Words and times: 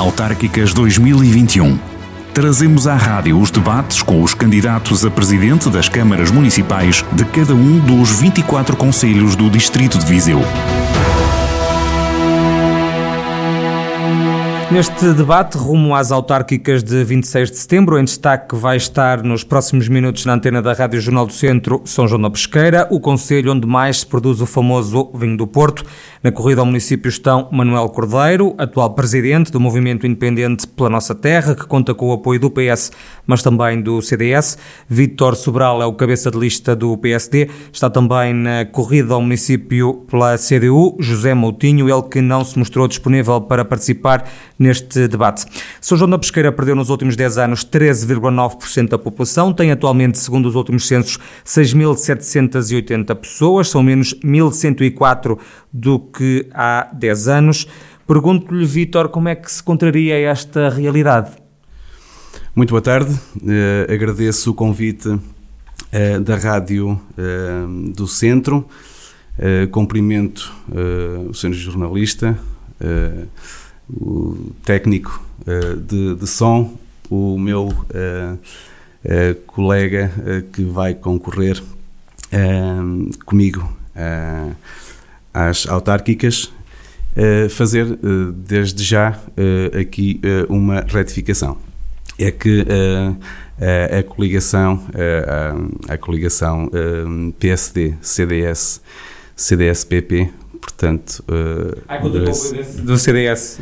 Autárquicas 0.00 0.72
2021. 0.72 1.78
Trazemos 2.32 2.86
à 2.86 2.96
rádio 2.96 3.38
os 3.38 3.50
debates 3.50 4.00
com 4.00 4.22
os 4.22 4.32
candidatos 4.32 5.04
a 5.04 5.10
presidente 5.10 5.68
das 5.68 5.90
câmaras 5.90 6.30
municipais 6.30 7.04
de 7.12 7.22
cada 7.26 7.54
um 7.54 7.78
dos 7.80 8.18
24 8.18 8.78
conselhos 8.78 9.36
do 9.36 9.50
Distrito 9.50 9.98
de 9.98 10.06
Viseu. 10.06 10.40
Neste 14.70 15.12
debate 15.14 15.58
rumo 15.58 15.96
às 15.96 16.12
autárquicas 16.12 16.84
de 16.84 17.02
26 17.02 17.50
de 17.50 17.56
setembro, 17.56 17.98
em 17.98 18.04
destaque 18.04 18.54
vai 18.54 18.76
estar 18.76 19.20
nos 19.20 19.42
próximos 19.42 19.88
minutos 19.88 20.24
na 20.24 20.34
antena 20.34 20.62
da 20.62 20.72
Rádio 20.72 21.00
Jornal 21.00 21.26
do 21.26 21.32
Centro 21.32 21.82
São 21.84 22.06
João 22.06 22.22
da 22.22 22.30
Pesqueira, 22.30 22.86
o 22.88 23.00
conselho 23.00 23.50
onde 23.50 23.66
mais 23.66 23.98
se 23.98 24.06
produz 24.06 24.40
o 24.40 24.46
famoso 24.46 25.10
vinho 25.12 25.36
do 25.36 25.44
Porto. 25.44 25.84
Na 26.22 26.30
corrida 26.30 26.60
ao 26.60 26.66
município 26.66 27.08
estão 27.08 27.48
Manuel 27.50 27.88
Cordeiro, 27.88 28.54
atual 28.58 28.90
presidente 28.90 29.50
do 29.50 29.58
Movimento 29.58 30.06
Independente 30.06 30.68
pela 30.68 30.88
Nossa 30.88 31.16
Terra, 31.16 31.56
que 31.56 31.66
conta 31.66 31.92
com 31.92 32.10
o 32.10 32.12
apoio 32.12 32.38
do 32.38 32.48
PS, 32.48 32.92
mas 33.26 33.42
também 33.42 33.82
do 33.82 34.00
CDS. 34.00 34.56
Vítor 34.88 35.34
Sobral 35.34 35.82
é 35.82 35.86
o 35.86 35.94
cabeça 35.94 36.30
de 36.30 36.38
lista 36.38 36.76
do 36.76 36.96
PSD. 36.96 37.50
Está 37.72 37.90
também 37.90 38.32
na 38.32 38.64
corrida 38.66 39.14
ao 39.14 39.20
município 39.20 40.06
pela 40.08 40.36
CDU, 40.38 40.96
José 41.00 41.34
Moutinho, 41.34 41.88
ele 41.90 42.02
que 42.02 42.20
não 42.20 42.44
se 42.44 42.56
mostrou 42.56 42.86
disponível 42.86 43.40
para 43.40 43.64
participar 43.64 44.30
neste 44.60 45.08
debate. 45.08 45.46
São 45.80 45.96
João 45.96 46.10
da 46.10 46.18
Pesqueira 46.18 46.52
perdeu 46.52 46.76
nos 46.76 46.90
últimos 46.90 47.16
10 47.16 47.38
anos 47.38 47.64
13,9% 47.64 48.90
da 48.90 48.98
população, 48.98 49.54
tem 49.54 49.72
atualmente, 49.72 50.18
segundo 50.18 50.46
os 50.46 50.54
últimos 50.54 50.86
censos, 50.86 51.18
6.780 51.46 53.14
pessoas, 53.14 53.70
são 53.70 53.82
menos 53.82 54.14
1.104 54.22 55.38
do 55.72 55.98
que 55.98 56.46
há 56.52 56.90
10 56.92 57.28
anos. 57.28 57.66
Pergunto-lhe, 58.06 58.66
Vítor, 58.66 59.08
como 59.08 59.28
é 59.28 59.34
que 59.34 59.50
se 59.50 59.62
contraria 59.62 60.18
esta 60.18 60.68
realidade? 60.68 61.30
Muito 62.54 62.70
boa 62.70 62.82
tarde, 62.82 63.12
uh, 63.12 63.92
agradeço 63.92 64.50
o 64.50 64.54
convite 64.54 65.08
uh, 65.08 66.20
da 66.22 66.36
Rádio 66.36 66.90
uh, 66.90 67.92
do 67.92 68.06
Centro, 68.06 68.66
cumprimento 69.70 70.52
o 71.30 71.32
senhor 71.32 71.54
jornalista, 71.54 72.38
o 74.00 74.52
técnico 74.64 75.22
uh, 75.42 75.76
de, 75.76 76.14
de, 76.14 76.26
som, 76.26 76.76
o 77.08 77.38
meu 77.38 77.66
uh, 77.66 78.34
uh, 78.34 79.34
colega 79.46 80.12
que 80.52 80.62
vai 80.62 80.94
concorrer 80.94 81.62
comigo 83.26 83.68
às 85.34 85.66
autárquicas, 85.66 86.52
fazer 87.50 87.98
desde 88.32 88.84
já 88.84 89.18
aqui 89.80 90.20
uma 90.48 90.82
retificação. 90.82 91.58
É 92.16 92.30
que 92.30 92.64
a 93.90 94.02
coligação, 94.04 94.80
a, 95.88 95.94
a 95.94 95.98
coligação 95.98 96.70
PSD, 97.40 97.94
CDS, 98.00 98.80
CDS-PP 99.34 100.30
portanto... 100.60 101.24
Uh, 101.28 101.82
ah, 101.88 101.98
do 101.98 102.98
CDS. 102.98 103.60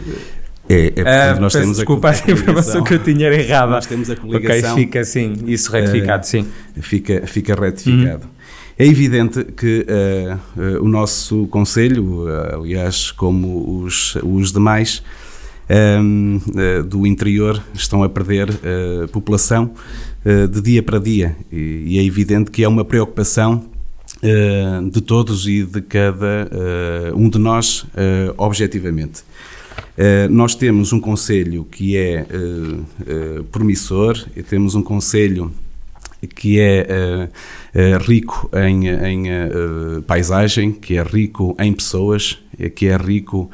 É, 0.68 0.86
é 0.86 0.91
portanto, 0.91 1.36
ah, 1.36 1.41
nós 1.41 1.52
temos 1.54 1.77
desculpa 1.77 2.08
a, 2.08 2.12
a 2.12 2.30
informação 2.30 2.84
que 2.84 2.94
eu 2.94 2.98
tinha 2.98 3.27
era 3.27 3.41
errada. 3.41 3.72
Nós 3.72 3.86
temos 3.86 4.10
a 4.10 4.16
coligação. 4.16 4.72
Ok, 4.72 4.84
fica 4.84 5.00
assim, 5.00 5.32
isso 5.46 5.72
retificado, 5.72 6.22
uh, 6.22 6.26
sim. 6.26 6.46
Fica, 6.80 7.26
fica 7.26 7.54
retificado. 7.54 8.24
Uhum. 8.24 8.38
É 8.78 8.86
evidente 8.86 9.42
que 9.44 9.86
uh, 9.88 10.60
uh, 10.60 10.84
o 10.84 10.88
nosso 10.88 11.46
Conselho, 11.46 12.26
aliás, 12.52 13.10
como 13.10 13.82
os, 13.82 14.16
os 14.22 14.52
demais 14.52 15.02
um, 16.00 16.38
do 16.86 17.06
interior, 17.06 17.62
estão 17.74 18.02
a 18.02 18.08
perder 18.08 18.48
população 19.10 19.72
de 20.24 20.60
dia 20.60 20.82
para 20.82 20.98
dia. 20.98 21.36
E, 21.50 21.84
e 21.86 21.98
é 21.98 22.04
evidente 22.04 22.50
que 22.50 22.62
é 22.62 22.69
uma 22.69 22.84
preocupação 22.84 23.64
uh, 24.23 24.91
de 24.91 25.01
todos 25.01 25.47
e 25.47 25.65
de 25.65 25.81
cada 25.81 26.49
uh, 27.12 27.17
um 27.17 27.29
de 27.29 27.39
nós, 27.39 27.83
uh, 27.83 28.34
objetivamente. 28.37 29.23
nós 30.31 30.55
temos 30.55 30.93
um 30.93 31.01
conselho 31.01 31.65
que 31.65 31.97
é 31.97 32.25
promissor, 33.51 34.17
temos 34.49 34.75
um 34.75 34.83
conselho 34.83 35.53
que 36.34 36.59
é 36.59 37.29
rico 38.06 38.51
em, 38.55 38.89
em 38.89 40.03
paisagem, 40.06 40.73
que 40.73 40.97
é 40.97 41.03
rico 41.03 41.56
em 41.61 41.73
pessoas, 41.73 42.39
que 42.75 42.87
é 42.87 42.97
rico 42.97 43.50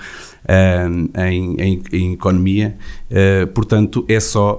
em, 0.48 1.58
em, 1.58 1.82
em, 1.92 2.12
economia. 2.14 2.76
portanto, 3.54 4.04
é 4.08 4.20
só 4.20 4.58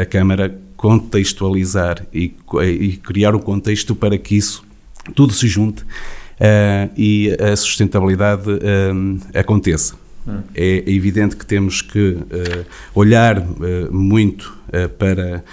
a 0.00 0.04
Câmara 0.06 0.60
contextualizar 0.76 2.04
e, 2.12 2.34
e 2.62 2.96
criar 2.96 3.34
o 3.34 3.40
contexto 3.40 3.94
para 3.94 4.18
que 4.18 4.36
isso 4.36 4.65
tudo 5.14 5.32
se 5.32 5.46
junte 5.46 5.82
uh, 5.82 6.90
e 6.96 7.36
a 7.40 7.56
sustentabilidade 7.56 8.50
uh, 8.50 9.20
aconteça. 9.34 9.94
Hum. 10.26 10.40
É 10.54 10.82
evidente 10.90 11.36
que 11.36 11.46
temos 11.46 11.82
que 11.82 12.10
uh, 12.10 12.66
olhar 12.94 13.44
muito 13.90 14.56
para, 14.98 15.44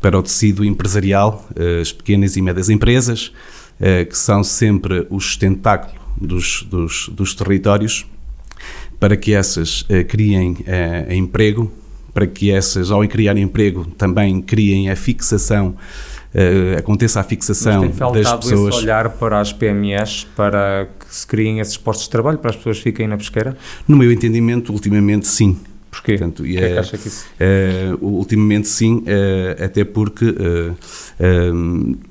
para 0.00 0.18
o 0.18 0.22
tecido 0.22 0.64
empresarial, 0.64 1.48
as 1.80 1.92
pequenas 1.92 2.36
e 2.36 2.42
médias 2.42 2.70
empresas, 2.70 3.32
que 4.08 4.16
são 4.16 4.44
sempre 4.44 5.06
o 5.10 5.18
sustentáculo 5.18 6.00
dos, 6.20 6.62
dos, 6.62 7.08
dos 7.08 7.34
territórios, 7.34 8.06
para 9.00 9.16
que 9.16 9.32
essas 9.32 9.84
criem 10.08 10.58
emprego, 11.10 11.72
para 12.14 12.26
que 12.26 12.50
essas, 12.52 12.90
ao 12.90 13.06
criar 13.08 13.36
emprego, 13.36 13.84
também 13.96 14.40
criem 14.40 14.90
a 14.90 14.96
fixação 14.96 15.74
uh, 16.34 16.78
aconteça 16.78 17.20
a 17.20 17.22
fixação 17.22 17.86
Mas 17.86 17.96
tem 17.96 18.22
das 18.22 18.32
pessoas. 18.34 18.74
Esse 18.74 18.84
olhar 18.84 19.10
para 19.10 19.40
as 19.40 19.52
PMEs 19.52 20.26
para 20.36 20.88
que 20.98 21.14
se 21.14 21.26
criem 21.26 21.60
esses 21.60 21.76
postos 21.76 22.06
de 22.06 22.10
trabalho, 22.10 22.38
para 22.38 22.50
as 22.50 22.56
pessoas 22.56 22.78
fiquem 22.78 23.06
na 23.06 23.16
pesqueira? 23.16 23.56
No 23.86 23.96
meu 23.96 24.10
entendimento, 24.10 24.72
ultimamente 24.72 25.26
sim. 25.26 25.56
Porquê? 25.90 26.12
Portanto, 26.12 26.46
e 26.46 26.56
é, 26.56 26.60
é, 26.60 26.72
que 26.72 26.78
acha 26.78 26.98
que 26.98 27.08
isso? 27.08 27.26
Uh, 27.40 28.06
ultimamente 28.06 28.68
sim, 28.68 28.98
uh, 28.98 29.64
até 29.64 29.84
porque 29.84 30.24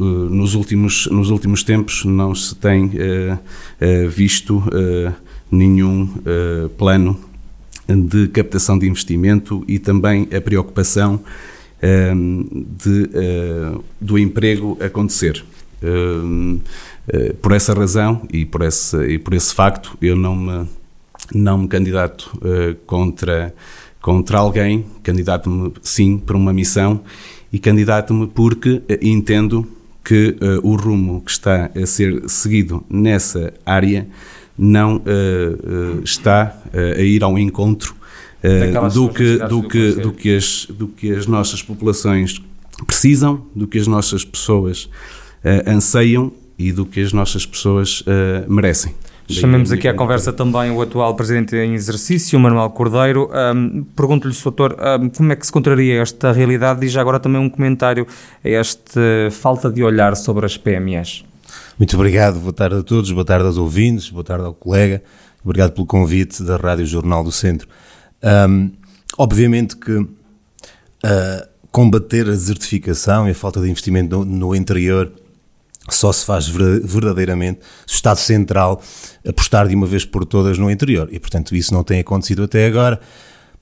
nos, 0.01 0.53
últimos, 0.53 1.07
nos 1.07 1.29
últimos 1.29 1.63
tempos 1.63 2.03
não 2.03 2.35
se 2.35 2.55
tem 2.55 2.91
visto 4.09 4.61
nenhum 5.49 6.09
plano 6.77 7.17
de 7.87 8.27
captação 8.27 8.77
de 8.77 8.87
investimento 8.87 9.63
e 9.67 9.79
também 9.79 10.27
a 10.35 10.39
preocupação 10.39 11.19
de, 11.81 13.09
eh, 13.13 13.79
do 13.99 14.17
emprego 14.17 14.77
acontecer. 14.81 15.43
Ehm, 15.81 16.57
eh, 17.07 17.33
por 17.41 17.53
essa 17.53 17.73
razão 17.73 18.21
e 18.31 18.45
por 18.45 18.61
esse, 18.61 18.97
e 19.07 19.17
por 19.17 19.33
esse 19.33 19.53
facto, 19.53 19.97
eu 20.01 20.15
não 20.15 20.35
me, 20.35 20.67
não 21.33 21.57
me 21.59 21.67
candidato 21.67 22.37
eh, 22.43 22.75
contra, 22.85 23.53
contra 24.01 24.39
alguém, 24.39 24.85
candidato-me 25.03 25.73
sim 25.81 26.17
para 26.17 26.35
uma 26.35 26.51
missão 26.51 27.01
e 27.51 27.57
candidato-me 27.57 28.27
porque 28.27 28.81
entendo 29.01 29.67
que 30.03 30.35
o 30.63 30.75
rumo 30.75 31.21
que 31.21 31.29
está 31.29 31.69
a 31.75 31.85
ser 31.85 32.27
seguido 32.27 32.83
nessa 32.89 33.53
área 33.65 34.07
não 34.57 35.01
está 36.03 36.57
a 36.73 37.01
ir 37.01 37.23
ao 37.23 37.37
encontro 37.37 37.95
do 38.93 39.09
que, 39.09 39.37
do, 39.37 39.63
que, 39.63 39.91
do, 39.93 40.11
que 40.11 40.35
as, 40.35 40.67
do 40.69 40.87
que 40.87 41.11
as 41.11 41.27
nossas 41.27 41.61
populações 41.61 42.41
precisam, 42.85 43.45
do 43.55 43.67
que 43.67 43.77
as 43.77 43.87
nossas 43.87 44.23
pessoas 44.23 44.85
uh, 45.43 45.69
anseiam 45.69 46.31
e 46.57 46.71
do 46.71 46.85
que 46.85 47.01
as 47.01 47.13
nossas 47.13 47.45
pessoas 47.45 48.01
uh, 48.01 48.51
merecem. 48.51 48.93
Chamemos 49.29 49.71
aqui 49.71 49.87
à 49.87 49.93
conversa 49.93 50.33
também 50.33 50.71
o 50.71 50.81
atual 50.81 51.13
presidente 51.13 51.55
em 51.55 51.75
exercício, 51.75 52.39
Manuel 52.39 52.69
Cordeiro. 52.71 53.29
Um, 53.31 53.83
Pergunto-lhe, 53.95 54.33
doutor, 54.33 54.75
um, 54.99 55.07
como 55.09 55.31
é 55.31 55.35
que 55.35 55.45
se 55.45 55.51
contraria 55.51 56.01
esta 56.01 56.31
realidade 56.31 56.83
e 56.83 56.89
já 56.89 56.99
agora 56.99 57.19
também 57.19 57.39
um 57.39 57.47
comentário 57.47 58.07
a 58.43 58.49
esta 58.49 58.99
falta 59.31 59.69
de 59.69 59.83
olhar 59.83 60.15
sobre 60.15 60.47
as 60.47 60.57
PMEs. 60.57 61.23
Muito 61.77 61.95
obrigado, 61.95 62.39
boa 62.39 62.51
tarde 62.51 62.77
a 62.77 62.83
todos, 62.83 63.11
boa 63.11 63.23
tarde 63.23 63.45
aos 63.45 63.57
ouvintes, 63.57 64.09
boa 64.09 64.23
tarde 64.23 64.45
ao 64.45 64.53
colega, 64.53 65.03
obrigado 65.45 65.73
pelo 65.73 65.85
convite 65.85 66.41
da 66.41 66.57
Rádio 66.57 66.87
Jornal 66.87 67.23
do 67.23 67.31
Centro. 67.31 67.67
Um, 68.23 68.71
obviamente 69.17 69.75
que 69.75 69.93
uh, 69.93 70.09
combater 71.71 72.27
a 72.27 72.31
desertificação 72.31 73.27
e 73.27 73.31
a 73.31 73.35
falta 73.35 73.61
de 73.61 73.69
investimento 73.69 74.17
no, 74.17 74.25
no 74.25 74.55
interior 74.55 75.11
só 75.89 76.11
se 76.11 76.25
faz 76.25 76.47
verdadeiramente 76.47 77.61
se 77.85 77.93
o 77.93 77.95
Estado 77.95 78.17
Central 78.17 78.81
apostar 79.27 79.67
de 79.67 79.75
uma 79.75 79.87
vez 79.87 80.05
por 80.05 80.25
todas 80.25 80.57
no 80.57 80.69
interior. 80.69 81.09
E, 81.11 81.19
portanto, 81.19 81.55
isso 81.55 81.73
não 81.73 81.83
tem 81.83 81.99
acontecido 81.99 82.43
até 82.43 82.67
agora. 82.67 82.99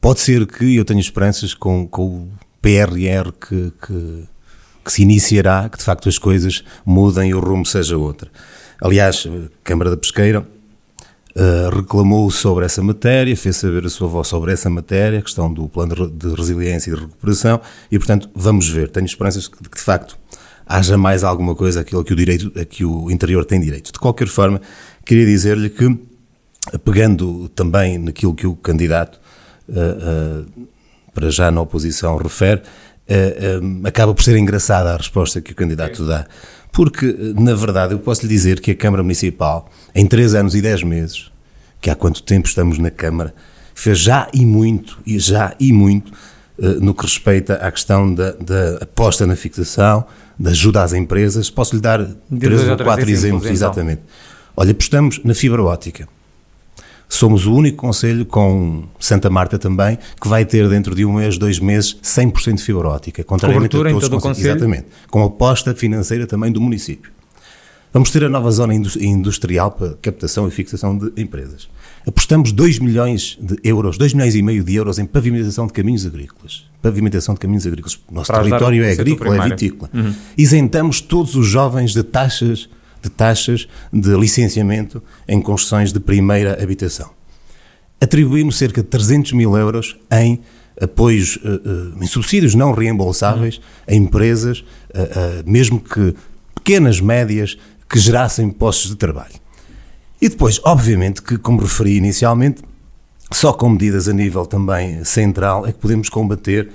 Pode 0.01 0.19
ser 0.19 0.45
que 0.45 0.75
eu 0.75 0.83
tenha 0.83 0.99
esperanças 0.99 1.53
com, 1.53 1.87
com 1.87 2.05
o 2.05 2.31
PRR 2.61 3.31
que, 3.31 3.71
que, 3.85 4.23
que, 4.83 4.91
se 4.91 5.01
iniciará, 5.03 5.69
que 5.69 5.77
de 5.77 5.83
facto 5.83 6.09
as 6.09 6.17
coisas 6.17 6.63
mudem 6.85 7.29
e 7.29 7.33
o 7.33 7.39
rumo 7.39 7.65
seja 7.65 7.97
outra. 7.97 8.29
Aliás, 8.81 9.25
Câmara 9.63 9.89
da 9.89 9.97
Pesqueira 9.97 10.45
uh, 11.37 11.75
reclamou 11.75 12.29
sobre 12.31 12.65
essa 12.65 12.81
matéria, 12.81 13.35
fez 13.37 13.55
saber 13.57 13.85
a 13.85 13.89
sua 13.89 14.07
voz 14.07 14.27
sobre 14.27 14.51
essa 14.51 14.69
matéria, 14.69 15.19
a 15.19 15.21
questão 15.21 15.53
do 15.53 15.69
plano 15.69 16.09
de 16.09 16.33
resiliência 16.33 16.91
e 16.91 16.95
de 16.95 17.01
recuperação, 17.01 17.61
e 17.91 17.97
portanto 17.97 18.29
vamos 18.35 18.67
ver. 18.67 18.89
Tenho 18.89 19.05
esperanças 19.05 19.43
de 19.43 19.51
que 19.51 19.77
de 19.77 19.81
facto 19.81 20.17
haja 20.65 20.97
mais 20.97 21.23
alguma 21.23 21.55
coisa 21.55 21.81
aquilo 21.81 22.03
que 22.03 22.11
o 22.11 22.15
direito, 22.15 22.51
a 22.59 22.65
que 22.65 22.83
o 22.83 23.09
interior 23.11 23.45
tem 23.45 23.59
direito. 23.61 23.93
De 23.93 23.99
qualquer 23.99 24.27
forma, 24.27 24.59
queria 25.05 25.25
dizer-lhe 25.25 25.69
que, 25.69 25.97
pegando 26.83 27.47
também 27.49 27.97
naquilo 27.97 28.33
que 28.33 28.47
o 28.47 28.55
candidato, 28.55 29.19
uh, 29.69 30.43
uh, 30.43 30.67
para 31.13 31.29
já 31.29 31.49
na 31.49 31.61
oposição, 31.61 32.17
refere, 32.17 32.61
acaba 33.85 34.13
por 34.13 34.21
ser 34.21 34.37
engraçada 34.37 34.93
a 34.93 34.97
resposta 34.97 35.41
que 35.41 35.53
o 35.53 35.55
candidato 35.55 36.05
dá. 36.05 36.27
Porque, 36.71 37.33
na 37.37 37.55
verdade, 37.55 37.93
eu 37.93 37.99
posso 37.99 38.21
lhe 38.21 38.27
dizer 38.27 38.59
que 38.59 38.71
a 38.71 38.75
Câmara 38.75 39.01
Municipal, 39.01 39.69
em 39.95 40.05
três 40.05 40.35
anos 40.35 40.53
e 40.53 40.61
dez 40.61 40.83
meses, 40.83 41.31
que 41.81 41.89
há 41.89 41.95
quanto 41.95 42.21
tempo 42.23 42.47
estamos 42.47 42.77
na 42.77 42.91
Câmara, 42.91 43.33
fez 43.73 43.99
já 43.99 44.27
e 44.33 44.45
muito, 44.45 44.99
e 45.05 45.17
já 45.19 45.55
e 45.59 45.71
muito, 45.71 46.11
no 46.81 46.93
que 46.93 47.03
respeita 47.03 47.55
à 47.55 47.71
questão 47.71 48.13
da, 48.13 48.31
da 48.31 48.77
aposta 48.81 49.27
na 49.27 49.35
fixação, 49.35 50.05
da 50.37 50.51
ajuda 50.51 50.83
às 50.83 50.93
empresas. 50.93 51.49
Posso 51.49 51.75
lhe 51.75 51.81
dar 51.81 52.03
três 52.39 52.67
ou 52.67 52.77
quatro 52.77 53.09
exemplos, 53.09 53.43
então. 53.43 53.53
exatamente. 53.53 54.01
Olha, 54.55 54.71
apostamos 54.71 55.19
na 55.23 55.33
fibra 55.35 55.63
ótica. 55.63 56.07
Somos 57.09 57.45
o 57.45 57.53
único 57.53 57.77
conselho, 57.77 58.25
com 58.25 58.83
Santa 58.99 59.29
Marta 59.29 59.57
também, 59.57 59.97
que 60.19 60.27
vai 60.27 60.45
ter 60.45 60.67
dentro 60.67 60.93
de 60.93 61.05
um 61.05 61.13
mês, 61.13 61.37
dois 61.37 61.59
meses, 61.59 61.97
100% 62.03 62.55
de 62.55 62.63
fibra 62.63 62.89
ótica. 62.89 63.23
Contrariamente 63.23 63.71
Cobertura 63.71 63.89
a 63.89 63.93
todos 63.93 64.07
em 64.07 64.09
todo 64.09 64.17
os 64.17 64.23
conselhos. 64.23 64.49
Exatamente. 64.49 64.87
Com 65.09 65.23
aposta 65.23 65.73
financeira 65.73 66.27
também 66.27 66.51
do 66.51 66.59
município. 66.59 67.11
Vamos 67.93 68.11
ter 68.11 68.23
a 68.25 68.29
nova 68.29 68.51
zona 68.51 68.73
industrial 68.75 69.71
para 69.71 69.95
captação 70.01 70.47
e 70.47 70.51
fixação 70.51 70.97
de 70.97 71.11
empresas. 71.19 71.69
Apostamos 72.05 72.51
2 72.51 72.79
milhões 72.79 73.37
de 73.41 73.57
euros, 73.63 73.97
2 73.97 74.13
milhões 74.13 74.35
e 74.35 74.41
meio 74.41 74.63
de 74.63 74.75
euros 74.75 74.99
em 74.99 75.05
pavimentação 75.05 75.67
de 75.67 75.73
caminhos 75.73 76.05
agrícolas. 76.05 76.65
Pavimentação 76.81 77.33
de 77.33 77.39
caminhos 77.39 77.65
agrícolas. 77.65 77.99
Nosso 78.11 78.31
para 78.31 78.43
território 78.43 78.83
é 78.83 78.91
agrícola, 78.91 79.45
é 79.45 79.49
vitícola. 79.49 79.89
Uhum. 79.93 80.13
Isentamos 80.37 81.01
todos 81.01 81.35
os 81.35 81.47
jovens 81.47 81.93
de 81.93 82.03
taxas 82.03 82.69
de 83.01 83.09
taxas 83.09 83.67
de 83.91 84.15
licenciamento 84.15 85.01
em 85.27 85.41
construções 85.41 85.91
de 85.91 85.99
primeira 85.99 86.61
habitação. 86.61 87.09
Atribuímos 87.99 88.57
cerca 88.57 88.81
de 88.81 88.87
300 88.89 89.33
mil 89.33 89.57
euros 89.57 89.97
em 90.11 90.41
apoios, 90.81 91.37
uh, 91.37 91.95
uh, 91.97 92.03
em 92.03 92.07
subsídios 92.07 92.53
não 92.53 92.71
reembolsáveis 92.71 93.59
a 93.87 93.93
empresas, 93.93 94.59
uh, 94.59 95.49
mesmo 95.49 95.79
que 95.79 96.13
pequenas, 96.53 96.99
médias, 96.99 97.57
que 97.89 97.99
gerassem 97.99 98.49
postos 98.49 98.91
de 98.91 98.97
trabalho. 98.97 99.35
E 100.21 100.29
depois, 100.29 100.59
obviamente, 100.63 101.21
que, 101.21 101.37
como 101.37 101.61
referi 101.61 101.95
inicialmente, 101.97 102.61
só 103.31 103.53
com 103.53 103.69
medidas 103.69 104.07
a 104.07 104.13
nível 104.13 104.45
também 104.45 105.03
central 105.03 105.65
é 105.65 105.71
que 105.71 105.79
podemos 105.79 106.09
combater, 106.09 106.69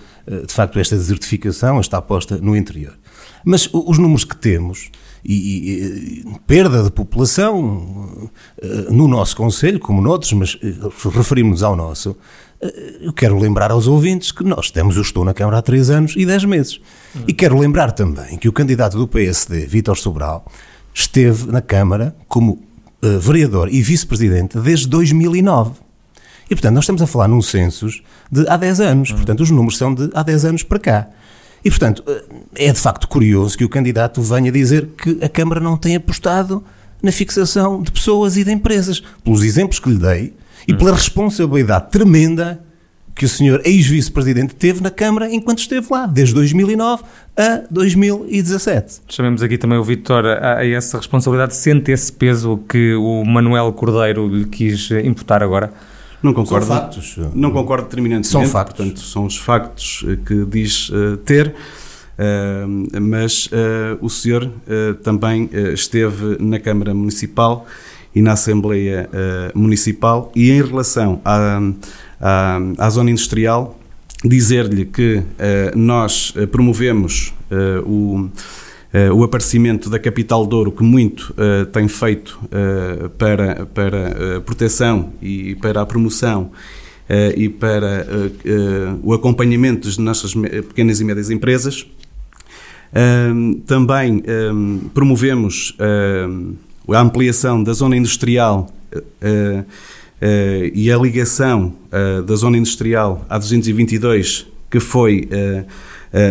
de 0.47 0.53
facto, 0.53 0.79
esta 0.79 0.97
desertificação, 0.97 1.81
esta 1.81 1.97
aposta 1.97 2.37
no 2.39 2.55
interior. 2.55 2.97
Mas 3.45 3.69
os 3.73 3.99
números 3.99 4.25
que 4.25 4.37
temos 4.37 4.91
e, 5.25 5.35
e, 5.35 6.25
perda 6.47 6.83
de 6.83 6.91
população 6.91 8.31
eh, 8.61 8.87
no 8.91 9.07
nosso 9.07 9.37
Conselho, 9.37 9.79
como 9.79 10.03
noutros, 10.03 10.33
mas 10.33 10.59
eh, 10.63 10.75
referimos-nos 11.15 11.63
ao 11.63 11.77
nosso. 11.77 12.17
Eh, 12.61 12.99
eu 13.03 13.13
quero 13.13 13.39
lembrar 13.39 13.71
aos 13.71 13.87
ouvintes 13.87 14.33
que 14.33 14.43
nós 14.43 14.71
temos, 14.71 14.97
eu 14.97 15.03
estou 15.03 15.25
na 15.25 15.33
Câmara 15.33 15.59
há 15.59 15.63
três 15.63 15.91
anos 15.91 16.15
e 16.17 16.27
dez 16.27 16.45
meses. 16.45 16.81
Hum. 17.15 17.21
E 17.29 17.33
quero 17.33 17.57
lembrar 17.59 17.93
também 17.93 18.37
que 18.37 18.49
o 18.49 18.53
candidato 18.53 18.99
do 18.99 19.07
PSD, 19.07 19.67
Vítor 19.67 19.97
Sobral, 19.97 20.45
esteve 20.93 21.47
na 21.51 21.63
Câmara 21.63 22.15
como 22.27 22.53
uh, 23.03 23.19
vereador 23.21 23.73
e 23.73 23.81
vice-presidente 23.81 24.59
desde 24.59 24.89
2009. 24.89 25.73
E, 26.51 26.55
portanto, 26.55 26.75
nós 26.75 26.85
estamos 26.85 27.01
a 27.01 27.07
falar 27.07 27.29
num 27.29 27.41
census 27.41 28.03
de 28.31 28.47
há 28.49 28.57
10 28.57 28.81
anos. 28.81 29.11
Hum. 29.11 29.17
Portanto, 29.17 29.41
os 29.41 29.51
números 29.51 29.79
são 29.79 29.95
de 29.95 30.11
há 30.13 30.23
10 30.23 30.45
anos 30.45 30.63
para 30.63 30.79
cá. 30.79 31.09
E, 31.65 31.71
portanto, 31.71 32.03
é 32.55 32.73
de 32.73 32.81
facto 32.81 33.07
curioso 33.07 33.57
que 33.57 33.65
o 33.65 33.69
candidato 33.69 34.21
venha 34.21 34.51
dizer 34.51 34.89
que 34.97 35.19
a 35.23 35.29
Câmara 35.29 35.61
não 35.61 35.77
tem 35.77 35.97
apostado 35.97 36.65
na 37.03 37.13
fixação 37.13 37.83
de 37.83 37.91
pessoas 37.91 38.37
e 38.37 38.45
de 38.45 38.53
empresas, 38.53 39.03
pelos 39.25 39.43
exemplos 39.43 39.79
que 39.79 39.91
lhe 39.91 39.99
dei 39.99 40.35
e 40.67 40.75
pela 40.75 40.93
responsabilidade 40.93 41.91
tremenda 41.91 42.63
que 43.15 43.25
o 43.25 43.29
senhor 43.29 43.61
ex-vice-presidente 43.65 44.55
teve 44.55 44.81
na 44.81 44.91
Câmara 44.91 45.33
enquanto 45.33 45.59
esteve 45.59 45.87
lá, 45.91 46.07
desde 46.07 46.35
2009 46.35 47.03
a 47.37 47.63
2017. 47.71 49.03
Chamemos 49.09 49.43
aqui 49.43 49.59
também 49.59 49.79
o 49.79 49.85
Vítor 49.85 50.25
a, 50.27 50.59
a 50.59 50.67
essa 50.67 50.97
responsabilidade, 50.97 51.55
sente 51.55 51.91
esse 51.91 52.13
peso 52.13 52.59
que 52.69 52.95
o 52.95 53.25
Manuel 53.25 53.73
Cordeiro 53.73 54.27
lhe 54.29 54.47
quis 54.47 54.91
imputar 55.05 55.43
agora? 55.43 55.73
Não 56.23 56.33
concordo. 56.33 56.67
São 56.67 56.77
factos. 56.77 57.19
Não 57.35 57.51
concordo 57.51 57.85
determinantemente. 57.85 58.29
São 58.29 58.47
factos. 58.47 58.77
Portanto, 58.77 59.01
são 59.01 59.27
os 59.27 59.37
factos 59.37 60.05
eh, 60.07 60.17
que 60.25 60.45
diz 60.45 60.89
uh, 60.91 61.17
ter. 61.19 61.55
Uh, 62.13 63.01
mas 63.01 63.47
uh, 63.47 63.99
o 64.01 64.09
senhor 64.09 64.49
também 65.03 65.49
esteve 65.73 66.37
na 66.39 66.61
Câmara 66.61 66.95
Municipal 66.95 67.67
e 68.15 68.21
na 68.21 68.33
Assembleia 68.33 69.09
Municipal 69.55 70.31
e 70.37 70.51
em 70.51 70.63
relação 70.63 71.21
à, 71.25 71.59
à, 72.21 72.59
à 72.79 72.91
zona 72.91 73.11
industrial, 73.11 73.79
dizer-lhe 74.23 74.85
que 74.85 75.23
nós 75.75 76.35
promovemos 76.53 77.33
o 77.87 78.29
Uh, 78.93 79.11
o 79.15 79.25
aparecimento 79.25 79.89
da 79.89 79.99
capital 79.99 80.47
de 80.47 80.55
ouro, 80.55 80.71
que 80.71 80.83
muito 80.83 81.33
uh, 81.33 81.65
tem 81.65 81.89
feito 81.89 82.39
uh, 82.45 83.09
para, 83.09 83.65
para 83.65 84.37
a 84.37 84.41
proteção 84.43 85.15
e 85.23 85.55
para 85.55 85.81
a 85.81 85.87
promoção 85.87 86.51
e 87.37 87.47
para 87.47 88.07
o 89.03 89.13
acompanhamento 89.13 89.87
das 89.87 89.99
nossas 89.99 90.33
pequenas 90.33 90.99
e 90.99 91.05
médias 91.05 91.29
empresas. 91.29 91.87
também 93.67 94.23
promovemos 94.95 95.77
a 96.89 97.01
ampliação 97.01 97.63
da 97.63 97.75
zona 97.75 97.99
industrial 97.99 98.73
e 100.73 100.91
a 100.91 100.97
ligação 100.97 101.75
da 102.25 102.35
zona 102.35 102.57
industrial 102.57 103.27
à 103.29 103.37
222, 103.37 104.47
que 104.71 104.81
foi 104.81 105.29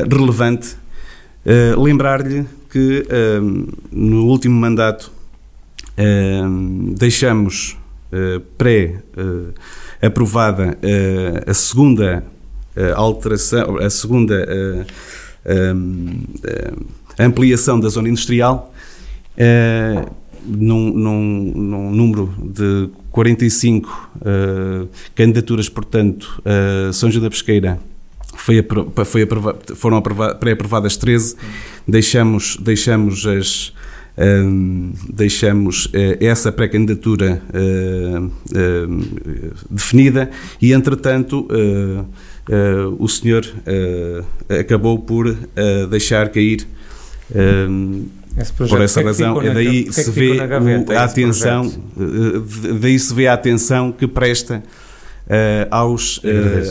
relevante 0.10 0.78
Uh, 1.44 1.82
Lembrar-lhe 1.82 2.46
que 2.70 3.02
uh, 3.02 3.42
no 3.92 4.28
último 4.28 4.60
mandato 4.60 5.12
uh, 5.98 6.94
deixamos 6.96 7.76
pré-aprovada 8.58 10.78
a 11.48 11.54
segunda 11.54 12.26
alteração, 12.94 13.78
a 13.78 13.90
segunda 13.90 14.86
ampliação 17.18 17.80
da 17.80 17.88
zona 17.88 18.10
industrial 18.10 18.74
num, 20.46 20.92
num, 20.92 21.54
num, 21.56 21.92
número 21.92 22.36
de 22.38 22.90
45 23.12 24.12
candidaturas, 25.16 25.70
portanto, 25.70 26.44
São 26.92 27.10
João 27.10 27.24
da 27.24 27.30
Pesqueira 27.30 27.80
foi, 28.42 28.66
foi 29.06 29.28
foram 29.76 30.02
pré-aprovadas 30.40 30.98
13, 30.98 31.36
deixamos, 31.88 32.58
deixamos 32.58 33.26
as. 33.28 33.74
Um, 34.18 34.92
deixamos 35.10 35.86
uh, 35.86 35.90
essa 36.20 36.52
pré-candidatura 36.52 37.42
uh, 37.54 38.26
uh, 38.26 39.56
definida 39.70 40.30
e, 40.62 40.74
entretanto, 40.74 41.48
o 43.00 43.08
senhor 43.08 43.46
acabou 44.60 45.00
por 45.00 45.34
deixar 45.90 46.28
cair. 46.30 46.68
por 48.68 48.82
essa 48.82 49.02
razão, 49.02 49.42
é 49.42 49.54
daí 49.54 49.92
se 49.94 50.12
vê 50.12 50.38
a 50.42 51.04
atenção, 51.06 51.72
daí 52.82 53.00
se 53.00 53.14
vê 53.14 53.28
a 53.28 53.34
atenção 53.34 53.94
que 53.94 54.06
presta 54.08 54.62
aos, 55.70 56.18
uh, 56.18 56.22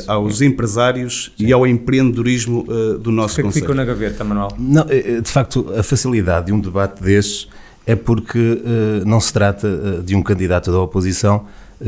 aos 0.06 0.42
empresários 0.42 1.32
Sim. 1.36 1.46
e 1.46 1.52
ao 1.52 1.66
empreendedorismo 1.66 2.66
uh, 2.68 2.98
do 2.98 3.10
nosso 3.10 3.36
que 3.36 3.42
Conselho. 3.42 3.62
ficou 3.62 3.74
na 3.74 3.84
gaveta, 3.84 4.22
Manuel? 4.22 4.48
Não, 4.58 4.84
de 4.84 5.30
facto, 5.30 5.72
a 5.76 5.82
facilidade 5.82 6.46
de 6.46 6.52
um 6.52 6.60
debate 6.60 7.02
desses 7.02 7.48
é 7.86 7.96
porque 7.96 8.62
não 9.06 9.18
se 9.18 9.32
trata 9.32 10.02
de 10.04 10.14
um 10.14 10.22
candidato 10.22 10.70
da 10.70 10.78
oposição 10.78 11.46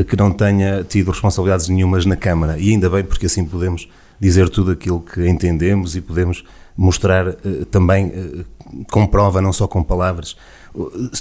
que 0.08 0.16
não 0.16 0.32
tenha 0.32 0.82
tido 0.82 1.10
responsabilidades 1.10 1.68
nenhumas 1.68 2.06
na 2.06 2.16
Câmara. 2.16 2.58
E 2.58 2.70
ainda 2.70 2.88
bem, 2.88 3.04
porque 3.04 3.26
assim 3.26 3.44
podemos 3.44 3.88
dizer 4.18 4.48
tudo 4.48 4.72
aquilo 4.72 5.00
que 5.00 5.28
entendemos 5.28 5.94
e 5.94 6.00
podemos 6.00 6.42
mostrar 6.76 7.34
também 7.70 8.44
com 8.90 9.06
prova, 9.06 9.40
não 9.40 9.52
só 9.52 9.68
com 9.68 9.82
palavras. 9.82 10.34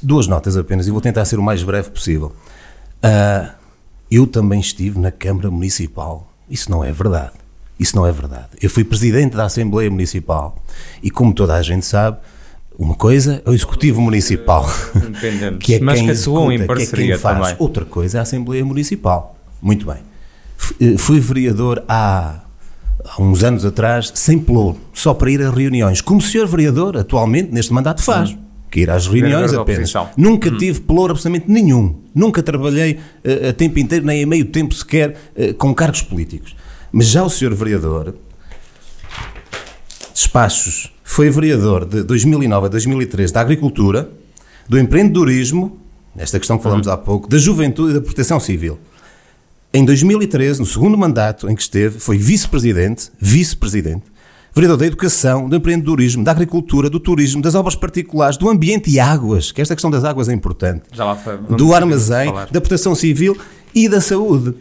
Duas 0.02 0.26
notas 0.26 0.56
apenas, 0.56 0.88
e 0.88 0.92
vou 0.92 1.02
tentar 1.02 1.26
ser 1.26 1.38
o 1.38 1.44
mais 1.44 1.62
breve 1.62 1.90
possível. 1.90 2.32
Uh, 3.04 3.61
eu 4.12 4.28
também 4.28 4.60
estive 4.60 5.00
na 5.00 5.10
Câmara 5.12 5.50
Municipal. 5.50 6.28
Isso 6.50 6.70
não 6.70 6.84
é 6.84 6.92
verdade. 6.92 7.32
Isso 7.80 7.96
não 7.96 8.06
é 8.06 8.12
verdade. 8.12 8.50
Eu 8.62 8.70
fui 8.70 8.84
presidente 8.84 9.36
da 9.36 9.46
Assembleia 9.46 9.90
Municipal 9.90 10.56
e, 11.02 11.10
como 11.10 11.34
toda 11.34 11.56
a 11.56 11.62
gente 11.62 11.86
sabe, 11.86 12.18
Uma 12.78 12.96
coisa 12.96 13.42
é 13.46 13.50
o 13.50 13.54
Executivo 13.54 14.02
Municipal, 14.02 14.66
que 15.60 15.76
é 15.76 15.80
Mas 15.80 15.98
quem 16.00 16.06
que 16.06 16.12
executa, 16.12 16.76
que 16.76 16.84
é 16.84 16.86
quem 16.88 17.18
faz. 17.18 17.38
também. 17.40 17.56
Outra 17.60 17.86
coisa 17.86 18.18
é 18.18 18.20
a 18.20 18.22
Assembleia 18.24 18.64
Municipal. 18.66 19.36
Muito 19.62 19.86
bem. 19.86 19.98
Eh, 20.80 20.98
Fui 20.98 21.20
vereador 21.20 21.84
há, 21.88 22.40
há 23.06 23.22
uns 23.22 23.44
anos 23.44 23.66
atrás, 23.66 24.12
sem 24.16 24.40
pluro, 24.40 24.78
só 24.94 25.14
para 25.14 25.30
ir 25.30 25.42
a 25.44 25.52
reuniões. 25.52 26.02
Como 26.02 26.20
o 26.20 26.24
senhor 26.24 26.48
vereador, 26.48 26.98
atualmente, 26.98 27.52
neste 27.52 27.72
mandato, 27.74 28.02
faz. 28.04 28.36
Que 28.72 28.80
ir 28.80 28.90
às 28.90 29.06
reuniões 29.06 29.54
apenas. 29.54 29.94
Nunca 30.16 30.50
tive 30.50 30.80
pluro 30.80 31.12
absolutamente 31.12 31.52
nenhum. 31.52 32.00
Nunca 32.16 32.42
trabalhei 32.42 33.00
eh, 33.24 33.50
a 33.50 33.54
tempo 33.54 33.78
inteiro, 33.78 34.06
nem 34.06 34.24
a 34.24 34.26
meio 34.26 34.46
tempo 34.46 34.74
sequer, 34.74 35.18
eh, 35.36 35.52
com 35.52 35.76
cargos 35.76 36.02
políticos. 36.02 36.56
Mas 36.90 37.08
já 37.08 37.22
o 37.22 37.30
senhor 37.30 37.54
vereador, 37.54 38.16
despachos, 40.14 40.92
foi 41.04 41.30
vereador 41.30 41.86
de 41.86 42.02
2009 42.04 42.68
a 42.68 42.70
2013 42.70 43.34
da 43.34 43.42
Agricultura, 43.42 44.10
do 44.70 44.80
Empreendedorismo, 44.80 45.78
esta 46.18 46.40
questão 46.40 46.58
que 46.58 46.64
falamos 46.64 46.88
há 46.88 46.96
pouco, 46.96 47.30
da 47.30 47.38
Juventude 47.38 47.92
e 47.92 47.94
da 47.96 48.02
Proteção 48.02 48.40
Civil. 48.40 48.80
Em 49.74 49.86
2013, 49.86 50.60
no 50.60 50.66
segundo 50.66 50.98
mandato 50.98 51.50
em 51.50 51.56
que 51.56 51.62
esteve, 51.62 52.00
foi 52.00 52.18
vice-presidente, 52.18 53.10
vice-presidente, 53.20 54.04
vereador 54.54 54.78
da 54.78 54.86
Educação, 54.86 55.48
do 55.48 55.56
Empreendedorismo, 55.56 56.24
da 56.24 56.32
Agricultura, 56.32 56.90
do 56.90 57.00
Turismo, 57.00 57.42
das 57.42 57.56
Obras 57.56 57.76
Particulares, 57.76 58.38
do 58.38 58.50
Ambiente 58.50 58.90
e 58.90 59.00
Águas, 59.00 59.52
que 59.52 59.62
esta 59.62 59.76
questão 59.76 59.90
das 59.90 60.04
águas 60.04 60.28
é 60.30 60.34
importante, 60.34 60.84
Já 60.92 61.06
lá 61.06 61.16
foi- 61.16 61.38
do 61.38 61.74
Armazém, 61.74 62.32
da 62.52 62.60
Proteção 62.60 62.94
Civil 62.96 63.38
e 63.74 63.88
da 63.88 64.02
Saúde. 64.02 64.54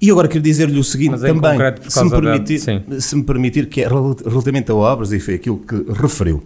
E 0.00 0.10
agora 0.10 0.26
quero 0.26 0.42
dizer-lhe 0.42 0.78
o 0.78 0.84
seguinte 0.84 1.14
também, 1.20 1.56
se 1.88 2.02
me, 2.04 2.10
permitir, 2.10 2.58
sim. 2.58 2.82
se 2.98 3.16
me 3.16 3.22
permitir, 3.22 3.66
que 3.68 3.82
é 3.82 3.88
rel- 3.88 4.16
relativamente 4.26 4.70
a 4.70 4.74
obras, 4.74 5.12
e 5.12 5.20
foi 5.20 5.34
aquilo 5.34 5.58
que 5.58 5.76
referiu. 5.92 6.42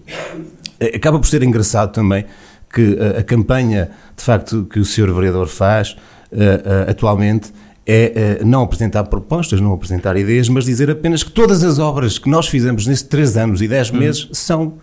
Eh, 0.78 0.92
Acaba 0.96 1.18
por 1.18 1.26
ser 1.26 1.42
engraçado 1.42 1.90
também 1.90 2.26
que 2.72 2.98
eh, 3.00 3.20
a 3.20 3.22
campanha, 3.22 3.90
de 4.14 4.22
facto, 4.22 4.66
que 4.70 4.78
o 4.78 4.84
senhor 4.84 5.10
vereador 5.14 5.48
faz 5.48 5.96
eh, 6.30 6.62
eh, 6.86 6.90
atualmente 6.90 7.50
é 7.86 8.38
eh, 8.40 8.44
não 8.44 8.62
apresentar 8.62 9.04
propostas, 9.04 9.60
não 9.60 9.72
apresentar 9.72 10.16
ideias, 10.16 10.48
mas 10.48 10.64
dizer 10.64 10.90
apenas 10.90 11.22
que 11.22 11.30
todas 11.30 11.62
as 11.62 11.78
obras 11.78 12.18
que 12.18 12.28
nós 12.28 12.48
fizemos 12.48 12.86
nestes 12.86 13.08
três 13.08 13.36
anos 13.36 13.62
e 13.62 13.68
dez 13.68 13.90
meses 13.90 14.28
são 14.32 14.74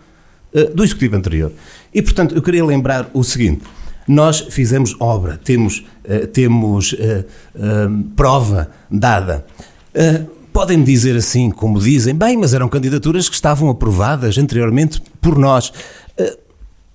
eh, 0.54 0.70
do 0.72 0.84
executivo 0.84 1.16
anterior. 1.16 1.52
E, 1.92 2.00
portanto, 2.00 2.34
eu 2.34 2.40
queria 2.40 2.64
lembrar 2.64 3.10
o 3.12 3.24
seguinte: 3.24 3.62
nós 4.06 4.40
fizemos 4.40 4.94
obra, 5.00 5.38
temos, 5.42 5.84
eh, 6.04 6.26
temos 6.26 6.94
prova 8.14 8.70
dada. 8.90 9.44
Eh, 9.92 10.22
Podem-me 10.52 10.84
dizer 10.84 11.16
assim, 11.16 11.50
como 11.50 11.80
dizem, 11.80 12.14
bem, 12.14 12.36
mas 12.36 12.54
eram 12.54 12.68
candidaturas 12.68 13.28
que 13.28 13.34
estavam 13.34 13.68
aprovadas 13.68 14.38
anteriormente 14.38 15.02
por 15.20 15.36
nós. 15.36 15.72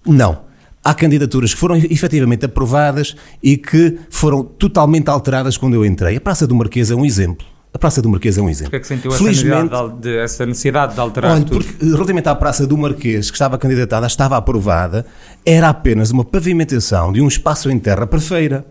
Não. 0.05 0.48
Há 0.89 0.93
candidaturas 0.95 1.53
que 1.53 1.59
foram 1.59 1.75
efetivamente 1.75 2.45
aprovadas 2.45 3.15
e 3.43 3.57
que 3.57 3.99
foram 4.09 4.43
totalmente 4.43 5.07
alteradas 5.07 5.55
quando 5.55 5.75
eu 5.75 5.85
entrei. 5.85 6.17
A 6.17 6.19
Praça 6.19 6.47
do 6.47 6.55
Marquês 6.55 6.89
é 6.89 6.95
um 6.95 7.05
exemplo. 7.05 7.45
A 7.71 7.77
Praça 7.77 8.01
do 8.01 8.09
Marquês 8.09 8.39
é 8.39 8.41
um 8.41 8.49
exemplo. 8.49 8.71
Porque 8.71 8.77
é 8.77 8.79
que 8.79 8.87
sentiu 8.87 9.11
essa 9.11 9.23
necessidade, 9.23 9.93
de, 9.99 10.17
essa 10.17 10.45
necessidade 10.47 10.95
de 10.95 10.99
alterar 10.99 11.33
Olha, 11.33 11.45
tudo? 11.45 11.63
porque 11.63 11.85
relativamente 11.85 12.27
à 12.27 12.33
Praça 12.33 12.65
do 12.65 12.75
Marquês, 12.75 13.29
que 13.29 13.35
estava 13.35 13.55
candidatada, 13.59 14.07
estava 14.07 14.35
aprovada, 14.35 15.05
era 15.45 15.69
apenas 15.69 16.09
uma 16.09 16.25
pavimentação 16.25 17.13
de 17.13 17.21
um 17.21 17.27
espaço 17.27 17.69
em 17.69 17.77
terra 17.77 18.07
para 18.07 18.19
feira. 18.19 18.65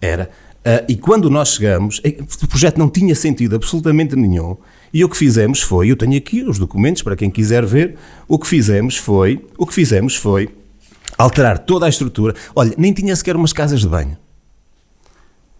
Era. 0.00 0.30
Ah, 0.64 0.82
e 0.88 0.96
quando 0.96 1.30
nós 1.30 1.50
chegamos, 1.50 2.00
eh, 2.02 2.16
o 2.42 2.48
projeto 2.48 2.76
não 2.76 2.88
tinha 2.88 3.14
sentido 3.14 3.54
absolutamente 3.54 4.16
nenhum. 4.16 4.56
E 4.92 5.04
o 5.04 5.08
que 5.08 5.16
fizemos 5.16 5.62
foi, 5.62 5.92
eu 5.92 5.96
tenho 5.96 6.16
aqui 6.16 6.42
os 6.42 6.58
documentos 6.58 7.02
para 7.02 7.14
quem 7.14 7.30
quiser 7.30 7.64
ver, 7.64 7.94
o 8.26 8.36
que 8.36 8.48
fizemos 8.48 8.96
foi, 8.96 9.46
o 9.56 9.64
que 9.64 9.72
fizemos 9.72 10.16
foi 10.16 10.50
alterar 11.18 11.58
toda 11.58 11.86
a 11.86 11.88
estrutura. 11.88 12.34
Olha, 12.54 12.72
nem 12.78 12.92
tinha 12.92 13.14
sequer 13.16 13.36
umas 13.36 13.52
casas 13.52 13.80
de 13.80 13.88
banho 13.88 14.16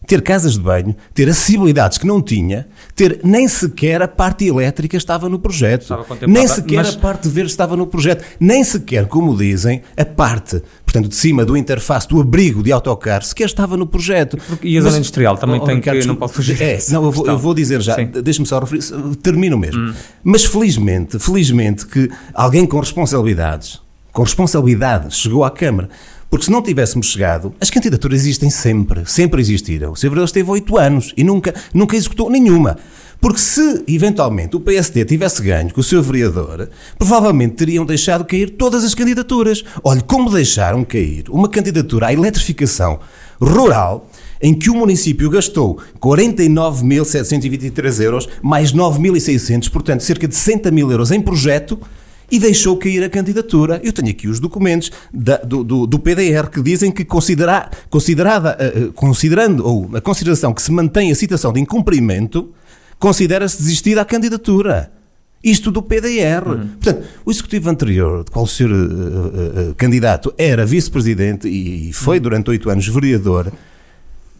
ter 0.04 0.20
casas 0.20 0.54
de 0.54 0.58
banho, 0.60 0.96
ter 1.14 1.28
acessibilidades 1.28 1.96
que 1.96 2.04
não 2.04 2.20
tinha, 2.20 2.66
ter 2.94 3.20
nem 3.22 3.46
sequer 3.46 4.02
a 4.02 4.08
parte 4.08 4.44
elétrica 4.44 4.96
estava 4.96 5.28
no 5.28 5.38
projeto, 5.38 5.82
Estava 5.82 6.04
nem 6.26 6.46
sequer 6.48 6.76
mas- 6.78 6.96
a 6.96 6.98
parte 6.98 7.28
verde 7.28 7.50
estava 7.52 7.76
no 7.76 7.86
projeto, 7.86 8.24
nem 8.40 8.64
sequer, 8.64 9.06
como 9.06 9.36
dizem, 9.36 9.80
a 9.96 10.04
parte, 10.04 10.60
portanto, 10.84 11.08
de 11.08 11.14
cima 11.14 11.44
do 11.44 11.56
interface, 11.56 12.08
do 12.08 12.20
abrigo 12.20 12.64
de 12.64 12.72
autocarro, 12.72 13.22
sequer 13.24 13.44
estava 13.44 13.76
no 13.76 13.86
projeto. 13.86 14.36
e 14.60 14.76
a 14.76 14.80
zona 14.80 14.96
industrial 14.98 15.36
também 15.38 15.60
tem 15.64 15.80
que- 15.80 16.04
não 16.04 16.16
posso 16.16 16.34
fugir 16.34 16.60
É, 16.60 16.78
não, 16.90 17.04
eu 17.04 17.12
vou, 17.12 17.26
eu 17.28 17.38
vou 17.38 17.54
dizer 17.54 17.80
já, 17.80 17.94
deixa-me 17.96 18.46
só 18.46 18.58
referir, 18.58 18.82
termino 19.22 19.56
mesmo. 19.56 19.80
Hum. 19.90 19.94
Mas 20.24 20.44
felizmente, 20.44 21.16
felizmente 21.20 21.86
que 21.86 22.10
alguém 22.34 22.66
com 22.66 22.80
responsabilidades, 22.80 23.80
com 24.12 24.22
responsabilidade, 24.22 25.14
chegou 25.14 25.44
à 25.44 25.50
Câmara. 25.50 25.88
Porque 26.28 26.46
se 26.46 26.50
não 26.50 26.62
tivéssemos 26.62 27.08
chegado, 27.08 27.54
as 27.60 27.68
candidaturas 27.68 28.20
existem 28.20 28.48
sempre, 28.48 29.02
sempre 29.04 29.40
existiram. 29.40 29.92
O 29.92 29.96
Sr. 29.96 30.08
Vereador 30.08 30.24
esteve 30.24 30.50
oito 30.50 30.78
anos 30.78 31.12
e 31.14 31.22
nunca, 31.22 31.54
nunca 31.74 31.94
executou 31.94 32.30
nenhuma. 32.30 32.78
Porque 33.20 33.38
se, 33.38 33.84
eventualmente, 33.86 34.56
o 34.56 34.60
PSD 34.60 35.04
tivesse 35.04 35.42
ganho 35.42 35.72
com 35.72 35.80
o 35.80 35.84
seu 35.84 36.02
vereador, 36.02 36.68
provavelmente 36.98 37.54
teriam 37.54 37.84
deixado 37.84 38.24
cair 38.24 38.50
todas 38.50 38.82
as 38.82 38.94
candidaturas. 38.94 39.62
Olhe, 39.84 40.02
como 40.02 40.30
deixaram 40.30 40.82
cair 40.84 41.24
uma 41.28 41.48
candidatura 41.48 42.06
à 42.06 42.12
eletrificação 42.12 42.98
rural 43.40 44.08
em 44.40 44.54
que 44.54 44.70
o 44.70 44.74
município 44.74 45.30
gastou 45.30 45.78
49.723 46.00 48.00
euros, 48.00 48.28
mais 48.42 48.72
9.600, 48.72 49.70
portanto, 49.70 50.00
cerca 50.00 50.26
de 50.26 50.34
60 50.34 50.70
mil 50.70 50.90
euros 50.90 51.12
em 51.12 51.20
projeto, 51.20 51.78
e 52.32 52.38
deixou 52.38 52.76
cair 52.78 53.04
a 53.04 53.10
candidatura. 53.10 53.78
Eu 53.84 53.92
tenho 53.92 54.08
aqui 54.08 54.26
os 54.26 54.40
documentos 54.40 54.90
da- 55.12 55.36
do, 55.36 55.62
do- 55.62 55.86
do 55.86 55.98
PDR 55.98 56.48
que 56.50 56.62
dizem 56.62 56.90
que 56.90 57.04
considera- 57.04 57.70
considerada, 57.90 58.56
eh, 58.58 58.88
considerando, 58.94 59.64
ou 59.66 59.90
a 59.94 60.00
consideração 60.00 60.54
que 60.54 60.62
se 60.62 60.72
mantém 60.72 61.12
a 61.12 61.14
citação 61.14 61.52
de 61.52 61.60
incumprimento, 61.60 62.50
considera-se 62.98 63.58
desistida 63.58 64.00
a 64.00 64.04
candidatura. 64.04 64.90
Isto 65.44 65.70
do 65.70 65.82
PDR. 65.82 66.44
Portanto, 66.80 67.04
o 67.24 67.30
executivo 67.30 67.68
anterior, 67.68 68.24
de 68.24 68.30
qual 68.30 68.44
o 68.44 68.48
senhor 68.48 68.70
eh, 68.72 69.70
eh, 69.70 69.74
candidato 69.76 70.32
era 70.38 70.64
vice-presidente 70.64 71.48
e, 71.48 71.90
e 71.90 71.92
foi 71.92 72.18
durante 72.18 72.48
oito 72.48 72.70
anos 72.70 72.86
vereador, 72.88 73.52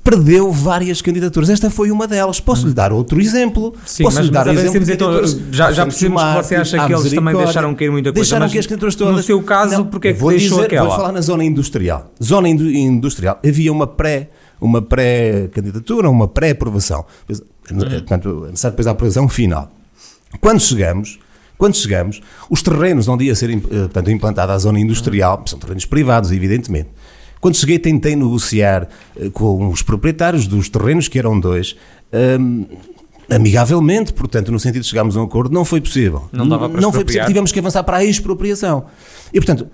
perdeu 0.03 0.51
várias 0.51 1.01
candidaturas. 1.01 1.49
Esta 1.49 1.71
foi 1.71 1.91
uma 1.91 2.07
delas. 2.09 2.41
Posso-lhe 2.41 2.75
dar 2.75 2.93
outro 2.93 3.21
exemplo? 3.21 3.75
Sim, 3.87 4.03
Posso 4.05 4.21
lhe 4.21 4.31
dar 4.31 4.47
mas 4.47 4.65
exemplo 4.65 4.91
então- 4.93 5.23
já- 5.53 5.71
já 5.73 5.85
percebemos 5.85 6.23
que 6.23 6.43
você 6.43 6.57
acha 6.57 6.87
que 6.87 6.93
eles 6.93 7.13
também 7.13 7.37
deixaram 7.37 7.75
cair 7.75 7.91
muita 7.91 8.11
coisa, 8.11 8.23
Deixaram 8.23 8.45
mas 8.47 8.53
que 8.53 8.59
as 8.59 8.67
candidaturas 8.67 8.97
no 8.97 9.07
todas. 9.07 9.25
seu 9.25 9.43
caso, 9.43 9.85
porque 9.87 10.09
é 10.09 10.13
que 10.13 10.19
vou 10.21 10.31
deixou 10.31 10.57
dizer, 10.59 10.67
aquela? 10.67 10.89
Vou 10.89 10.97
falar 10.97 11.13
na 11.13 11.21
zona 11.21 11.45
industrial. 11.45 12.11
Zona 12.23 12.49
indu- 12.49 12.71
industrial. 12.71 13.39
Havia 13.47 13.73
uma 13.73 13.87
pré 13.87 14.29
uma 14.61 14.81
pré-candidatura, 14.81 16.09
uma 16.09 16.29
pré-aprovação. 16.29 17.05
Pois, 17.27 17.41
Hum. 17.41 17.79
Portanto, 17.79 18.45
é 18.47 18.51
necessário 18.51 18.73
depois 18.75 18.87
a 18.87 18.91
aprovação 18.91 19.29
final. 19.29 19.71
Quando 20.41 20.61
chegamos, 20.61 21.19
quando 21.59 21.75
chegamos, 21.77 22.21
os 22.51 22.61
terrenos 22.63 23.07
onde 23.09 23.25
ia 23.27 23.35
ser 23.35 23.51
eh, 23.51 23.57
portanto, 23.57 24.11
implantada 24.11 24.53
a 24.53 24.59
zona 24.59 24.79
industrial, 24.81 25.43
são 25.47 25.59
terrenos 25.59 25.85
privados, 25.85 26.31
evidentemente. 26.33 26.89
Quando 27.43 27.57
cheguei, 27.57 27.77
tentei 27.77 28.15
negociar 28.15 28.89
eh, 29.17 29.29
com 29.29 29.67
os 29.67 29.83
proprietários 29.83 30.47
dos 30.47 30.69
terrenos, 30.69 31.09
que 31.09 31.19
eram 31.19 31.41
dois, 31.41 31.75
hum, 32.39 32.67
amigavelmente, 33.29 34.13
portanto, 34.13 34.53
no 34.53 34.61
sentido 34.61 34.83
de 34.83 34.89
chegarmos 34.89 35.17
a 35.17 35.21
um 35.21 35.25
acordo, 35.25 35.53
não 35.53 35.65
foi 35.65 35.81
possível. 35.81 36.29
Não 36.31 36.49
dava 36.49 36.71
para 36.71 36.81
Não 36.81 36.93
foi 36.93 37.05
possível, 37.05 37.27
tivemos 37.27 37.51
que 37.51 37.59
avançar 37.59 37.83
para 37.83 37.97
a 37.97 38.05
expropriação. 38.05 38.85
E, 39.35 39.41
portanto, 39.41 39.67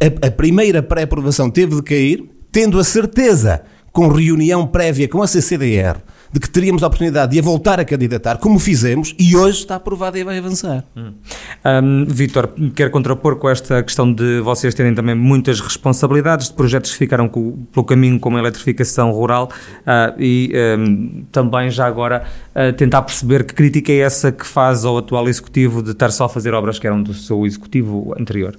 a, 0.00 0.28
a 0.28 0.30
primeira 0.30 0.80
pré-aprovação 0.80 1.50
teve 1.50 1.74
de 1.74 1.82
cair, 1.82 2.24
tendo 2.52 2.78
a 2.78 2.84
certeza, 2.84 3.62
com 3.90 4.06
reunião 4.06 4.64
prévia 4.64 5.08
com 5.08 5.20
a 5.20 5.26
CCDR, 5.26 5.96
de 6.32 6.40
que 6.40 6.48
teríamos 6.50 6.82
a 6.82 6.86
oportunidade 6.86 7.32
de 7.32 7.38
a 7.38 7.42
voltar 7.42 7.80
a 7.80 7.84
candidatar, 7.84 8.36
como 8.38 8.58
fizemos, 8.58 9.14
e 9.18 9.34
hoje 9.36 9.58
está 9.60 9.76
aprovada 9.76 10.18
e 10.18 10.24
vai 10.24 10.38
avançar. 10.38 10.84
Hum, 10.96 12.04
Vítor, 12.06 12.50
quer 12.74 12.90
contrapor 12.90 13.36
com 13.36 13.48
esta 13.48 13.82
questão 13.82 14.12
de 14.12 14.40
vocês 14.40 14.74
terem 14.74 14.94
também 14.94 15.14
muitas 15.14 15.60
responsabilidades 15.60 16.48
de 16.48 16.54
projetos 16.54 16.92
que 16.92 16.98
ficaram 16.98 17.28
co- 17.28 17.56
pelo 17.72 17.84
caminho 17.84 18.18
como 18.20 18.36
a 18.36 18.40
eletrificação 18.40 19.10
rural 19.10 19.50
ah, 19.86 20.14
e 20.18 20.52
hum, 20.78 21.24
também 21.32 21.70
já 21.70 21.86
agora 21.86 22.24
ah, 22.54 22.72
tentar 22.72 23.02
perceber 23.02 23.44
que 23.44 23.54
crítica 23.54 23.92
é 23.92 23.98
essa 23.98 24.30
que 24.32 24.46
faz 24.46 24.84
ao 24.84 24.98
atual 24.98 25.28
executivo 25.28 25.82
de 25.82 25.90
estar 25.92 26.10
só 26.10 26.24
a 26.24 26.28
fazer 26.28 26.54
obras 26.54 26.78
que 26.78 26.86
eram 26.86 27.02
do 27.02 27.14
seu 27.14 27.46
executivo 27.46 28.14
anterior. 28.18 28.54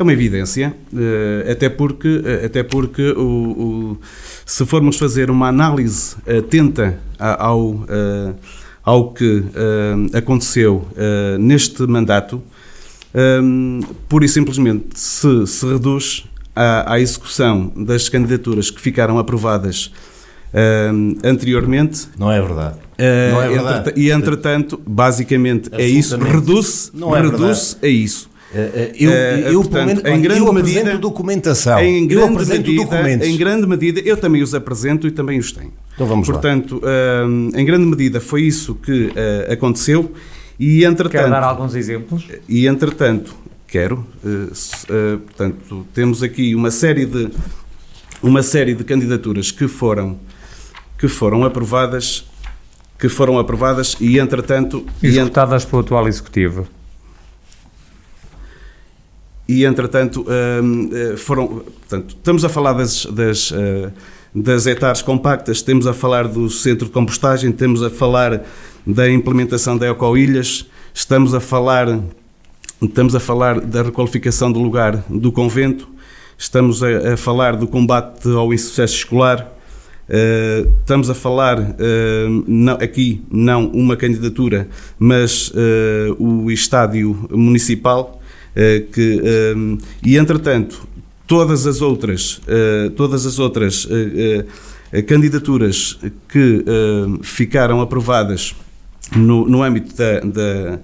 É 0.00 0.02
uma 0.02 0.14
evidência, 0.14 0.74
eh, 0.96 1.52
até 1.52 1.68
porque, 1.68 2.22
eh, 2.24 2.46
até 2.46 2.62
porque 2.62 3.10
o, 3.10 3.20
o- 3.20 3.98
se 4.46 4.64
formos 4.64 4.96
fazer 4.96 5.30
uma 5.30 5.48
análise 5.48 6.16
atenta 6.26 6.98
ao, 7.18 7.84
eh, 7.86 8.32
ao 8.82 9.12
que 9.12 9.44
aconteceu 10.14 10.88
neste 11.38 11.82
mandato, 11.86 12.42
pura 14.08 14.24
e 14.24 14.28
simplesmente 14.28 14.98
se, 14.98 15.46
se 15.46 15.66
reduz 15.66 16.24
à, 16.56 16.94
à 16.94 16.98
execução 17.00 17.70
das 17.76 18.08
candidaturas 18.08 18.70
que 18.70 18.80
ficaram 18.80 19.18
aprovadas 19.18 19.92
anteriormente 21.22 22.08
Não 22.18 22.32
é 22.32 22.40
verdade. 22.40 22.76
Uh, 22.98 23.32
Não 23.32 23.42
é 23.42 23.48
verdade. 23.50 23.78
entreta- 23.80 24.00
e 24.00 24.10
entretanto, 24.10 24.80
basicamente 24.86 25.68
é 25.72 25.86
isso, 25.86 26.16
reduz-se 26.16 26.90
é 27.16 27.20
reduz 27.22 27.78
a 27.82 27.86
isso. 27.86 28.30
Eu, 28.52 29.10
eu, 29.10 29.60
portanto, 29.62 30.06
em 30.06 30.20
grande 30.20 30.40
eu 30.40 30.48
apresento 30.48 30.84
medida, 30.84 30.98
documentação. 30.98 31.78
Em 31.80 32.06
grande, 32.06 32.14
eu 32.14 32.28
apresento 32.28 32.66
medida, 32.66 32.82
documentos. 32.82 33.28
Em 33.28 33.36
grande 33.36 33.66
medida, 33.66 34.00
eu 34.00 34.16
também 34.16 34.42
os 34.42 34.54
apresento 34.54 35.06
e 35.06 35.10
também 35.10 35.38
os 35.38 35.52
tenho. 35.52 35.72
Então 35.94 36.06
vamos 36.06 36.26
portanto, 36.28 36.80
lá. 36.82 37.60
em 37.60 37.64
grande 37.64 37.86
medida 37.86 38.20
foi 38.20 38.42
isso 38.42 38.74
que 38.74 39.12
aconteceu 39.50 40.12
e 40.58 40.84
entretanto... 40.84 41.22
Quer 41.22 41.30
dar 41.30 41.42
alguns 41.44 41.74
exemplos? 41.74 42.26
E 42.48 42.66
entretanto, 42.66 43.34
quero, 43.68 44.04
portanto, 45.26 45.86
temos 45.94 46.22
aqui 46.22 46.54
uma 46.54 46.70
série 46.70 47.06
de 47.06 47.28
uma 48.22 48.42
série 48.42 48.74
de 48.74 48.84
candidaturas 48.84 49.50
que 49.50 49.66
foram 49.68 50.18
que 50.98 51.08
foram 51.08 51.44
aprovadas 51.44 52.26
que 52.98 53.08
foram 53.08 53.38
aprovadas 53.38 53.96
e 53.98 54.18
entretanto 54.18 54.84
executadas 55.02 55.62
e, 55.62 55.66
pelo 55.66 55.80
atual 55.80 56.06
executivo 56.06 56.66
e 59.50 59.64
entretanto 59.64 60.24
hum, 60.62 60.90
eh, 60.92 61.16
foram 61.16 61.46
portanto 61.48 62.14
estamos 62.16 62.44
a 62.44 62.48
falar 62.48 62.74
das, 62.74 63.04
das 63.06 63.52
eh, 63.52 63.90
das 64.32 64.64
hectares 64.64 65.02
compactas, 65.02 65.56
estamos 65.56 65.88
a 65.88 65.92
falar 65.92 66.28
do 66.28 66.48
centro 66.48 66.86
de 66.86 66.92
compostagem, 66.92 67.50
estamos 67.50 67.82
a 67.82 67.90
falar 67.90 68.44
da 68.86 69.10
implementação 69.10 69.76
da 69.76 69.88
ecoilhas, 69.88 70.66
estamos 70.94 71.34
a 71.34 71.40
falar 71.40 72.00
estamos 72.80 73.14
a 73.14 73.20
falar 73.20 73.60
da 73.60 73.82
requalificação 73.82 74.52
do 74.52 74.60
lugar 74.60 75.04
do 75.08 75.32
convento, 75.32 75.88
estamos 76.38 76.82
a, 76.82 77.14
a 77.14 77.16
falar 77.16 77.56
do 77.56 77.66
combate 77.66 78.28
ao 78.28 78.54
insucesso 78.54 78.94
escolar, 78.94 79.52
uh, 80.08 80.70
estamos 80.80 81.10
a 81.10 81.14
falar, 81.14 81.58
uh, 81.58 82.44
não, 82.46 82.74
aqui 82.74 83.22
não 83.30 83.66
uma 83.66 83.96
candidatura, 83.96 84.68
mas 84.98 85.48
uh, 85.50 86.16
o 86.18 86.50
estádio 86.50 87.28
municipal, 87.30 88.19
que, 88.92 89.22
e 90.04 90.16
entretanto, 90.16 90.86
todas 91.26 91.66
as 91.66 91.80
outras, 91.80 92.40
todas 92.96 93.26
as 93.26 93.38
outras 93.38 93.86
candidaturas 95.06 95.98
que 96.28 96.64
ficaram 97.22 97.80
aprovadas 97.80 98.54
no, 99.14 99.46
no 99.46 99.62
âmbito 99.62 99.94
da, 99.96 100.20
da, 100.20 100.78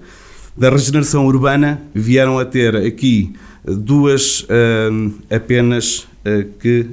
da 0.57 0.69
regeneração 0.69 1.25
urbana 1.25 1.81
vieram 1.93 2.39
a 2.39 2.45
ter 2.45 2.75
aqui 2.75 3.33
duas 3.65 4.41
uh, 4.41 5.13
apenas 5.29 6.07
que 6.59 6.85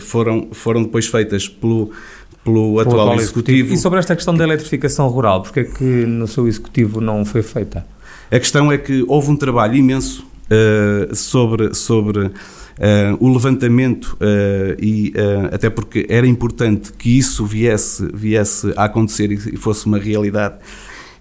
foram, 0.00 0.48
foram 0.52 0.82
depois 0.82 1.06
feitas 1.06 1.46
pelo, 1.46 1.92
pelo 2.42 2.80
atual, 2.80 3.00
atual 3.00 3.16
executivo. 3.16 3.56
executivo. 3.56 3.74
E 3.74 3.76
sobre 3.76 3.98
esta 3.98 4.16
questão 4.16 4.34
da 4.34 4.44
eletrificação 4.44 5.08
rural, 5.08 5.42
porque 5.42 5.60
é 5.60 5.64
que 5.64 5.84
no 5.84 6.26
seu 6.26 6.48
executivo 6.48 7.00
não 7.00 7.24
foi 7.24 7.42
feita? 7.42 7.86
A 8.30 8.38
questão 8.38 8.70
é 8.70 8.78
que 8.78 9.04
houve 9.06 9.30
um 9.30 9.36
trabalho 9.36 9.76
imenso 9.76 10.26
sobre, 11.14 11.74
sobre 11.74 12.30
o 13.20 13.32
levantamento 13.32 14.16
e 14.80 15.12
até 15.52 15.68
porque 15.68 16.06
era 16.08 16.26
importante 16.26 16.92
que 16.92 17.18
isso 17.18 17.44
viesse, 17.44 18.08
viesse 18.12 18.72
a 18.76 18.84
acontecer 18.84 19.30
e 19.30 19.56
fosse 19.56 19.86
uma 19.86 19.98
realidade. 19.98 20.56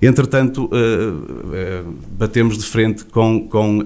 Entretanto, 0.01 0.69
batemos 2.17 2.57
de 2.57 2.65
frente 2.65 3.03
com, 3.05 3.47
com 3.47 3.83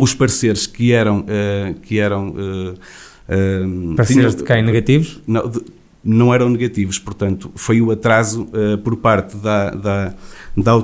os 0.00 0.14
pareceres 0.14 0.66
que 0.66 0.92
eram. 0.92 1.20
Uh, 1.20 1.74
que 1.80 1.98
eram 1.98 2.30
uh, 2.30 2.72
uh, 2.72 3.94
pareceres 3.94 4.34
de 4.34 4.42
quem? 4.42 4.62
Negativos? 4.62 5.20
Não, 5.26 5.48
de, 5.48 5.60
não 6.04 6.34
eram 6.34 6.48
negativos, 6.48 6.98
portanto, 6.98 7.52
foi 7.54 7.80
o 7.80 7.92
atraso 7.92 8.48
por 8.82 8.96
parte 8.96 9.36
da, 9.36 9.70
da, 9.70 10.14
da, 10.56 10.76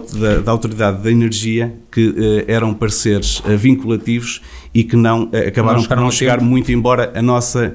da, 0.44 0.50
Autoridade 0.50 1.02
da 1.02 1.10
Energia 1.10 1.74
que 1.92 2.14
eram 2.46 2.72
pareceres 2.72 3.42
vinculativos 3.58 4.40
e 4.72 4.82
que 4.82 4.96
não 4.96 5.30
acabaram 5.46 5.80
não 5.80 5.88
por 5.88 5.96
não 5.96 6.10
chegar 6.10 6.38
tempo. 6.38 6.50
muito, 6.50 6.72
embora 6.72 7.12
a 7.14 7.20
nossa 7.20 7.74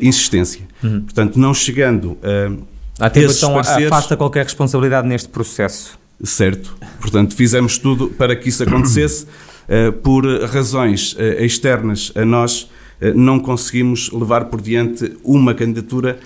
insistência. 0.00 0.62
Uhum. 0.82 1.02
Portanto, 1.02 1.38
não 1.38 1.54
chegando 1.54 2.18
a. 2.22 3.06
Há 3.06 3.10
tempo, 3.10 3.32
então 3.32 3.54
pareceres, 3.54 3.86
afasta 3.86 4.16
qualquer 4.16 4.44
responsabilidade 4.44 5.06
neste 5.06 5.28
processo. 5.28 5.98
Certo. 6.22 6.74
Portanto, 7.00 7.34
fizemos 7.34 7.78
tudo 7.78 8.08
para 8.08 8.34
que 8.36 8.48
isso 8.48 8.62
acontecesse. 8.62 9.26
Eh, 9.68 9.90
por 9.90 10.26
razões 10.46 11.14
eh, 11.18 11.44
externas 11.44 12.12
a 12.14 12.24
nós, 12.24 12.68
eh, 13.00 13.12
não 13.14 13.38
conseguimos 13.38 14.10
levar 14.10 14.46
por 14.46 14.60
diante 14.60 15.16
uma 15.22 15.54
candidatura 15.54 16.18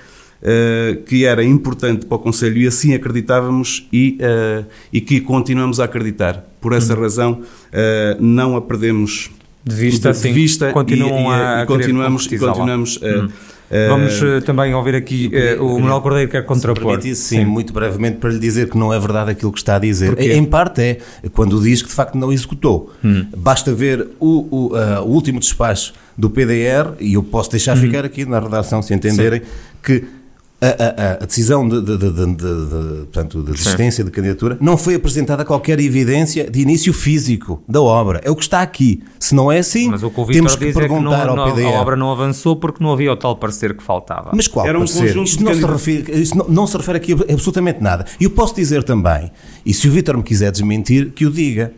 que 1.06 1.24
era 1.24 1.42
importante 1.42 2.06
para 2.06 2.16
o 2.16 2.18
Conselho 2.18 2.58
e 2.58 2.66
assim 2.66 2.94
acreditávamos 2.94 3.88
e, 3.92 4.18
e 4.92 5.00
que 5.00 5.20
continuamos 5.20 5.80
a 5.80 5.84
acreditar. 5.84 6.44
Por 6.60 6.72
essa 6.72 6.94
uhum. 6.94 7.00
razão, 7.00 7.42
não 8.20 8.56
a 8.56 8.60
perdemos 8.60 9.30
de 9.64 9.74
vista, 9.74 10.12
de, 10.12 10.22
de 10.22 10.32
vista 10.32 10.72
continuam 10.72 11.32
e, 11.32 11.34
a 11.34 11.62
e 11.62 11.66
continuamos, 11.66 12.26
e 12.26 12.38
continuamos 12.38 12.96
uhum. 12.98 13.28
Vamos 13.88 14.22
uh, 14.22 14.40
também 14.42 14.72
ouvir 14.74 14.94
aqui 14.94 15.30
uh, 15.58 15.64
o 15.64 15.80
Manuel 15.80 16.00
Cordeiro 16.00 16.30
quer 16.30 16.44
contrapor. 16.44 17.00
Sim, 17.02 17.14
sim, 17.14 17.44
muito 17.44 17.72
brevemente 17.72 18.18
para 18.18 18.30
lhe 18.30 18.38
dizer 18.38 18.70
que 18.70 18.78
não 18.78 18.92
é 18.92 18.98
verdade 18.98 19.32
aquilo 19.32 19.50
que 19.50 19.58
está 19.58 19.76
a 19.76 19.78
dizer. 19.78 20.18
Em 20.20 20.44
parte 20.44 20.80
é 20.80 20.98
quando 21.32 21.60
diz 21.60 21.82
que 21.82 21.88
de 21.88 21.94
facto 21.94 22.16
não 22.16 22.32
executou. 22.32 22.92
Hum. 23.04 23.26
Basta 23.36 23.74
ver 23.74 24.08
o, 24.20 24.46
o, 24.50 24.66
uh, 24.68 25.02
o, 25.02 25.08
último 25.08 25.40
despacho 25.40 25.92
do 26.16 26.30
PDR, 26.30 26.94
e 27.00 27.14
eu 27.14 27.22
posso 27.22 27.50
deixar 27.50 27.76
hum. 27.76 27.80
ficar 27.80 28.04
aqui 28.04 28.24
na 28.24 28.38
redação 28.38 28.80
se 28.80 28.94
entenderem, 28.94 29.40
sim. 29.40 29.46
que 29.82 30.04
a, 30.60 30.66
a, 30.66 31.12
a, 31.12 31.26
decisão 31.26 31.68
de, 31.68 31.82
de, 31.82 31.98
de, 31.98 32.10
de, 32.10 32.44
portanto, 33.04 33.42
de 33.42 33.52
desistência 33.52 34.02
de 34.02 34.10
candidatura 34.10 34.56
não 34.58 34.78
foi 34.78 34.94
apresentada 34.94 35.44
qualquer 35.44 35.78
evidência 35.80 36.50
de 36.50 36.60
início 36.60 36.94
físico 36.94 37.62
da 37.68 37.82
obra. 37.82 38.22
É 38.24 38.30
o 38.30 38.36
que 38.36 38.42
está 38.42 38.62
aqui. 38.62 39.02
Se 39.20 39.34
não 39.34 39.52
é 39.52 39.58
assim, 39.58 39.90
temos 40.32 40.56
que 40.56 40.72
perguntar 40.72 41.26
é 41.26 41.28
que 41.28 41.36
não, 41.36 41.42
ao 41.42 41.52
PDR. 41.52 41.66
A 41.66 41.80
obra 41.80 41.96
não 41.96 42.10
avançou 42.10 42.56
porque 42.56 42.82
não 42.82 42.92
havia 42.92 43.12
o 43.12 43.16
tal 43.16 43.36
parecer 43.36 43.76
que 43.76 43.82
faltava. 43.82 44.30
Mas 44.32 44.48
qual 44.48 44.66
Era 44.66 44.78
um 44.78 44.86
parecer? 44.86 45.16
Isto, 45.16 45.44
não 45.44 45.54
se, 45.54 45.66
refere, 45.66 46.22
isto 46.22 46.38
não, 46.38 46.48
não 46.48 46.66
se 46.66 46.76
refere 46.76 46.96
aqui 46.96 47.12
a 47.12 47.32
absolutamente 47.32 47.82
nada. 47.82 48.06
E 48.18 48.24
eu 48.24 48.30
posso 48.30 48.54
dizer 48.54 48.82
também, 48.82 49.30
e 49.64 49.74
se 49.74 49.86
o 49.88 49.92
Vítor 49.92 50.16
me 50.16 50.22
quiser 50.22 50.50
desmentir, 50.50 51.10
que 51.10 51.26
o 51.26 51.30
diga. 51.30 51.72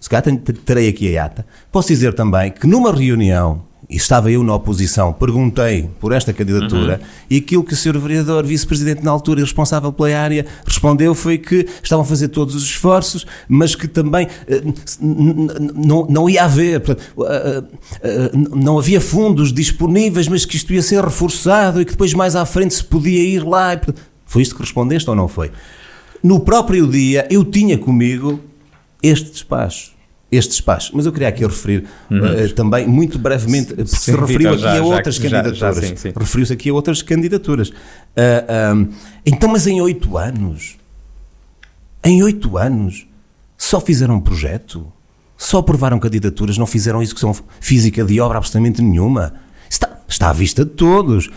Se 0.00 0.10
calhar 0.10 0.24
terei 0.64 0.88
aqui 0.88 1.16
a 1.16 1.26
ata. 1.26 1.46
Posso 1.70 1.86
dizer 1.86 2.12
também 2.12 2.50
que 2.50 2.66
numa 2.66 2.90
reunião 2.92 3.62
e 3.88 3.96
estava 3.96 4.30
eu 4.30 4.42
na 4.42 4.54
oposição, 4.54 5.12
perguntei 5.12 5.88
por 6.00 6.12
esta 6.12 6.32
candidatura 6.32 7.00
uhum. 7.00 7.08
e 7.28 7.36
aquilo 7.38 7.64
que 7.64 7.74
o 7.74 7.76
Sr. 7.76 7.98
Vereador, 7.98 8.44
vice-presidente 8.44 9.04
na 9.04 9.10
altura 9.10 9.40
e 9.40 9.42
responsável 9.42 9.92
pela 9.92 10.16
área, 10.16 10.46
respondeu 10.64 11.14
foi 11.14 11.36
que 11.36 11.68
estavam 11.82 12.04
a 12.04 12.06
fazer 12.06 12.28
todos 12.28 12.54
os 12.54 12.64
esforços, 12.64 13.26
mas 13.48 13.74
que 13.74 13.88
também 13.88 14.26
uh, 14.26 14.74
não, 15.00 16.06
não 16.06 16.30
ia 16.30 16.44
haver, 16.44 16.80
portanto, 16.80 17.12
uh, 17.16 17.24
uh, 17.24 18.56
não 18.56 18.78
havia 18.78 19.00
fundos 19.00 19.52
disponíveis, 19.52 20.28
mas 20.28 20.44
que 20.44 20.56
isto 20.56 20.72
ia 20.72 20.82
ser 20.82 21.02
reforçado 21.02 21.80
e 21.80 21.84
que 21.84 21.92
depois 21.92 22.14
mais 22.14 22.36
à 22.36 22.46
frente 22.46 22.74
se 22.74 22.84
podia 22.84 23.22
ir 23.22 23.44
lá. 23.44 23.80
Foi 24.24 24.42
isto 24.42 24.54
que 24.54 24.62
respondeste 24.62 25.10
ou 25.10 25.16
não 25.16 25.28
foi? 25.28 25.50
No 26.22 26.40
próprio 26.40 26.86
dia 26.86 27.26
eu 27.30 27.44
tinha 27.44 27.76
comigo 27.76 28.40
este 29.02 29.30
despacho 29.30 29.92
este 30.32 30.52
despacho. 30.52 30.92
Mas 30.94 31.04
eu 31.04 31.12
queria 31.12 31.28
aqui 31.28 31.44
referir 31.44 31.84
uh, 32.10 32.54
também, 32.54 32.86
muito 32.86 33.18
brevemente, 33.18 33.74
porque 33.74 33.84
se 33.84 34.10
referiu 34.10 34.54
aqui 34.54 34.66
a 34.66 34.82
outras 34.82 35.18
candidaturas. 35.18 36.04
Referiu-se 36.16 36.52
aqui 36.54 36.70
a 36.70 36.74
outras 36.74 37.02
candidaturas. 37.02 37.72
Eh, 38.16 38.72
um, 38.74 38.88
então, 39.26 39.50
mas 39.50 39.66
em 39.66 39.80
oito 39.82 40.16
anos, 40.16 40.78
em 42.02 42.22
oito 42.22 42.56
anos, 42.56 43.06
só 43.58 43.78
fizeram 43.78 44.16
um 44.16 44.20
projeto? 44.20 44.90
Só 45.36 45.58
aprovaram 45.58 45.98
candidaturas, 45.98 46.56
não 46.56 46.66
fizeram 46.66 47.02
execução 47.02 47.34
física 47.60 48.02
de 48.02 48.18
obra 48.18 48.38
absolutamente 48.38 48.80
nenhuma? 48.80 49.34
Está, 49.68 49.98
está 50.08 50.30
à 50.30 50.32
vista 50.32 50.64
de 50.64 50.70
todos. 50.70 51.28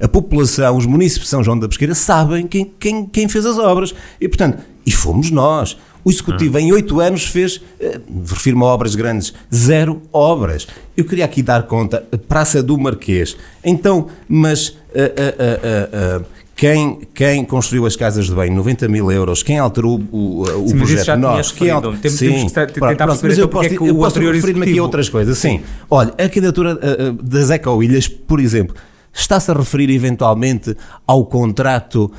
A, 0.00 0.04
a, 0.04 0.08
população, 0.08 0.76
os 0.76 0.86
municípios 0.86 1.24
de 1.24 1.30
São 1.30 1.44
João 1.44 1.58
da 1.58 1.68
Pesqueira 1.68 1.94
sabem 1.94 2.46
quem, 2.46 2.64
quem, 2.78 3.06
quem 3.06 3.28
fez 3.28 3.44
as 3.44 3.58
obras. 3.58 3.94
E, 4.20 4.28
portanto, 4.28 4.62
e 4.86 4.90
fomos 4.90 5.30
nós. 5.30 5.76
O 6.04 6.10
Executivo, 6.10 6.58
em 6.58 6.70
oito 6.72 7.00
anos, 7.00 7.24
fez, 7.24 7.60
eh, 7.80 7.98
refiro-me 8.28 8.62
a 8.62 8.66
obras 8.66 8.94
grandes, 8.94 9.32
zero 9.52 10.02
obras. 10.12 10.66
Eu 10.94 11.04
queria 11.06 11.24
aqui 11.24 11.42
dar 11.42 11.62
conta, 11.62 12.06
Praça 12.28 12.62
do 12.62 12.76
Marquês. 12.76 13.36
Então, 13.64 14.08
mas 14.28 14.68
uh, 14.68 14.72
uh, 14.72 16.20
uh, 16.20 16.26
quem, 16.54 17.00
quem 17.14 17.42
construiu 17.44 17.86
as 17.86 17.96
casas 17.96 18.26
de 18.26 18.34
bem, 18.34 18.50
90 18.50 18.86
mil 18.86 19.10
euros, 19.10 19.42
quem 19.42 19.58
alterou 19.58 19.98
o, 20.12 20.42
o 20.42 20.68
sim, 20.68 20.76
projeto? 20.76 21.16
Nós. 21.16 21.50
Quem 21.50 21.70
alter... 21.70 21.98
Temos, 21.98 22.18
sim, 22.18 22.28
temos 22.28 22.52
que 22.52 22.52
tentar 22.52 22.96
pronto, 22.96 23.20
perceber 23.20 23.34
então 23.34 23.48
porque 23.48 23.66
é 23.66 23.70
que 23.70 23.82
o 23.82 23.86
eu 23.86 24.04
anterior 24.04 24.34
referir-me 24.34 24.62
aqui 24.62 24.78
a 24.78 24.82
outras 24.82 25.08
coisas. 25.08 25.38
Sim. 25.38 25.62
Olha, 25.90 26.10
a 26.10 26.28
candidatura 26.28 26.78
das 27.22 27.50
Ecoilhas, 27.50 28.08
por 28.08 28.40
exemplo, 28.40 28.76
está-se 29.12 29.50
a 29.50 29.54
referir 29.54 29.90
eventualmente 29.90 30.76
ao 31.06 31.24
contrato, 31.24 32.12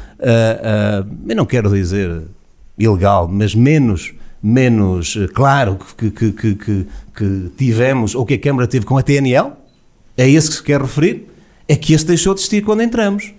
eu 1.28 1.36
não 1.36 1.46
quero 1.46 1.70
dizer 1.70 2.24
ilegal, 2.78 3.28
mas 3.28 3.56
menos, 3.56 4.14
menos 4.42 5.18
eh, 5.18 5.28
claro 5.34 5.78
que, 5.98 6.12
que, 6.12 6.32
que, 6.32 6.88
que, 7.16 7.52
tivemos, 7.58 8.16
ou 8.16 8.26
que 8.26 8.34
a 8.34 8.40
Câmara 8.40 8.68
teve 8.68 8.86
com 8.86 8.98
a 8.98 9.02
TNL? 9.02 9.54
É 10.18 10.30
esse 10.30 10.50
que 10.50 10.56
se 10.56 10.64
quer 10.64 10.82
referir? 10.82 11.28
É 11.68 11.76
que 11.76 11.94
esse 11.94 12.06
deixou 12.06 12.34
de 12.34 12.42
existir 12.42 12.64
quando 12.64 12.82
entramos. 12.82 13.34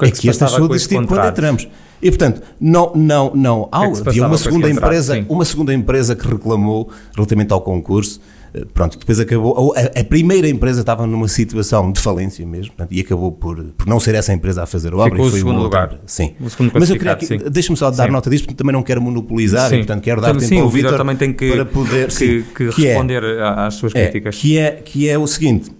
É 0.00 0.04
que, 0.04 0.04
é 0.06 0.10
que 0.10 0.28
este 0.28 0.40
deixou 0.40 0.68
de 0.68 0.74
existir 0.74 1.06
quando 1.06 1.26
entramos. 1.26 1.68
E 2.02 2.10
portanto, 2.10 2.42
não, 2.58 2.92
não, 2.94 3.32
não. 3.34 3.68
Há, 3.70 3.86
é 3.86 3.94
se 3.94 4.08
havia 4.08 4.26
uma 4.26 4.38
segunda 4.38 4.70
empresa, 4.70 5.24
uma 5.28 5.44
segunda 5.44 5.74
empresa 5.74 6.16
que 6.16 6.26
reclamou 6.26 6.90
relativamente 7.14 7.52
ao 7.52 7.60
concurso. 7.60 8.20
Eh, 8.54 8.64
Pronto, 8.72 8.98
depois 8.98 9.18
acabou. 9.20 9.74
A, 9.76 10.00
a 10.00 10.04
primeira 10.04 10.48
empresa 10.48 10.80
estava 10.80 11.06
numa 11.06 11.28
situação 11.28 11.90
de 11.92 12.00
falência 12.00 12.46
mesmo 12.46 12.72
portanto, 12.74 12.92
e 12.92 13.00
acabou 13.00 13.32
por, 13.32 13.62
por 13.76 13.86
não 13.86 13.98
ser 14.00 14.14
essa 14.14 14.32
empresa 14.32 14.62
a 14.62 14.66
fazer 14.66 14.92
a 14.92 14.96
obra. 14.96 15.10
Ficou 15.10 15.24
e 15.24 15.28
o 15.28 15.30
foi 15.30 15.38
segundo 15.40 15.60
outra 15.62 15.82
lugar. 15.84 16.00
Sim. 16.06 16.34
O 16.40 16.48
segundo 16.50 16.72
Mas 16.74 16.90
eu 16.90 16.96
queria 16.96 17.18
sim. 17.20 17.38
deixa-me 17.50 17.76
só 17.76 17.90
dar 17.90 18.06
Sim. 18.06 18.12
nota 18.12 18.28
disto, 18.30 18.44
porque 18.44 18.56
também 18.56 18.72
não 18.72 18.82
quero 18.82 19.00
monopolizar 19.00 19.68
Sim. 19.68 19.76
e 19.76 19.78
portanto 19.78 20.02
quero 20.02 20.20
dar 20.20 20.28
Portanto, 20.28 20.48
tempo 20.48 20.54
sim, 20.54 20.60
ao 20.62 20.68
Vítor 20.70 20.96
também 20.96 21.16
tem 21.16 21.32
que, 21.32 21.50
para 21.52 21.64
poder 21.64 22.06
que, 22.08 22.12
sim, 22.14 22.44
que 22.54 22.68
que 22.70 22.86
é- 22.86 22.90
responder 22.92 23.24
a- 23.24 23.66
às 23.66 23.74
suas 23.74 23.94
é, 23.94 24.02
críticas. 24.08 24.36
que, 24.36 24.58
é, 24.58 24.70
que 24.72 25.08
é 25.08 25.18
o 25.18 25.26
seguinte, 25.26 25.70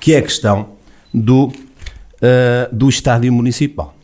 que 0.00 0.14
é 0.14 0.18
a 0.18 0.22
questão 0.22 0.68
do, 1.12 1.52
ah, 2.22 2.68
do 2.72 2.88
estádio 2.88 3.32
municipal. 3.32 3.94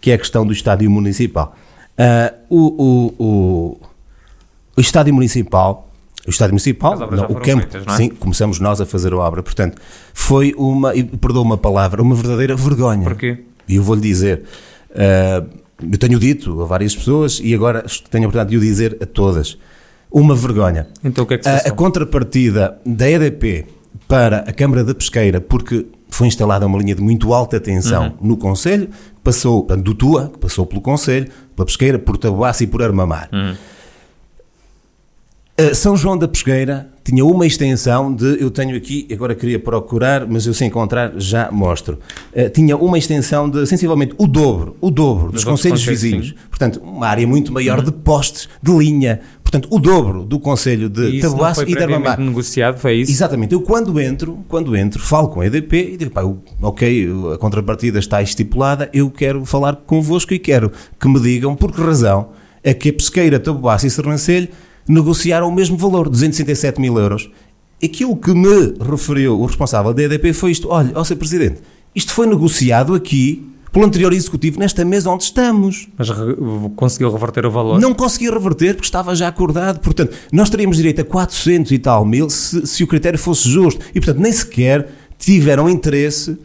Que 0.00 0.10
é 0.10 0.14
a 0.14 0.18
questão 0.18 0.46
do 0.46 0.52
estádio 0.52 0.90
municipal. 0.90 1.54
Ah, 1.96 2.32
o, 2.50 2.58
o, 2.58 3.14
o, 3.24 3.80
o 4.76 4.80
estádio 4.80 5.14
municipal, 5.14 5.90
o 6.26 6.30
estádio 6.30 6.52
municipal, 6.52 6.98
não, 6.98 7.06
o 7.24 7.34
campo, 7.34 7.68
feitas, 7.68 7.84
é? 7.86 7.96
sim, 7.96 8.08
começamos 8.08 8.58
nós 8.60 8.80
a 8.80 8.86
fazer 8.86 9.12
a 9.12 9.16
obra, 9.18 9.42
portanto, 9.42 9.76
foi 10.12 10.54
uma, 10.56 10.94
e 10.94 11.02
perdoa 11.04 11.42
uma 11.42 11.58
palavra, 11.58 12.00
uma 12.02 12.14
verdadeira 12.14 12.56
vergonha. 12.56 13.04
Porquê? 13.04 13.38
E 13.68 13.76
eu 13.76 13.82
vou-lhe 13.82 14.00
dizer, 14.00 14.42
ah, 14.94 15.44
eu 15.90 15.98
tenho 15.98 16.18
dito 16.18 16.62
a 16.62 16.64
várias 16.66 16.94
pessoas 16.94 17.40
e 17.42 17.54
agora 17.54 17.84
tenho 18.10 18.24
a 18.24 18.28
oportunidade 18.28 18.50
de 18.50 18.56
o 18.56 18.60
dizer 18.60 18.96
a 19.02 19.06
todas, 19.06 19.58
uma 20.10 20.34
vergonha. 20.34 20.86
Então 21.02 21.24
o 21.24 21.26
que 21.26 21.34
é 21.34 21.38
que 21.38 21.44
se 21.44 21.50
A, 21.50 21.56
a 21.56 21.58
passou? 21.60 21.76
contrapartida 21.76 22.78
da 22.86 23.10
EDP 23.10 23.66
para 24.08 24.38
a 24.38 24.52
Câmara 24.52 24.84
da 24.84 24.94
Pesqueira, 24.94 25.40
porque 25.40 25.86
foi 26.08 26.26
instalada 26.28 26.64
uma 26.66 26.78
linha 26.78 26.94
de 26.94 27.02
muito 27.02 27.32
alta 27.34 27.58
tensão 27.58 28.04
Uhum. 28.20 28.28
no 28.28 28.36
Conselho, 28.36 28.88
passou 29.22 29.66
do 29.66 29.94
Tua, 29.94 30.28
que 30.28 30.38
passou 30.38 30.64
pelo 30.64 30.80
Conselho, 30.80 31.28
pela 31.56 31.66
Pesqueira, 31.66 31.98
por 31.98 32.16
Taboaço 32.16 32.62
e 32.62 32.66
por 32.66 32.82
Armamar. 32.82 33.28
Uhum. 33.32 33.54
Uh, 35.60 35.72
São 35.72 35.96
João 35.96 36.18
da 36.18 36.26
Pesqueira 36.26 36.88
tinha 37.04 37.24
uma 37.24 37.46
extensão 37.46 38.12
de, 38.12 38.40
eu 38.42 38.50
tenho 38.50 38.76
aqui, 38.76 39.06
agora 39.12 39.34
queria 39.36 39.58
procurar, 39.58 40.26
mas 40.26 40.46
eu 40.46 40.54
se 40.54 40.64
encontrar 40.64 41.12
já 41.16 41.48
mostro. 41.52 41.98
Uh, 42.34 42.48
tinha 42.50 42.76
uma 42.76 42.98
extensão 42.98 43.48
de 43.48 43.64
sensivelmente 43.66 44.14
o 44.18 44.26
dobro, 44.26 44.76
o 44.80 44.90
dobro 44.90 45.26
dos 45.26 45.34
Dos 45.34 45.44
conselhos 45.44 45.84
vizinhos. 45.84 46.28
sim. 46.28 46.34
Portanto, 46.50 46.80
uma 46.82 47.06
área 47.06 47.24
muito 47.24 47.52
maior 47.52 47.82
de 47.82 47.92
postes, 47.92 48.48
de 48.60 48.72
linha. 48.72 49.20
Portanto, 49.44 49.68
o 49.70 49.78
dobro 49.78 50.24
do 50.24 50.40
conselho 50.40 50.88
de 50.88 51.20
foi 51.54 51.70
e 51.70 51.76
de 51.76 51.82
Armamar. 51.84 52.18
negociado, 52.18 52.78
foi 52.78 52.96
isso? 52.96 53.12
Exatamente. 53.12 53.52
Eu 53.54 53.60
quando 53.60 54.00
entro, 54.00 54.38
quando 54.48 54.74
entro, 54.76 55.00
falo 55.00 55.28
com 55.28 55.40
a 55.40 55.46
EDP 55.46 55.92
e 55.92 55.96
digo, 55.96 56.10
pá, 56.10 56.22
eu- 56.22 56.42
ok, 56.60 57.08
a 57.32 57.38
contrapartida 57.38 58.00
está 58.00 58.20
estipulada, 58.20 58.90
eu 58.92 59.08
quero 59.08 59.44
falar 59.44 59.76
convosco 59.76 60.34
e 60.34 60.38
quero 60.40 60.72
que 60.98 61.06
me 61.06 61.20
digam 61.20 61.54
por 61.54 61.70
que 61.70 61.80
razão 61.80 62.30
é 62.64 62.74
que 62.74 62.88
a 62.88 62.92
pesqueira, 62.92 63.38
Taboaço 63.38 63.86
e 63.86 63.90
Sernancelho 63.90 64.48
negociaram 64.88 65.48
o 65.48 65.52
mesmo 65.54 65.76
valor, 65.76 66.08
267 66.08 66.80
mil 66.80 66.98
euros. 66.98 67.30
Aquilo 67.82 68.16
que 68.16 68.32
me 68.32 68.74
referiu 68.80 69.38
o 69.40 69.46
responsável 69.46 69.92
da 69.92 70.02
EDP 70.02 70.32
foi 70.32 70.50
isto, 70.52 70.68
olha, 70.70 70.92
ó 70.94 71.04
Sr. 71.04 71.16
Presidente, 71.16 71.60
isto 71.94 72.12
foi 72.12 72.26
negociado 72.26 72.94
aqui 72.94 73.46
pelo 73.72 73.84
anterior 73.86 74.12
executivo 74.12 74.58
nesta 74.60 74.84
mesa 74.84 75.10
onde 75.10 75.24
estamos. 75.24 75.88
Mas 75.98 76.08
re- 76.08 76.36
conseguiu 76.76 77.10
reverter 77.12 77.44
o 77.44 77.50
valor? 77.50 77.80
Não 77.80 77.92
conseguia 77.92 78.30
reverter 78.30 78.74
porque 78.74 78.86
estava 78.86 79.14
já 79.16 79.26
acordado. 79.28 79.80
Portanto, 79.80 80.14
nós 80.32 80.48
teríamos 80.48 80.76
direito 80.76 81.00
a 81.00 81.04
400 81.04 81.72
e 81.72 81.78
tal 81.78 82.04
mil 82.04 82.30
se, 82.30 82.66
se 82.66 82.84
o 82.84 82.86
critério 82.86 83.18
fosse 83.18 83.48
justo. 83.48 83.84
E, 83.90 84.00
portanto, 84.00 84.20
nem 84.22 84.32
sequer 84.32 84.88
tiveram 85.18 85.68
interesse 85.68 86.38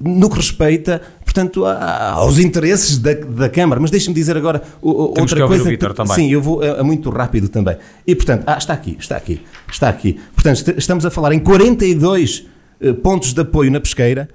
no 0.00 0.28
que 0.28 0.36
respeita, 0.36 1.00
portanto, 1.34 1.66
aos 1.66 2.38
interesses 2.38 2.96
da, 2.98 3.12
da 3.12 3.48
Câmara. 3.48 3.80
Mas 3.80 3.90
deixe-me 3.90 4.14
dizer 4.14 4.36
agora 4.36 4.62
o- 4.80 4.90
outra 4.90 5.26
que 5.26 5.46
coisa. 5.46 5.68
o 5.90 5.94
também. 5.94 6.14
Sim, 6.14 6.30
eu 6.30 6.40
vou 6.40 6.62
é, 6.62 6.68
é 6.68 6.82
muito 6.82 7.10
rápido 7.10 7.48
também. 7.48 7.76
E, 8.06 8.14
portanto, 8.14 8.44
ah, 8.46 8.56
está 8.56 8.72
aqui, 8.72 8.96
está 9.00 9.16
aqui, 9.16 9.42
está 9.70 9.88
aqui. 9.88 10.20
Portanto, 10.34 10.56
est- 10.58 10.78
estamos 10.78 11.04
a 11.04 11.10
falar 11.10 11.32
em 11.32 11.40
42 11.40 12.46
eh, 12.80 12.92
pontos 12.92 13.32
de 13.34 13.40
apoio 13.40 13.70
na 13.70 13.80
pesqueira, 13.80 14.28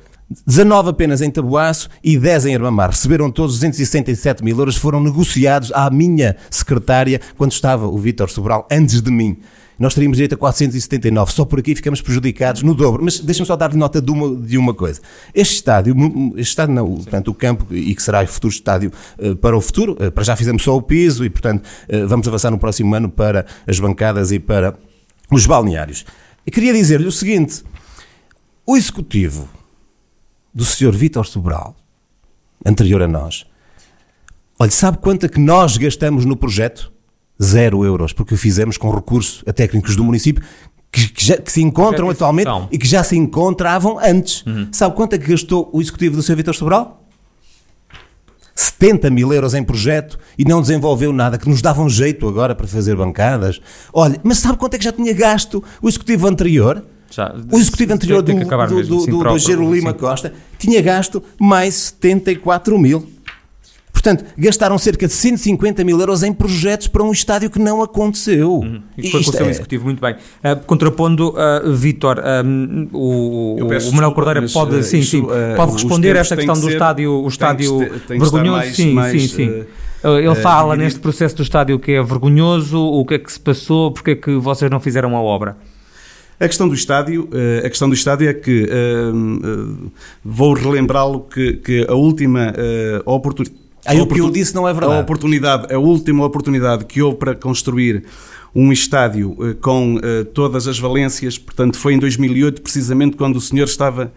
19 0.45 0.89
apenas 0.89 1.21
em 1.21 1.31
Taboaço 1.31 1.89
e 2.03 2.17
10 2.17 2.45
em 2.47 2.55
Armamar. 2.55 2.89
Receberam 2.91 3.31
todos 3.31 3.55
267 3.55 4.43
mil 4.43 4.57
euros, 4.59 4.75
foram 4.75 5.01
negociados 5.01 5.71
à 5.73 5.89
minha 5.89 6.35
secretária 6.51 7.19
quando 7.37 7.51
estava 7.53 7.87
o 7.87 7.97
Vítor 7.97 8.29
Sobral, 8.29 8.67
antes 8.69 9.01
de 9.01 9.09
mim. 9.09 9.37
Nós 9.79 9.93
teríamos 9.93 10.17
direito 10.17 10.35
a 10.35 10.37
479, 10.37 11.31
só 11.31 11.45
por 11.45 11.59
aqui 11.59 11.73
ficamos 11.73 12.01
prejudicados 12.01 12.63
no 12.63 12.75
dobro. 12.75 13.01
Mas 13.01 13.19
deixa-me 13.19 13.47
só 13.47 13.55
dar 13.55 13.73
nota 13.73 14.01
de 14.01 14.11
uma, 14.11 14.35
de 14.35 14.57
uma 14.57 14.73
coisa. 14.73 14.99
Este 15.33 15.55
estádio, 15.55 15.95
este 16.35 16.49
estádio 16.49 16.75
não, 16.75 16.95
portanto, 16.95 17.29
o 17.29 17.33
campo, 17.33 17.73
e 17.73 17.95
que 17.95 18.03
será 18.03 18.21
o 18.21 18.27
futuro 18.27 18.53
estádio 18.53 18.91
eh, 19.17 19.35
para 19.35 19.55
o 19.55 19.61
futuro, 19.61 19.95
eh, 19.97 20.09
para 20.09 20.25
já 20.25 20.35
fizemos 20.35 20.63
só 20.63 20.75
o 20.75 20.81
piso 20.81 21.23
e, 21.23 21.29
portanto, 21.29 21.63
eh, 21.87 22.05
vamos 22.05 22.27
avançar 22.27 22.51
no 22.51 22.59
próximo 22.59 22.93
ano 22.93 23.09
para 23.09 23.45
as 23.65 23.79
bancadas 23.79 24.33
e 24.33 24.39
para 24.39 24.77
os 25.31 25.45
balneários. 25.45 26.05
Eu 26.45 26.51
queria 26.51 26.73
dizer-lhe 26.73 27.07
o 27.07 27.11
seguinte: 27.11 27.63
o 28.65 28.75
executivo 28.75 29.47
do 30.53 30.65
Sr. 30.65 30.91
Vítor 30.91 31.25
Sobral, 31.25 31.73
anterior 32.65 33.01
a 33.01 33.07
nós, 33.07 33.45
olha, 34.59 34.71
sabe 34.71 34.97
quanto 34.97 35.25
é 35.25 35.29
que 35.29 35.39
nós 35.39 35.77
gastamos 35.77 36.25
no 36.25 36.35
projeto? 36.35 36.91
Zero 37.41 37.85
euros, 37.85 38.11
porque 38.13 38.33
o 38.33 38.37
fizemos 38.37 38.77
com 38.77 38.89
recurso 38.91 39.43
a 39.47 39.53
técnicos 39.53 39.95
do 39.95 40.03
município 40.03 40.43
que, 40.91 41.07
que 41.09 41.25
já- 41.25 41.37
que 41.37 41.51
se 41.51 41.61
encontram 41.61 42.07
de 42.07 42.11
atualmente 42.13 42.49
e 42.71 42.77
que 42.77 42.87
já 42.87 43.03
se 43.03 43.15
encontravam 43.15 43.97
antes. 43.99 44.43
Uhum. 44.45 44.67
Sabe 44.71 44.95
quanto 44.95 45.13
é 45.13 45.17
que 45.17 45.29
gastou 45.31 45.69
o 45.71 45.79
executivo 45.81 46.15
do 46.17 46.21
Sr. 46.23 46.35
Vítor 46.35 46.55
Sobral? 46.55 46.95
70 48.55 49.09
mil 49.09 49.31
euros 49.33 49.53
em 49.53 49.63
projeto 49.63 50.19
e 50.37 50.43
não 50.43 50.61
desenvolveu 50.61 51.13
nada, 51.13 51.37
que 51.37 51.47
nos 51.47 51.61
davam 51.61 51.87
jeito 51.87 52.27
agora 52.27 52.53
para 52.53 52.67
fazer 52.67 52.95
bancadas. 52.95 53.61
Olha, 53.93 54.19
mas 54.21 54.39
sabe 54.39 54.57
quanto 54.57 54.73
é 54.73 54.77
que 54.77 54.83
já 54.83 54.91
tinha 54.91 55.13
gasto 55.13 55.63
o 55.81 55.87
executivo 55.87 56.27
anterior? 56.27 56.83
Já, 57.09 57.33
O 57.51 57.57
executivo 57.57 57.93
anterior 57.93 58.21
do, 58.21 58.31
que 58.37 58.45
do, 58.45 58.83
do, 58.83 59.05
do, 59.07 59.23
do 59.23 59.39
Gero 59.39 59.63
sim. 59.65 59.71
Lima 59.71 59.93
Costa 59.93 60.33
tinha 60.59 60.79
gasto 60.81 61.23
mais 61.39 61.73
74 61.73 62.77
mil. 62.77 63.09
Portanto, 64.01 64.23
gastaram 64.37 64.77
cerca 64.77 65.05
de 65.07 65.11
150 65.13 65.83
mil 65.83 65.99
euros 65.99 66.23
em 66.23 66.31
projetos 66.31 66.87
para 66.87 67.03
um 67.03 67.11
estádio 67.11 67.49
que 67.49 67.59
não 67.59 67.83
aconteceu. 67.83 68.61
E 68.97 69.09
foi 69.09 69.11
com 69.11 69.17
o 69.17 69.19
Isto 69.19 69.33
seu 69.35 69.45
é- 69.45 69.49
executivo, 69.49 69.83
muito 69.83 69.99
bem. 69.99 70.15
Ah, 70.41 70.55
contrapondo, 70.55 71.31
uh, 71.31 71.73
Vítor, 71.73 72.19
ah, 72.19 72.41
o, 72.93 73.55
Eu 73.59 73.65
o, 73.65 73.69
peço 73.69 73.89
o 73.89 73.93
Manuel 73.93 74.13
Cordeira 74.13 74.41
pode, 74.53 74.79
eh, 74.79 74.83
sim, 74.83 74.99
isto, 74.99 75.17
sim, 75.17 75.27
pode 75.57 75.73
responder 75.73 76.15
a 76.15 76.19
esta 76.21 76.37
questão 76.37 76.55
que 76.55 76.61
do 76.61 76.67
ser- 76.67 76.73
estádio, 76.73 77.11
o 77.11 77.27
estádio 77.27 77.77
que 77.79 78.17
vergonhoso. 78.17 78.51
mais- 78.51 78.75
sim, 78.77 78.93
mais, 78.93 79.21
sim, 79.21 79.27
sim. 79.27 79.63
Ele 80.01 80.35
fala 80.35 80.77
neste 80.77 81.01
processo 81.01 81.35
do 81.35 81.43
estádio 81.43 81.77
que 81.77 81.91
é 81.91 82.01
vergonhoso, 82.01 82.79
o 82.81 83.05
que 83.05 83.15
é 83.15 83.19
que 83.19 83.29
se 83.29 83.39
passou, 83.39 83.91
porque 83.91 84.11
é 84.11 84.15
que 84.15 84.31
vocês 84.37 84.71
não 84.71 84.79
fizeram 84.79 85.13
a 85.17 85.21
obra? 85.21 85.57
A 86.39 86.47
questão 86.47 86.69
do 86.69 86.73
estádio, 86.73 87.27
a 87.65 87.67
questão 87.69 87.89
do 87.89 87.95
estádio 87.95 88.29
é 88.29 88.33
que 88.33 88.65
vou 90.23 90.53
relembrá-lo 90.53 91.19
que, 91.21 91.51
que 91.57 91.85
a 91.89 91.95
última 91.95 92.53
oportunidade 93.05 93.59
Ah, 93.97 94.01
o 94.01 94.07
que 94.07 94.19
eu 94.19 94.29
disse 94.29 94.53
não 94.53 94.67
é 94.67 94.73
verdade. 94.73 94.93
A 94.93 94.99
oportunidade, 94.99 95.73
a 95.73 95.79
última 95.79 96.25
oportunidade 96.25 96.85
que 96.85 97.01
houve 97.01 97.17
para 97.17 97.35
construir 97.35 98.03
um 98.53 98.71
estádio 98.71 99.35
eh, 99.41 99.55
com 99.59 99.99
eh, 100.01 100.23
todas 100.23 100.67
as 100.67 100.79
valências, 100.79 101.37
portanto, 101.37 101.77
foi 101.77 101.93
em 101.93 101.99
2008, 101.99 102.61
precisamente 102.61 103.15
quando 103.15 103.35
o 103.35 103.41
senhor 103.41 103.65
estava 103.65 104.11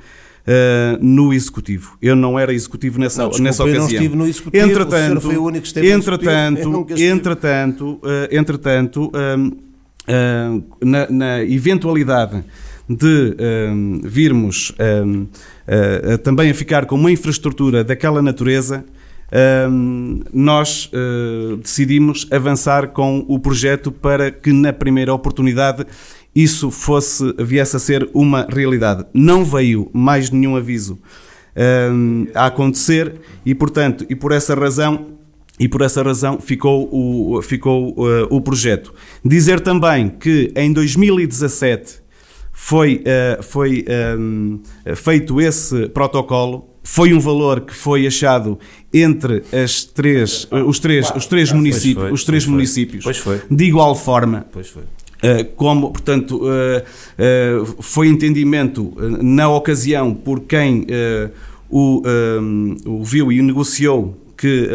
eh, 0.47 0.99
no 1.01 1.33
executivo. 1.33 1.97
Eu 2.03 2.17
não 2.17 2.37
era 2.39 2.53
executivo 2.53 2.99
nessa, 2.99 3.23
Não, 3.23 3.29
desculpa, 3.29 3.49
nessa 3.49 3.63
eu 3.63 3.67
não 3.67 3.75
ocasião. 3.75 4.03
estive 4.03 4.17
no 4.17 4.27
executivo, 4.27 4.67
o 4.67 4.71
entretanto, 4.71 5.21
foi 5.21 5.37
o 5.37 5.45
único 5.45 5.63
que 5.63 5.69
esteve 5.69 5.91
entretanto, 5.91 6.87
entretanto, 6.99 8.01
eh, 8.05 8.29
entretanto, 8.37 9.13
hum, 9.39 9.53
na, 10.81 11.09
na 11.09 11.45
eventualidade 11.45 12.43
de 12.89 13.37
hum, 13.71 14.01
virmos 14.03 14.75
hum, 15.07 15.27
eh, 15.67 16.17
também 16.19 16.51
a 16.51 16.55
ficar 16.55 16.87
com 16.87 16.97
uma 16.97 17.13
infraestrutura 17.13 17.85
daquela 17.85 18.21
natureza, 18.21 18.85
hum, 19.71 20.21
nós 20.33 20.91
eh, 20.93 21.57
decidimos 21.63 22.27
avançar 22.31 22.89
com 22.89 23.25
o 23.29 23.39
projeto 23.39 23.91
para 23.91 24.31
que 24.31 24.53
na 24.53 24.73
primeira 24.73 25.13
oportunidade 25.13 25.87
isso 26.35 26.71
fosse 26.71 27.35
viesse 27.39 27.77
a 27.77 27.79
ser 27.79 28.09
uma 28.13 28.47
realidade. 28.49 29.07
Não 29.13 29.45
veio 29.45 29.91
mais 29.93 30.31
nenhum 30.31 30.57
aviso 30.57 30.99
hum, 31.93 32.27
a 32.35 32.47
acontecer 32.47 33.15
e 33.45 33.55
portanto 33.55 34.07
e 34.09 34.15
por 34.15 34.33
essa 34.33 34.55
razão 34.55 35.13
e 35.59 35.69
por 35.69 35.83
essa 35.83 36.03
razão 36.03 36.41
ficou 36.41 36.89
o, 36.91 37.41
ficou, 37.43 37.91
uh, 37.91 38.27
o 38.31 38.41
projeto. 38.41 38.93
Dizer 39.25 39.61
também 39.61 40.09
que 40.09 40.53
em 40.57 40.73
2017 40.73 42.01
foi, 42.53 43.05
uh, 43.07 43.43
foi 43.43 43.85
um, 44.19 44.61
feito 44.97 45.41
esse 45.41 45.89
protocolo, 45.91 46.72
foi 46.83 47.15
um 47.15 47.21
valor 47.21 47.61
que 47.61 47.75
foi 47.75 48.07
achado 48.07 48.59
entre 48.93 49.43
as 49.53 49.85
três, 49.85 50.45
uh, 50.45 50.57
os 50.67 50.79
três, 50.79 51.11
os 51.15 51.27
três 51.27 51.53
municípios, 51.53 52.05
foi, 52.05 52.13
os 52.13 52.25
três 52.25 52.43
pois 52.43 52.45
foi. 52.45 52.55
municípios 52.55 53.05
Pois 53.05 53.19
foi. 53.19 53.41
de 53.51 53.65
igual 53.65 53.95
forma. 53.95 54.47
Pois 54.53 54.69
foi. 54.69 54.83
Uh, 54.83 55.45
como, 55.55 55.93
portanto, 55.93 56.43
uh, 56.43 56.43
uh, 56.43 57.83
foi 57.83 58.09
entendimento 58.09 58.93
na 59.23 59.49
ocasião 59.49 60.13
por 60.13 60.41
quem 60.41 60.85
o, 61.71 62.03
o 62.85 63.05
viu 63.05 63.31
e 63.31 63.41
o 63.41 63.45
negociou 63.45 64.19
que 64.37 64.69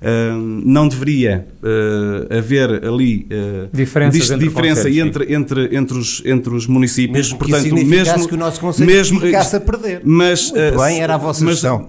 uh, 0.00 0.10
Uh, 0.30 0.62
não 0.64 0.88
deveria 0.88 1.46
uh, 1.62 2.38
haver 2.38 2.84
ali 2.84 3.28
uh, 3.30 3.68
Diferenças 3.70 4.30
entre 4.30 4.48
diferença 4.48 4.88
entre, 4.88 5.34
entre, 5.34 5.76
entre, 5.76 5.98
os, 5.98 6.22
entre 6.24 6.54
os 6.54 6.66
municípios. 6.66 7.16
Mesmo 7.16 7.38
Portanto, 7.38 7.62
que 7.64 7.84
mesmo 7.84 8.26
que 8.28 8.34
o 8.34 8.38
nosso 8.38 8.60
Conselho 8.60 8.90
mesmo, 8.90 9.20
ficasse 9.20 9.56
a 9.56 9.60
perder. 9.60 10.00
Mas, 10.02 10.50
Muito 10.52 10.78
bem, 10.78 11.00
era 11.02 11.14
a 11.14 11.18
vossa 11.18 11.44
mas, 11.44 11.54
gestão. 11.54 11.86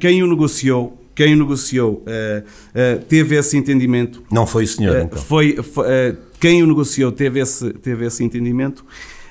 quem 0.00 0.22
o 0.22 0.26
negociou, 0.26 1.00
quem 1.14 1.34
o 1.34 1.38
negociou 1.38 2.04
teve 3.08 3.36
esse 3.36 3.56
entendimento. 3.56 4.22
Não 4.30 4.46
foi 4.46 4.64
o 4.64 4.68
senhor, 4.68 5.02
então. 5.02 5.18
Foi, 5.18 5.56
foi 5.62 6.16
quem 6.40 6.62
o 6.62 6.66
negociou 6.66 7.12
teve 7.12 7.40
esse, 7.40 7.72
teve 7.74 8.04
esse 8.04 8.22
entendimento. 8.22 8.84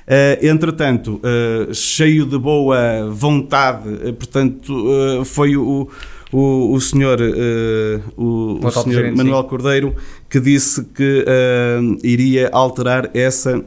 Uh, 0.03 0.45
entretanto, 0.45 1.21
uh, 1.23 1.73
cheio 1.73 2.25
de 2.25 2.37
boa 2.37 3.09
vontade, 3.09 3.87
uh, 3.87 4.13
portanto, 4.13 5.23
foi 5.23 5.55
o, 5.55 5.87
o, 6.33 6.73
o 6.73 6.81
senhor, 6.81 7.19
o, 8.17 8.59
o 8.61 8.71
senhor 8.71 9.15
Manuel 9.15 9.43
sim. 9.43 9.49
Cordeiro 9.49 9.95
que 10.29 10.39
disse 10.39 10.83
que 10.83 11.25
iria 12.03 12.49
alterar 12.51 13.11
essa 13.13 13.63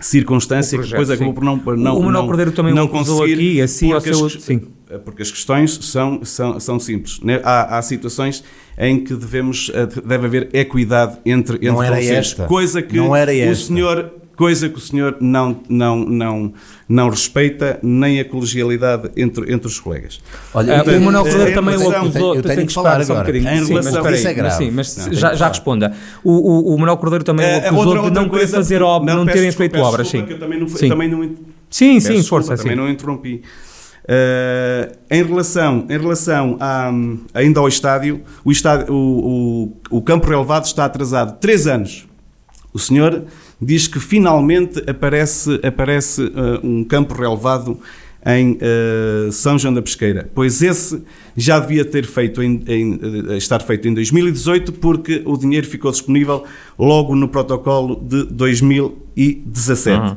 circunstância 0.00 0.78
projeto, 0.78 0.98
que 0.98 1.06
depois 1.06 1.10
acabou 1.10 1.34
por 1.34 1.76
não, 1.76 1.84
não 1.84 1.98
o 1.98 2.02
Manuel 2.02 2.26
Cordeiro 2.26 2.52
também 2.52 2.74
não 2.74 2.88
conseguir 2.88 3.34
aqui 3.34 3.60
assim 3.60 3.92
ao 3.92 4.00
seu, 4.00 4.26
as, 4.26 4.32
sim. 4.34 4.60
porque 5.04 5.22
as 5.22 5.30
questões 5.30 5.78
são, 5.82 6.24
são, 6.24 6.60
são 6.60 6.80
simples 6.80 7.20
né? 7.20 7.40
há, 7.44 7.78
há 7.78 7.82
situações 7.82 8.44
em 8.78 9.02
que 9.02 9.14
devemos 9.14 9.70
deve 10.04 10.26
haver 10.26 10.48
equidade 10.52 11.18
entre, 11.24 11.56
entre 11.56 11.68
não 11.68 11.82
era 11.82 11.96
vocês, 11.96 12.10
esta. 12.10 12.46
coisa 12.46 12.82
que 12.82 12.96
não 12.96 13.14
era 13.14 13.34
esta. 13.34 13.52
o 13.52 13.66
senhor 13.66 14.21
coisa 14.36 14.68
que 14.68 14.78
o 14.78 14.80
senhor 14.80 15.16
não, 15.20 15.60
não, 15.68 15.96
não, 16.04 16.52
não 16.88 17.10
respeita 17.10 17.78
nem 17.82 18.20
a 18.20 18.24
colegialidade 18.24 19.10
entre, 19.16 19.52
entre 19.52 19.66
os 19.66 19.78
colegas. 19.78 20.20
Olha, 20.54 20.76
Portanto, 20.76 20.96
o 20.96 21.00
Manuel 21.00 21.24
Ferreira 21.24 21.54
também 21.54 21.76
o 21.76 21.90
acusou. 21.90 22.34
Eu 22.34 22.42
tenho, 22.42 22.60
eu 22.60 22.66
que 22.66 22.72
falar 22.72 23.00
agora. 23.00 23.20
Um 23.20 23.22
bocadinho. 23.22 23.48
Em 23.48 23.66
relação, 23.66 24.02
mas, 24.02 24.18
isso 24.18 24.28
é 24.28 24.34
grave. 24.34 24.56
Sim, 24.56 24.70
mas 24.70 24.96
não, 24.96 25.12
já, 25.12 25.34
já 25.34 25.48
responda. 25.48 25.94
O, 26.24 26.30
o, 26.32 26.74
o 26.74 26.78
Manuel 26.78 26.96
Cordeiro 26.96 27.24
também 27.24 27.46
o 27.46 27.58
acusou 27.58 27.78
outra, 27.78 28.02
outra 28.02 28.10
de 28.10 28.20
não 28.20 28.28
querer 28.28 28.48
fazer 28.48 28.82
obras, 28.82 29.14
não, 29.14 29.24
não 29.24 29.32
terem 29.32 29.52
feito 29.52 29.78
obras. 29.78 30.08
Sim. 30.08 30.24
Eu 30.28 30.38
também 30.38 30.58
não, 30.58 30.68
sim. 30.68 30.88
Também 30.88 31.08
não, 31.08 31.36
sim, 31.70 32.00
sim, 32.00 32.22
força. 32.22 32.56
Também 32.56 32.76
não 32.76 32.88
interrompi. 32.88 33.42
Uh, 34.02 34.96
em 35.08 35.22
relação, 35.22 35.86
em 35.88 35.96
relação 35.96 36.56
a, 36.58 36.90
ainda 37.34 37.60
ao 37.60 37.68
estádio, 37.68 38.22
o, 38.44 38.50
estádio 38.50 38.92
o, 38.92 39.72
o, 39.90 39.98
o 39.98 40.02
campo 40.02 40.28
relevado 40.28 40.64
está 40.64 40.84
atrasado 40.84 41.38
3 41.38 41.66
anos. 41.68 42.08
O 42.72 42.78
senhor 42.78 43.24
diz 43.62 43.86
que 43.86 44.00
finalmente 44.00 44.82
aparece, 44.90 45.60
aparece 45.62 46.22
uh, 46.22 46.66
um 46.66 46.82
campo 46.82 47.14
relevado 47.14 47.78
em 48.24 48.52
uh, 48.52 49.32
São 49.32 49.58
João 49.58 49.74
da 49.74 49.82
Pesqueira, 49.82 50.30
pois 50.34 50.62
esse 50.62 51.02
já 51.36 51.58
devia 51.58 51.84
ter 51.84 52.04
feito 52.06 52.42
em, 52.42 52.62
em, 52.66 52.94
uh, 52.94 53.36
estar 53.36 53.60
feito 53.62 53.88
em 53.88 53.94
2018 53.94 54.72
porque 54.74 55.22
o 55.24 55.36
dinheiro 55.36 55.66
ficou 55.66 55.90
disponível 55.90 56.44
logo 56.78 57.14
no 57.14 57.28
protocolo 57.28 57.96
de 57.96 58.24
2017. 58.24 60.00
Uhum. 60.00 60.16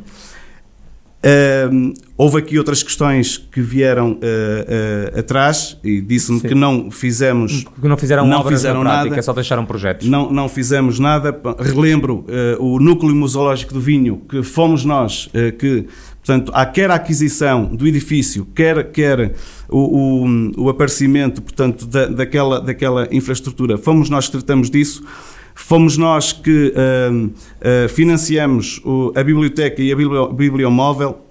Uh, 1.26 1.92
houve 2.16 2.38
aqui 2.38 2.60
outras 2.60 2.84
questões 2.84 3.36
que 3.36 3.60
vieram 3.60 4.12
uh, 4.12 4.16
uh, 4.16 5.20
atrás 5.20 5.76
e 5.84 6.00
disse-me 6.00 6.40
que 6.40 6.54
não 6.54 6.92
fizemos. 6.92 7.66
Que 7.82 7.88
não 7.88 7.98
fizeram 7.98 8.28
não 8.28 8.44
fizeram 8.44 8.84
na 8.84 8.92
prática, 8.92 9.10
nada, 9.10 9.22
só 9.24 9.34
deixaram 9.34 9.66
projetos. 9.66 10.08
Não, 10.08 10.32
não 10.32 10.48
fizemos 10.48 11.00
nada. 11.00 11.36
Relembro 11.60 12.26
o 12.60 12.80
núcleo 12.80 13.16
museológico 13.16 13.74
do 13.74 13.80
vinho, 13.80 14.22
que 14.30 14.44
fomos 14.44 14.86
nós 14.86 15.30
que. 15.58 15.88
Portanto, 16.24 16.52
há 16.56 16.66
quer 16.66 16.90
a 16.90 16.96
aquisição 16.96 17.66
do 17.66 17.86
edifício, 17.86 18.48
quer, 18.56 18.92
quer 18.92 19.36
o, 19.70 20.26
o, 20.26 20.64
o 20.64 20.70
aparecimento 20.70 21.40
portanto, 21.40 21.86
da, 21.86 22.08
daquela, 22.08 22.60
daquela 22.60 23.08
infraestrutura, 23.12 23.78
fomos 23.78 24.10
nós 24.10 24.26
que 24.26 24.32
tratamos 24.32 24.72
disso. 24.72 25.04
Fomos 25.56 25.98
nós 25.98 26.34
que 26.34 26.74
uh, 26.76 27.26
uh, 27.26 27.90
financiamos 27.90 28.82
o, 28.84 29.14
a 29.16 29.24
biblioteca 29.24 29.82
e 29.82 29.92
a 29.92 29.96
bibliomóvel. 29.96 31.26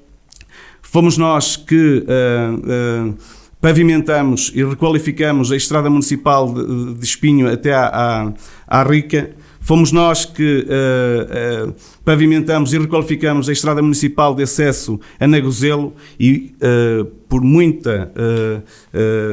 Fomos 0.82 1.18
nós 1.18 1.56
que 1.56 2.04
uh, 2.04 3.14
pavimentamos 3.60 4.50
e 4.54 4.64
requalificamos 4.64 5.52
a 5.52 5.56
estrada 5.56 5.90
municipal 5.90 6.52
de, 6.52 6.94
de 6.94 7.04
Espinho 7.04 7.52
até 7.52 7.74
à, 7.74 7.87
à, 7.87 8.80
à 8.80 8.82
Rica. 8.82 9.30
Fomos 9.64 9.90
nós 9.92 10.26
que 10.26 10.66
uh, 10.68 11.68
uh, 11.68 11.74
pavimentamos 12.04 12.74
e 12.74 12.78
requalificamos 12.78 13.48
a 13.48 13.52
estrada 13.52 13.80
municipal 13.80 14.34
de 14.34 14.42
acesso 14.42 15.00
a 15.18 15.26
Nagozelo 15.26 15.94
e, 16.20 16.54
uh, 16.60 17.06
por 17.26 17.40
muita 17.40 18.12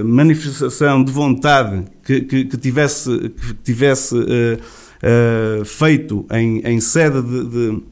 manifestação 0.04 1.04
de 1.04 1.12
vontade 1.12 1.84
que, 2.04 2.22
que, 2.22 2.46
que 2.46 2.58
tivesse, 2.58 3.30
que 3.30 3.54
tivesse 3.64 4.16
uh, 5.02 5.66
feito 5.66 6.26
em, 6.32 6.60
em, 6.60 6.80
sede, 6.80 7.22
de, 7.22 7.46
de 7.46 7.84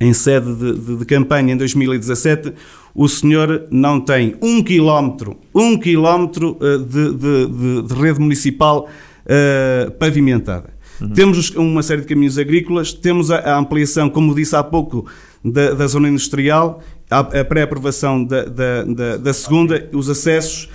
em 0.00 0.12
sede 0.12 0.54
de, 0.54 0.78
de, 0.78 0.96
de, 0.96 1.04
campanha 1.04 1.52
em 1.52 1.56
2017, 1.56 2.52
o 2.94 3.08
senhor 3.08 3.66
não 3.70 4.00
tem 4.00 4.34
um 4.42 4.62
quilómetro, 4.62 5.36
um 5.54 5.78
quilómetro 5.78 6.56
uh, 6.60 6.78
de, 6.78 7.82
de, 7.82 7.94
rede 7.94 8.20
municipal 8.20 8.88
uh, 9.26 9.90
pavimentada. 9.92 10.70
Uhum. 11.00 11.10
Temos 11.10 11.50
uma 11.50 11.82
série 11.82 12.02
de 12.02 12.06
caminhos 12.06 12.38
agrícolas, 12.38 12.92
temos 12.92 13.30
a, 13.30 13.38
a 13.38 13.58
ampliação, 13.58 14.10
como 14.10 14.34
disse 14.34 14.54
há 14.54 14.62
pouco, 14.62 15.06
da, 15.42 15.72
da 15.72 15.86
zona 15.86 16.08
industrial, 16.08 16.82
a, 17.10 17.20
a 17.20 17.44
pré-aprovação 17.44 18.22
da, 18.22 18.44
da, 18.44 18.84
da, 18.84 19.16
da, 19.16 19.32
segunda, 19.32 19.88
os 19.92 20.10
acessos, 20.10 20.68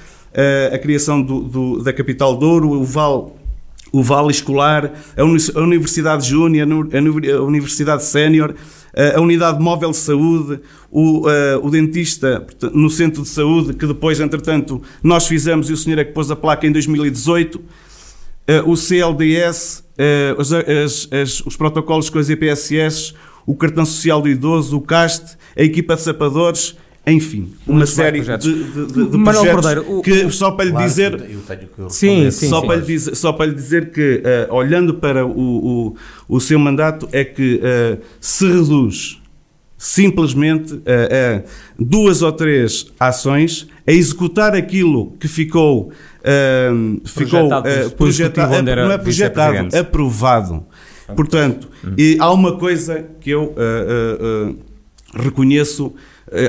a 0.74 0.78
criação 0.80 1.22
do, 1.22 1.42
do, 1.42 1.84
da 1.84 1.94
capital 1.94 2.36
de 2.38 2.44
Ouro, 2.44 2.72
o 2.72 2.84
Val 2.84 3.38
o 3.96 4.04
Vale 4.04 4.30
Escolar, 4.30 4.92
a 5.16 5.24
Universidade 5.62 6.28
Júnior, 6.28 6.68
a 6.94 7.42
Universidade 7.42 8.04
Sénior, 8.04 8.54
a 9.16 9.22
Unidade 9.22 9.58
Móvel 9.64 9.92
de 9.92 9.98
Saúde, 9.98 10.60
o, 10.92 11.30
uh, 11.30 11.32
o 11.62 11.70
dentista 11.70 12.46
no 12.74 12.90
Centro 12.90 13.22
de 13.22 13.30
Saúde, 13.30 13.74
que 13.74 13.88
depois, 13.88 14.20
entretanto, 14.20 14.82
nós 15.02 15.28
fizemos 15.28 15.70
e 15.70 15.74
o 15.74 15.78
senhor 15.78 15.98
é 15.98 16.04
que 16.04 16.12
pôs 16.12 16.30
a 16.30 16.36
placa 16.36 16.68
em 16.68 16.74
2018, 16.74 17.56
uh, 17.56 17.64
o 18.70 18.76
CLDS, 18.76 19.86
uh, 19.98 20.42
as, 20.42 20.52
as, 20.52 21.08
as, 21.14 21.40
os 21.46 21.56
protocolos 21.56 22.10
com 22.10 22.20
as 22.20 22.30
EPSS, 22.30 23.14
o 23.46 23.56
cartão 23.56 23.86
social 23.86 24.22
do 24.22 24.28
idoso, 24.28 24.76
o 24.76 24.82
CAST, 24.82 25.38
a 25.56 25.64
equipa 25.64 25.96
de 25.96 26.02
sapadores, 26.02 26.76
enfim, 27.08 27.54
uma 27.68 27.86
série 27.86 28.22
de, 28.22 28.38
de, 28.38 28.86
de, 28.88 29.10
de 29.10 29.24
projetos 29.24 29.52
Cordeiro, 29.52 29.98
o, 29.98 30.02
que 30.02 30.30
só 30.32 30.52
para 30.52 30.66
lhe 30.66 30.72
claro, 30.72 30.88
dizer, 30.88 31.14
eu 31.14 31.42
tenho 31.42 31.68
que 31.68 31.94
sim, 31.94 32.32
sim, 32.32 32.50
só 32.50 32.62
sim, 32.62 32.68
para 32.68 32.76
lhe 32.78 32.86
dizer, 32.86 33.16
só 33.16 33.32
para 33.32 33.46
lhe 33.46 33.54
dizer 33.54 33.92
que 33.92 34.24
uh, 34.50 34.54
olhando 34.54 34.96
para 34.96 35.24
o, 35.24 35.30
o, 35.30 35.96
o, 36.28 36.40
seu 36.40 36.58
mandato 36.58 37.08
é 37.12 37.24
que 37.24 37.62
uh, 37.62 38.02
se 38.20 38.48
reduz 38.48 39.22
simplesmente 39.78 40.74
uh, 40.74 40.82
a 40.84 41.44
duas 41.78 42.24
ou 42.24 42.32
três 42.32 42.88
ações 43.00 43.68
a 43.86 43.92
executar 43.92 44.56
aquilo 44.56 45.12
que 45.20 45.28
ficou 45.28 45.92
ficou 47.06 47.48
projetado, 47.96 48.64
não 48.64 48.92
é 48.92 48.98
projetado, 48.98 49.78
aprovado. 49.78 50.66
Portanto, 51.16 51.70
hum. 51.86 51.94
e 51.96 52.18
há 52.20 52.32
uma 52.32 52.58
coisa 52.58 53.06
que 53.22 53.30
eu 53.30 53.54
reconheço 55.14 55.94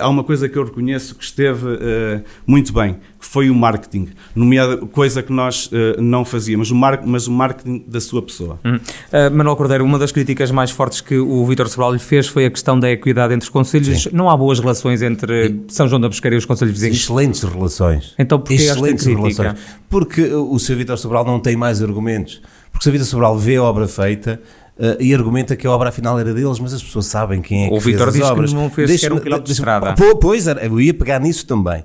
há 0.00 0.08
uma 0.08 0.24
coisa 0.24 0.48
que 0.48 0.56
eu 0.56 0.64
reconheço 0.64 1.14
que 1.14 1.24
esteve 1.24 1.66
uh, 1.66 2.22
muito 2.46 2.72
bem, 2.72 2.96
que 3.18 3.26
foi 3.26 3.50
o 3.50 3.54
marketing, 3.54 4.08
nomeada 4.34 4.76
coisa 4.78 5.22
que 5.22 5.32
nós 5.32 5.66
uh, 5.66 6.00
não 6.00 6.24
fazíamos, 6.24 6.70
o 6.70 6.74
mar, 6.74 7.02
mas 7.04 7.26
o 7.26 7.32
marketing 7.32 7.84
da 7.86 8.00
sua 8.00 8.22
pessoa. 8.22 8.58
Hum. 8.64 8.76
Uh, 8.76 9.34
Manuel 9.34 9.56
Cordeiro, 9.56 9.84
uma 9.84 9.98
das 9.98 10.12
críticas 10.12 10.50
mais 10.50 10.70
fortes 10.70 11.00
que 11.00 11.16
o 11.16 11.44
Vítor 11.46 11.68
Sobral 11.68 11.92
lhe 11.92 11.98
fez 11.98 12.26
foi 12.26 12.46
a 12.46 12.50
questão 12.50 12.78
da 12.78 12.90
equidade 12.90 13.34
entre 13.34 13.44
os 13.44 13.50
conselhos. 13.50 14.04
Sim. 14.04 14.10
Não 14.12 14.28
há 14.30 14.36
boas 14.36 14.58
relações 14.58 15.02
entre 15.02 15.60
São 15.68 15.88
João 15.88 16.00
da 16.00 16.08
Pesqueira 16.08 16.34
e 16.34 16.38
os 16.38 16.44
conselhos 16.44 16.74
vizinhos? 16.74 16.98
Excelentes 16.98 17.42
relações. 17.42 18.14
Então 18.18 18.38
porquê 18.38 18.54
Excelentes 18.54 19.06
esta 19.06 19.20
crítica? 19.20 19.42
relações. 19.42 19.66
Porque 19.88 20.22
o 20.22 20.58
Sr. 20.58 20.76
Vítor 20.76 20.98
Sobral 20.98 21.24
não 21.24 21.40
tem 21.40 21.56
mais 21.56 21.82
argumentos. 21.82 22.40
Porque 22.70 22.88
o 22.88 22.90
Sr. 22.90 22.92
Vítor 22.92 23.06
Sobral 23.06 23.38
vê 23.38 23.56
a 23.56 23.62
obra 23.62 23.88
feita, 23.88 24.40
Uh, 24.78 25.00
e 25.00 25.14
argumenta 25.14 25.56
que 25.56 25.66
a 25.66 25.70
obra 25.70 25.88
afinal 25.88 26.20
era 26.20 26.34
deles, 26.34 26.58
mas 26.58 26.74
as 26.74 26.82
pessoas 26.82 27.06
sabem 27.06 27.40
quem 27.40 27.64
é 27.64 27.68
que 27.70 27.74
o 27.74 27.80
fez 27.80 27.96
as 27.98 28.20
obras. 28.20 28.20
O 28.20 28.28
Vitor 28.28 28.44
disse 28.44 28.54
que 28.54 28.60
não 28.60 28.70
fez 28.70 29.04
um 29.04 29.18
quilómetro 29.18 29.44
de 29.46 29.52
estrada. 29.52 29.94
Pois, 30.20 30.46
eu 30.46 30.80
ia 30.80 30.92
pegar 30.92 31.18
nisso 31.18 31.46
também. 31.46 31.82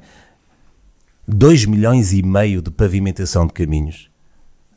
2 1.28 1.66
milhões 1.66 2.12
e 2.12 2.22
meio 2.22 2.62
de 2.62 2.70
pavimentação 2.70 3.48
de 3.48 3.54
caminhos. 3.54 4.10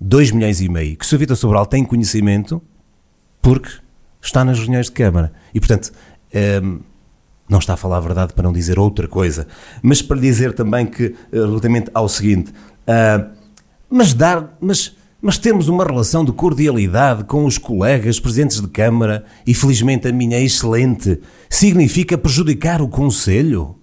2 0.00 0.30
milhões 0.30 0.60
e 0.60 0.68
meio. 0.68 0.96
Que 0.96 1.04
o 1.04 1.08
Sr. 1.08 1.18
Vitor 1.18 1.36
Sobral 1.36 1.66
tem 1.66 1.84
conhecimento 1.84 2.62
porque 3.42 3.70
está 4.22 4.44
nas 4.44 4.58
reuniões 4.58 4.86
de 4.86 4.92
Câmara. 4.92 5.32
E, 5.52 5.58
portanto, 5.58 5.90
um, 6.32 6.38
ehm, 6.38 6.80
não 7.48 7.58
está 7.58 7.74
a 7.74 7.76
falar 7.76 7.98
a 7.98 8.00
verdade 8.00 8.32
para 8.32 8.44
não 8.44 8.52
dizer 8.52 8.78
outra 8.78 9.08
coisa. 9.08 9.46
Mas 9.82 10.00
para 10.00 10.20
dizer 10.20 10.52
também 10.52 10.86
que, 10.86 11.04
eh, 11.04 11.14
relativamente 11.32 11.90
ao 11.92 12.08
seguinte, 12.08 12.52
uh, 12.52 13.30
mas 13.90 14.14
dar... 14.14 14.56
Mas, 14.60 14.96
mas 15.24 15.38
temos 15.38 15.70
uma 15.70 15.86
relação 15.86 16.22
de 16.22 16.32
cordialidade 16.32 17.24
com 17.24 17.46
os 17.46 17.56
colegas 17.56 18.20
presidentes 18.20 18.60
de 18.60 18.68
Câmara 18.68 19.24
e 19.46 19.54
felizmente 19.54 20.06
a 20.06 20.12
minha 20.12 20.36
é 20.36 20.42
excelente. 20.42 21.18
Significa 21.48 22.18
prejudicar 22.18 22.82
o 22.82 22.88
Conselho? 22.88 23.74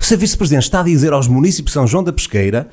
O 0.00 0.04
Sr. 0.04 0.16
Vice-Presidente 0.16 0.62
está 0.62 0.78
a 0.78 0.84
dizer 0.84 1.12
aos 1.12 1.26
municípios 1.26 1.72
de 1.72 1.72
São 1.72 1.88
João 1.88 2.04
da 2.04 2.12
Pesqueira 2.12 2.68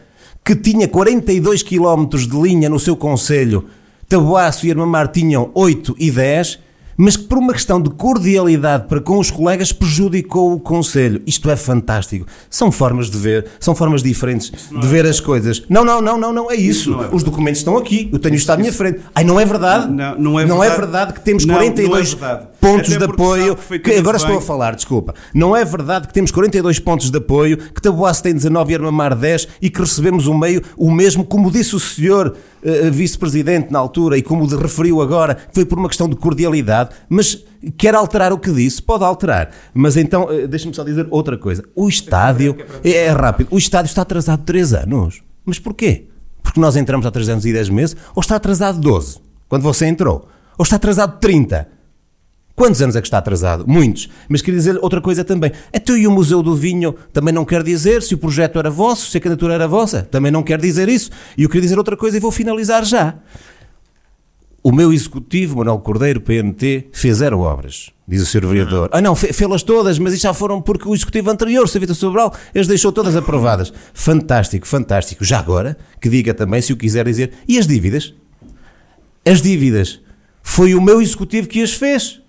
que 0.45 0.55
tinha 0.55 0.87
42 0.87 1.63
km 1.63 2.05
de 2.07 2.39
linha 2.39 2.69
no 2.69 2.79
seu 2.79 2.95
conselho, 2.95 3.65
Taboaço 4.07 4.67
e 4.67 4.69
Armamar 4.69 5.07
tinham 5.07 5.49
8 5.55 5.95
e 5.97 6.11
10, 6.11 6.59
mas 6.97 7.17
que 7.17 7.23
por 7.23 7.37
uma 7.37 7.53
questão 7.53 7.81
de 7.81 7.89
cordialidade 7.89 8.87
para 8.87 8.99
com 9.01 9.17
os 9.17 9.31
colegas 9.31 9.71
prejudicou 9.71 10.53
o 10.53 10.59
Conselho. 10.59 11.21
Isto 11.25 11.49
é 11.49 11.55
fantástico. 11.55 12.25
São 12.49 12.71
formas 12.71 13.09
de 13.09 13.17
ver, 13.17 13.45
são 13.59 13.73
formas 13.75 14.03
diferentes 14.03 14.51
de 14.71 14.87
ver 14.87 15.05
as 15.05 15.19
coisas. 15.19 15.63
Não, 15.69 15.83
não, 15.83 16.01
não, 16.01 16.17
não, 16.17 16.31
não, 16.33 16.51
é 16.51 16.55
isso. 16.55 16.91
não 16.91 17.03
é 17.03 17.09
os 17.11 17.23
documentos 17.23 17.59
estão 17.59 17.77
aqui, 17.77 18.09
eu 18.11 18.19
tenho 18.19 18.35
isto 18.35 18.49
à 18.49 18.57
minha 18.57 18.71
frente. 18.71 18.99
Ai, 19.15 19.23
não 19.23 19.39
é 19.39 19.45
verdade? 19.45 19.91
Não, 19.91 20.17
não 20.17 20.39
é 20.39 20.45
Não 20.45 20.59
verdade. 20.59 20.73
é 20.73 20.79
verdade 20.79 21.13
que 21.13 21.21
temos 21.21 21.45
Não, 21.45 21.55
não 21.55 21.61
é 21.61 21.65
42 21.65 22.17
pontos 22.59 22.97
de 22.97 23.03
apoio. 23.03 23.57
Que 23.83 23.93
agora 23.95 24.17
estou 24.17 24.35
a 24.35 24.37
bem. 24.37 24.45
falar, 24.47 24.75
desculpa. 24.75 25.13
Não 25.33 25.55
é 25.55 25.63
verdade 25.65 26.07
que 26.07 26.13
temos 26.13 26.31
42 26.31 26.79
pontos 26.79 27.09
de 27.09 27.17
apoio, 27.17 27.57
que 27.57 27.81
Taboaço 27.81 28.23
tem 28.23 28.33
19 28.33 28.71
e 28.71 28.75
Armamar 28.75 29.15
10 29.15 29.47
e 29.61 29.69
que 29.69 29.79
recebemos 29.79 30.27
o 30.27 30.33
meio, 30.33 30.61
o 30.77 30.91
mesmo, 30.91 31.23
como 31.25 31.49
disse 31.51 31.75
o 31.75 31.79
senhor 31.79 32.35
eh, 32.63 32.89
vice-presidente 32.89 33.71
na 33.71 33.79
altura 33.79 34.17
e 34.17 34.21
como 34.21 34.47
de 34.47 34.55
referiu 34.55 35.01
agora, 35.01 35.37
foi 35.51 35.65
por 35.65 35.77
uma 35.77 35.87
questão 35.87 36.07
de 36.07 36.15
cordialidade, 36.15 36.91
mas 37.09 37.43
quer 37.77 37.95
alterar 37.95 38.31
o 38.31 38.37
que 38.37 38.51
disse? 38.51 38.81
Pode 38.81 39.03
alterar. 39.03 39.51
Mas 39.73 39.97
então, 39.97 40.31
eh, 40.31 40.47
deixa-me 40.47 40.73
só 40.73 40.83
dizer 40.83 41.07
outra 41.09 41.37
coisa. 41.37 41.63
O 41.75 41.87
estádio, 41.87 42.55
é, 42.83 42.91
é 42.91 43.09
rápido, 43.09 43.47
o 43.51 43.57
estádio 43.57 43.89
está 43.89 44.03
atrasado 44.03 44.43
3 44.43 44.73
anos. 44.73 45.21
Mas 45.45 45.59
porquê? 45.59 46.07
Porque 46.43 46.59
nós 46.59 46.75
entramos 46.75 47.05
há 47.05 47.11
3 47.11 47.29
anos 47.29 47.45
e 47.45 47.53
10 47.53 47.69
meses, 47.69 47.95
ou 48.15 48.21
está 48.21 48.35
atrasado 48.35 48.79
12, 48.79 49.19
quando 49.47 49.63
você 49.63 49.85
entrou, 49.85 50.27
ou 50.57 50.63
está 50.63 50.75
atrasado 50.75 51.19
30. 51.19 51.80
Quantos 52.61 52.79
anos 52.79 52.95
é 52.95 53.01
que 53.01 53.07
está 53.07 53.17
atrasado? 53.17 53.65
Muitos. 53.67 54.07
Mas 54.29 54.39
queria 54.43 54.59
dizer 54.59 54.77
outra 54.83 55.01
coisa 55.01 55.23
também. 55.25 55.51
Até 55.73 55.93
e 55.93 56.05
o 56.05 56.11
Museu 56.11 56.43
do 56.43 56.55
Vinho 56.55 56.93
também 57.11 57.33
não 57.33 57.43
quer 57.43 57.63
dizer 57.63 58.03
se 58.03 58.13
o 58.13 58.19
projeto 58.19 58.59
era 58.59 58.69
vosso, 58.69 59.09
se 59.09 59.17
a 59.17 59.19
candidatura 59.19 59.55
era 59.55 59.67
vossa. 59.67 60.03
Também 60.03 60.31
não 60.31 60.43
quer 60.43 60.61
dizer 60.61 60.87
isso. 60.87 61.09
E 61.35 61.41
eu 61.41 61.49
queria 61.49 61.63
dizer 61.63 61.79
outra 61.79 61.97
coisa 61.97 62.17
e 62.17 62.19
vou 62.19 62.29
finalizar 62.29 62.85
já. 62.85 63.15
O 64.61 64.71
meu 64.71 64.93
executivo, 64.93 65.57
Manuel 65.57 65.79
Cordeiro, 65.79 66.21
PNT, 66.21 66.89
fez 66.93 67.17
zero 67.17 67.39
obras, 67.39 67.89
diz 68.07 68.21
o 68.21 68.27
Sr. 68.27 68.45
Vereador. 68.45 68.89
Ah 68.91 69.01
não, 69.01 69.15
fe- 69.15 69.33
fê-las 69.33 69.63
todas, 69.63 69.97
mas 69.97 70.13
isto 70.13 70.21
já 70.21 70.33
foram 70.35 70.61
porque 70.61 70.87
o 70.87 70.93
executivo 70.93 71.31
anterior, 71.31 71.67
Sr. 71.67 71.91
Sobral, 71.95 72.31
as 72.55 72.67
deixou 72.67 72.91
todas 72.91 73.15
aprovadas. 73.15 73.73
Fantástico, 73.91 74.67
fantástico. 74.67 75.25
Já 75.25 75.39
agora, 75.39 75.75
que 75.99 76.07
diga 76.09 76.31
também, 76.31 76.61
se 76.61 76.71
o 76.71 76.77
quiser 76.77 77.05
dizer, 77.07 77.31
e 77.47 77.57
as 77.57 77.65
dívidas? 77.65 78.13
As 79.27 79.41
dívidas. 79.41 79.99
Foi 80.43 80.75
o 80.75 80.81
meu 80.81 81.01
executivo 81.01 81.47
que 81.47 81.63
as 81.63 81.73
fez. 81.73 82.20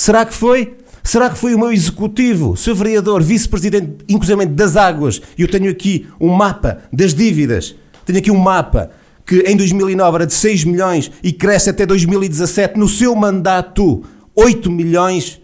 Será 0.00 0.24
que 0.24 0.32
foi? 0.32 0.78
Será 1.02 1.28
que 1.28 1.36
foi 1.36 1.54
o 1.54 1.58
meu 1.58 1.70
executivo, 1.70 2.56
Sr. 2.56 2.74
Vereador, 2.74 3.22
vice-presidente, 3.22 3.98
inclusive 4.08 4.46
das 4.46 4.74
águas, 4.74 5.20
e 5.36 5.42
eu 5.42 5.48
tenho 5.48 5.70
aqui 5.70 6.06
um 6.18 6.28
mapa 6.28 6.78
das 6.90 7.12
dívidas, 7.12 7.74
tenho 8.06 8.18
aqui 8.18 8.30
um 8.30 8.38
mapa 8.38 8.90
que 9.26 9.40
em 9.40 9.54
2009 9.54 10.16
era 10.16 10.26
de 10.26 10.32
6 10.32 10.64
milhões 10.64 11.10
e 11.22 11.34
cresce 11.34 11.68
até 11.68 11.84
2017, 11.84 12.78
no 12.78 12.88
seu 12.88 13.14
mandato, 13.14 14.02
8 14.34 14.70
milhões, 14.70 15.38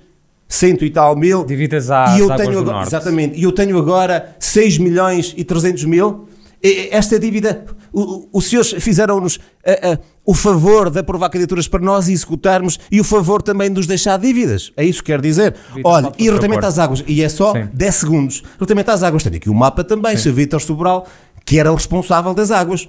cento 0.49 0.87
e 0.87 0.91
tal 0.91 1.15
mil. 1.15 1.45
Dívidas 1.45 1.91
às 1.91 2.17
e 2.17 2.21
eu 2.21 2.33
águas 2.33 2.41
tenho 2.41 2.53
do 2.53 2.59
agora, 2.61 2.77
Norte. 2.77 2.89
Exatamente. 2.89 3.39
E 3.39 3.43
eu 3.43 3.53
tenho 3.53 3.77
agora 3.77 4.37
6 4.41 4.79
milhões 4.79 5.35
e 5.37 5.45
300 5.45 5.85
mil. 5.85 6.26
E- 6.63 6.89
Esta 6.91 7.19
dívida, 7.19 7.65
os 7.93 8.47
senhores 8.47 8.75
fizeram-nos 8.79 9.39
ah, 9.67 9.93
ah, 9.95 9.99
o 10.25 10.35
favor 10.35 10.91
de 10.91 10.99
aprovar 10.99 11.29
candidaturas 11.31 11.69
para 11.69 11.81
nós 11.81 12.09
executarmos 12.09 12.79
e 12.91 13.01
o 13.01 13.05
favor 13.05 13.41
também 13.43 13.69
de 13.69 13.77
nos 13.77 13.87
deixar 13.87 14.19
dívidas. 14.19 14.73
É 14.77 14.85
isso 14.85 15.01
que 15.01 15.13
quer 15.13 15.21
dizer. 15.21 15.55
Vitor, 15.75 15.93
Olha, 15.93 16.13
e 16.17 16.23
de 16.23 16.25
relativamente 16.25 16.65
às 16.67 16.79
águas, 16.79 17.05
e 17.07 17.23
é 17.23 17.29
só 17.29 17.53
Sim. 17.53 17.69
10 17.73 17.95
segundos. 17.95 18.43
Relativamente 18.59 18.91
às 18.91 19.03
águas, 19.03 19.23
tenho 19.23 19.37
aqui 19.37 19.49
o 19.51 19.55
mapa 19.55 19.85
também, 19.85 20.17
Sr. 20.17 20.33
Vítor 20.33 20.61
Sobral, 20.61 21.07
que 21.45 21.59
era 21.61 21.71
o 21.71 21.75
responsável 21.75 22.35
das 22.35 22.51
águas. 22.51 22.89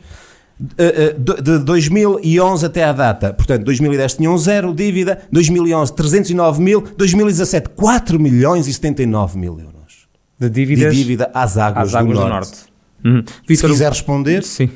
Uh, 0.60 1.20
de 1.20 1.40
de 1.40 1.60
2011 1.60 2.66
até 2.66 2.84
à 2.84 2.92
data, 2.92 3.32
portanto, 3.32 3.64
2010 3.64 4.16
tinham 4.16 4.36
zero 4.40 4.74
dívida, 4.74 5.22
2011 5.32 5.94
309 5.94 6.60
mil, 6.60 6.82
2017 6.98 7.70
4 7.76 8.20
milhões 8.20 8.68
e 8.68 8.74
79 8.74 9.38
mil 9.38 9.60
euros 9.60 10.08
De 10.40 10.50
de 10.50 10.56
dívidas 10.56 10.96
dívida 10.96 11.30
às 11.32 11.60
águas, 11.60 11.90
às 11.90 11.94
águas 11.96 12.18
do, 12.18 12.24
do 12.24 12.30
norte. 12.30 12.50
Norte. 12.50 12.77
Uhum. 13.04 13.24
Se 13.48 13.68
quiser 13.68 13.90
responder, 13.90 14.44
Sim. 14.44 14.70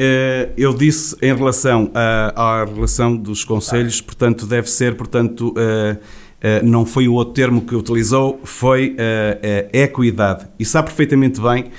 Eh, 0.00 0.50
eu 0.56 0.72
disse 0.72 1.16
em 1.20 1.34
relação 1.34 1.90
à, 1.92 2.60
à 2.60 2.64
relação 2.64 3.16
dos 3.16 3.42
conselhos, 3.44 4.00
portanto, 4.00 4.46
deve 4.46 4.70
ser, 4.70 4.94
portanto, 4.94 5.52
eh, 5.56 5.96
eh, 6.40 6.62
não 6.62 6.86
foi 6.86 7.08
o 7.08 7.14
outro 7.14 7.34
termo 7.34 7.62
que 7.62 7.74
utilizou, 7.74 8.40
foi 8.44 8.94
eh, 8.96 9.68
eh, 9.72 9.82
equidade. 9.82 10.46
E 10.56 10.64
sabe 10.64 10.86
perfeitamente 10.88 11.40
bem 11.40 11.72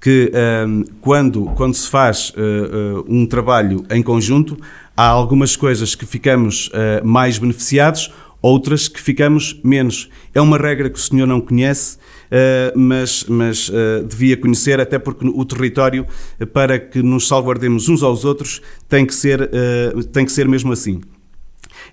que 0.00 0.30
eh, 0.32 0.64
quando, 1.02 1.46
quando 1.54 1.74
se 1.74 1.90
faz 1.90 2.32
eh, 2.34 2.40
eh, 2.40 3.04
um 3.08 3.26
trabalho 3.26 3.84
em 3.90 4.02
conjunto, 4.02 4.56
há 4.96 5.06
algumas 5.06 5.54
coisas 5.54 5.94
que 5.94 6.06
ficamos 6.06 6.70
eh, 6.72 7.02
mais 7.04 7.36
beneficiados, 7.36 8.10
outras 8.40 8.88
que 8.88 9.00
ficamos 9.02 9.60
menos. 9.62 10.08
É 10.32 10.40
uma 10.40 10.56
regra 10.56 10.88
que 10.88 10.98
o 10.98 11.02
senhor 11.02 11.26
não 11.26 11.42
conhece, 11.42 11.98
eh, 11.98 12.02
mas, 12.74 13.24
mas 13.28 13.70
eh, 13.72 14.02
devia 14.08 14.36
conhecer, 14.36 14.80
até 14.80 14.98
porque 14.98 15.26
o 15.26 15.44
território, 15.44 16.06
eh, 16.40 16.44
para 16.46 16.78
que 16.78 17.02
nos 17.02 17.26
salvaguardemos 17.28 17.88
uns 17.88 18.02
aos 18.02 18.24
outros, 18.24 18.60
tem 18.88 19.04
que 19.06 19.14
ser, 19.14 19.42
eh, 19.52 19.92
tem 20.12 20.24
que 20.24 20.32
ser 20.32 20.48
mesmo 20.48 20.72
assim. 20.72 21.00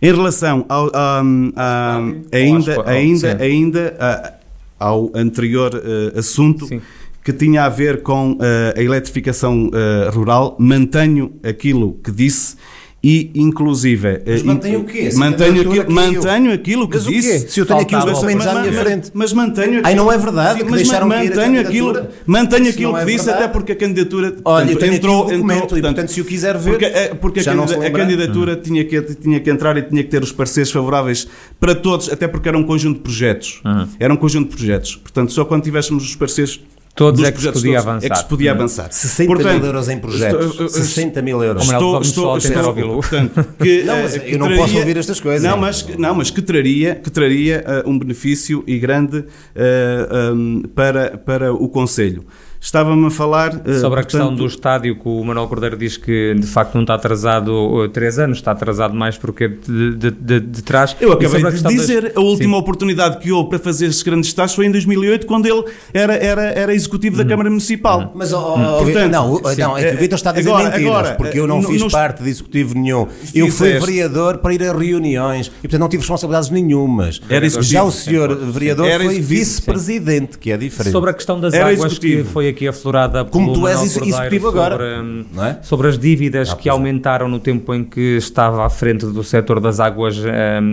Em 0.02 0.12
relação 0.13 0.65
ao, 0.67 0.88
a- 0.93 1.24
a- 1.56 2.02
ainda, 2.32 2.76
Ao- 2.76 2.88
ainda, 2.89 3.38
sim. 3.38 3.43
ainda 3.43 3.96
a- 4.00 4.34
ao 4.80 5.12
anterior 5.15 5.72
eh, 5.76 6.19
assunto 6.19 6.65
Sim. 6.67 6.82
que 7.24 7.32
tinha 7.32 7.63
a 7.63 7.69
ver 7.69 8.02
com 8.02 8.38
eh, 8.41 8.74
a 8.78 8.82
eletrificação 8.84 9.69
eh, 9.74 10.10
rural, 10.12 10.58
mantenho 10.60 11.32
aquilo 11.43 11.93
que 12.04 12.12
disse 12.12 12.58
e, 13.04 13.30
inclusive... 13.36 14.22
Mas 14.26 14.42
eh, 14.42 14.44
mantém 14.44 14.74
in- 14.74 14.78
o 14.78 14.84
quê? 14.86 15.12
Se 15.12 15.18
a 15.18 15.20
Mantenho 15.20 15.56
aquilo, 15.62 15.76
caiu. 15.76 15.92
mantenho 15.92 16.54
aquilo 16.54 16.88
que 16.88 16.96
Mas 16.98 17.06
o 17.06 17.10
quê? 17.10 17.16
disse. 17.18 17.50
Se 17.50 17.60
eu 17.60 17.66
tenho 17.66 17.80
aqui 17.82 17.96
os 17.96 18.06
documentos 18.06 18.48
à 18.48 18.54
Mas- 18.54 18.62
minha 18.62 18.74
mas- 18.74 18.82
frente. 18.84 19.12
Mas 19.13 19.34
mantenho 19.34 19.82
Ai, 19.84 19.94
não 19.96 20.12
é 20.12 20.18
verdade 20.18 20.60
Sim, 20.60 20.66
que 20.66 20.72
mas 20.72 20.82
deixaram 20.82 21.06
a 21.06 21.10
mantenho 21.10 21.60
aquilo, 21.60 22.08
mantenho 22.26 22.70
aquilo 22.70 22.92
não 22.94 22.98
que 23.00 23.04
é 23.04 23.06
disse, 23.13 23.26
verdade. 23.26 23.44
até 23.44 23.54
porque 23.54 23.72
a 23.74 23.76
candidatura 23.76 24.28
Olha, 24.46 24.66
portanto, 24.66 24.72
eu 24.72 24.78
tenho 24.80 24.94
entrou, 24.94 25.26
documento 25.26 25.63
entrou, 25.63 25.80
e, 25.80 25.82
portanto, 25.82 26.08
se 26.10 26.22
o 26.22 26.26
quiser 26.26 26.58
ver, 26.58 26.70
porque, 26.72 26.86
eh, 26.86 27.13
porque 27.20 27.39
a, 27.42 27.52
a 27.52 27.56
lembra. 27.56 27.92
candidatura 27.92 28.56
tinha, 28.56 28.86
que, 28.86 29.02
tinha 29.16 29.39
que 29.42 29.50
entrar 29.50 29.76
e 29.78 29.82
tinha 29.82 30.02
que 30.04 30.10
ter 30.10 30.24
os 30.24 30.32
pareceres 30.32 30.72
favoráveis 30.72 31.28
para 31.60 31.76
todos, 31.76 32.10
até 32.10 32.28
porque 32.28 32.48
era 32.48 32.58
um 32.58 32.63
conjunto 32.63 32.98
de 32.98 33.04
projetos. 33.04 33.62
Era 34.00 34.13
um 34.13 34.18
conjunto 34.18 34.50
de 34.52 34.56
projetos. 34.56 34.96
Portanto, 34.96 35.34
só 35.34 35.44
quando 35.44 35.63
tivéssemos 35.63 36.06
os 36.06 36.16
pareceres 36.16 36.60
Todos 36.95 37.19
dos 37.21 37.27
é 37.27 37.32
que 37.32 37.41
se 37.41 37.51
podia 37.51 37.62
todos, 37.62 37.65
é 37.65 37.82
que 37.82 37.89
avançar. 37.89 38.15
se 38.17 38.25
podia 38.25 38.51
avançar. 38.51 38.91
60 38.91 39.27
Portanto, 39.34 39.53
mil 39.58 39.65
euros 39.65 39.89
em 39.89 39.99
projetos. 39.99 40.45
estou- 40.51 40.69
60 40.69 41.21
mil 41.23 41.43
euros. 41.43 41.63
Estou, 41.63 41.91
vamos 41.93 42.08
estou, 42.08 42.38
estou, 42.38 42.93
portanto, 42.93 43.45
que, 43.62 43.84
Não, 43.84 43.95
eh, 43.95 44.03
mas 44.03 44.17
que 44.19 44.32
eu 44.36 44.39
não 44.39 44.56
posso 44.56 44.77
ouvir 44.77 44.97
estas 44.97 45.19
coisas. 45.19 45.41
Não, 45.49 45.58
mas, 45.58 45.82
que- 45.82 45.99
não, 45.99 46.13
mas 46.13 46.29
que 46.29 46.41
traria, 46.41 46.93
que 46.95 47.10
traria 47.10 47.63
eh, 47.65 47.84
um 47.88 47.97
benefício 47.97 48.63
e 48.67 48.77
grande 48.77 49.25
eh, 49.56 50.32
um, 50.36 50.62
para, 50.75 51.17
para 51.17 51.51
o 51.51 51.67
Conselho. 51.67 52.25
Estava-me 52.63 53.08
a 53.08 53.10
falar... 53.10 53.62
eh, 53.65 53.73
Sobre 53.80 53.99
a 53.99 54.04
questão 54.04 54.21
portanto, 54.28 54.39
do 54.39 54.45
estádio, 54.47 54.95
que 54.95 55.02
o 55.06 55.21
Manuel 55.21 55.47
Cordeiro 55.49 55.76
diz 55.76 55.97
que 55.97 56.34
de 56.34 56.47
facto 56.47 56.76
não 56.76 56.82
está 56.84 56.93
atrasado 56.93 57.49
uh, 57.52 57.89
três 57.89 58.17
anos, 58.17 58.38
está 58.38 58.52
atrasado 58.52 58.95
mais 58.95 59.17
porque 59.17 59.49
de, 59.49 59.95
de, 59.95 60.12
de, 60.12 60.39
de 60.39 60.63
trás. 60.63 60.95
Eu 61.02 61.12
acabei 61.12 61.43
de 61.43 61.52
questão 61.52 61.69
das- 61.76 61.82
dizer, 61.82 62.13
a 62.15 62.21
última 62.21 62.56
Sim. 62.56 62.62
oportunidade 62.62 63.17
que 63.17 63.34
houve 63.34 63.49
para 63.49 63.60
fazer 63.60 63.88
esses 63.88 64.02
grandes 64.02 64.30
estágios 64.30 64.56
foi 64.56 64.65
em 64.65 64.71
2008, 64.71 65.28
quando 65.28 65.45
ele 65.45 65.62
era, 65.93 66.15
era, 66.15 66.41
era 66.43 66.73
executivo 66.73 67.17
Uhum. 67.17 67.23
da 67.23 67.30
Câmara 67.30 67.49
Municipal. 67.49 68.13
Mas, 68.15 68.32
ó, 68.32 68.56
ó, 68.58 68.78
Portanto, 68.84 69.12
não, 69.12 69.36
sim. 69.54 69.62
não, 69.62 69.78
é 69.78 69.89
que 69.89 69.95
o 69.95 69.99
Vitor 69.99 70.15
está 70.15 70.30
a 70.30 70.34
dizer 70.34 70.49
Agora- 70.49 70.69
mentiras, 70.69 70.88
agora, 70.95 71.15
porque 71.15 71.39
eu 71.39 71.45
não 71.47 71.62
no- 71.62 71.67
fiz 71.67 71.82
nos- 71.82 71.91
parte 71.91 72.23
de 72.23 72.30
executivo 72.30 72.76
nenhum. 72.76 73.08
Eu 73.36 73.49
fui 73.52 73.78
vereador 73.78 74.38
para 74.38 74.54
ir 74.54 74.63
a 74.63 74.71
reuniões 74.71 75.47
e, 75.47 75.49
portanto, 75.63 75.82
não 75.82 75.89
tive 75.89 75.99
responsabilidades 76.02 76.49
nenhumas. 76.49 77.19
Era 77.30 77.45
executivo. 77.45 77.73
Já 77.73 77.84
o 77.84 77.91
senhor 77.91 78.34
vereador 78.38 78.88
Era 78.88 79.04
foi 79.04 79.19
vice-presidente, 79.19 80.38
que 80.38 80.49
é 80.49 80.56
diferente. 80.56 80.93
Sobre 80.93 81.10
a 81.10 81.13
questão 81.13 81.41
das 81.41 81.54
Era 81.54 81.65
águas 81.65 81.80
executivo. 81.91 82.23
que 82.23 82.30
foi 82.30 82.53
aqui 82.54 82.68
aflorada 82.68 83.26
Como 83.26 83.52
tu 83.54 83.68
és 83.68 83.82
executivo 83.82 84.48
agora, 84.48 84.76
sobre, 84.78 85.26
não 85.34 85.46
é? 85.46 85.60
sobre 85.62 85.88
as 85.88 85.98
dívidas 86.00 86.52
Ah, 86.52 86.56
que 86.56 86.70
é. 86.70 86.72
aumentaram 86.72 87.28
no 87.28 87.39
tempo 87.39 87.74
em 87.74 87.84
que 87.84 88.18
estava 88.18 88.66
à 88.66 88.70
frente 88.70 89.06
do 89.06 89.24
setor 89.24 89.60
das 89.60 89.80
águas 89.80 90.18
hum, 90.18 90.24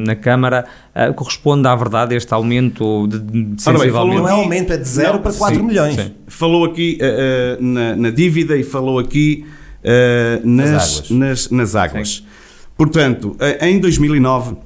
na 0.06 0.14
Câmara, 0.14 0.64
ah, 0.94 1.12
corresponde 1.12 1.66
à 1.66 1.74
verdade 1.74 2.14
este 2.14 2.32
aumento 2.32 3.06
de, 3.08 3.18
de 3.18 3.32
bem, 3.42 3.54
sensivelmente? 3.58 3.92
falou 3.92 4.14
Não 4.22 4.28
é 4.28 4.32
aumento, 4.32 4.72
é 4.72 4.76
de 4.76 4.88
0 4.88 5.14
Não, 5.14 5.20
para 5.22 5.32
4 5.32 5.56
sim, 5.58 5.62
milhões. 5.66 5.94
sim. 5.96 6.12
Falou 6.28 6.64
aqui 6.64 6.98
eh, 7.00 7.56
eh, 7.58 7.62
na, 7.62 7.96
na 7.96 8.10
dívida 8.10 8.56
e 8.56 8.62
falou 8.62 8.98
aqui 8.98 9.44
eh, 9.82 10.40
nas, 10.44 10.68
águas. 10.70 11.10
nas, 11.10 11.50
nas 11.50 11.74
águas. 11.74 12.24
Portanto, 12.76 13.36
eh, 13.40 13.68
em 13.68 13.78
2009 13.80 14.56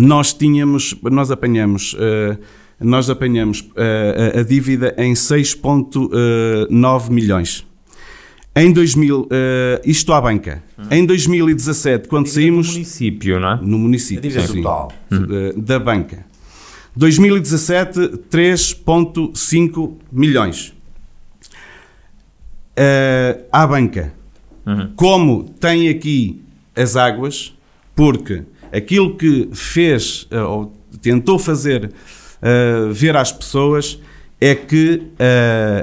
nós 0.00 0.32
tínhamos, 0.32 0.96
nós 1.04 1.30
apanhamos, 1.30 1.94
eh, 1.98 2.36
nós 2.84 3.08
apanhamos 3.10 3.64
eh, 3.76 4.32
a, 4.36 4.40
a 4.40 4.42
dívida 4.42 4.94
em 4.98 5.12
6.9 5.14 7.10
milhões. 7.10 7.66
Em 8.56 8.72
2000, 8.72 9.28
eh, 9.30 9.82
isto 9.84 10.12
à 10.12 10.20
banca. 10.20 10.62
Em 10.90 11.04
2017, 11.04 12.08
quando 12.08 12.28
saímos 12.28 12.72
município, 12.72 13.40
não 13.40 13.52
é? 13.52 13.58
no 13.60 13.78
município, 13.78 14.18
A 14.18 14.22
dívida 14.22 14.46
sim, 14.46 14.62
total. 14.62 14.92
eh, 15.12 15.54
da 15.56 15.78
banca. 15.78 16.24
2017, 16.96 17.98
3.5 18.30 19.94
milhões. 20.12 20.72
uh, 22.76 23.44
à 23.52 23.66
banca. 23.66 24.12
Uhum. 24.66 24.92
Como 24.96 25.44
tem 25.60 25.88
aqui 25.88 26.42
as 26.74 26.96
águas, 26.96 27.54
porque 27.94 28.42
aquilo 28.72 29.16
que 29.16 29.48
fez, 29.52 30.26
uh, 30.32 30.48
ou 30.48 30.72
tentou 31.02 31.38
fazer 31.38 31.92
uh, 32.44 32.92
ver 32.92 33.16
às 33.16 33.32
pessoas, 33.32 33.98
é 34.40 34.54
que 34.54 35.00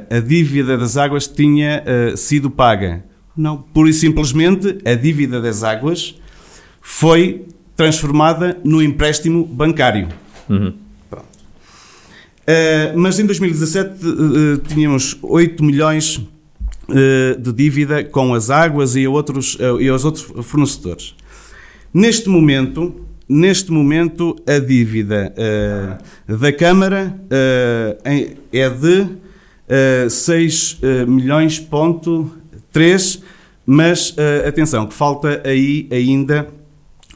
a 0.08 0.20
dívida 0.20 0.78
das 0.78 0.96
águas 0.96 1.28
tinha 1.28 1.84
sido 2.16 2.52
paga. 2.52 3.04
Não, 3.36 3.58
pura 3.58 3.90
e 3.90 3.94
simplesmente 3.94 4.78
a 4.86 4.94
dívida 4.94 5.42
das 5.42 5.64
águas 5.64 6.16
foi 6.80 7.48
transformada 7.76 8.60
no 8.64 8.84
empréstimo 8.84 9.44
bancário. 9.46 10.10
Uhum. 10.48 10.74
Uh, 12.42 12.98
mas 12.98 13.20
em 13.20 13.26
2017 13.26 14.06
uh, 14.06 14.10
uh, 14.10 14.58
tínhamos 14.58 15.18
8 15.22 15.64
milhões 15.64 16.22
de 17.40 17.54
dívida 17.54 18.04
com 18.04 18.34
as 18.34 18.50
águas 18.50 18.98
e, 18.98 19.08
outros, 19.08 19.58
e 19.80 19.90
os 19.90 20.04
outros 20.04 20.26
fornecedores. 20.44 21.16
Neste 21.94 22.28
momento, 22.28 23.06
neste 23.32 23.72
momento 23.72 24.36
a 24.46 24.60
dívida 24.60 25.34
da 26.28 26.52
Câmara 26.52 27.16
é 28.52 28.70
de 28.70 29.08
6 30.10 30.80
milhões 31.08 31.60
ponto 31.60 32.30
3, 32.72 33.24
mas 33.66 34.16
atenção, 34.46 34.86
que 34.86 34.94
falta 34.94 35.42
aí 35.46 35.88
ainda 35.92 36.48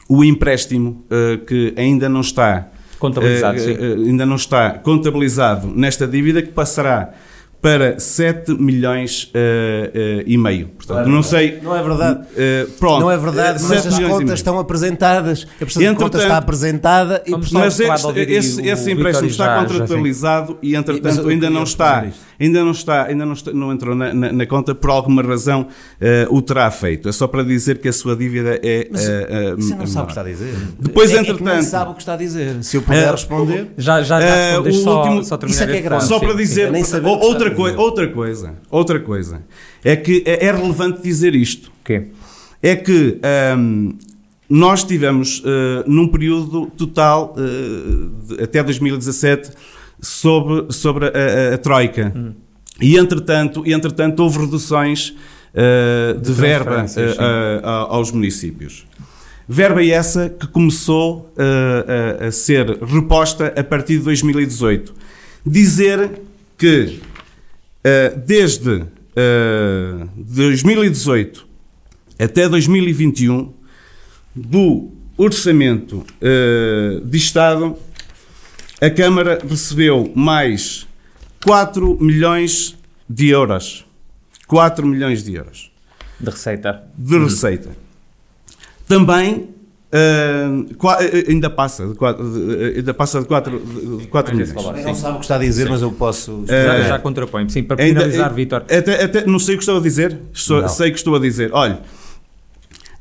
o 0.08 0.24
empréstimo 0.24 1.04
que 1.46 1.74
ainda 1.76 2.08
não 2.08 2.22
está 2.22 2.70
Contabilizado, 2.98 3.58
uh. 3.58 3.62
Uh, 3.62 4.06
ainda 4.06 4.26
não 4.26 4.36
está 4.36 4.70
contabilizado 4.70 5.68
nesta 5.68 6.06
dívida 6.06 6.40
que 6.40 6.50
passará 6.50 7.12
para 7.60 7.98
7 7.98 8.54
milhões 8.54 9.24
uh, 9.24 9.28
uh, 9.28 10.22
e 10.24 10.36
meio. 10.38 10.68
Portanto, 10.68 11.08
não, 11.08 11.18
é 11.18 11.22
sei. 11.22 11.60
Não 11.62 11.74
é 11.74 11.82
verdade. 11.82 12.20
Uh, 12.20 12.70
pronto. 12.78 13.00
Não 13.00 13.10
é 13.10 13.16
verdade, 13.16 13.62
mas 13.64 13.86
as 13.86 13.98
contas 13.98 14.38
estão 14.38 14.58
apresentadas. 14.58 15.46
A 15.56 15.58
prestação 15.64 15.92
de 15.92 15.98
contas 15.98 16.22
está 16.22 16.36
apresentada 16.36 17.22
e 17.26 17.30
Mas 17.30 17.80
este, 17.80 18.20
esse, 18.32 18.68
esse 18.68 18.92
empréstimo 18.92 19.28
está 19.28 19.58
contratualizado 19.58 20.58
e, 20.62 20.76
entretanto, 20.76 21.16
mas, 21.16 21.26
ainda 21.26 21.50
não 21.50 21.64
está. 21.64 22.06
Ainda 22.38 22.62
não 22.62 22.70
está, 22.70 23.04
ainda 23.04 23.24
não, 23.24 23.32
está, 23.32 23.50
não 23.50 23.72
entrou 23.72 23.94
na, 23.94 24.12
na, 24.12 24.30
na 24.30 24.46
conta, 24.46 24.74
por 24.74 24.90
alguma 24.90 25.22
razão 25.22 25.66
o 26.30 26.42
terá 26.42 26.70
feito. 26.70 27.08
É 27.08 27.12
só 27.12 27.26
para 27.26 27.42
dizer 27.42 27.78
que 27.78 27.88
a 27.88 27.92
sua 27.92 28.14
dívida 28.14 28.60
é. 28.62 28.88
Mas, 28.90 29.02
você 29.56 29.74
não 29.74 29.86
sabe 29.86 30.02
o 30.02 30.06
que 30.06 30.12
está 30.12 30.20
a 30.20 30.24
dizer. 30.24 30.54
Depois, 30.78 31.10
é, 31.12 31.18
entretanto. 31.18 31.48
É 31.48 31.56
que 31.56 31.62
sabe 31.64 31.90
o 31.90 31.94
que 31.94 32.02
está 32.02 32.12
a 32.12 32.16
dizer. 32.16 32.62
Se 32.62 32.76
eu 32.76 32.82
puder 32.82 33.10
responder. 33.10 33.70
Já, 33.76 34.02
já, 34.02 34.20
já 34.20 34.60
o 34.60 34.72
só, 34.72 34.98
último, 34.98 35.24
só 35.24 35.38
Isso 35.46 35.62
é 35.62 35.66
que 35.66 35.72
é 35.72 35.80
grave. 35.80 36.04
Só 36.04 36.20
para 36.20 36.34
dizer. 36.34 36.70
Outra 37.02 37.55
coisa, 37.56 37.78
outra 37.78 38.08
coisa, 38.08 38.54
outra 38.70 39.00
coisa, 39.00 39.42
é 39.84 39.96
que 39.96 40.22
é, 40.26 40.46
é 40.46 40.52
relevante 40.52 41.02
dizer 41.02 41.34
isto. 41.34 41.72
Okay. 41.82 42.12
É 42.62 42.74
que 42.74 43.20
um, 43.56 43.96
nós 44.48 44.84
tivemos, 44.84 45.40
uh, 45.40 45.84
num 45.86 46.08
período 46.08 46.66
total, 46.76 47.34
uh, 47.36 48.26
de, 48.26 48.42
até 48.42 48.62
2017, 48.62 49.50
sobre, 50.00 50.72
sobre 50.72 51.06
a, 51.06 51.10
a, 51.52 51.54
a 51.54 51.58
Troika. 51.58 52.12
Hum. 52.14 52.32
E, 52.80 52.96
entretanto, 52.96 53.62
entretanto, 53.66 54.20
houve 54.22 54.38
reduções 54.38 55.14
uh, 55.54 56.14
de, 56.14 56.26
de 56.26 56.32
verba 56.32 56.86
aos 57.88 58.12
municípios. 58.12 58.86
Verba 59.48 59.84
essa 59.84 60.28
que 60.28 60.46
começou 60.48 61.32
a, 61.38 62.30
ser 62.32 62.66
reposta 62.82 63.54
a 63.56 63.62
partir 63.62 63.98
de 63.98 64.04
2018. 64.04 64.92
Dizer 65.46 66.20
que 66.58 67.00
desde 68.26 68.84
2018 70.16 71.46
eh, 72.18 72.24
até 72.24 72.48
2021, 72.48 73.52
do 74.34 74.90
orçamento 75.16 76.04
eh, 76.20 77.00
de 77.04 77.16
Estado, 77.16 77.76
a 78.80 78.90
Câmara 78.90 79.38
recebeu 79.48 80.12
mais 80.14 80.86
4 81.44 81.96
milhões 82.00 82.76
de 83.08 83.28
euros. 83.28 83.86
4 84.46 84.86
milhões 84.86 85.24
de 85.24 85.34
euros. 85.34 85.70
De 86.20 86.30
receita. 86.30 86.82
De 86.96 87.18
receita. 87.18 87.70
Também 88.86 89.48
Uh, 89.96 90.66
ainda 91.28 91.48
passa 91.48 91.86
de 91.86 91.94
4, 91.94 92.24
ainda 92.76 92.92
passa 92.92 93.20
de 93.20 93.26
4, 93.26 93.62
de 94.00 94.06
4 94.08 94.36
milhões. 94.36 94.52
Não 94.52 94.94
sabe 94.94 95.14
o 95.14 95.18
que 95.20 95.24
está 95.24 95.36
a 95.36 95.38
dizer, 95.38 95.64
Sim. 95.64 95.70
mas 95.70 95.80
eu 95.80 95.90
posso. 95.92 96.32
Uh, 96.32 96.46
já, 96.46 96.82
já 96.82 96.98
contrapõe. 96.98 97.48
Sim, 97.48 97.62
para 97.62 97.78
finalizar, 97.78 98.34
Vitor. 98.34 98.62
Até, 98.62 99.04
até, 99.04 99.26
não 99.26 99.38
sei 99.38 99.54
o 99.54 99.58
que 99.58 99.62
estou 99.62 99.78
a 99.78 99.80
dizer, 99.80 100.18
estou, 100.34 100.68
sei 100.68 100.90
que 100.90 100.98
estou 100.98 101.14
a 101.14 101.18
dizer. 101.18 101.50
Olha, 101.52 101.80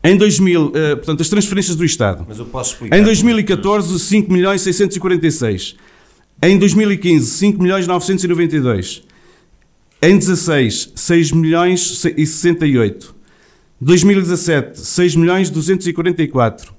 em 0.03 0.15
2000, 0.15 0.65
uh, 0.67 0.71
portanto, 0.71 1.21
as 1.21 1.27
transferências 1.29 1.75
do 1.75 1.83
Estado. 1.83 2.25
Mas 2.27 2.39
eu 2.39 2.45
posso 2.45 2.73
explicar. 2.73 2.97
Em 2.97 3.03
2014, 3.03 3.99
5 3.99 4.31
milhões 4.31 4.61
646. 4.61 5.75
Em 6.43 6.57
2015, 6.59 7.25
5 7.25 7.61
milhões 7.61 7.87
992. 7.87 9.03
Em 10.01 10.17
16, 10.17 10.91
6 10.95 11.31
milhões 11.31 12.05
e 12.15 12.25
68. 12.25 13.15
2017, 13.81 14.79
6 14.79 15.15
milhões 15.15 15.49
244. 15.49 16.74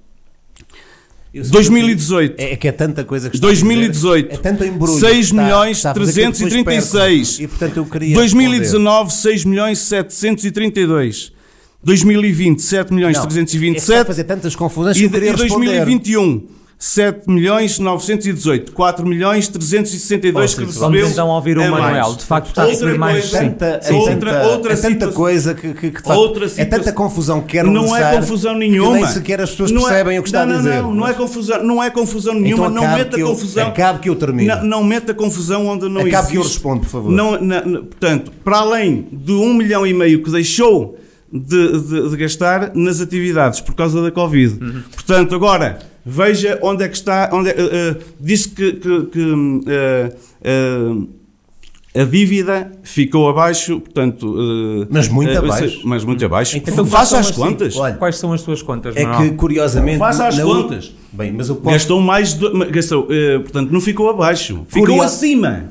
2018. 1.42 2.34
É, 2.38 2.52
é 2.52 2.56
que 2.56 2.68
é 2.68 2.72
tanta 2.72 3.04
coisa 3.04 3.30
que 3.30 3.38
2018. 3.38 4.34
É 4.34 4.36
tanto 4.36 4.64
embrulho. 4.64 4.98
6 4.98 5.32
milhões 5.32 5.76
está, 5.78 5.92
336. 5.94 7.40
E 7.40 7.46
portanto 7.46 7.76
eu 7.76 7.84
queria 7.86 8.14
2019, 8.14 9.12
6 9.12 9.44
milhões 9.44 9.78
732. 9.78 11.32
2020, 11.82 12.62
7 12.62 12.92
milhões 12.92 13.16
não, 13.16 13.22
327. 13.22 14.00
É 14.00 14.04
fazer 14.04 14.24
tantas 14.24 14.56
confusões 14.56 14.96
que 14.96 15.02
e, 15.02 15.06
eu 15.06 15.10
queria 15.10 15.30
e 15.30 15.36
2021, 15.36 16.48
7 16.78 17.30
milhões 17.30 17.78
918, 17.78 18.72
4 18.72 19.06
milhões 19.06 19.48
362 19.48 20.54
que 20.54 20.64
recebeu. 20.64 20.80
Vamos 20.80 21.10
então 21.10 21.28
ouvir 21.28 21.56
o 21.56 21.62
é 21.62 21.70
Manuel. 21.70 22.04
Mais. 22.04 22.16
De 22.18 22.24
facto, 22.24 22.48
está 22.48 22.64
a 22.64 22.66
receber 22.66 22.98
mais. 22.98 23.30
Tanta, 23.30 23.80
sim. 23.82 23.94
Outra, 23.94 24.46
outra 24.48 24.72
é 24.74 24.76
tanta 24.76 25.08
coisa 25.08 25.54
que, 25.54 25.72
que, 25.72 25.90
que 25.90 26.12
outra 26.12 26.46
é 26.56 26.64
tanta 26.66 26.92
confusão 26.92 27.40
que 27.40 27.48
quer 27.48 27.64
Não 27.64 27.96
é 27.96 28.16
confusão 28.16 28.54
nenhuma. 28.54 28.92
Que 28.92 29.02
nem 29.04 29.06
sequer 29.06 29.40
as 29.40 29.50
pessoas 29.50 29.70
não 29.70 29.82
é- 29.82 29.88
percebem 29.88 30.16
é, 30.16 30.20
o 30.20 30.22
que 30.22 30.28
está 30.28 30.44
não, 30.44 30.54
a 30.54 30.58
dizer. 30.58 30.82
Não, 30.82 30.82
não, 30.82 30.94
não 30.94 31.08
é 31.08 31.14
confusão, 31.14 31.62
não 31.62 31.82
é 31.82 31.90
confusão 31.90 32.34
nenhuma. 32.34 32.66
Então, 32.66 32.82
não 32.82 32.94
meta 32.94 33.18
eu, 33.18 33.28
confusão. 33.28 33.68
Acabe 33.68 34.00
que 34.00 34.08
eu 34.10 34.16
termino. 34.16 34.56
Não, 34.56 34.64
não 34.64 34.84
meta 34.84 35.14
confusão 35.14 35.66
onde 35.66 35.88
não 35.88 36.02
acabe 36.02 36.08
existe. 36.08 36.14
Acabe 36.14 36.32
que 36.32 36.36
eu 36.36 36.42
respondo, 36.42 36.80
por 36.80 36.88
favor. 36.90 37.10
Não, 37.10 37.40
não, 37.40 37.84
portanto, 37.84 38.30
para 38.44 38.58
além 38.58 39.08
de 39.10 39.32
1 39.32 39.42
um 39.42 39.54
milhão 39.54 39.86
e 39.86 39.94
meio 39.94 40.22
que 40.22 40.30
deixou 40.30 40.98
de, 41.32 41.80
de, 41.80 42.10
de, 42.10 42.16
gastar 42.16 42.72
nas 42.74 43.00
atividades 43.00 43.60
por 43.62 43.74
causa 43.74 44.02
da 44.02 44.10
Covid. 44.10 44.62
Uhum. 44.62 44.82
Portanto, 44.94 45.34
agora 45.34 45.78
veja 46.06 46.58
onde 46.62 46.84
é 46.84 46.88
que 46.88 46.96
está. 46.96 47.28
Onde 47.32 47.50
é, 47.50 47.54
uh, 47.54 47.98
uh, 47.98 48.02
diz 48.20 48.46
que, 48.46 48.74
que, 48.74 49.06
que 49.06 49.20
uh, 49.20 51.08
a 51.94 52.04
dívida 52.04 52.70
ficou 52.84 53.28
abaixo, 53.28 53.80
portanto. 53.80 54.86
mas 54.88 55.08
muito 55.08 55.36
abaixo. 55.36 55.80
Mas 55.84 56.04
muito 56.04 56.24
abaixo. 56.24 56.56
Então, 56.58 56.86
Faça 56.86 57.18
as 57.18 57.30
contas. 57.30 57.76
Olha, 57.76 57.94
Quais 57.94 58.16
são 58.18 58.32
as 58.32 58.42
suas 58.42 58.62
contas? 58.62 58.94
É 58.94 59.04
que, 59.04 59.30
curiosamente. 59.30 59.98
Faça 59.98 60.28
as 60.28 60.38
contas. 60.38 60.94
Bem, 61.10 61.32
mas 61.32 61.48
eu 61.48 61.56
posso... 61.56 61.72
Gastou 61.72 62.00
mais. 62.00 62.38
gastou, 62.70 63.08
portanto, 63.42 63.70
não 63.70 63.80
ficou 63.80 64.10
abaixo. 64.10 64.66
Ficou 64.68 65.00
acima. 65.00 65.70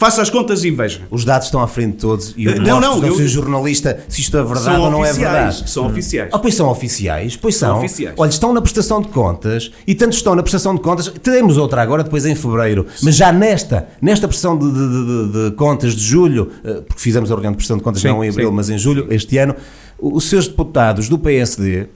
Faça 0.00 0.22
as 0.22 0.30
contas 0.30 0.64
e 0.64 0.70
veja. 0.70 1.02
Os 1.10 1.26
dados 1.26 1.48
estão 1.48 1.60
à 1.60 1.68
frente 1.68 1.92
de 1.92 1.98
todos 1.98 2.32
e 2.34 2.46
eu 2.46 2.58
não, 2.58 2.80
não, 2.80 3.04
eu, 3.04 3.28
jornalista 3.28 4.02
se 4.08 4.22
isto 4.22 4.34
é 4.34 4.42
verdade 4.42 4.80
ou 4.80 4.90
não 4.90 5.04
é 5.04 5.12
verdade. 5.12 5.68
São 5.68 5.86
oficiais. 5.86 6.30
Oh, 6.32 6.38
pois 6.38 6.54
são 6.54 6.70
oficiais, 6.70 7.36
pois 7.36 7.54
são. 7.54 7.68
são. 7.68 7.78
Oficiais. 7.80 8.14
Olha, 8.16 8.30
estão 8.30 8.50
na 8.54 8.62
prestação 8.62 9.02
de 9.02 9.08
contas 9.08 9.70
e 9.86 9.94
tanto 9.94 10.14
estão 10.14 10.34
na 10.34 10.42
prestação 10.42 10.74
de 10.74 10.80
contas. 10.80 11.06
Teremos 11.22 11.58
outra 11.58 11.82
agora, 11.82 12.02
depois 12.02 12.24
em 12.24 12.34
fevereiro, 12.34 12.86
mas 13.02 13.14
já 13.14 13.30
nesta, 13.30 13.88
nesta 14.00 14.26
prestação 14.26 14.56
de, 14.56 14.72
de, 14.72 14.72
de, 14.72 15.50
de 15.50 15.56
contas 15.56 15.94
de 15.94 16.02
julho, 16.02 16.50
eh, 16.64 16.80
porque 16.80 17.02
fizemos 17.02 17.30
a 17.30 17.34
reunião 17.34 17.52
de 17.52 17.56
prestação 17.56 17.76
de 17.76 17.84
contas 17.84 18.00
sim, 18.00 18.08
não 18.08 18.24
em 18.24 18.30
abril, 18.30 18.48
sim. 18.48 18.54
mas 18.54 18.70
em 18.70 18.78
julho, 18.78 19.06
este 19.10 19.36
ano, 19.36 19.54
os 19.98 20.24
seus 20.30 20.48
deputados 20.48 21.10
do 21.10 21.18
PSD 21.18 21.88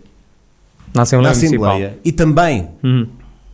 na 0.93 1.03
Assembleia, 1.05 1.33
na 1.33 1.39
Assembleia 1.39 1.99
e 2.05 2.13
também 2.13 2.69
uhum. 2.83 3.07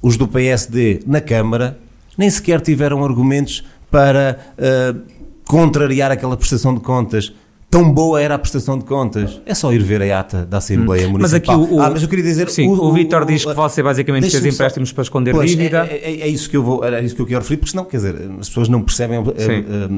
os 0.02 0.16
do 0.16 0.26
PSD 0.26 1.02
na 1.06 1.20
Câmara 1.20 1.78
nem 2.18 2.28
sequer 2.28 2.60
tiveram 2.60 3.04
argumentos 3.04 3.62
para 3.90 4.38
uh, 4.56 5.00
contrariar 5.44 6.10
aquela 6.10 6.36
prestação 6.36 6.74
de 6.74 6.80
contas. 6.80 7.32
Tão 7.68 7.88
boa 7.92 8.20
era 8.20 8.34
a 8.34 8.38
prestação 8.38 8.76
de 8.76 8.84
contas. 8.84 9.40
É 9.46 9.54
só 9.54 9.72
ir 9.72 9.80
ver 9.80 10.02
a 10.02 10.18
ata 10.18 10.44
da 10.44 10.58
Assembleia 10.58 11.06
hum. 11.06 11.12
Municipal. 11.12 11.56
Mas 11.56 11.66
aqui 11.68 11.74
o, 11.74 11.80
ah, 11.80 11.90
mas 11.90 12.02
eu 12.02 12.08
queria 12.08 12.24
dizer. 12.24 12.48
Sim, 12.50 12.66
o, 12.66 12.72
o, 12.72 12.88
o 12.88 12.92
Vítor 12.92 13.24
diz 13.24 13.44
que 13.44 13.54
você 13.54 13.80
basicamente 13.80 14.28
fez 14.28 14.44
empréstimos 14.44 14.88
só, 14.88 14.94
para 14.96 15.02
esconder 15.02 15.32
pois, 15.32 15.50
dívida. 15.50 15.86
É, 15.88 15.94
é, 15.94 16.20
é, 16.22 16.28
isso 16.28 16.50
que 16.50 16.56
eu 16.56 16.64
vou, 16.64 16.84
é 16.84 17.00
isso 17.04 17.14
que 17.14 17.22
eu 17.22 17.26
quero 17.26 17.40
referir, 17.40 17.58
porque 17.58 17.70
senão, 17.70 17.84
quer 17.84 17.98
dizer, 17.98 18.16
as 18.40 18.48
pessoas 18.48 18.68
não 18.68 18.82
percebem 18.82 19.20
uh, 19.20 19.24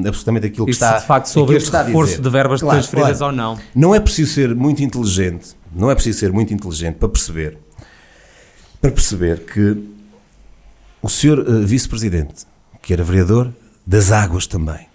absolutamente 0.07 0.45
aquilo 0.45 0.67
que 0.67 0.71
Isso 0.71 0.83
está. 0.83 0.99
de 0.99 1.05
facto 1.07 1.25
sobre 1.25 1.55
este 1.55 1.71
reforço 1.75 2.21
de 2.21 2.29
verbas 2.29 2.61
claro, 2.61 2.77
transferidas 2.77 3.17
claro. 3.17 3.33
ou 3.33 3.37
não. 3.37 3.59
Não 3.73 3.95
é 3.95 3.99
preciso 3.99 4.33
ser 4.33 4.53
muito 4.53 4.83
inteligente, 4.83 5.55
não 5.75 5.89
é 5.89 5.95
preciso 5.95 6.19
ser 6.19 6.31
muito 6.31 6.53
inteligente 6.53 6.97
para 6.97 7.09
perceber, 7.09 7.57
para 8.79 8.91
perceber 8.91 9.39
que 9.45 9.77
o 11.01 11.09
senhor 11.09 11.39
uh, 11.39 11.65
vice-presidente, 11.65 12.45
que 12.83 12.93
era 12.93 13.03
vereador, 13.03 13.51
das 13.85 14.11
águas 14.11 14.47
também. 14.47 14.87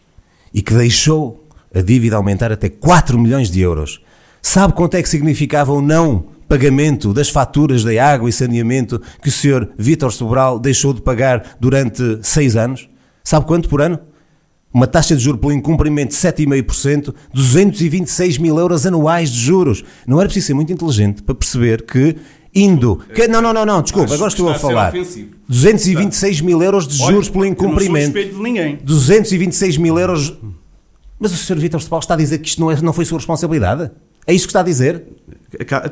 E 0.53 0.63
que 0.63 0.75
deixou 0.75 1.47
a 1.75 1.81
dívida 1.81 2.17
aumentar 2.17 2.51
até 2.51 2.69
4 2.69 3.19
milhões 3.19 3.51
de 3.51 3.61
euros. 3.61 4.01
Sabe 4.41 4.73
quanto 4.73 4.97
é 4.97 5.03
que 5.03 5.09
significava 5.09 5.73
o 5.73 5.83
não 5.83 6.27
pagamento 6.49 7.13
das 7.13 7.29
faturas 7.29 7.85
da 7.85 8.05
água 8.05 8.29
e 8.29 8.33
saneamento 8.33 9.01
que 9.23 9.29
o 9.29 9.33
Sr. 9.33 9.69
Vítor 9.77 10.11
Sobral 10.11 10.59
deixou 10.59 10.95
de 10.95 11.03
pagar 11.03 11.57
durante 11.61 12.19
seis 12.23 12.57
anos? 12.57 12.89
Sabe 13.23 13.47
quanto 13.47 13.69
por 13.69 13.83
ano? 13.83 14.01
Uma 14.73 14.87
taxa 14.87 15.17
de 15.17 15.23
juros 15.23 15.41
pelo 15.41 15.53
incumprimento 15.53 16.11
de 16.11 16.17
7,5%, 16.17 17.15
226 17.33 18.39
mil 18.39 18.59
euros 18.59 18.87
anuais 18.87 19.31
de 19.31 19.41
juros. 19.41 19.85
Não 20.07 20.19
era 20.19 20.29
preciso 20.29 20.49
ser 20.49 20.55
muito 20.55 20.73
inteligente 20.73 21.23
para 21.23 21.35
perceber 21.35 21.83
que 21.83 22.17
indo. 22.55 22.97
Que, 23.15 23.29
não, 23.29 23.41
não, 23.41 23.53
não, 23.53 23.65
não, 23.65 23.83
desculpa, 23.83 24.15
agora 24.15 24.29
estou 24.29 24.49
a 24.49 24.55
falar. 24.55 24.93
226 25.49 26.41
mil 26.41 26.63
euros 26.63 26.87
de 26.87 26.97
juros 26.97 27.29
pelo 27.29 27.45
incumprimento. 27.45 28.17
Eu 28.17 28.25
não 28.25 28.31
sou 28.33 28.39
de 28.39 28.43
ninguém. 28.43 28.79
226 28.83 29.77
mil 29.77 29.99
euros. 29.99 30.35
Mas 31.19 31.33
o 31.33 31.37
Sr. 31.37 31.59
Vítor 31.59 31.81
Sobral 31.81 32.01
está 32.01 32.15
a 32.15 32.17
dizer 32.17 32.39
que 32.39 32.49
isto 32.49 32.61
não, 32.61 32.71
é, 32.71 32.81
não 32.81 32.93
foi 32.93 33.05
sua 33.05 33.19
responsabilidade? 33.19 33.91
É 34.27 34.35
isso 34.35 34.47
que 34.47 34.51
está 34.51 34.61
a 34.61 34.65
dizer? 34.65 35.05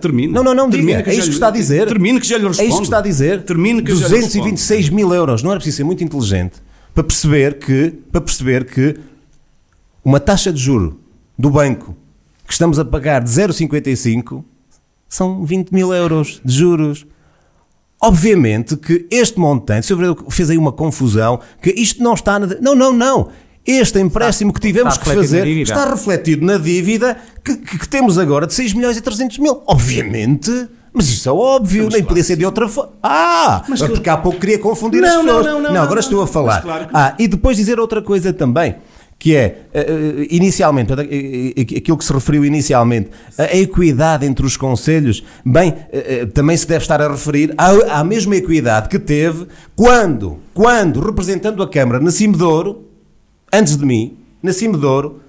Termina. 0.00 0.32
Não, 0.32 0.44
não, 0.44 0.54
não, 0.54 0.68
diga. 0.68 1.02
É 1.10 1.14
isso 1.14 1.28
que 1.28 1.34
está 1.34 1.48
a 1.48 1.50
dizer. 1.50 1.88
Termino 1.88 2.20
que 2.20 2.26
já 2.26 2.36
lhe 2.36 2.46
respondo. 2.46 2.66
É 2.66 2.68
isso 2.68 2.78
que 2.78 2.84
está 2.84 2.98
a 2.98 3.02
dizer. 3.02 3.42
Termino 3.42 3.82
que 3.82 3.90
226 3.90 4.90
mil 4.90 5.12
euros. 5.14 5.42
Não 5.42 5.50
era 5.50 5.58
preciso 5.58 5.78
ser 5.78 5.84
muito 5.84 6.04
inteligente 6.04 6.62
para 6.94 7.02
perceber 7.02 7.58
que, 7.58 7.94
para 8.10 8.20
perceber 8.20 8.64
que 8.66 8.96
uma 10.04 10.20
taxa 10.20 10.52
de 10.52 10.60
juro 10.60 11.00
do 11.38 11.50
banco 11.50 11.96
que 12.46 12.52
estamos 12.52 12.78
a 12.78 12.84
pagar 12.84 13.22
de 13.22 13.30
0,55 13.30 14.44
são 15.08 15.44
20 15.44 15.70
mil 15.70 15.92
euros 15.92 16.40
de 16.44 16.54
juros. 16.54 17.06
Obviamente 18.00 18.76
que 18.76 19.06
este 19.10 19.38
montante, 19.38 19.92
o 19.92 19.96
Sr. 19.96 20.16
fez 20.30 20.50
aí 20.50 20.58
uma 20.58 20.72
confusão, 20.72 21.40
que 21.62 21.70
isto 21.70 22.02
não 22.02 22.14
está 22.14 22.38
na... 22.38 22.46
Não, 22.60 22.74
não, 22.74 22.92
não. 22.92 23.28
Este 23.66 23.98
empréstimo 23.98 24.52
que 24.52 24.60
tivemos 24.60 24.96
que 24.96 25.04
fazer 25.04 25.46
está 25.46 25.90
refletido 25.90 26.44
na 26.46 26.56
dívida 26.56 27.16
que, 27.42 27.56
que, 27.56 27.88
temos 27.88 28.16
agora 28.16 28.46
de 28.46 28.54
6 28.54 28.74
milhões 28.74 28.96
e 28.96 29.00
300 29.00 29.38
mil. 29.38 29.62
Obviamente 29.66 30.68
mas 30.96 31.10
isso 31.10 31.28
é 31.28 31.32
óbvio, 31.32 31.82
nem 31.82 31.90
claro. 31.90 32.06
podia 32.06 32.24
ser 32.24 32.36
de 32.36 32.46
outra 32.46 32.66
forma. 32.70 32.92
Ah, 33.02 33.62
mas 33.68 33.82
é 33.82 33.86
porque 33.86 34.08
há 34.08 34.16
pouco 34.16 34.40
queria 34.40 34.58
confundir 34.58 35.02
não, 35.02 35.08
as 35.08 35.26
pessoas. 35.26 35.44
Não, 35.44 35.52
não, 35.52 35.60
não, 35.60 35.74
não 35.74 35.82
agora 35.82 36.00
estou 36.00 36.22
a 36.22 36.26
falar. 36.26 36.62
Claro 36.62 36.86
que... 36.86 36.90
Ah, 36.94 37.14
e 37.18 37.28
depois 37.28 37.58
dizer 37.58 37.78
outra 37.78 38.00
coisa 38.00 38.32
também 38.32 38.76
que 39.18 39.34
é, 39.34 39.62
uh, 39.74 40.26
inicialmente, 40.30 40.92
aquilo 40.92 41.96
que 41.96 42.04
se 42.04 42.12
referiu 42.12 42.44
inicialmente, 42.44 43.10
a 43.38 43.56
equidade 43.56 44.26
entre 44.26 44.44
os 44.44 44.56
conselhos, 44.56 45.24
bem, 45.44 45.74
também 46.34 46.56
se 46.56 46.66
deve 46.66 46.82
estar 46.82 47.00
a 47.00 47.08
referir 47.08 47.54
à, 47.56 48.00
à, 48.00 48.04
mesma 48.04 48.36
equidade 48.36 48.88
que 48.88 48.98
teve 48.98 49.46
quando, 49.74 50.38
quando, 50.52 51.00
representando 51.00 51.62
a 51.62 51.68
Câmara 51.68 51.98
na 51.98 52.10
Cimedouro, 52.10 52.84
antes 53.52 53.76
de 53.76 53.84
mim, 53.84 54.18
na 54.42 54.52
Cimedouro, 54.52 55.20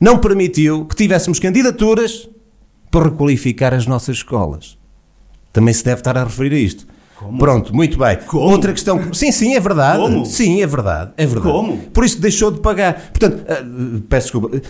não 0.00 0.18
permitiu 0.18 0.84
que 0.84 0.96
tivéssemos 0.96 1.38
candidaturas 1.38 2.28
para 2.90 3.08
requalificar 3.08 3.72
as 3.72 3.86
nossas 3.86 4.16
escolas. 4.16 4.76
Também 5.52 5.72
se 5.72 5.84
deve 5.84 6.00
estar 6.00 6.16
a 6.18 6.24
referir 6.24 6.52
a 6.52 6.58
isto. 6.58 6.86
Como? 7.22 7.38
Pronto, 7.38 7.74
muito 7.74 7.98
bem. 7.98 8.18
Como? 8.26 8.44
Outra 8.44 8.72
questão. 8.72 9.12
Sim, 9.14 9.30
sim, 9.30 9.54
é 9.54 9.60
verdade. 9.60 9.98
Como? 9.98 10.26
Sim, 10.26 10.62
é 10.62 10.66
verdade. 10.66 11.12
É 11.16 11.26
verdade. 11.26 11.52
Como? 11.52 11.78
Por 11.78 12.04
isso 12.04 12.20
deixou 12.20 12.50
de 12.50 12.60
pagar. 12.60 13.10
Portanto, 13.10 13.42
uh, 13.42 14.00
peço 14.02 14.26
desculpa. 14.26 14.60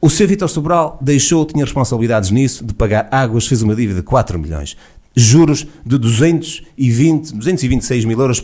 O 0.00 0.08
Sr. 0.08 0.26
Vitor 0.28 0.48
Sobral 0.48 0.98
deixou, 1.00 1.44
tinha 1.44 1.64
responsabilidades 1.64 2.30
nisso, 2.30 2.64
de 2.64 2.72
pagar 2.72 3.08
águas, 3.10 3.46
fez 3.46 3.60
uma 3.62 3.74
dívida 3.74 4.00
de 4.00 4.06
4 4.06 4.38
milhões. 4.38 4.76
Juros 5.14 5.66
de 5.84 5.98
220, 5.98 7.34
226 7.34 8.04
mil 8.06 8.18
euros 8.18 8.42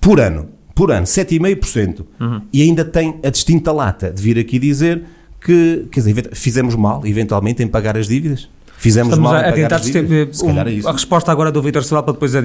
por 0.00 0.18
ano. 0.20 0.48
Por 0.74 0.90
ano, 0.90 1.06
7,5%. 1.06 2.04
Uhum. 2.20 2.42
E 2.52 2.62
ainda 2.62 2.84
tem 2.84 3.20
a 3.22 3.30
distinta 3.30 3.70
lata 3.70 4.10
de 4.10 4.22
vir 4.22 4.38
aqui 4.38 4.58
dizer 4.58 5.04
que 5.40 5.86
quer 5.92 6.00
dizer, 6.00 6.30
fizemos 6.34 6.74
mal, 6.74 7.06
eventualmente, 7.06 7.62
em 7.62 7.68
pagar 7.68 7.96
as 7.98 8.08
dívidas? 8.08 8.48
Fizemos 8.84 9.14
Estamos 9.14 9.32
mal 9.32 9.42
a, 9.42 9.48
a 9.48 9.52
tentar 9.52 9.80
um, 9.80 10.88
a 10.88 10.92
resposta 10.92 11.32
agora 11.32 11.50
do 11.50 11.62
Vitor 11.62 11.82
Silva 11.82 12.02
para 12.02 12.12
depois 12.12 12.34
uh, 12.34 12.38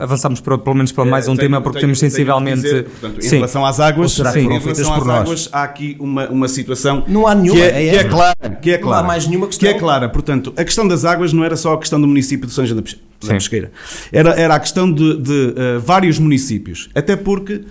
avançarmos 0.00 0.40
para, 0.40 0.58
pelo 0.58 0.74
menos 0.74 0.90
para 0.90 1.04
mais 1.04 1.28
um 1.28 1.36
tenho, 1.36 1.42
tema, 1.42 1.60
porque 1.60 1.78
tenho, 1.78 1.86
temos 1.86 2.00
sensivelmente. 2.00 2.62
Dizer, 2.62 2.82
portanto, 2.82 3.24
em 3.24 3.28
relação 3.28 3.64
às 3.64 3.78
águas, 3.78 4.10
sim. 4.10 4.40
em 4.40 4.58
relação 4.58 4.92
às 4.92 5.08
águas, 5.08 5.48
há 5.52 5.62
aqui 5.62 5.96
uma, 6.00 6.28
uma 6.28 6.48
situação. 6.48 7.04
Não 7.06 7.28
há 7.28 7.34
nenhuma. 7.36 7.60
Que 7.60 7.66
é, 7.66 7.86
é, 7.86 7.90
que 7.90 7.96
é 7.96 8.04
clara. 8.04 8.58
Que 8.60 8.70
é 8.72 8.78
clara. 8.78 8.96
Não 8.96 9.04
há 9.04 9.06
mais 9.06 9.28
nenhuma 9.28 9.46
questão. 9.46 9.68
Que 9.68 9.72
é 9.76 9.78
clara. 9.78 10.08
Portanto, 10.08 10.52
a 10.56 10.64
questão 10.64 10.88
das 10.88 11.04
águas 11.04 11.32
não 11.32 11.44
era 11.44 11.54
só 11.56 11.74
a 11.74 11.78
questão 11.78 12.00
do 12.00 12.08
município 12.08 12.48
de 12.48 12.52
São 12.52 12.66
João 12.66 12.82
da 12.82 13.34
Pesqueira. 13.34 13.70
Era, 14.10 14.30
era 14.30 14.56
a 14.56 14.58
questão 14.58 14.90
de, 14.90 15.16
de 15.16 15.32
uh, 15.32 15.80
vários 15.80 16.18
municípios. 16.18 16.90
Até 16.92 17.14
porque. 17.14 17.62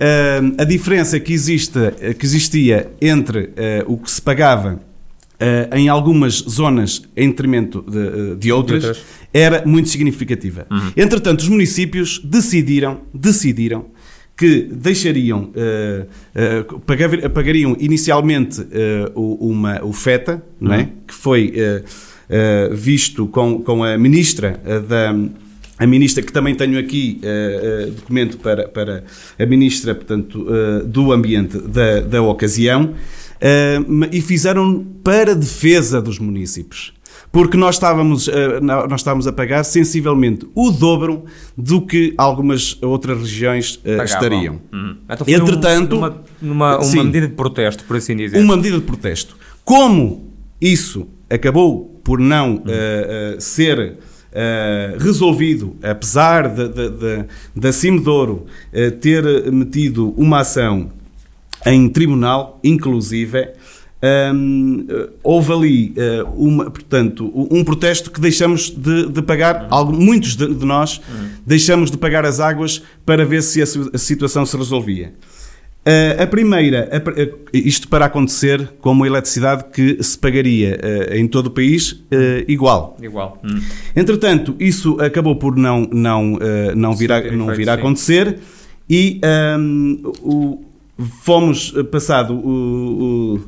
Uh, 0.00 0.54
a 0.58 0.62
diferença 0.62 1.18
que, 1.18 1.32
existe, 1.32 1.78
que 2.16 2.24
existia 2.24 2.88
entre 3.02 3.46
uh, 3.46 3.92
o 3.92 3.98
que 3.98 4.08
se 4.08 4.22
pagava 4.22 4.78
Uh, 5.40 5.76
em 5.76 5.88
algumas 5.88 6.34
zonas 6.34 7.02
em 7.16 7.28
detrimento 7.28 7.84
de, 7.88 7.96
eh, 7.96 8.34
de, 8.34 8.50
outras, 8.50 8.82
de 8.82 8.88
outras, 8.88 9.04
era 9.32 9.64
muito 9.64 9.88
significativa. 9.88 10.66
Uhum. 10.68 10.92
Entretanto, 10.96 11.42
os 11.42 11.48
municípios 11.48 12.20
decidiram, 12.24 13.02
decidiram 13.14 13.86
que 14.36 14.62
deixariam, 14.62 15.52
uh, 15.54 16.74
uh, 16.74 16.80
pagar, 16.80 17.30
pagariam 17.30 17.76
inicialmente 17.78 18.66
uma, 19.14 19.80
o 19.84 19.92
FETA, 19.92 20.42
uhum. 20.60 20.72
é? 20.72 20.78
Uhum. 20.78 20.88
que 21.06 21.14
foi 21.14 21.54
visto 22.72 23.28
com, 23.28 23.62
com 23.62 23.84
a 23.84 23.96
ministra 23.96 24.60
da 24.88 25.14
a 25.78 25.86
ministra, 25.86 26.22
que 26.22 26.32
também 26.32 26.54
tenho 26.54 26.78
aqui 26.78 27.20
uh, 27.22 27.88
uh, 27.88 27.90
documento 27.92 28.38
para, 28.38 28.66
para 28.66 29.04
a 29.38 29.46
ministra 29.46 29.94
portanto, 29.94 30.44
uh, 30.44 30.84
do 30.84 31.12
Ambiente 31.12 31.56
da, 31.58 32.00
da 32.00 32.20
ocasião, 32.20 32.94
uh, 33.38 34.08
e 34.12 34.20
fizeram 34.20 34.84
para 35.02 35.34
defesa 35.34 36.00
dos 36.00 36.18
municípios. 36.18 36.92
Porque 37.30 37.56
nós 37.56 37.74
estávamos, 37.74 38.26
uh, 38.26 38.32
nós 38.62 39.00
estávamos 39.00 39.26
a 39.26 39.32
pagar 39.32 39.64
sensivelmente 39.64 40.46
o 40.54 40.70
dobro 40.70 41.24
do 41.56 41.80
que 41.82 42.14
algumas 42.16 42.80
outras 42.82 43.18
regiões 43.18 43.76
uh, 43.84 44.02
estariam. 44.02 44.60
Uhum. 44.72 44.96
Então 45.08 45.26
Entretanto, 45.28 45.96
um, 45.96 45.98
uma, 45.98 46.22
uma, 46.40 46.78
uma 46.78 47.04
medida 47.04 47.28
de 47.28 47.34
protesto, 47.34 47.84
por 47.84 47.96
assim 47.96 48.16
dizer. 48.16 48.38
Uma 48.38 48.56
medida 48.56 48.78
de 48.78 48.84
protesto. 48.84 49.36
Como 49.64 50.32
isso 50.60 51.06
acabou 51.28 52.00
por 52.02 52.18
não 52.18 52.54
uhum. 52.54 53.40
ser 53.40 53.98
Uh, 54.28 55.02
resolvido, 55.02 55.74
apesar 55.82 56.52
da 57.56 57.72
Cimedouro 57.72 58.44
uh, 58.70 58.90
ter 59.00 59.50
metido 59.50 60.10
uma 60.18 60.40
ação 60.40 60.90
em 61.66 61.88
tribunal, 61.88 62.58
inclusive, 62.62 63.48
um, 64.00 64.86
houve 65.24 65.52
ali 65.52 65.94
uh, 65.96 66.28
uma, 66.36 66.70
portanto, 66.70 67.32
um 67.34 67.64
protesto 67.64 68.10
que 68.10 68.20
deixamos 68.20 68.70
de, 68.70 69.08
de 69.08 69.22
pagar, 69.22 69.66
algo, 69.70 69.92
muitos 69.92 70.36
de, 70.36 70.54
de 70.54 70.64
nós 70.64 70.98
uhum. 70.98 71.28
deixamos 71.44 71.90
de 71.90 71.98
pagar 71.98 72.24
as 72.24 72.38
águas 72.38 72.82
para 73.04 73.24
ver 73.24 73.42
se 73.42 73.60
a, 73.60 73.64
a 73.92 73.98
situação 73.98 74.46
se 74.46 74.56
resolvia. 74.56 75.12
Uh, 75.80 76.22
a 76.22 76.26
primeira, 76.26 76.88
a, 76.92 77.56
isto 77.56 77.88
para 77.88 78.04
acontecer 78.04 78.68
como 78.80 79.02
a 79.02 79.06
eletricidade 79.06 79.64
que 79.72 80.00
se 80.02 80.16
pagaria 80.18 80.78
uh, 80.78 81.14
em 81.14 81.26
todo 81.26 81.46
o 81.46 81.50
país 81.50 82.00
igual. 82.46 82.96
Igual. 83.02 83.40
Hum. 83.42 83.60
Entretanto, 83.96 84.54
isso 84.60 85.00
acabou 85.00 85.34
por 85.36 85.56
não, 85.56 85.88
não, 85.92 86.38
não 86.76 86.94
vir 86.94 87.10
a, 87.10 87.32
não 87.32 87.46
vir 87.54 87.68
a 87.68 87.74
acontecer 87.74 88.38
e 88.88 89.20
um, 89.58 90.12
o, 90.22 90.64
fomos, 91.22 91.72
eh, 91.76 91.82
passado 91.84 92.34
o, 92.34 93.36
o, 93.36 93.40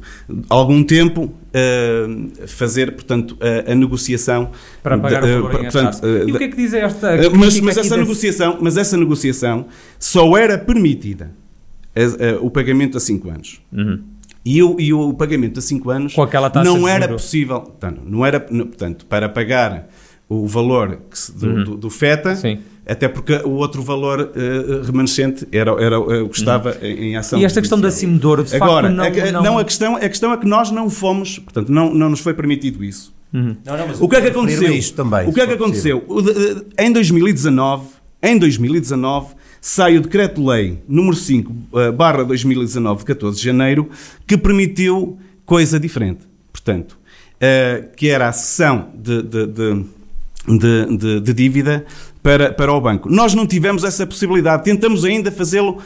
algum 0.48 0.84
tempo, 0.84 1.24
uh, 1.24 2.46
fazer, 2.46 2.92
portanto, 2.92 3.36
a, 3.40 3.72
a 3.72 3.74
negociação... 3.74 4.51
Para 4.82 4.96
pagar 4.96 5.22
de, 5.22 5.30
o 5.30 5.42
valor 5.42 5.55
uh, 5.55 5.59
portanto, 5.62 6.07
E 6.07 6.32
o 6.32 6.38
que 6.38 6.44
é 6.44 6.48
que 6.48 6.57
diz 6.57 6.72
esta... 6.72 7.16
mas, 7.30 7.61
mas 7.61 7.76
essa 7.76 7.96
negociação, 7.96 8.59
mas 8.61 8.76
essa 8.76 8.96
negociação 8.96 9.66
só 9.98 10.36
era 10.36 10.57
permitida 10.57 11.32
o 12.40 12.51
pagamento 12.51 12.96
a 12.96 13.01
5 13.01 13.28
anos. 13.28 13.61
Uhum. 13.72 14.01
E, 14.44 14.62
o, 14.62 14.76
e 14.80 14.92
o 14.92 15.12
pagamento 15.12 15.59
a 15.59 15.62
5 15.62 15.90
anos 15.90 16.14
não 16.64 16.88
era 16.88 17.09
possível, 17.09 17.61
portanto, 17.61 18.01
não 18.07 18.24
era, 18.24 18.40
portanto, 18.40 19.05
para 19.07 19.28
pagar 19.28 19.88
o 20.28 20.46
valor 20.46 21.01
se, 21.12 21.32
do, 21.32 21.46
uhum. 21.48 21.64
do, 21.64 21.76
do, 21.76 21.90
FETA, 21.90 22.36
Sim. 22.36 22.61
Até 22.87 23.09
porque 23.09 23.35
o 23.45 23.51
outro 23.51 23.83
valor 23.83 24.20
uh, 24.20 24.85
remanescente 24.85 25.47
era, 25.53 25.70
era 25.83 25.99
o 25.99 26.28
que 26.28 26.39
estava 26.39 26.72
uhum. 26.72 26.87
em 26.87 27.16
ação. 27.16 27.39
E 27.39 27.45
esta 27.45 27.61
questão 27.61 27.81
da 27.81 27.91
Cimedouro, 27.91 28.45
de 28.45 28.57
Agora, 28.57 28.89
facto, 28.89 28.97
não, 28.97 29.05
a, 29.05 29.33
não... 29.33 29.43
não... 29.43 29.59
a, 29.59 29.64
questão, 29.64 29.97
a 29.97 30.09
questão 30.09 30.33
é 30.33 30.37
que 30.37 30.47
nós 30.47 30.70
não 30.70 30.91
fomos, 30.91 31.39
portanto, 31.39 31.70
não, 31.70 31.95
não 31.95 32.11
nos 32.11 32.20
foi 32.20 32.35
permitido 32.35 32.83
isso. 32.83 33.14
Uhum. 33.33 33.57
Não, 33.64 33.76
não, 33.76 33.95
o 34.01 34.09
que 34.09 34.16
é 34.16 34.20
que 34.20 34.28
aconteceu? 34.28 34.72
Isto 34.72 34.97
também, 34.97 35.28
o 35.28 35.33
que 35.33 35.41
é 35.41 35.47
que 35.47 35.53
aconteceu? 35.53 36.05
Em 36.76 36.93
2019, 36.93 37.87
em 38.22 38.39
2019 38.39 39.35
sai 39.61 39.97
o 39.97 40.01
decreto-lei 40.01 40.83
número 40.89 41.14
5, 41.14 41.53
uh, 41.53 41.93
barra 41.93 42.24
2019, 42.24 43.01
de 43.01 43.05
14 43.05 43.39
de 43.39 43.45
janeiro, 43.45 43.89
que 44.26 44.37
permitiu 44.37 45.18
coisa 45.45 45.78
diferente. 45.78 46.26
Portanto, 46.51 46.99
uh, 47.37 47.95
que 47.95 48.09
era 48.09 48.28
a 48.28 48.33
sessão 48.33 48.89
de, 48.97 49.22
de, 49.22 49.47
de 49.47 49.85
de, 50.49 50.97
de, 50.97 51.20
de, 51.20 51.35
dívida 51.35 51.85
para, 52.23 52.53
para 52.53 52.73
o 52.73 52.81
banco. 52.81 53.09
Nós 53.09 53.35
não 53.35 53.47
tivemos 53.47 53.85
essa 53.85 54.07
possibilidade. 54.07 54.64
Tentamos 54.64 55.05
ainda 55.05 55.31
fazê-lo 55.31 55.79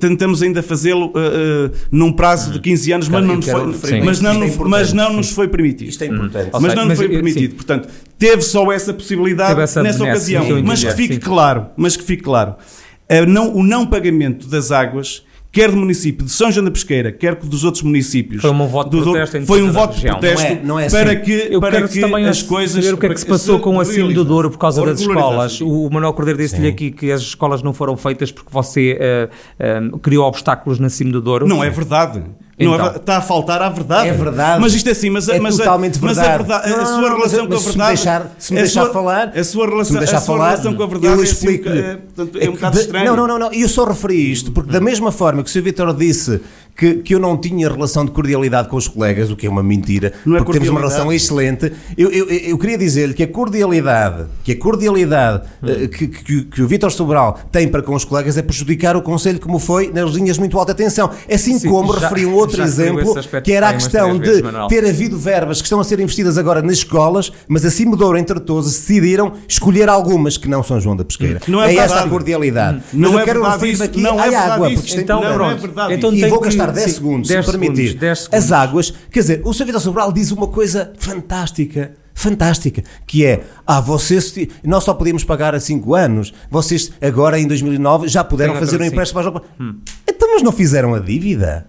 tentamos 0.00 0.42
ainda 0.42 0.62
fazê-lo 0.62 1.06
uh, 1.06 1.66
uh, 1.66 1.72
num 1.92 2.12
prazo 2.12 2.52
de 2.52 2.60
15 2.60 2.92
anos, 2.92 3.08
mas 3.08 3.24
não, 3.24 3.36
nos 3.36 3.46
foi, 3.46 4.00
mas 4.00 4.20
não, 4.20 4.42
é 4.42 4.56
mas 4.66 4.92
não 4.92 5.12
nos 5.12 5.30
foi 5.30 5.46
permitido. 5.46 5.88
Isto 5.88 6.02
é 6.02 6.06
importante. 6.08 6.50
Mas 6.60 6.74
não 6.74 6.86
nos 6.86 6.96
foi 6.96 7.08
permitido. 7.08 7.50
Sim. 7.50 7.56
Portanto, 7.56 7.88
teve 8.18 8.42
só 8.42 8.72
essa 8.72 8.92
possibilidade 8.92 9.60
essa 9.60 9.82
nessa 9.82 10.02
ocasião. 10.02 10.44
Mas 10.64 10.82
que 10.82 10.92
fique 10.92 11.18
claro, 11.18 11.68
mas 11.76 11.96
que 11.96 12.02
fique 12.02 12.22
claro, 12.22 12.52
uh, 12.52 13.26
não, 13.28 13.54
o 13.54 13.62
não 13.62 13.86
pagamento 13.86 14.48
das 14.48 14.72
águas 14.72 15.24
quer 15.56 15.70
do 15.70 15.76
município 15.78 16.26
de 16.26 16.30
São 16.30 16.52
João 16.52 16.66
da 16.66 16.70
Pesqueira, 16.70 17.10
quer 17.10 17.34
dos 17.34 17.64
outros 17.64 17.82
municípios. 17.82 18.42
Foi 18.42 18.50
um 18.50 18.66
voto 18.66 18.90
de 18.90 19.02
protesto. 19.02 19.46
Foi 19.46 19.62
um 19.62 19.72
voto 19.72 19.96
de 19.96 20.06
protesto 20.06 20.42
não 20.42 20.50
é, 20.50 20.62
não 20.62 20.80
é 20.80 20.90
para 20.90 21.12
assim. 21.12 21.20
que, 21.22 21.48
Eu 21.50 21.60
para 21.60 21.88
que 21.88 21.98
também 21.98 22.26
as 22.26 22.42
coisas. 22.42 22.84
Saber 22.84 22.94
o 22.94 22.98
que 22.98 23.06
é 23.06 23.14
que 23.14 23.20
se 23.20 23.26
passou 23.26 23.58
com 23.58 23.76
o 23.76 23.80
Acimo 23.80 24.12
do 24.12 24.22
Douro 24.22 24.50
por 24.50 24.58
causa 24.58 24.84
das 24.84 25.00
escolas. 25.00 25.62
O 25.62 25.88
Manuel 25.90 26.12
Cordeiro 26.12 26.38
disse-lhe 26.38 26.68
aqui 26.68 26.90
que 26.90 27.10
as 27.10 27.22
escolas 27.22 27.62
não 27.62 27.72
foram 27.72 27.96
feitas 27.96 28.30
porque 28.30 28.52
você 28.52 28.98
uh, 29.00 29.94
uh, 29.94 29.98
criou 29.98 30.26
obstáculos 30.26 30.78
na 30.78 30.90
Cimo 30.90 31.12
do 31.12 31.22
Douro. 31.22 31.48
Não 31.48 31.64
é 31.64 31.70
verdade. 31.70 32.22
Então. 32.58 32.78
Não 32.78 32.86
é, 32.86 32.96
está 32.96 33.18
a 33.18 33.20
faltar 33.20 33.60
à 33.60 33.68
verdade. 33.68 34.08
É 34.08 34.12
verdade. 34.12 34.60
Mas 34.60 34.72
isto 34.72 34.88
é 34.88 34.92
assim, 34.92 35.10
mas, 35.10 35.28
é 35.28 35.38
mas, 35.38 35.58
totalmente 35.58 35.98
mas 36.00 36.16
verdade. 36.16 36.34
a, 36.34 36.36
verdade, 36.38 36.70
não, 36.70 36.80
a 36.80 36.86
sua 36.86 37.08
relação 37.14 37.18
mas, 37.20 37.30
com 37.30 37.40
a 37.40 37.46
verdade. 37.46 37.62
Se 37.62 37.78
me 37.78 37.86
deixar, 37.86 38.36
se 38.38 38.54
me 38.54 38.60
deixar 38.60 38.84
sua, 38.84 38.92
falar, 38.92 39.28
a 39.28 39.44
sua 39.44 39.66
relação, 39.66 40.00
a 40.00 40.06
sua 40.06 40.20
falar, 40.20 40.48
relação 40.50 40.74
com 40.74 40.82
a 40.82 40.86
verdade 40.86 41.14
eu 41.14 41.20
é, 41.20 41.24
explico 41.24 41.68
assim, 41.68 41.78
é, 41.78 41.96
portanto, 41.96 42.38
é 42.40 42.48
um 42.48 42.52
bocado 42.52 42.80
estranho. 42.80 43.06
Não, 43.06 43.16
não, 43.16 43.26
não, 43.26 43.38
não. 43.38 43.52
Eu 43.52 43.68
só 43.68 43.84
referi 43.84 44.32
isto 44.32 44.52
porque, 44.52 44.72
da 44.72 44.80
mesma 44.80 45.12
forma 45.12 45.42
que 45.42 45.50
o 45.50 45.52
Sr. 45.52 45.62
Vitor 45.62 45.94
disse 45.94 46.40
que, 46.76 46.96
que 46.96 47.14
eu 47.14 47.18
não 47.18 47.36
tinha 47.36 47.68
relação 47.68 48.04
de 48.04 48.10
cordialidade 48.10 48.68
com 48.68 48.76
os 48.76 48.86
colegas, 48.86 49.30
o 49.30 49.36
que 49.36 49.46
é 49.46 49.50
uma 49.50 49.62
mentira, 49.62 50.12
não 50.24 50.36
é 50.36 50.38
porque 50.38 50.52
temos 50.52 50.68
uma 50.68 50.80
relação 50.80 51.12
excelente. 51.12 51.72
Eu, 51.96 52.10
eu, 52.10 52.28
eu 52.28 52.58
queria 52.58 52.76
dizer-lhe 52.76 53.14
que 53.14 53.22
a 53.22 53.28
cordialidade, 53.28 54.26
que 54.44 54.52
a 54.52 54.58
cordialidade 54.58 55.44
hum. 55.62 55.88
que, 55.88 56.08
que, 56.08 56.42
que, 56.44 56.62
o 56.62 56.68
Vítor 56.68 56.92
Sobral 56.92 57.38
tem 57.50 57.66
para 57.66 57.82
com 57.82 57.94
os 57.94 58.04
colegas 58.04 58.36
é 58.36 58.42
prejudicar 58.42 58.96
o 58.96 59.02
Conselho 59.02 59.40
como 59.40 59.58
foi 59.58 59.90
nas 59.92 60.10
linhas 60.10 60.36
muito 60.38 60.58
alta 60.58 60.74
tensão. 60.74 61.10
Assim 61.32 61.58
Sim, 61.58 61.68
como 61.68 61.94
já, 61.94 62.00
referi 62.00 62.26
um 62.26 62.34
outro 62.34 62.62
exemplo, 62.62 63.14
que 63.42 63.52
era 63.52 63.70
a 63.70 63.72
questão 63.72 64.18
de 64.18 64.42
ter 64.68 64.84
havido 64.84 65.16
verbas 65.16 65.60
que 65.60 65.66
estão 65.66 65.80
a 65.80 65.84
ser 65.84 65.98
investidas 66.00 66.36
agora 66.36 66.60
nas 66.60 66.78
escolas, 66.78 67.32
mas 67.48 67.62
do 67.62 67.96
Douro, 67.96 68.18
entre 68.18 68.40
todos, 68.40 68.66
decidiram 68.66 69.32
escolher 69.48 69.88
algumas 69.88 70.36
que 70.36 70.48
não 70.48 70.62
são 70.62 70.80
João 70.80 70.96
da 70.96 71.04
Pesqueira. 71.04 71.40
Não 71.46 71.62
é, 71.62 71.74
é 71.74 71.78
essa 71.78 72.00
a 72.00 72.08
cordialidade. 72.08 72.78
Hum. 72.78 73.00
Não 73.00 73.12
mas 73.12 73.20
é 73.20 73.22
eu 73.22 73.24
quero 73.24 73.42
referir 73.42 73.82
aqui 73.82 74.00
não 74.00 74.20
é 74.22 74.34
à 74.34 74.54
água, 74.54 74.70
porque 74.70 75.00
então, 75.00 75.20
não 75.20 75.50
é 75.50 75.54
verdade. 75.54 75.94
Então, 75.94 76.12
e 76.12 76.26
vou 76.26 76.40
gastar 76.40 76.65
10 76.72 76.92
segundos, 76.92 77.28
10 77.28 77.44
se 77.44 77.50
permitir. 77.50 77.76
Segundos, 77.76 78.00
10 78.00 78.18
segundos. 78.18 78.44
As 78.44 78.52
águas, 78.52 78.94
quer 79.10 79.20
dizer, 79.20 79.42
o 79.44 79.52
Sr. 79.52 79.66
Vitor 79.66 79.80
Sobral 79.80 80.12
diz 80.12 80.30
uma 80.30 80.48
coisa 80.48 80.92
fantástica 80.98 81.92
fantástica, 82.16 82.82
que 83.06 83.26
é, 83.26 83.44
ah, 83.66 83.78
vocês, 83.78 84.34
nós 84.64 84.82
só 84.84 84.94
podíamos 84.94 85.22
pagar 85.22 85.54
a 85.54 85.60
5 85.60 85.94
anos, 85.94 86.32
vocês 86.50 86.90
agora 87.00 87.38
em 87.38 87.46
2009 87.46 88.08
já 88.08 88.24
puderam 88.24 88.54
Tem 88.54 88.60
fazer 88.60 88.80
um 88.80 88.84
empréstimo 88.86 89.42
hum. 89.60 89.76
Então, 90.08 90.32
mas 90.32 90.42
não 90.42 90.50
fizeram 90.50 90.94
a 90.94 90.98
dívida? 90.98 91.66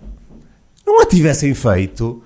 Não 0.86 1.02
a 1.02 1.06
tivessem 1.06 1.54
feito? 1.54 2.24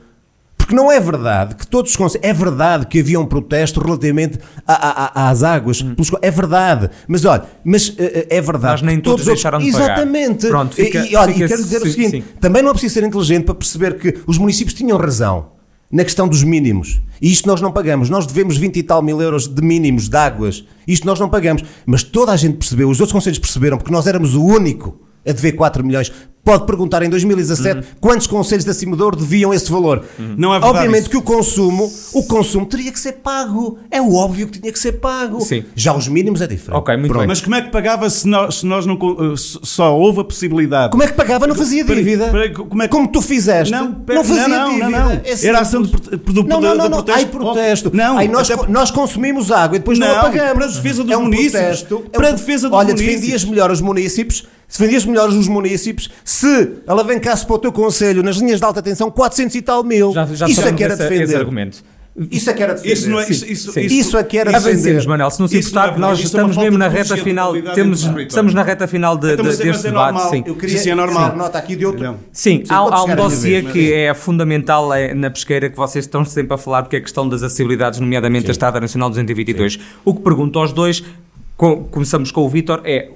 Porque 0.72 0.76
não 0.76 0.90
é 0.90 1.02
verdade 1.02 1.56
que 1.56 1.68
todos 1.68 1.94
os 1.94 2.18
É 2.22 2.32
verdade 2.32 2.88
que 2.88 3.02
havia 3.02 3.20
um 3.20 3.26
protesto 3.26 3.82
relativamente 3.82 4.40
a, 4.66 4.74
a, 4.74 5.26
a, 5.26 5.30
às 5.30 5.44
águas. 5.44 5.82
Hum. 5.82 5.96
É 6.22 6.32
verdade. 6.32 6.90
Mas 7.10 7.26
olha, 7.26 7.44
mas 7.62 7.94
eh, 7.98 8.28
eh, 8.30 8.38
é 8.38 8.42
verdade. 8.42 8.76
Mas 8.76 8.82
nem 8.82 9.02
todos, 9.02 9.26
todos 9.26 9.26
deixaram 9.26 9.60
de 9.60 9.70
pagar. 9.70 9.84
Exatamente. 9.84 10.48
Pronto, 10.48 10.74
fica, 10.74 11.06
e, 11.06 11.14
olha, 11.14 11.34
fica, 11.34 11.46
e 11.46 11.48
quero 11.50 11.62
dizer 11.62 11.82
sim, 11.82 11.88
o 11.88 11.92
seguinte: 11.92 12.12
sim. 12.12 12.24
também 12.40 12.64
não 12.64 12.70
é 12.70 12.74
preciso 12.74 12.94
ser 12.94 13.04
inteligente 13.04 13.44
para 13.44 13.56
perceber 13.56 13.98
que 13.98 14.18
os 14.26 14.38
municípios 14.38 14.74
tinham 14.74 14.98
razão 14.98 15.52
na 15.92 16.06
questão 16.06 16.26
dos 16.26 16.42
mínimos. 16.42 17.02
E 17.22 17.30
isto 17.30 17.50
nós 17.50 17.60
não 17.60 17.74
pagamos. 17.74 18.10
Nós 18.10 18.26
devemos 18.26 18.56
20 18.56 18.78
e 18.78 18.84
tal 18.84 19.02
mil 19.02 19.22
euros 19.22 19.50
de 19.50 19.62
mínimos 19.62 20.08
de 20.08 20.16
águas. 20.16 20.64
Isto 20.88 21.06
nós 21.06 21.20
não 21.20 21.28
pagamos. 21.28 21.66
Mas 21.86 22.02
toda 22.02 22.32
a 22.32 22.38
gente 22.38 22.56
percebeu, 22.56 22.90
os 22.90 23.02
outros 23.02 23.12
conselhos 23.12 23.40
perceberam, 23.40 23.78
porque 23.78 23.92
nós 23.92 24.08
éramos 24.08 24.36
o 24.36 24.46
único 24.46 25.02
a 25.28 25.34
dever 25.34 25.52
4 25.52 25.84
milhões. 25.84 26.12
Pode 26.44 26.66
perguntar 26.66 27.04
em 27.04 27.10
2017 27.10 27.76
uhum. 27.76 27.84
quantos 28.00 28.26
conselhos 28.26 28.66
da 28.66 28.74
Cimodoro 28.74 29.16
deviam 29.16 29.54
esse 29.54 29.72
valor. 29.72 30.04
Uhum. 30.18 30.36
Não 30.38 30.50
é 30.50 30.60
verdade 30.60 30.78
Obviamente 30.78 31.02
isso. 31.02 31.10
que 31.12 31.18
o 31.18 31.22
consumo, 31.22 31.92
o 32.14 32.24
consumo 32.24 32.66
teria 32.66 32.92
que 32.92 33.00
ser 33.00 33.14
pago. 33.14 33.78
É 33.92 34.02
óbvio 34.02 34.48
que 34.48 34.60
tinha 34.60 34.74
que 34.74 34.80
ser 34.80 34.94
pago. 34.94 35.40
Sim. 35.42 35.64
Já 35.76 35.96
os 35.96 36.08
mínimos 36.08 36.42
é 36.42 36.48
diferente. 36.48 36.80
Ok, 36.80 36.98
muito 36.98 37.16
bem. 37.16 37.28
Mas 37.28 37.42
como 37.42 37.56
é 37.56 37.62
que 37.62 37.70
pagava 37.70 38.10
se 38.10 38.28
nós, 38.28 38.56
se 38.56 38.66
nós 38.66 38.88
não 38.88 38.98
só 39.38 39.96
houve 39.96 40.22
a 40.22 40.24
possibilidade? 40.24 40.90
Como 40.90 41.04
é 41.04 41.08
que 41.08 41.14
pagava? 41.14 41.46
Não 41.46 41.54
fazia 41.54 41.84
dívida. 41.84 42.30
Para, 42.30 42.50
para, 42.50 42.66
como, 42.66 42.82
é 42.82 42.88
que... 42.88 42.92
como, 42.92 43.08
tu 43.08 43.22
fizeste? 43.22 43.72
Não, 43.72 44.04
não 44.08 44.24
fazia 44.24 44.48
não, 44.48 44.70
dívida. 44.70 44.90
Não, 44.90 45.10
não. 45.10 45.12
É 45.12 45.46
Era 45.46 45.60
ação 45.60 45.84
de, 45.84 45.92
de, 45.92 46.44
não, 46.48 46.60
não, 46.60 46.76
não, 46.76 46.90
não. 46.90 47.06
Ai, 47.14 47.28
protesto. 47.28 47.92
Não, 47.94 48.18
Ai, 48.18 48.28
nós, 48.28 48.50
até... 48.50 48.68
nós 48.68 48.90
consumimos 48.90 49.52
água 49.52 49.76
e 49.76 49.80
depois 49.80 50.00
não, 50.00 50.08
não 50.08 50.16
a 50.16 50.22
pagamos. 50.24 50.54
Para 50.54 50.66
a 50.66 50.68
defesa 50.70 51.04
dos 51.04 51.12
é 51.12 51.18
um 51.18 51.24
municípios. 51.24 51.52
Protesto, 51.52 51.96
é 51.96 51.98
um... 51.98 52.10
Para 52.10 52.28
a 52.30 52.32
defesa 52.32 52.70
dos 52.70 52.78
Olha, 52.78 52.88
municípios. 52.88 53.16
Olha, 53.16 53.20
defendias 53.20 53.46
melhor 53.46 53.72
os 53.72 53.82
municípios 53.82 54.48
se 54.72 54.82
vendias 54.82 55.06
melhor 55.06 55.28
os 55.28 55.50
municípios, 55.50 56.10
se 56.24 56.78
alavancasse 56.88 57.46
para 57.46 57.56
o 57.58 57.60
teu 57.60 57.74
conselho 57.74 58.24
nas 58.24 58.38
linhas 58.38 58.58
de 58.58 58.66
alta 58.66 58.82
tensão 58.82 59.12
400 59.12 59.54
e 59.56 59.62
tal 59.62 59.84
mil, 59.84 60.14
já, 60.14 60.26
já 60.28 60.48
isso 60.48 60.62
é 60.62 60.72
que 60.72 60.82
era 60.82 60.94
esse, 60.94 61.04
defender. 61.04 61.24
Esse 61.24 61.36
argumento. 61.36 61.84
Isso 62.30 62.50
é 62.50 62.54
que 62.54 62.64
era 62.64 62.74
defender. 62.74 62.94
Isso, 62.94 63.10
não 63.10 63.20
é, 63.20 63.24
isso, 63.24 63.46
isso, 63.46 63.80
isso, 63.80 63.80
isso 63.80 64.18
é 64.18 64.24
que 64.24 64.38
era 64.38 64.50
defender. 64.50 64.72
Avancemos, 64.72 65.06
Manel, 65.06 65.30
se 65.30 65.40
não 65.42 65.48
se 65.50 65.58
importar, 65.58 65.94
é 65.94 65.98
nós 65.98 66.20
estamos 66.22 66.56
mesmo 66.56 66.78
na 66.78 66.88
reta 66.88 67.18
final, 67.18 67.54
temos, 67.74 68.04
estamos 68.04 68.54
na 68.54 68.64
reta 68.64 68.88
final 68.88 69.18
de, 69.18 69.34
então, 69.34 69.44
de, 69.44 69.58
deste 69.58 69.88
é 69.88 69.90
debate. 69.90 70.14
Normal. 70.14 70.30
Sim. 70.30 70.44
Eu 70.46 70.56
queria 70.56 70.78
sim, 70.78 70.90
é 70.90 70.96
normal. 70.96 71.36
nota 71.36 71.58
aqui 71.58 71.76
de 71.76 71.86
outro. 71.86 72.16
Sim, 72.32 72.64
sim 72.64 72.64
há, 72.70 72.78
há 72.78 73.04
um 73.04 73.14
dossiê 73.14 73.64
que 73.64 73.92
é 73.92 74.14
fundamental 74.14 74.94
é, 74.94 75.14
na 75.14 75.30
pesqueira 75.30 75.70
que 75.70 75.76
vocês 75.76 76.06
estão 76.06 76.24
sempre 76.24 76.54
a 76.54 76.58
falar, 76.58 76.84
porque 76.84 76.96
é 76.96 77.00
a 77.00 77.02
questão 77.02 77.28
das 77.28 77.44
acessibilidades, 77.44 78.00
nomeadamente 78.00 78.44
sim. 78.44 78.50
a 78.50 78.54
Estrada 78.54 78.80
Nacional 78.80 79.10
222. 79.10 79.80
O 80.06 80.14
que 80.14 80.22
pergunto 80.22 80.60
aos 80.60 80.72
dois, 80.72 81.04
começamos 81.92 82.32
com 82.32 82.46
o 82.46 82.50
Vítor, 82.50 82.82
é 82.86 83.10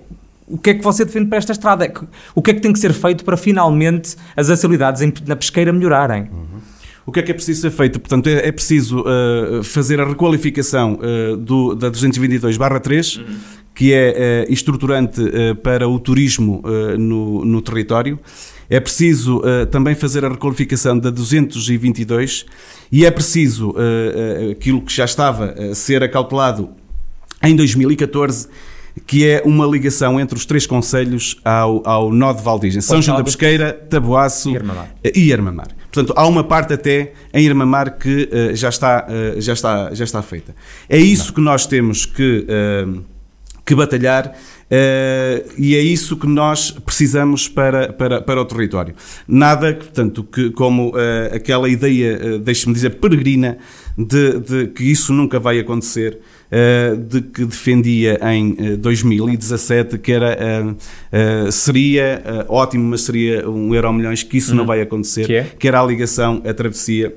o 0.47 0.57
que 0.57 0.69
é 0.71 0.73
que 0.75 0.83
você 0.83 1.03
defende 1.03 1.27
para 1.27 1.37
esta 1.37 1.51
estrada? 1.51 1.91
O 2.33 2.41
que 2.41 2.51
é 2.51 2.53
que 2.53 2.61
tem 2.61 2.71
que 2.71 2.79
ser 2.79 2.93
feito 2.93 3.25
para 3.25 3.35
finalmente 3.35 4.15
as 4.35 4.49
acessibilidades 4.49 5.01
na 5.25 5.35
pesqueira 5.35 5.73
melhorarem? 5.73 6.29
Uhum. 6.31 6.61
O 7.05 7.11
que 7.11 7.19
é 7.19 7.23
que 7.23 7.31
é 7.31 7.33
preciso 7.33 7.61
ser 7.61 7.71
feito? 7.71 7.99
Portanto, 7.99 8.27
é, 8.27 8.47
é 8.47 8.51
preciso 8.51 9.01
uh, 9.01 9.63
fazer 9.63 9.99
a 9.99 10.05
requalificação 10.05 10.99
uh, 10.99 11.37
do, 11.37 11.75
da 11.75 11.91
222-3, 11.91 13.19
uhum. 13.19 13.35
que 13.75 13.93
é 13.93 14.45
uh, 14.47 14.51
estruturante 14.51 15.21
para 15.61 15.87
o 15.87 15.99
turismo 15.99 16.63
no, 16.97 17.45
no, 17.45 17.61
território. 17.61 18.19
É 18.67 18.79
preciso 18.79 19.43
também 19.69 19.93
fazer 19.93 20.25
a 20.25 20.29
requalificação 20.29 20.97
da 20.97 21.11
222 21.11 22.47
e 22.91 23.05
é 23.05 23.11
preciso 23.11 23.75
aquilo 24.51 24.81
que 24.81 24.91
já 24.91 25.05
estava 25.05 25.51
a 25.51 25.75
ser 25.75 26.01
acautelado 26.01 26.71
em 27.43 27.55
2014 27.55 28.47
que 29.05 29.27
é 29.27 29.41
uma 29.45 29.65
ligação 29.65 30.19
entre 30.19 30.37
os 30.37 30.45
três 30.45 30.65
conselhos 30.65 31.37
ao, 31.43 31.87
ao 31.87 32.13
nó 32.13 32.31
de 32.33 32.41
Valdizem, 32.41 32.81
São 32.81 33.01
João 33.01 33.17
da 33.17 33.23
Pesqueira, 33.23 33.73
Taboaço 33.73 34.49
e 34.51 34.57
Armamar. 34.57 34.95
e 35.03 35.33
Armamar. 35.33 35.67
Portanto, 35.91 36.13
há 36.17 36.27
uma 36.27 36.43
parte 36.43 36.73
até 36.73 37.13
em 37.33 37.45
Irmamar 37.45 37.97
que 37.97 38.29
uh, 38.31 38.55
já, 38.55 38.67
está, 38.67 39.07
uh, 39.07 39.39
já, 39.39 39.53
está, 39.53 39.93
já 39.93 40.03
está 40.03 40.21
feita. 40.21 40.53
É 40.89 40.97
isso 40.97 41.27
Não. 41.27 41.33
que 41.35 41.41
nós 41.41 41.65
temos 41.65 42.05
que, 42.05 42.45
uh, 42.49 43.01
que 43.65 43.73
batalhar 43.73 44.35
e 45.57 45.75
é 45.75 45.79
isso 45.79 46.17
que 46.17 46.27
nós 46.27 46.71
precisamos 46.71 47.47
para, 47.47 47.93
para, 47.93 48.19
para 48.19 48.41
o 48.41 48.45
território. 48.45 48.95
Nada, 49.27 49.73
portanto, 49.73 50.23
que, 50.23 50.49
como 50.49 50.91
aquela 51.31 51.69
ideia, 51.69 52.39
deixe-me 52.39 52.73
dizer, 52.73 52.95
peregrina, 52.95 53.59
de, 53.95 54.39
de 54.39 54.67
que 54.67 54.83
isso 54.83 55.13
nunca 55.13 55.39
vai 55.39 55.59
acontecer. 55.59 56.19
Uh, 56.55 56.95
de 56.95 57.21
que 57.21 57.43
defendia 57.43 58.17
em 58.31 58.77
2017 58.77 59.95
eh, 59.95 59.97
que 59.97 60.11
era 60.13 60.37
uh, 60.63 61.51
seria 61.51 62.45
ótimo, 62.47 62.91
mas 62.91 63.01
seria 63.01 63.49
um 63.49 63.75
euro 63.75 63.91
milhões 63.91 64.23
que 64.23 64.37
isso 64.37 64.51
uhum. 64.51 64.57
não 64.57 64.65
vai 64.65 64.79
acontecer, 64.79 65.25
que, 65.25 65.35
é? 65.35 65.43
que 65.43 65.67
era 65.67 65.81
a 65.81 65.85
ligação, 65.85 66.41
a 66.47 66.53
travessia 66.53 67.13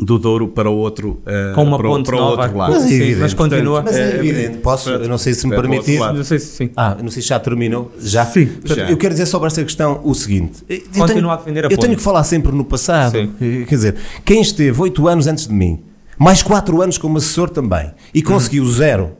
do 0.00 0.18
Douro 0.18 0.48
para 0.48 0.68
o 0.68 0.76
outro, 0.76 1.22
uh, 1.22 1.54
Com 1.54 1.62
uma 1.62 1.76
para, 1.76 1.88
ponte 1.88 2.06
para 2.06 2.16
o 2.16 2.20
nova, 2.20 2.42
outro 2.42 2.56
lado. 2.56 2.72
Mas, 2.72 2.84
é 2.84 2.94
evidente, 2.94 3.20
mas 3.20 3.34
continua. 3.34 3.82
Mas 3.82 3.96
é 3.96 4.16
evidente. 4.16 4.58
Posso, 4.58 4.90
eu 4.90 5.08
não 5.08 5.18
sei 5.18 5.34
se 5.34 5.46
me 5.46 5.54
permitir. 5.54 5.98
Não 5.98 6.24
sei 6.24 6.38
se 6.38 6.46
sim. 6.46 6.70
Ah, 6.76 6.96
não 7.00 7.10
sei 7.10 7.22
se 7.22 7.28
já 7.28 7.38
terminou. 7.38 7.92
Já? 8.00 8.26
Sim. 8.26 8.46
Portanto, 8.46 8.78
já. 8.78 8.90
Eu 8.90 8.96
quero 8.96 9.14
dizer 9.14 9.26
sobre 9.26 9.46
esta 9.46 9.62
questão 9.62 10.00
o 10.02 10.14
seguinte. 10.14 10.64
Continua 10.96 11.34
a 11.34 11.36
defender 11.36 11.60
a 11.60 11.68
ponte. 11.68 11.74
Eu 11.74 11.78
tenho 11.78 11.96
que 11.96 12.02
falar 12.02 12.24
sempre 12.24 12.52
no 12.52 12.64
passado. 12.64 13.12
Sim. 13.12 13.64
Quer 13.68 13.74
dizer, 13.74 13.96
quem 14.24 14.40
esteve 14.40 14.80
oito 14.80 15.06
anos 15.06 15.26
antes 15.26 15.46
de 15.46 15.54
mim 15.54 15.80
mais 16.18 16.42
4 16.42 16.82
anos 16.82 16.98
como 16.98 17.18
assessor 17.18 17.50
também, 17.50 17.92
e 18.12 18.22
conseguiu 18.22 18.64
uhum. 18.64 18.72
zero 18.72 19.16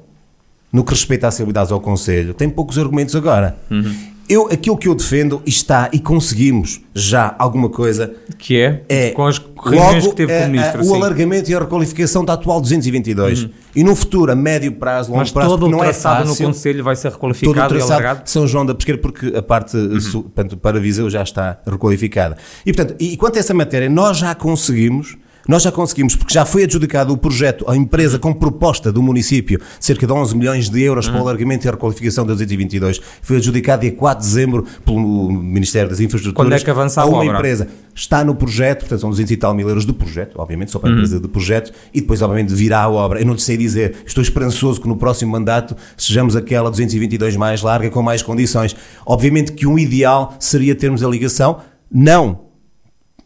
no 0.72 0.82
que 0.82 0.90
respeita 0.90 1.28
às 1.28 1.34
acessibilidades 1.34 1.70
ao 1.70 1.80
Conselho, 1.80 2.34
tem 2.34 2.50
poucos 2.50 2.78
argumentos 2.78 3.14
agora. 3.14 3.56
Uhum. 3.70 3.94
Eu, 4.28 4.48
aquilo 4.50 4.76
que 4.76 4.88
eu 4.88 4.94
defendo 4.94 5.42
está 5.44 5.90
e 5.92 6.00
conseguimos 6.00 6.80
já 6.94 7.36
alguma 7.38 7.68
coisa 7.68 8.14
que 8.38 8.58
é, 8.58 8.82
é 8.88 9.10
com 9.10 9.26
as 9.26 9.38
reuniões 9.38 10.06
que 10.06 10.14
teve 10.14 10.32
com 10.32 10.44
o 10.46 10.48
ministro, 10.48 10.86
o 10.86 10.94
alargamento 10.94 11.50
e 11.50 11.54
a 11.54 11.60
requalificação 11.60 12.24
da 12.24 12.32
atual 12.32 12.58
222 12.60 13.42
uhum. 13.42 13.50
e 13.76 13.84
no 13.84 13.94
futuro 13.94 14.32
a 14.32 14.34
médio 14.34 14.72
prazo, 14.72 15.10
longo 15.10 15.20
Mas 15.20 15.30
prazo, 15.30 15.50
todo 15.50 15.68
não 15.68 15.78
o 15.78 15.82
traçado 15.82 16.22
é 16.22 16.26
fácil, 16.26 16.46
no 16.46 16.54
Conselho 16.54 16.82
vai 16.82 16.96
ser 16.96 17.12
requalificado 17.12 17.76
e 17.76 17.82
alargado? 17.82 18.22
São 18.24 18.46
João 18.48 18.64
da 18.64 18.74
Pesqueira 18.74 19.00
porque 19.00 19.26
a 19.36 19.42
parte 19.42 19.76
uhum. 19.76 20.22
portanto, 20.22 20.56
para 20.56 20.80
Viseu 20.80 21.10
já 21.10 21.22
está 21.22 21.60
requalificada. 21.66 22.38
E 22.64 22.72
portanto, 22.72 22.96
e 22.98 23.16
quanto 23.18 23.36
a 23.36 23.40
essa 23.40 23.52
matéria, 23.52 23.90
nós 23.90 24.16
já 24.16 24.34
conseguimos 24.34 25.18
Nós 25.46 25.62
já 25.62 25.70
conseguimos, 25.70 26.16
porque 26.16 26.32
já 26.32 26.44
foi 26.44 26.64
adjudicado 26.64 27.12
o 27.12 27.18
projeto 27.18 27.64
à 27.68 27.76
empresa 27.76 28.18
com 28.18 28.32
proposta 28.32 28.90
do 28.90 29.02
município, 29.02 29.60
cerca 29.78 30.06
de 30.06 30.12
11 30.12 30.36
milhões 30.36 30.70
de 30.70 30.82
euros 30.82 31.08
para 31.08 31.18
o 31.18 31.20
alargamento 31.20 31.66
e 31.66 31.68
a 31.68 31.72
requalificação 31.72 32.24
da 32.24 32.32
222. 32.32 33.00
Foi 33.20 33.36
adjudicado 33.36 33.82
dia 33.82 33.92
4 33.92 34.22
de 34.22 34.28
dezembro 34.28 34.66
pelo 34.84 35.30
Ministério 35.30 35.90
das 35.90 36.00
Infraestruturas. 36.00 36.48
Quando 36.48 36.52
é 36.54 36.64
que 36.64 36.70
avança 36.70 37.00
a 37.00 37.04
a 37.04 37.06
uma 37.06 37.18
obra? 37.18 37.36
empresa. 37.36 37.68
Está 37.94 38.24
no 38.24 38.34
projeto, 38.34 38.80
portanto 38.80 39.00
são 39.00 39.10
200 39.10 39.30
e 39.30 39.36
tal 39.36 39.54
mil 39.54 39.68
euros 39.68 39.84
do 39.84 39.94
projeto, 39.94 40.36
obviamente, 40.38 40.72
só 40.72 40.78
para 40.80 40.90
a 40.90 40.92
empresa 40.92 41.20
de 41.20 41.28
projeto, 41.28 41.72
e 41.92 42.00
depois, 42.00 42.22
obviamente, 42.22 42.52
virá 42.52 42.82
a 42.82 42.88
obra. 42.88 43.20
Eu 43.20 43.26
não 43.26 43.34
lhe 43.34 43.40
sei 43.40 43.56
dizer, 43.56 43.96
estou 44.04 44.20
esperançoso 44.22 44.80
que 44.80 44.88
no 44.88 44.96
próximo 44.96 45.30
mandato 45.30 45.76
sejamos 45.96 46.34
aquela 46.34 46.70
222 46.70 47.36
mais 47.36 47.62
larga, 47.62 47.88
com 47.90 48.02
mais 48.02 48.22
condições. 48.22 48.74
Obviamente 49.06 49.52
que 49.52 49.66
um 49.66 49.78
ideal 49.78 50.34
seria 50.40 50.74
termos 50.74 51.04
a 51.04 51.08
ligação, 51.08 51.60
não 51.92 52.53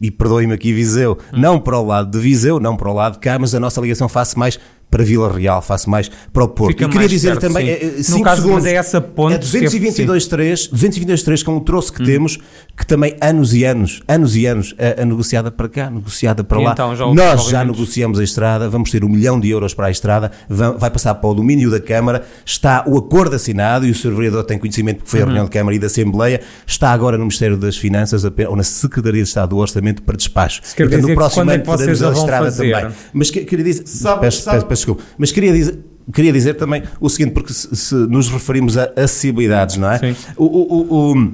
e 0.01 0.09
perdoem-me 0.09 0.53
aqui 0.53 0.73
Viseu, 0.73 1.17
não 1.33 1.59
para 1.59 1.77
o 1.77 1.85
lado 1.85 2.11
de 2.11 2.19
Viseu, 2.19 2.59
não 2.59 2.75
para 2.75 2.89
o 2.89 2.93
lado 2.93 3.13
de 3.13 3.19
cá, 3.19 3.37
mas 3.37 3.53
a 3.53 3.59
nossa 3.59 3.81
ligação 3.81 4.07
face 4.07 4.37
mais 4.37 4.59
para 4.89 5.03
Vila 5.03 5.31
Real, 5.31 5.61
face 5.61 5.87
mais 5.89 6.09
para 6.33 6.43
o 6.43 6.47
Porto. 6.47 6.71
Fica 6.71 6.85
e 6.85 6.89
queria 6.89 7.07
dizer 7.07 7.29
perto, 7.37 7.41
também, 7.41 7.65
sim. 7.65 7.71
eh, 7.71 7.93
eh, 7.99 8.11
No 8.11 8.21
caso, 8.23 8.41
segundos, 8.41 8.63
mas 8.63 8.73
é 8.73 8.75
essa 8.75 8.99
ponte 8.99 9.35
é 9.35 9.37
que 9.37 9.57
é- 9.57 9.69
222.3, 9.69 10.67
222.3 10.71 11.43
com 11.43 11.57
o 11.57 11.61
troço 11.61 11.91
Hum. 11.91 11.95
que 11.97 12.05
temos, 12.05 12.37
que 12.75 12.85
também 12.87 13.15
anos 13.21 13.53
e 13.53 13.63
anos, 13.63 14.01
anos 14.07 14.35
e 14.35 14.45
anos, 14.45 14.73
a, 14.79 15.01
a 15.01 15.05
negociada 15.05 15.51
para 15.51 15.69
cá, 15.69 15.89
negociada 15.89 16.43
para 16.43 16.59
E 16.61 16.63
lá. 16.65 16.71
então, 16.71 16.95
já 16.95 17.05
Nós 17.05 17.45
já 17.47 17.63
negociamos 17.63 18.19
a 18.19 18.23
estrada, 18.23 18.69
vamos 18.69 18.89
ter 18.91 19.03
um 19.03 19.09
milhão 19.09 19.39
de 19.39 19.49
euros 19.49 19.73
para 19.73 19.87
a 19.87 19.91
estrada, 19.91 20.31
va- 20.49 20.71
vai 20.71 20.89
passar 20.89 21.13
para 21.15 21.29
o 21.29 21.33
domínio 21.33 21.69
da 21.69 21.79
Câmara, 21.79 22.23
está 22.45 22.83
o 22.87 22.97
acordo 22.97 23.35
assinado 23.35 23.85
e 23.85 23.91
o 23.91 23.95
Sr. 23.95 24.11
Vereador 24.15 24.43
tem 24.43 24.57
conhecimento 24.57 25.03
que 25.03 25.09
foi 25.09 25.19
a 25.19 25.23
Uhum. 25.23 25.27
reunião 25.27 25.45
de 25.45 25.51
Câmara 25.51 25.75
e 25.75 25.79
da 25.79 25.87
Assembleia, 25.87 26.41
está 26.65 26.91
agora 26.91 27.17
no 27.17 27.25
Ministério 27.25 27.57
das 27.57 27.77
Finanças 27.77 28.23
ou 28.23 28.55
na 28.55 28.63
Secretaria 28.63 29.21
de 29.21 29.27
Estado 29.27 29.49
do 29.49 29.57
Orçamento 29.57 30.01
para 30.03 30.15
despacho. 30.17 30.61
quer 30.61 30.67
Portanto, 30.83 30.89
dizer 30.89 31.01
no 31.01 31.07
que 31.09 31.13
próximo 31.15 31.51
é 31.51 31.53
ano 31.55 31.63
que 31.63 31.69
vocês 31.69 31.79
teremos 31.99 32.01
a 32.17 32.19
estrada 32.21 32.45
fazer? 32.45 32.71
também. 32.73 32.91
Mas 33.13 33.31
que- 33.31 33.45
queria 33.45 33.65
dizer, 33.65 33.87
Sabe- 33.87 34.21
peço, 34.21 34.41
sabe- 34.43 34.65
peço- 34.65 34.78
peço 34.79 34.85
desculpa, 34.97 35.03
mas 35.17 35.31
queria 35.31 35.53
dizer, 35.53 35.79
queria 36.13 36.31
dizer 36.33 36.53
também 36.55 36.83
o 36.99 37.09
seguinte, 37.09 37.31
porque 37.33 37.53
se, 37.53 37.75
se 37.75 37.95
nos 37.95 38.29
referimos 38.29 38.77
a 38.77 38.85
acessibilidades, 38.95 39.77
não 39.77 39.91
é? 39.91 39.99
Sim. 39.99 40.15
O, 40.37 40.45
o- 40.45 40.73
o- 40.73 41.13
o- 41.17 41.33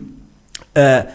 ah, 0.75 1.05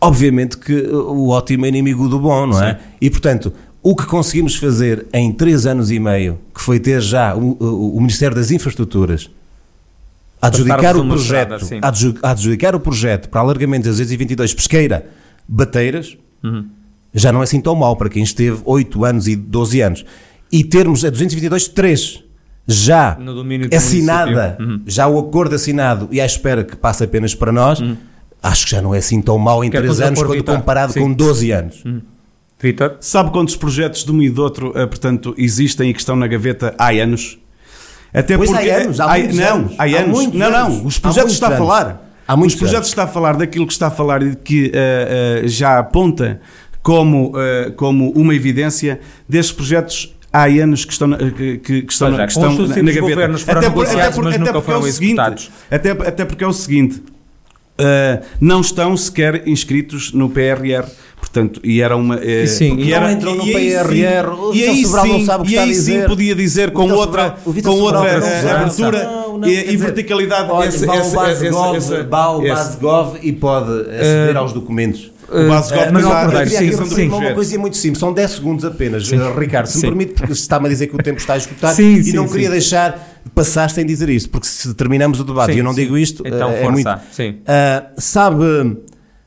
obviamente 0.00 0.58
que 0.58 0.72
o 0.88 1.28
ótimo 1.30 1.64
é 1.66 1.68
inimigo 1.68 2.08
do 2.08 2.18
bom, 2.18 2.46
não 2.46 2.62
é? 2.62 2.78
E 3.00 3.08
portanto, 3.10 3.52
o 3.82 3.94
que 3.94 4.04
conseguimos 4.06 4.56
fazer 4.56 5.06
em 5.12 5.32
três 5.32 5.66
anos 5.66 5.90
e 5.90 5.98
meio, 5.98 6.38
que 6.54 6.60
foi 6.60 6.78
ter 6.78 7.00
já 7.00 7.34
o, 7.34 7.52
o- 7.96 8.00
Ministério 8.00 8.34
das 8.36 8.50
Infraestruturas 8.50 9.30
a 10.42 10.48
adjudicar 10.48 10.96
o 10.96 11.06
projeto, 11.06 11.54
estrada, 11.54 11.64
sim. 11.64 11.78
a 11.80 11.88
adju- 11.88 12.18
a 12.22 12.30
adjudicar 12.32 12.74
o 12.74 12.80
projeto 12.80 13.28
para 13.28 13.40
alargamento 13.40 13.86
das 13.86 13.96
222 13.96 14.52
Pesqueira 14.54 15.06
Bateiras, 15.48 16.16
Uhum. 16.44 16.66
já 17.14 17.32
não 17.32 17.40
é 17.40 17.44
assim 17.44 17.60
tão 17.60 17.74
mal 17.74 17.96
para 17.96 18.08
quem 18.10 18.22
esteve 18.22 18.60
8 18.64 19.04
anos 19.04 19.26
e 19.26 19.34
12 19.34 19.80
anos. 19.80 20.04
E 20.50 20.62
termos 20.64 21.04
a 21.04 21.10
222 21.10 21.68
3 21.68 22.22
já 22.68 23.16
No 23.20 23.34
domínio 23.34 23.68
do 23.68 23.76
assinada. 23.76 24.56
Uhum. 24.60 24.80
já 24.86 25.06
o 25.06 25.18
acordo 25.18 25.54
assinado 25.54 26.08
e 26.10 26.20
à 26.20 26.26
espera 26.26 26.64
que 26.64 26.74
passe 26.76 27.04
apenas 27.04 27.34
para 27.34 27.52
nós, 27.52 27.80
acho 28.42 28.64
que 28.64 28.70
já 28.72 28.82
não 28.82 28.94
é 28.94 28.98
assim 28.98 29.20
tão 29.22 29.38
mal 29.38 29.62
em 29.64 29.70
Quer 29.70 29.78
3 29.78 29.88
fazer 29.92 30.04
anos 30.04 30.20
quando 30.20 30.32
Vitor? 30.32 30.56
comparado 30.56 30.92
Sim. 30.92 31.00
com 31.00 31.12
12 31.12 31.50
anos. 31.52 31.84
Vitor? 32.60 32.96
Sabe 33.00 33.30
quantos 33.30 33.54
projetos 33.56 34.04
de 34.04 34.10
um 34.10 34.22
e 34.22 34.30
do 34.30 34.42
outro, 34.42 34.72
eh, 34.74 34.86
portanto, 34.86 35.34
existem 35.36 35.90
e 35.90 35.92
que 35.92 36.00
estão 36.00 36.16
na 36.16 36.26
gaveta 36.26 36.74
há 36.78 36.88
anos? 36.90 37.38
Até 38.14 38.36
Pois 38.36 38.50
há 38.50 38.54
porque 38.56 38.70
anos, 38.70 38.98
há 39.00 39.04
há- 39.04 39.18
muitos 39.18 39.36
não, 39.36 39.46
anos. 39.56 39.72
há 39.78 39.82
Há 39.82 39.86
anos. 39.86 40.16
muitos 40.16 40.38
não, 40.40 40.46
anos. 40.46 40.58
não, 40.78 40.86
os 40.86 40.96
Há 40.96 41.00
projetos 41.00 41.32
está 41.34 41.46
a 41.46 41.50
anos. 41.50 41.58
falar. 41.58 42.10
Há 42.26 42.36
muitos 42.36 42.54
os 42.54 42.58
projetos 42.58 42.78
anos. 42.86 42.88
está 42.88 43.02
a 43.04 43.06
falar 43.08 43.36
daquilo 43.36 43.66
que 43.66 43.72
está 43.74 43.88
a 43.88 43.90
falar 43.90 44.22
e 44.22 44.34
que 44.34 44.72
eh, 44.74 45.42
eh, 45.44 45.48
já 45.48 45.78
aponta 45.78 46.40
como, 46.82 47.32
eh, 47.36 47.72
como 47.76 48.10
uma 48.12 48.34
evidência 48.34 49.00
destes 49.28 49.54
projetos 49.54 50.15
há 50.32 50.44
anos 50.44 50.84
que 50.84 50.92
estão 50.92 51.08
na, 51.08 51.16
que, 51.18 51.58
que- 51.58 51.86
estão, 51.88 52.08
é, 52.20 52.26
que 52.26 52.32
estão 52.32 52.50
os 52.50 52.68
na, 52.68 52.76
na 52.76 52.82
gaveta. 52.82 53.00
governos 53.00 53.42
foram 53.42 53.60
negociados, 53.60 54.18
mas 54.18 54.38
nunca 54.38 54.52
porque 54.52 54.70
é 54.72 54.76
seguinte, 54.92 55.50
até, 55.70 55.90
até 55.90 56.24
porque 56.24 56.44
é 56.44 56.46
o 56.46 56.52
seguinte, 56.52 57.02
eh, 57.78 58.22
não 58.40 58.60
estão 58.60 58.96
sequer 58.96 59.46
inscritos 59.46 60.12
no 60.12 60.28
PRR. 60.30 60.84
Portanto, 61.18 61.60
e 61.64 61.80
era 61.80 61.96
uma. 61.96 62.16
eh, 62.22 62.44
E 62.44 62.46
sim, 62.46 62.76
e 62.78 62.90
não 62.90 62.96
era, 62.96 63.12
entram 63.12 63.34
no 63.34 63.46
e 63.46 63.56
aí 63.56 63.70
PRR, 63.72 63.88
sim- 63.88 64.40
o 64.40 64.54
E 64.54 64.64
aí 64.64 64.82
Sobral 64.84 65.06
não 65.06 65.18
sim, 65.18 65.24
sabe 65.26 65.42
o 65.42 65.46
que 65.46 65.50
e 65.50 65.54
está 65.54 65.62
a 65.62 65.64
aí 65.64 65.74
sim 65.74 66.02
podia 66.06 66.34
dizer 66.34 66.70
com 66.70 66.90
outra, 66.92 67.36
Sobral- 67.44 67.62
com 67.74 67.80
outra 67.80 68.08
eh, 68.18 68.50
abertura 68.50 69.04
Não, 69.04 69.38
não, 69.38 69.48
e, 69.48 69.52
e 69.52 69.64
dizer, 69.64 69.76
verticalidade. 69.78 70.50
Olha, 70.50 70.68
esse- 70.68 70.86
base 72.54 72.76
gov 72.78 73.16
e 73.22 73.32
pode 73.32 73.70
aceder 73.90 74.36
aos 74.36 74.52
documentos. 74.52 75.10
O 75.28 75.48
base 75.48 75.74
Eh, 75.74 75.90
mas 75.90 76.02
não 76.02 76.12
acordar, 76.12 76.48
sim, 76.48 76.72
sim. 76.72 77.08
Uma, 77.08 77.32
coisa 77.34 77.58
muito 77.58 77.76
simples, 77.76 77.98
são 77.98 78.12
10 78.12 78.30
segundos 78.30 78.64
apenas. 78.64 79.10
Uh, 79.10 79.38
Ricardo, 79.38 79.66
se 79.66 79.76
me 79.76 79.80
Sim. 79.80 79.86
permite, 79.88 80.12
porque 80.14 80.32
está-me 80.32 80.66
a 80.66 80.68
dizer 80.68 80.86
que 80.86 80.94
o 80.94 80.98
tempo 80.98 81.18
está 81.18 81.34
a 81.34 81.36
esgotar 81.36 81.74
Sim, 81.74 81.94
e 81.94 82.04
sim, 82.04 82.12
não 82.12 82.26
sim. 82.26 82.32
queria 82.32 82.50
deixar 82.50 83.20
de 83.24 83.30
passar 83.32 83.70
sem 83.70 83.84
dizer 83.84 84.08
isto, 84.08 84.30
porque 84.30 84.46
se 84.46 84.72
terminamos 84.74 85.18
o 85.20 85.24
debate 85.24 85.52
Sim, 85.52 85.56
e 85.56 85.58
eu 85.60 85.64
não 85.64 85.72
sim. 85.72 85.82
digo 85.82 85.98
isto, 85.98 86.22
Então, 86.26 86.50
é 86.50 86.62
força, 86.62 86.70
muito. 86.72 87.00
sim. 87.12 87.30
Uh, 87.30 87.92
sabe, 88.00 88.78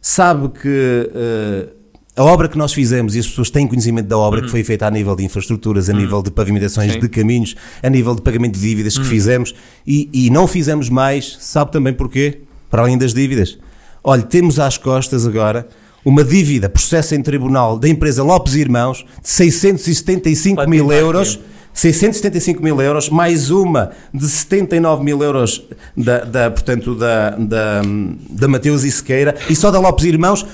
sabe 0.01 0.49
que 0.49 1.11
uh, 1.13 1.79
a 2.15 2.23
obra 2.23 2.47
que 2.47 2.57
nós 2.57 2.73
fizemos 2.73 3.15
e 3.15 3.19
as 3.19 3.27
pessoas 3.27 3.49
têm 3.49 3.67
conhecimento 3.67 4.07
da 4.07 4.17
obra 4.17 4.41
que 4.41 4.49
foi 4.49 4.63
feita 4.63 4.87
a 4.87 4.91
nível 4.91 5.15
de 5.15 5.23
infraestruturas, 5.23 5.89
a 5.89 5.93
nível 5.93 6.21
de 6.21 6.31
pavimentações 6.31 6.93
Sim. 6.93 6.99
de 6.99 7.09
caminhos, 7.09 7.55
a 7.81 7.89
nível 7.89 8.15
de 8.15 8.21
pagamento 8.21 8.55
de 8.55 8.61
dívidas 8.61 8.97
que 8.97 9.05
fizemos 9.05 9.53
e, 9.85 10.09
e 10.13 10.29
não 10.29 10.47
fizemos 10.47 10.89
mais, 10.89 11.37
sabe 11.39 11.71
também 11.71 11.93
porquê? 11.93 12.41
Para 12.69 12.81
além 12.81 12.97
das 12.97 13.13
dívidas. 13.13 13.57
Olha, 14.03 14.21
temos 14.21 14.59
às 14.59 14.77
costas 14.77 15.25
agora 15.27 15.67
uma 16.09 16.23
dívida, 16.23 16.67
processo 16.69 17.13
em 17.15 17.21
tribunal 17.21 17.77
da 17.77 17.87
empresa 17.87 18.23
Lopes 18.23 18.55
e 18.55 18.59
Irmãos 18.59 19.05
de 19.21 19.29
675 19.29 20.67
mil 20.69 20.91
euros. 20.91 21.35
aqui. 21.35 21.43
675 21.71 22.61
mil 22.63 22.81
euros, 22.81 23.09
mais 23.09 23.51
uma 23.51 23.91
de 24.13 24.27
79 24.27 25.03
mil 25.03 25.21
euros 25.23 25.63
da, 25.95 26.25
da, 26.25 26.51
portanto, 26.51 26.93
da, 26.95 27.29
da, 27.29 27.81
da 28.29 28.47
Mateus 28.47 28.83
e 28.83 28.91
Sequeira, 28.91 29.35
e 29.49 29.55
só 29.55 29.69
da 29.71 29.79
Lopes 29.79 30.03
e 30.03 30.09
Irmãos, 30.09 30.45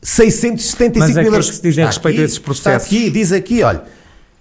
675 0.00 0.98
Mas 0.98 1.10
é 1.16 1.20
mil 1.20 1.30
que 1.30 1.36
euros. 1.36 1.50
que 1.50 1.56
se 1.56 1.62
diz 1.62 1.76
em 1.78 1.82
Está 1.82 1.86
respeito 1.86 2.14
aqui, 2.16 2.22
a 2.22 2.24
esses 2.24 2.38
processos? 2.38 2.82
Está 2.84 2.96
aqui, 2.96 3.10
diz 3.10 3.32
aqui, 3.32 3.62
olha. 3.62 3.82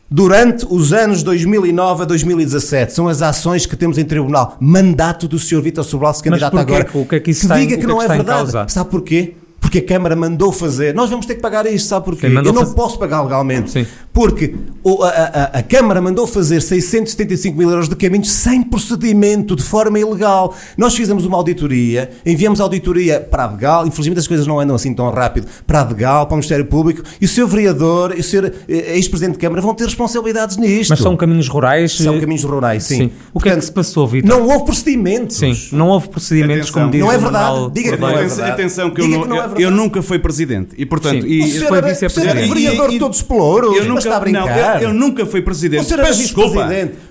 Durante 0.10 0.66
os 0.70 0.92
anos 0.92 1.22
2009 1.22 2.04
a 2.04 2.06
2017, 2.06 2.92
são 2.94 3.08
as 3.08 3.22
ações 3.22 3.66
que 3.66 3.76
temos 3.76 3.98
em 3.98 4.04
tribunal. 4.04 4.58
Mandato 4.60 5.28
do 5.28 5.38
Sr. 5.38 5.62
Vítor 5.62 5.84
Sobral, 5.84 6.14
se 6.14 6.24
candidato 6.24 6.58
agora. 6.58 6.88
O 6.94 7.06
que 7.06 7.16
é 7.16 7.20
que 7.20 7.32
isso 7.32 7.46
em- 7.54 7.60
diga 7.60 7.76
que 7.76 7.78
que 7.78 7.86
é 7.86 7.88
não 7.88 7.96
que 7.98 8.02
é 8.02 8.06
está 8.06 8.16
em 8.16 8.24
verdade. 8.24 8.72
Sabe 8.74 8.90
porquê? 8.90 9.36
Porque 9.72 9.80
a 9.80 9.86
Câmara 9.96 10.18
mandou 10.18 10.52
fazer. 10.52 10.94
Nós 10.94 11.10
vamos 11.10 11.26
ter 11.26 11.36
que 11.36 11.40
pagar 11.42 11.66
isto, 11.66 11.88
sabe 11.88 12.04
porquê? 12.04 12.28
Sim, 12.30 12.36
Eu 12.36 12.44
não 12.52 12.54
fazer- 12.56 12.76
posso 12.76 13.00
pagar 13.00 13.22
legalmente. 13.22 13.72
Sim. 13.72 13.88
Porque 14.12 14.54
o- 14.84 15.02
a, 15.02 15.08
a- 15.10 15.44
a 15.60 15.64
Câmara 15.64 16.02
mandou 16.02 16.28
fazer 16.28 16.62
675 16.62 17.58
mil 17.58 17.70
euros 17.70 17.88
de 17.88 17.96
caminhos 17.96 18.30
sem 18.30 18.62
procedimento, 18.62 19.56
de 19.56 19.64
forma 19.64 19.98
ilegal. 19.98 20.54
Nós 20.78 20.94
fizemos 20.94 21.26
uma 21.26 21.38
auditoria, 21.38 22.12
enviamos 22.26 22.60
a 22.60 22.64
auditoria 22.66 23.22
para 23.22 23.46
a 23.46 23.48
Degal, 23.48 23.88
infelizmente 23.88 24.20
as 24.20 24.28
coisas 24.28 24.46
não 24.46 24.60
andam 24.60 24.76
assim 24.76 24.94
tão 24.94 25.10
rápido, 25.10 25.48
para 25.66 25.80
a 25.80 25.84
Degal, 25.86 26.26
para 26.26 26.34
o 26.34 26.38
Ministério 26.38 26.66
Público, 26.66 27.02
e 27.22 27.24
o 27.24 27.28
seu 27.30 27.48
vereador 27.48 28.14
e 28.18 28.20
o 28.20 28.24
seu 28.24 28.46
eh, 28.46 28.52
ex-presidente 28.68 29.36
de 29.36 29.40
Câmara 29.40 29.62
vão 29.62 29.74
ter 29.74 29.86
responsabilidades 29.86 30.58
nisto. 30.58 30.90
Mas 30.90 31.00
são 31.00 31.16
caminhos 31.16 31.48
rurais. 31.48 31.94
São 31.96 32.20
caminhos 32.20 32.44
rurais, 32.44 32.84
sim. 32.84 32.98
Sim. 32.98 33.12
O 33.34 33.40
que 33.40 33.48
é 33.48 33.52
que 33.52 33.56
Portanto, 33.56 33.64
se 33.64 33.72
passou, 33.72 34.06
Vitor? 34.06 34.30
Não 34.30 34.46
houve 34.50 34.66
procedimentos. 34.66 35.38
Sim, 35.38 35.54
não 35.72 35.88
houve 35.88 36.10
procedimentos 36.10 36.64
Atenção. 36.70 36.82
como 36.82 36.92
diz 36.92 37.00
Não 37.02 37.12
é 37.12 37.18
verdade. 37.18 37.72
Diga 37.72 37.92
que 37.94 38.02
não 38.02 38.10
é 38.10 38.16
Atenção, 38.16 38.36
verdade. 38.38 38.52
atenção 38.62 38.90
que, 38.90 39.00
eu, 39.02 39.06
Diga 39.06 39.18
nu- 39.18 39.24
que 39.24 39.30
não 39.30 39.38
é 39.38 39.48
eu- 39.62 39.72
nunca 39.72 40.02
fui 40.02 40.20
presidente 40.20 40.76
e 40.78 40.86
portanto 40.86 41.22
Sim. 41.22 41.28
e, 41.28 41.42
O 41.42 41.48
senhor 41.48 41.68
foi 41.70 41.82
vice-presidente. 41.82 42.12
senhor 42.14 42.38
era 42.38 42.54
vereador 42.54 42.90
de 42.92 43.00
todos 43.00 43.18
os 43.18 43.24
pelouros. 43.24 43.76
Eu 43.78 43.86
nunca, 43.86 44.00
está 44.00 44.18
a 44.18 44.20
brincar. 44.20 44.46
Não, 44.46 44.82
eu, 44.82 44.90
eu 44.90 44.94
nunca 44.94 45.26
fui 45.26 45.42
presidente. 45.42 45.82
O 45.82 45.84
senhor 45.84 46.04
Peço 46.06 46.20
desculpa. 46.22 46.68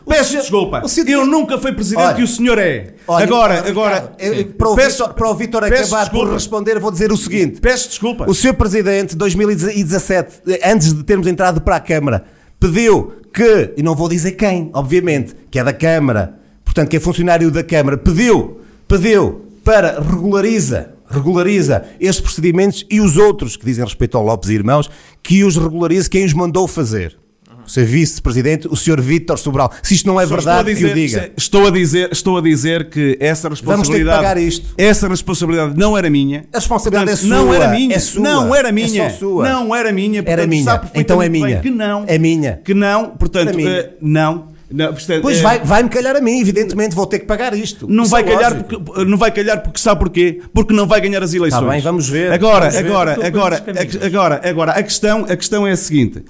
Peço 0.09 0.31
senhor- 0.31 0.41
desculpa. 0.43 0.83
o 0.85 0.89
senhor 0.89 1.09
Eu 1.09 1.27
nunca 1.27 1.59
fui 1.59 1.73
presidente 1.73 2.05
Olha, 2.07 2.21
e 2.21 2.23
o 2.23 2.27
senhor 2.27 2.59
é. 2.59 2.95
Olha, 3.09 3.25
agora, 3.25 3.69
agora. 3.69 4.13
eu- 4.19 4.45
para, 4.47 4.69
o 4.71 4.75
Peço- 4.77 5.05
Vítor, 5.05 5.15
para 5.15 5.31
o 5.31 5.37
peço 5.37 5.95
acabar 5.95 6.11
por 6.11 6.17
desculpa. 6.19 6.33
responder, 6.35 6.79
vou 6.79 6.91
dizer 6.91 7.13
o 7.13 7.17
seguinte. 7.17 7.61
Peço 7.61 7.89
desculpa. 7.89 8.25
O 8.29 8.35
Sr. 8.35 8.55
Presidente, 8.55 9.17
2017, 9.17 10.43
antes 10.65 10.93
de 10.95 11.03
termos 11.05 11.27
entrado 11.27 11.61
para 11.61 11.77
a 11.77 11.81
Câmara, 11.81 12.25
pediu 12.59 13.13
que, 13.33 13.73
e 13.77 13.83
não 13.83 13.95
vou 13.95 14.09
dizer 14.09 14.33
quem, 14.33 14.71
obviamente, 14.75 15.35
que 15.51 15.59
é 15.59 15.65
da 15.65 15.73
Câmara, 15.73 16.35
portanto, 16.65 16.89
que 16.89 16.97
é 16.97 17.01
funcionário 17.01 17.51
da 17.51 17.63
Câmara, 17.63 17.97
pediu, 17.97 18.61
pediu 18.89 19.43
para 19.65 20.01
regulariza, 20.01 20.91
regulariza 21.11 21.85
estes 22.01 22.21
procedimentos 22.21 22.87
e 22.91 23.01
os 23.01 23.17
outros 23.17 23.57
que 23.57 23.65
dizem 23.65 23.85
respeito 23.85 24.17
ao 24.17 24.25
Lopes 24.25 24.49
e 24.51 24.55
Irmãos, 24.55 24.91
que 25.23 25.45
os 25.45 25.57
regularize 25.57 26.09
quem 26.09 26.25
os 26.25 26.33
mandou 26.33 26.67
fazer. 26.69 27.19
O 27.67 27.69
Sr. 27.71 27.85
Vice-Presidente, 27.85 28.67
o 28.69 28.75
Sr. 28.75 29.01
Vítor 29.01 29.39
Sobral. 29.39 29.71
Se 29.83 29.95
isto 29.95 30.07
não 30.07 30.21
é 30.21 30.27
Só 30.27 30.35
verdade, 30.35 30.73
estou 30.73 30.87
a 30.89 30.89
que 30.89 30.93
o 30.93 30.95
diga. 31.07 31.33
Estou 31.37 31.67
a 31.67 31.71
dizer, 31.71 32.09
estou 32.11 32.39
a 32.39 32.41
dizer 32.41 32.89
que 32.89 33.17
essa 33.21 33.49
responsabilidade. 33.49 34.17
pagar 34.17 34.39
isto. 34.39 34.75
Essa 34.77 35.07
responsabilidade 35.07 35.77
não 35.79 35.97
era 35.97 36.11
minha. 36.11 36.47
A 36.53 36.57
responsabilidade 36.59 37.11
Portanto, 37.11 37.27
é 37.33 37.37
Não 37.37 37.47
sua, 37.47 37.55
era 37.57 37.69
minha. 37.69 37.95
é 37.95 37.99
sua, 37.99 38.23
Não 38.23 38.55
era 38.55 38.69
é 38.71 38.73
minha. 38.73 39.11
só 39.11 39.17
sua. 39.19 39.49
Não 39.49 39.75
era 39.75 39.93
minha. 39.93 40.19
Era 40.19 40.25
portanto, 40.27 40.49
minha. 40.49 40.65
sabe 40.65 40.91
Então 40.95 41.23
é 41.23 41.29
minha. 41.29 41.61
Que 41.61 41.71
não. 41.71 42.05
É 42.09 42.19
minha. 42.19 42.61
Que 42.65 42.75
não. 42.75 43.11
Portanto, 43.11 43.51
É 43.51 43.53
minha. 43.53 43.71
eh, 43.71 43.91
não. 44.01 44.49
Não, 44.73 44.93
portanto, 44.93 45.23
Pois 45.23 45.39
é- 45.39 45.43
vai- 45.43 45.59
vai-me 45.65 45.89
calhar 45.89 46.15
a 46.17 46.21
mim, 46.21 46.41
evidentemente 46.41 46.95
vou 46.95 47.07
ter 47.07 47.19
que 47.19 47.27
pagar 47.27 47.53
isto. 47.55 47.87
Não 47.89 48.05
vai, 48.05 48.23
é 48.23 48.25
calhar 48.25 48.53
lógico. 48.53 48.81
porque, 48.85 49.05
não 49.05 49.19
vai 49.19 49.31
calhar 49.33 49.63
porque 49.63 49.81
sabe 49.81 49.99
porquê? 50.01 50.41
Porque 50.55 50.73
não 50.73 50.87
vai 50.87 51.01
ganhar 51.01 51.23
as 51.23 51.35
eleições. 51.35 51.61
Tá 51.65 51.69
bem, 51.69 51.81
vamos 51.81 52.09
ver. 52.09 52.33
Agora, 52.33 52.67
Vamos 52.71 52.75
ver. 52.75 52.87
agora, 52.87 53.11
Estou 53.13 53.27
agora, 53.27 53.61
pelos 53.61 53.79
caminhos. 53.81 54.03
a- 54.03 54.07
agora, 54.07 54.41
agora, 54.49 54.73
a 54.73 54.83
questão, 54.83 55.25
a 55.29 55.37
questão 55.37 55.67
é 55.67 55.73
a 55.73 55.77
seguinte. 55.77 56.23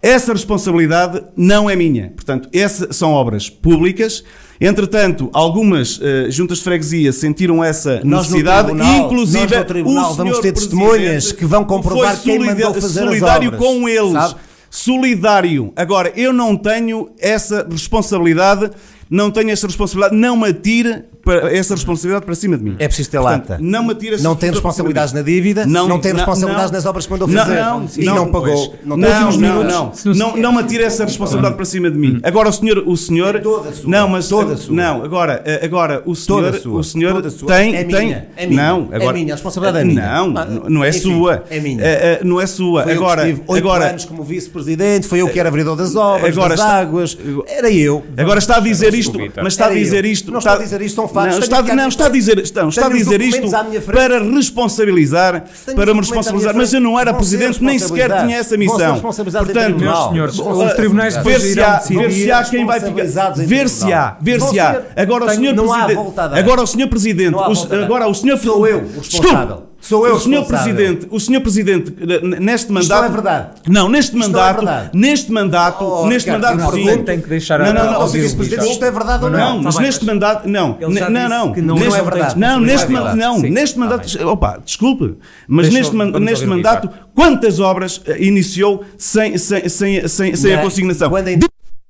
Essa 0.00 0.32
responsabilidade 0.32 1.22
não 1.36 1.70
é 1.70 1.76
minha. 1.76 2.10
Portanto, 2.16 2.48
essas 2.52 2.96
são 2.96 3.12
obras 3.12 3.48
públicas. 3.48 4.24
Entretanto, 4.60 5.28
algumas 5.32 6.00
eh, 6.02 6.26
juntas 6.30 6.58
de 6.58 6.64
freguesia 6.64 7.12
sentiram 7.12 7.62
essa 7.62 7.96
Nós 7.96 8.04
no 8.04 8.16
necessidade 8.36 8.68
tribunal- 8.68 8.94
e, 8.94 8.98
inclusive, 8.98 9.46
nós 9.46 9.58
no 9.58 9.64
tribunal 9.64 10.12
o 10.12 10.14
vamos 10.14 10.38
ter 10.40 10.52
testemunhas 10.52 11.30
que 11.32 11.44
vão 11.44 11.64
comprovar 11.64 12.20
quem 12.20 12.38
mandou 12.38 12.72
fazer 12.74 13.00
as 13.00 13.06
solidário 13.06 13.48
obras, 13.48 13.60
com 13.62 13.88
eles. 13.88 14.12
sabe? 14.12 14.34
Solidário. 14.74 15.70
Agora, 15.76 16.14
eu 16.16 16.32
não 16.32 16.56
tenho 16.56 17.10
essa 17.20 17.68
responsabilidade, 17.70 18.70
não 19.10 19.30
tenho 19.30 19.50
essa 19.50 19.66
responsabilidade, 19.66 20.16
não 20.18 20.34
me 20.34 20.48
atire 20.48 21.04
para- 21.24 21.54
essa 21.56 21.74
responsabilidade 21.74 22.24
para 22.26 22.34
cima 22.34 22.56
de 22.56 22.64
mim. 22.64 22.76
É 22.78 22.86
preciso 22.86 23.10
ter 23.10 23.18
Portanto, 23.18 23.50
lata. 23.50 23.58
Não 23.62 23.84
me 23.84 23.92
essa 23.92 24.22
Não 24.22 24.34
tem 24.34 24.50
responsabilidade 24.50 24.52
responsabilidades 24.52 25.12
na 25.12 25.22
dívida, 25.22 25.66
não, 25.66 25.98
tem 26.00 26.12
responsabilidades 26.12 26.70
não. 26.70 26.76
nas 26.78 26.86
obras 26.86 27.06
que 27.06 27.12
mandou 27.12 27.28
Não, 27.28 27.38
fazer 27.44 27.60
não, 27.60 27.86
e 27.96 28.04
não, 28.04 28.26
pagou. 28.30 28.42
pois. 28.42 28.70
Não, 28.84 28.96
Não, 28.96 29.08
não, 29.08 29.32
não, 29.38 29.64
não, 29.64 29.92
não, 30.14 30.36
não 30.36 30.52
me 30.52 30.58
atire 30.60 30.82
essa 30.84 31.04
responsabilidade 31.04 31.54
para 31.56 31.64
cima 31.64 31.90
de 31.90 31.96
mim. 31.98 32.20
Agora 32.22 32.48
o 32.48 32.52
senhor, 32.52 32.78
o 32.86 32.96
senhor, 32.96 33.40
toda 33.40 33.72
sua. 33.72 33.90
não, 33.90 34.08
mas 34.08 34.28
Toda 34.28 34.56
sua. 34.56 34.74
não, 34.74 35.04
agora, 35.04 35.42
eh, 35.44 35.60
agora 35.64 36.02
o 36.06 36.14
senhor, 36.14 36.42
Toda 36.44 36.58
sua. 36.60 36.80
o 36.80 36.84
senhor 36.84 37.12
Toda 37.14 37.30
sua. 37.30 37.48
tem, 37.48 37.74
É 37.76 37.84
tem, 37.84 38.06
minha. 38.06 38.28
É 38.36 38.46
minha. 38.46 38.62
não, 38.62 38.88
É 38.90 38.96
agora, 38.96 39.12
minha. 39.12 39.32
A 39.32 39.36
responsabilidade 39.36 39.84
é 39.84 39.84
minha. 39.84 40.02
Não, 40.02 40.36
Ah, 40.36 40.44
não- 40.44 40.70
não 40.70 40.84
é 40.84 40.88
enfim, 40.90 40.98
sua, 41.00 41.44
é 41.50 41.60
minha. 41.60 41.82
Eh, 41.82 42.18
eh, 42.20 42.24
não 42.24 42.40
é 42.40 42.46
sua. 42.46 42.82
Foi 42.82 42.92
Agora, 42.92 43.22
agora, 43.48 43.90
anos 43.90 44.04
como 44.04 44.22
vice-presidente, 44.22 45.06
foi 45.06 45.20
eu 45.20 45.28
que 45.28 45.38
era 45.38 45.50
vereador 45.50 45.76
das 45.76 45.94
obras, 45.96 46.32
Agora 46.36 46.50
das 46.56 46.60
está- 46.60 46.78
águas, 46.80 47.18
era 47.46 47.70
eu. 47.70 48.02
Agora 48.16 48.38
está 48.38 48.56
a 48.56 48.60
dizer 48.60 48.94
isto, 48.94 49.18
mas 49.36 49.52
está 49.54 49.66
a 49.66 49.70
dizer 49.74 50.04
isto. 50.04 50.30
Não 50.30 50.38
está 50.38 50.54
a 50.54 50.58
dizer 50.58 50.80
isto, 50.82 50.96
são 50.96 51.08
fatos. 51.12 51.34
Não, 51.34 51.42
está, 51.42 51.62
não, 51.62 51.88
está 51.88 52.06
a 52.06 52.08
dizer, 52.08 52.38
está, 52.38 52.66
está 52.66 52.86
a 52.86 52.90
dizer 52.90 53.20
isto 53.20 53.48
para 53.86 54.22
responsabilizar, 54.22 55.44
Tenho 55.64 55.76
para 55.76 55.94
me 55.94 56.00
responsabilizar, 56.00 56.54
mas 56.54 56.72
eu 56.72 56.80
não 56.80 56.98
era 56.98 57.14
presidente, 57.14 57.62
nem 57.62 57.78
sequer 57.78 58.22
tinha 58.22 58.36
essa 58.36 58.56
missão. 58.56 59.00
Portanto. 59.00 59.78
Meus 59.78 60.04
senhores, 60.08 60.38
os 60.38 60.72
tribunais 60.74 61.16
ver 61.16 61.40
se 61.40 61.60
há, 61.60 61.78
ver 61.78 62.12
se 62.12 62.30
há 62.30 62.44
quem 62.44 62.66
vai 62.66 62.80
ficar. 62.80 63.04
Ver 63.34 63.68
se 63.68 63.92
há, 63.92 64.16
ver 64.20 64.40
se 64.40 64.58
há. 64.60 64.82
Agora 64.96 65.24
o 65.24 65.30
senhor 65.30 65.54
presidente, 65.54 66.38
agora 66.38 66.62
o 66.62 66.66
senhor 66.66 66.88
presidente, 66.88 67.36
agora 67.82 68.06
o 68.08 68.14
senhor 68.14 68.38
Sou 68.38 68.66
eu 68.66 68.78
o 68.78 68.98
responsável. 68.98 69.71
Sou 69.82 70.06
eu 70.06 70.14
o 70.14 70.20
senhor 70.20 70.46
presidente, 70.46 71.08
o 71.10 71.18
senhor 71.18 71.40
presidente 71.40 71.92
neste 72.40 72.70
não 72.72 72.80
mandato 72.80 73.04
é 73.04 73.08
verdade. 73.08 73.46
Não, 73.68 73.88
neste 73.88 74.16
Isto 74.16 74.30
não 74.30 74.40
é 74.40 74.52
mandato, 74.52 74.96
neste 74.96 75.32
mandato, 75.32 75.84
Oh, 75.84 76.06
neste 76.06 76.30
Ricardo, 76.30 76.56
mandato 76.56 76.76
sim. 76.76 76.84
pergunto, 76.84 77.04
tem 77.04 77.20
que 77.20 77.28
deixar 77.28 77.58
Não, 77.58 77.66
a- 77.66 77.72
não, 77.72 77.84
não, 77.86 78.00
ao 78.02 78.08
vice-presidente, 78.08 78.70
isto 78.70 78.84
é 78.84 78.90
verdade 78.92 79.24
ou 79.24 79.30
não? 79.30 79.38
Não, 79.38 79.62
mas 79.62 79.74
Tá 79.74 79.82
neste 79.82 80.04
mas- 80.04 80.14
mandato, 80.14 80.48
não, 80.48 80.78
não, 80.80 80.88
não, 80.88 81.20
não- 81.20 81.48
neste, 81.48 81.60
não 81.60 81.96
é 81.96 82.02
verdade. 82.02 82.38
Não, 82.38 82.48
Não 82.52 82.60
neste, 82.60 82.94
é 82.94 83.14
não, 83.16 83.40
Sim, 83.40 83.50
neste 83.50 83.74
tá 83.74 83.80
mandato, 83.80 84.28
opa, 84.28 84.58
desculpe, 84.64 85.16
mas 85.48 85.68
neste, 85.72 85.96
neste 85.96 86.46
mandato, 86.46 86.88
quantas 87.12 87.58
obras 87.58 88.00
eh, 88.06 88.24
iniciou 88.24 88.84
sem, 88.96 89.36
sem, 89.36 89.68
sem, 89.68 90.06
sem, 90.08 90.36
sem 90.36 90.52
a 90.54 90.56
Na- 90.58 90.62
consignação? 90.62 91.10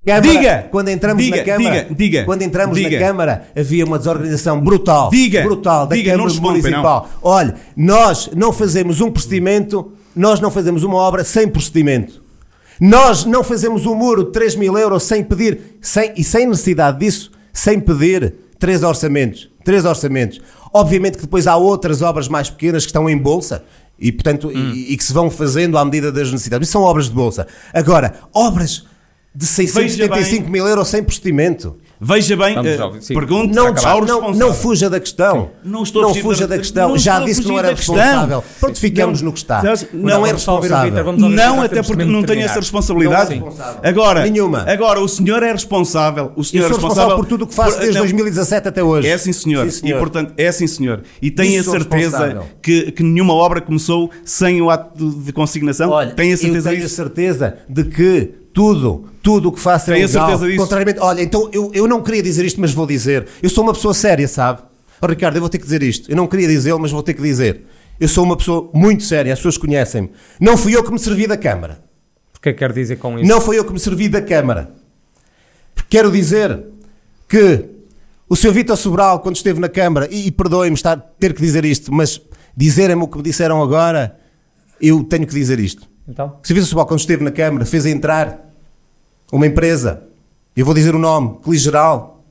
Câmara, 0.05 0.33
Diga! 0.33 0.69
quando 0.71 0.89
entramos 0.89 1.23
Diga, 1.23 1.37
na 1.37 1.45
Câmara, 1.45 1.83
diga, 1.83 1.95
diga, 1.95 2.25
quando 2.25 2.43
entramos 2.43 2.77
diga. 2.77 2.99
na 2.99 3.07
Câmara, 3.07 3.47
havia 3.57 3.85
uma 3.85 3.99
desorganização 3.99 4.61
brutal, 4.61 5.11
Diga, 5.11 5.43
brutal 5.43 5.87
da 5.87 5.95
diga, 5.95 6.17
não 6.17 6.27
Câmara 6.27 6.41
Municipal. 6.41 7.09
Olha, 7.23 7.55
nós 7.77 8.29
não 8.35 8.53
fazemos 8.53 9.01
um 9.01 9.13
procedimento, 9.13 9.93
nós 10.15 10.41
não 10.41 10.51
fazemos 10.51 10.83
uma 10.83 10.97
obra 10.97 11.23
sem 11.23 11.47
procedimento. 11.47 12.21
Nós 12.81 13.25
não 13.25 13.45
fazemos 13.45 13.87
um 13.87 13.95
muro 13.95 14.25
de 14.25 14.33
3 14.33 14.57
mil 14.57 14.77
euros 14.77 15.05
sem 15.05 15.23
pedir, 15.23 15.79
sem, 15.81 16.13
e 16.17 16.25
sem 16.25 16.49
necessidade 16.49 16.99
disso, 16.99 17.31
sem 17.53 17.79
pedir 17.79 18.35
três 18.59 18.83
orçamentos. 18.83 19.49
Três 19.65 19.85
orçamentos. 19.85 20.41
Obviamente 20.75 21.17
que 21.17 21.23
depois 21.23 21.47
há 21.47 21.57
outras 21.57 22.03
obras 22.03 22.27
mais 22.27 22.51
pequenas 22.51 22.83
que 22.83 22.89
estão 22.89 23.09
em 23.09 23.17
bolsa 23.17 23.63
e, 23.97 24.11
portanto, 24.11 24.51
e, 24.51 24.93
e 24.93 24.97
que 24.97 25.05
se 25.05 25.13
vão 25.13 25.31
fazendo 25.31 25.79
à 25.79 25.85
medida 25.85 26.11
das 26.11 26.33
necessidades. 26.33 26.67
Isso 26.67 26.73
são 26.73 26.83
obras 26.83 27.05
de 27.05 27.13
bolsa. 27.13 27.47
Agora, 27.73 28.15
obras 28.35 28.85
de 29.35 29.47
675 29.47 30.51
mil 30.51 30.67
euros 30.67 30.89
sem 30.89 31.03
procedimento. 31.03 31.77
Veja 32.05 32.37
bem, 32.37 32.55
Vamos 32.57 32.97
eh, 32.97 33.01
sim. 33.01 33.15
pergunto 33.15 33.55
Não, 33.55 33.67
não, 33.67 33.73
responsável. 33.73 34.35
não 34.35 34.53
fuja 34.53 34.91
da 34.91 34.99
questão. 34.99 35.51
Não 35.65 35.85
estou 35.85 36.05
a 36.05 36.09
fugir 36.09 36.23
fuja 36.23 36.49
da- 36.49 36.57
da 36.57 36.59
questão. 36.59 36.89
não 36.89 36.99
Já 36.99 37.13
estou 37.13 37.23
a 37.23 37.29
disse 37.29 37.43
que 37.43 37.49
não 37.49 37.59
era 37.61 37.69
da 37.69 37.75
questão. 37.77 37.95
responsável. 37.95 38.45
Pronto, 38.59 38.81
ficamos 38.81 39.21
Não. 39.23 39.27
no 39.27 39.33
que 39.33 39.39
está. 39.39 39.63
Não, 39.63 39.75
não, 39.93 40.27
é 40.27 40.33
responsável. 40.33 41.13
Não, 41.17 41.63
até 41.63 41.81
porque 41.81 42.05
não 42.05 42.25
terminar. 42.25 42.51
essa 42.51 42.59
responsabilidade. 42.59 43.37
Não 43.37 43.47
responsável. 43.47 43.81
Agora, 43.85 44.23
Nenhuma. 44.25 44.65
Agora, 44.69 45.01
o 45.01 45.09
senhor 45.09 45.45
é 45.45 45.53
responsável. 45.53 46.33
O 46.35 46.43
senhor 46.43 46.65
Eu 46.65 46.67
é 46.67 46.71
sou 46.71 46.79
responsável 46.81 47.17
por 47.17 47.27
tudo 47.27 47.45
o 47.45 47.47
que 47.47 47.55
faço 47.55 47.79
desde 47.79 47.95
não, 47.95 48.01
2017 48.03 48.67
até 48.69 48.83
hoje. 48.83 49.07
É 49.09 49.17
sim, 49.17 49.33
senhor. 49.33 49.71
Sim, 49.71 49.81
senhor. 49.81 49.97
E, 49.97 50.01
portanto, 50.01 50.35
é 50.37 50.51
sim, 50.51 50.67
senhor. 50.67 51.03
E 51.23 51.31
tenho 51.31 51.61
a 51.61 51.65
certeza 51.65 52.43
que, 52.61 52.91
que 52.91 53.03
nenhuma 53.05 53.33
obra 53.33 53.61
começou 53.61 54.11
sem 54.25 54.61
o 54.61 54.71
ato 54.71 55.09
de, 55.09 55.33
consignação? 55.33 55.91
Olha, 55.91 56.11
tenho 56.11 56.35
a 56.35 56.37
certeza 56.37 56.69
eu 56.69 56.73
tenho 56.75 56.83
disso? 56.85 57.01
a 57.01 57.05
certeza 57.05 57.59
de 57.69 57.85
que 57.85 58.42
tudo, 58.53 59.09
tudo 59.23 59.49
o 59.49 59.53
que 59.53 59.61
faço 59.61 59.91
é 59.91 59.95
Tenho 59.95 60.07
legal. 60.07 60.27
certeza 60.29 60.47
disso. 60.47 60.63
Contrariamente, 60.63 61.01
olha, 61.01 61.23
então 61.23 61.49
eu, 61.53 61.71
eu 61.75 61.89
não 61.89 62.03
queria 62.03 62.23
dizer 62.23 62.45
isto, 62.45 62.61
mas 62.61 62.73
vou 62.73 62.87
dizer. 62.87 63.27
Eu 63.43 63.49
sou 63.51 63.65
uma 63.65 63.73
pessoa 63.73 63.95
séria, 63.95 64.29
sabe? 64.29 64.63
Oh, 65.01 65.07
Ricardo, 65.07 65.37
eu 65.37 65.41
vou 65.41 65.49
ter 65.49 65.59
que 65.59 65.65
dizer 65.65 65.83
isto. 65.83 66.11
Eu 66.11 66.17
não 66.17 66.27
queria 66.27 66.47
dizê-lo, 66.49 66.79
mas 66.79 66.91
vou 66.91 67.03
ter 67.03 67.15
que 67.15 67.23
dizer. 67.23 67.63
Eu 67.99 68.09
sou 68.09 68.25
uma 68.25 68.37
pessoa 68.37 68.71
muito 68.75 69.05
séria, 69.05 69.33
as 69.33 69.39
pessoas 69.39 69.59
conhecem-me. 69.59 70.11
Não 70.41 70.57
fui 70.57 70.75
eu 70.77 70.83
que 70.83 70.93
me 70.93 70.99
servi 70.99 71.27
da 71.27 71.37
Câmara. 71.37 71.83
O 72.37 72.41
que 72.41 72.49
é 72.49 72.53
que 72.53 72.59
quer 72.59 72.73
dizer 72.73 72.97
com 72.97 73.19
isso? 73.19 73.29
Não 73.29 73.41
foi 73.41 73.59
eu 73.59 73.65
que 73.65 73.73
me 73.73 73.79
servi 73.79 74.09
da 74.09 74.21
Câmara. 74.21 74.75
Quero 75.89 76.11
dizer 76.11 76.65
que 77.29 77.67
o 78.29 78.35
Sr. 78.35 78.51
Vítor 78.53 78.77
Sobral, 78.79 79.21
quando 79.21 79.37
esteve 79.37 79.61
na 79.61 79.69
Câmara, 79.69 80.09
e, 80.11 80.29
e 80.29 80.31
perdoem-me 80.31 80.75
estar 80.75 80.97
ter 80.97 81.35
que 81.35 81.41
dizer 81.43 81.65
isto, 81.67 81.93
mas 81.93 82.21
dizerem-me 82.57 83.03
o 83.03 83.09
que 83.09 83.19
me 83.19 83.23
disseram 83.23 83.63
agora, 83.63 84.17
eu 84.81 85.05
tenho 85.05 85.27
que 85.27 85.35
dizer 85.35 85.61
isto. 85.61 85.87
Então? 86.09 86.37
O 86.43 86.47
Sr. 86.47 86.55
Vítor 86.55 86.67
Sobral, 86.69 86.87
quando 86.87 87.01
esteve 87.01 87.23
na 87.25 87.31
Câmara, 87.31 87.65
fez 87.65 87.87
entrar 87.87 88.39
uma 89.31 89.47
empresa, 89.47 90.03
eu 90.57 90.65
vou 90.65 90.75
dizer 90.75 90.95
o 90.95 90.99
nome, 90.99 91.37
Coligeral, 91.43 92.23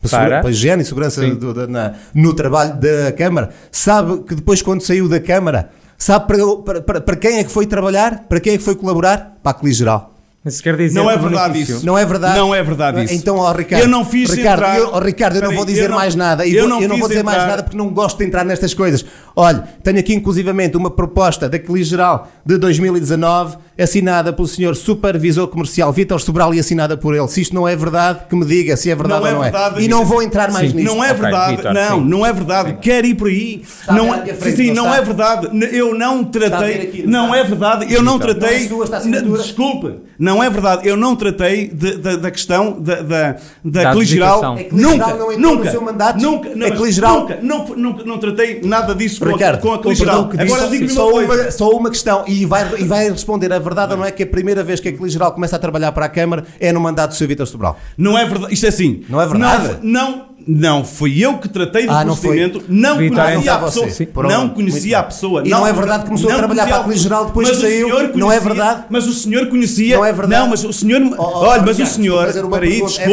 para, 0.00 0.10
Para? 0.10 0.40
para 0.40 0.48
a 0.48 0.50
higiene 0.50 0.82
e 0.82 0.84
segurança 0.84 1.26
do- 1.34 1.66
na- 1.68 1.94
no 2.14 2.34
trabalho 2.34 2.74
da 2.78 3.12
Câmara. 3.12 3.50
Sabe 3.70 4.22
que 4.24 4.34
depois, 4.34 4.60
quando 4.60 4.82
saiu 4.82 5.08
da 5.08 5.18
Câmara, 5.20 5.70
sabe 5.96 6.26
para, 6.26 6.80
para, 6.82 7.00
para- 7.00 7.16
quem 7.16 7.38
é 7.38 7.44
que 7.44 7.50
foi 7.50 7.66
trabalhar? 7.66 8.24
Para 8.28 8.40
quem 8.40 8.54
é 8.54 8.58
que 8.58 8.62
foi 8.64 8.74
colaborar? 8.74 9.38
Para 9.42 9.52
a 9.52 9.54
Coligeral. 9.54 10.13
Mas 10.44 10.60
quer 10.60 10.76
dizer 10.76 10.94
Não 10.98 11.10
é 11.10 11.16
verdade 11.16 11.52
benefício- 11.54 11.76
isso. 11.78 11.86
Não 11.86 11.96
é 11.96 12.04
verdade? 12.04 12.36
Não 12.38 12.54
é 12.54 12.62
verdade 12.62 13.02
isso. 13.04 13.14
Então, 13.14 13.36
ó, 13.38 13.50
Ricardo, 13.50 13.82
Eu 13.82 13.88
não 13.88 14.04
fiz 14.04 14.28
Ricardo, 14.30 14.58
entrar- 14.60 14.78
eu, 14.78 14.90
ó, 14.92 14.98
Ricardo, 15.00 15.36
eu 15.36 15.42
não 15.42 15.52
vou 15.54 15.64
dizer 15.64 15.88
não- 15.88 15.96
mais 15.96 16.14
nada. 16.14 16.44
E 16.44 16.54
eu 16.54 16.60
vou- 16.60 16.68
não 16.68 16.82
eu 16.82 16.88
não 16.90 16.98
vou 16.98 17.08
dizer 17.08 17.22
mais 17.24 17.38
entrar- 17.38 17.48
nada 17.48 17.62
porque 17.62 17.76
não 17.78 17.88
gosto 17.88 18.18
de 18.18 18.24
entrar 18.24 18.44
nestas 18.44 18.74
coisas. 18.74 19.02
Olha, 19.34 19.64
tenho 19.82 19.98
aqui 19.98 20.12
inclusivamente 20.14 20.76
uma 20.76 20.90
proposta 20.90 21.48
da 21.48 21.58
Cli 21.58 21.82
Geral 21.82 22.28
de 22.44 22.58
2019, 22.58 23.56
assinada 23.78 24.32
pelo 24.32 24.46
senhor 24.46 24.76
Supervisor 24.76 25.48
Comercial 25.48 25.92
Vítor 25.92 26.20
Sobral 26.20 26.54
e 26.54 26.60
assinada 26.60 26.96
por 26.96 27.14
ele. 27.14 27.26
Se 27.28 27.40
isto 27.40 27.54
não 27.54 27.66
é 27.66 27.74
verdade, 27.74 28.20
que 28.28 28.36
me 28.36 28.44
diga 28.44 28.76
se 28.76 28.90
é 28.90 28.94
verdade 28.94 29.20
Não 29.22 29.26
é 29.26 29.30
ou 29.32 29.36
não 29.38 29.44
é. 29.44 29.50
verdade. 29.50 29.82
E 29.84 29.88
não 29.88 30.04
vou 30.04 30.22
entrar 30.22 30.50
mais 30.52 30.70
Sim. 30.70 30.76
nisto. 30.76 30.94
Não 30.94 31.02
é 31.04 31.10
Ok, 31.10 31.20
verdade, 31.22 31.56
Vítor, 31.56 31.72
não, 31.74 31.98
sim. 31.98 32.04
não 32.08 32.26
é 32.26 32.32
verdade. 32.32 32.72
Quer 32.80 33.04
ir 33.04 33.14
por 33.14 33.28
aí. 33.28 33.62
Está 33.64 33.92
não, 33.92 34.04
minha 34.22 34.34
frente, 34.34 34.56
sim, 34.56 34.70
não 34.72 34.94
é 34.94 35.02
verdade. 35.02 35.48
Eu 35.72 35.94
não 35.94 36.20
a 36.20 36.24
tratei. 36.24 36.74
aqui, 36.82 37.02
não 37.06 37.24
não 37.28 37.34
é 37.34 37.42
verdade. 37.42 37.92
Eu 37.92 38.02
não 38.02 38.18
tratei. 38.18 38.68
não 38.68 38.82
é 38.84 39.22
Desculpe, 39.42 39.94
não 40.18 40.42
é 40.44 40.50
verdade. 40.50 40.86
Eu 40.88 40.96
não 40.96 41.16
tratei 41.16 41.68
de- 41.68 41.96
da- 41.96 42.16
da 42.16 42.30
questão 42.30 42.80
da, 42.80 42.96
da, 43.02 43.36
da 43.64 43.90
adjudicação. 43.90 44.56
É 44.56 44.64
que 44.64 44.70
Coligeral 44.70 44.98
Nunca, 44.98 45.06
não 45.16 45.32
entrou 45.32 45.50
no 45.50 45.56
nunca, 45.56 45.70
seu 45.70 45.80
mandato? 45.82 46.20
nunca, 46.22 46.48
É 46.48 46.54
não, 46.54 46.70
Coligeral- 46.76 47.20
nunca, 47.20 47.38
não, 47.42 47.66
nunca, 47.76 48.04
não 48.04 48.18
tratei 48.18 48.60
nada 48.62 48.94
disso 48.94 49.20
com, 49.20 49.26
a- 49.30 49.32
Ricardo, 49.32 49.60
com 49.60 49.72
a 49.74 49.78
com 49.78 49.88
que 50.28 50.40
Agora 50.40 50.68
digo-lhe 50.68 50.90
só, 50.92 51.10
uma, 51.10 51.50
só 51.50 51.70
uma 51.70 51.90
questão 51.90 52.24
e 52.26 52.44
vai, 52.46 52.68
e 52.78 52.84
vai 52.84 53.10
responder 53.10 53.52
a 53.52 53.58
verdade 53.64 53.92
ou 53.92 53.98
não 53.98 54.04
é 54.04 54.10
que 54.10 54.22
a 54.22 54.26
primeira 54.26 54.62
vez 54.62 54.80
que 54.80 54.88
a 54.88 54.96
Coligeral 54.96 55.32
começa 55.32 55.56
a 55.56 55.58
trabalhar 55.58 55.90
para 55.92 56.06
a 56.06 56.08
Câmara 56.08 56.44
é 56.60 56.72
no 56.72 56.80
mandato 56.80 57.10
do 57.10 57.16
Sr. 57.16 57.26
Vítor 57.26 57.46
Sobral. 57.46 57.78
Não 57.96 58.16
é 58.16 58.24
verdade. 58.24 58.54
Isto 58.54 58.66
é 58.66 58.68
assim. 58.68 59.04
Não 59.08 59.20
é 59.20 59.26
verdade? 59.26 59.78
Não, 59.82 60.10
não, 60.16 60.26
não 60.46 60.84
fui 60.84 61.24
eu 61.24 61.38
que 61.38 61.48
tratei 61.48 61.86
do 61.86 61.92
Ah, 61.92 62.04
não 62.04 62.14
procedimento. 62.16 62.62
Não, 62.68 62.98
Vitor, 62.98 63.18
conhecia 63.24 63.40
então 63.40 63.54
a 63.54 63.58
pessoa. 63.66 63.90
Sim. 63.90 64.08
Não 64.28 64.48
conhecia 64.50 64.98
a 64.98 65.02
pessoa. 65.02 65.42
E 65.44 65.48
não 65.48 65.66
é 65.66 65.72
verdade 65.72 66.02
que 66.02 66.08
começou 66.08 66.28
a 66.28 66.32
não 66.32 66.38
trabalhar 66.38 66.62
conhecia 66.64 66.74
para 66.74 66.82
a 66.82 66.84
Coligeral 66.84 67.24
depois 67.26 67.48
mas 67.48 67.56
que 67.58 67.64
o 67.64 67.68
saiu? 67.68 67.86
senhor 67.86 68.00
Não 68.00 68.04
é 68.06 68.10
conhecia- 68.10 68.40
verdade? 68.40 68.84
Mas 68.90 69.06
o 69.06 69.12
senhor 69.12 69.46
conhecia. 69.48 69.96
Não 69.96 70.04
é 70.04 70.12
verdade? 70.12 70.42
Não, 70.42 70.48
mas 70.48 70.64
o 70.64 70.72
senhor. 70.72 71.02
Oh, 71.02 71.14
oh, 71.22 71.38
olha, 71.46 71.62
mas 71.62 71.78
o 71.78 71.86
senhor. 71.86 72.28
Espera 72.28 72.46
aí. 72.62 72.82
É 72.98 73.08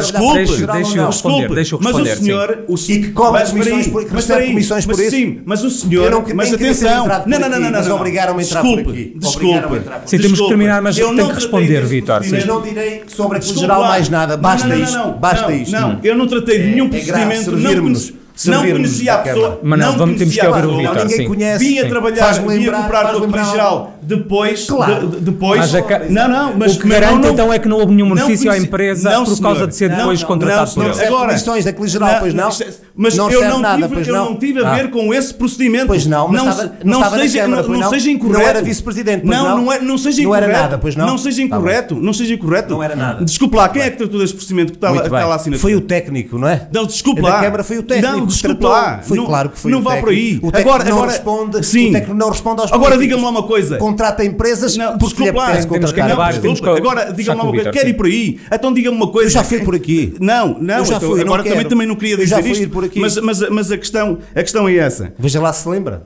desculpe. 0.00 1.48
para 1.48 1.60
desculpe. 1.60 1.84
Não? 1.84 1.90
eu 1.90 1.90
Mas 1.92 1.96
o 1.96 2.16
senhor. 2.16 2.64
O, 2.68 2.74
E 2.74 2.78
que 3.00 3.10
cobra 3.12 3.46
comissões 3.46 3.86
por- 3.88 4.04
que 4.04 4.12
mas 4.12 4.14
recebe 4.14 4.20
espera 4.22 4.40
aí, 4.40 4.48
comissões 4.48 4.86
por 4.86 4.96
mas 4.96 5.06
isso? 5.06 5.16
Sim, 5.16 5.40
mas 5.44 5.64
o 5.64 5.70
senhor. 5.70 6.10
Não 6.10 6.24
mas 6.34 6.52
atenção. 6.52 7.06
Não, 7.06 7.38
não, 7.38 7.48
não, 7.48 7.48
não, 7.48 7.60
não. 7.60 7.70
mas 7.70 7.86
não. 7.88 7.96
obrigaram-me 7.96 8.42
a 8.42 8.46
entrar 8.46 8.62
Desculpe, 8.62 8.84
por 8.84 8.92
aqui. 8.92 9.12
Desculpe. 9.16 9.56
Sim, 9.56 9.60
temos 9.60 10.10
que 10.10 10.18
desculpe. 10.28 10.48
terminar, 10.48 10.82
mas 10.82 10.96
tem 10.96 11.04
não 11.16 11.28
que 11.28 11.34
responder, 11.34 11.86
sim. 11.86 12.02
Mas 12.32 12.46
não 12.46 12.62
direi 12.62 13.02
sobre 13.08 13.38
a 13.38 13.40
Coligeral 13.40 13.80
lá. 13.80 13.88
mais 13.88 14.08
nada. 14.08 14.36
Basta 14.36 14.66
Não, 14.68 14.76
não, 14.76 14.80
não, 14.82 14.88
isto. 14.88 14.98
não, 14.98 15.12
Basta 15.18 15.48
não, 15.48 15.54
isto. 15.56 15.72
Não, 15.72 15.98
eu 16.02 16.16
não 16.16 16.26
tratei 16.26 16.49
de 16.58 16.66
nenhum 16.66 16.86
É 16.86 16.88
procedimento. 16.88 17.52
Não 17.56 18.19
não 18.48 18.60
conhecia 18.62 19.14
a 19.14 19.18
pessoa. 19.18 19.60
Mas 19.62 19.78
não, 19.78 19.96
vamos- 19.98 20.18
temos 20.18 20.34
que 20.34 20.40
a 20.40 20.48
ouvir 20.48 20.64
o 20.66 20.82
Não, 20.82 20.94
ninguém 20.94 21.08
sim. 21.16 21.24
conhece. 21.26 21.64
Vinha 21.64 21.88
trabalhar, 21.88 22.32
vinha 22.32 22.72
comprar 22.72 23.06
a 23.06 23.12
lembrar 23.12 23.44
geral 23.44 23.94
depois, 24.02 24.66
Claro. 24.66 25.08
de- 25.08 25.16
de- 25.16 25.20
depois. 25.22 25.74
A 25.74 25.82
ca- 25.82 26.02
não, 26.08 26.28
não, 26.28 26.56
mas 26.56 26.76
o 26.76 26.80
que 26.80 26.88
garante 26.88 27.22
não- 27.26 27.30
então 27.32 27.52
é 27.52 27.58
que 27.58 27.68
não 27.68 27.78
houve 27.78 27.94
nenhum 27.94 28.08
benefício 28.14 28.50
à 28.50 28.56
empresa 28.58 29.10
não, 29.10 29.24
por 29.24 29.40
causa 29.40 29.66
de 29.66 29.74
ser 29.76 29.88
Não, 29.90 29.96
depois 29.98 30.20
não, 30.20 30.28
contratado 30.28 30.60
não, 30.60 30.66
por 30.66 30.72
senhor. 30.72 30.86
eles. 30.86 30.98
recebe 30.98 31.16
comissões 31.26 31.64
da 31.64 31.72
Colegial, 31.72 32.16
pois 32.20 32.34
não? 32.34 32.48
é- 32.48 32.90
Mas 33.02 33.16
Não 33.16 33.30
eu 33.30 33.40
não, 33.48 33.76
tive, 33.76 33.88
pois 33.94 34.08
eu 34.08 34.14
não? 34.14 34.24
não 34.30 34.36
tive 34.36 34.62
a 34.62 34.70
Ah. 34.70 34.74
ver 34.74 34.90
com 34.90 35.14
esse 35.14 35.32
procedimento. 35.32 35.86
Pois 35.86 36.04
não, 36.06 36.28
mas 36.28 36.42
não, 36.44 36.52
seja, 36.52 36.72
não, 36.84 37.90
seja 37.90 38.10
incorreto. 38.10 38.38
Não 38.40 38.48
era 38.48 38.60
vice-presidente, 38.62 39.24
não, 39.24 39.48
não? 39.48 39.62
não, 39.64 39.72
é, 39.72 39.80
não 39.80 39.96
seja 39.96 40.20
incorreto. 40.20 40.52
nada, 40.52 40.76
pois 40.78 40.94
não? 40.96 41.06
Não 41.06 41.16
seja 41.16 41.36
Tá 41.38 41.42
incorreto, 41.44 41.94
não 41.94 42.12
seja 42.12 42.34
incorreto. 42.34 42.74
Não 42.74 42.82
era 42.82 42.94
nada. 42.94 43.24
Desculpe 43.24 43.56
lá, 43.56 43.68
quem 43.68 43.82
é 43.82 43.90
que 43.90 43.96
tratou 43.96 44.20
desse 44.20 44.34
procedimento 44.34 44.72
que 44.72 44.76
está, 44.76 44.90
lá- 44.90 45.34
assinado? 45.34 45.60
Foi 45.60 45.74
o 45.74 45.80
técnico, 45.80 46.36
não 46.38 46.48
é? 46.48 46.68
Não, 46.72 46.84
desculpe 46.84 47.22
Da 47.22 47.28
lá. 47.28 47.40
Câmara 47.40 47.64
foi 47.64 47.78
o 47.78 47.82
técnico. 47.82 48.29
Lá. 48.68 49.00
Foi 49.02 49.16
Não- 49.16 49.26
claro 49.26 49.50
que 49.50 49.58
foi 49.58 49.70
não 49.70 49.82
vá 49.82 49.96
por 49.96 50.08
aí. 50.10 50.38
O 50.42 50.50
técnico 50.52 50.58
Agora- 50.70 50.84
não 50.84 50.96
agora- 50.96 51.12
responde. 51.12 51.66
Sim. 51.66 51.88
O 51.88 51.92
técnico 51.92 52.14
não 52.14 52.28
responde 52.30 52.60
aos 52.62 52.72
Agora 52.72 52.96
diga-me 52.98 53.22
lá 53.22 53.30
uma 53.30 53.42
coisa. 53.42 53.76
Contrata 53.78 54.24
empresas 54.24 54.76
Não, 54.76 54.96
desculpe 54.96 55.30
lá. 55.32 55.56
Temos 55.56 55.92
que 55.92 56.00
acabar, 56.00 56.34
Agora, 56.76 57.12
diga-me 57.12 57.38
lá 57.38 57.44
uma 57.44 57.52
coisa. 57.52 57.70
Quer 57.70 57.88
ir 57.88 57.94
por 57.94 58.06
aí? 58.06 58.38
Então 58.52 58.72
diga-me 58.72 58.96
uma 58.96 59.08
coisa. 59.08 59.26
Eu 59.28 59.32
já 59.32 59.44
fui 59.44 59.60
por 59.60 59.74
aqui. 59.74 60.14
Não, 60.20 60.56
não. 60.60 60.78
Eu 60.78 60.84
já 60.84 61.00
fui, 61.00 61.20
agora 61.20 61.42
também, 61.44 61.64
também 61.66 61.86
não 61.86 61.94
queria 61.96 62.16
dizer 62.16 62.44
isto. 62.46 62.62
ir 62.62 62.68
por 62.68 62.84
aqui. 62.84 62.98
Mas, 63.00 63.16
mas, 63.18 63.48
mas 63.50 63.72
a, 63.72 63.76
questão, 63.78 64.18
a 64.34 64.42
questão 64.42 64.68
é 64.68 64.76
essa. 64.76 65.12
Veja 65.18 65.40
lá 65.40 65.52
se 65.52 65.68
lembra. 65.68 66.02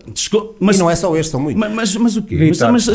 Mas, 0.61 0.77
E 0.77 0.79
não 0.79 0.91
é 0.91 0.97
só 0.97 1.15
este, 1.17 1.31
são 1.31 1.41
muitos. 1.41 1.61
mas, 1.61 1.73
mas, 1.73 1.97
mas 1.97 2.17
o 2.17 2.23
quê? 2.23 2.37
Mas, 2.49 2.59
mas 2.61 2.89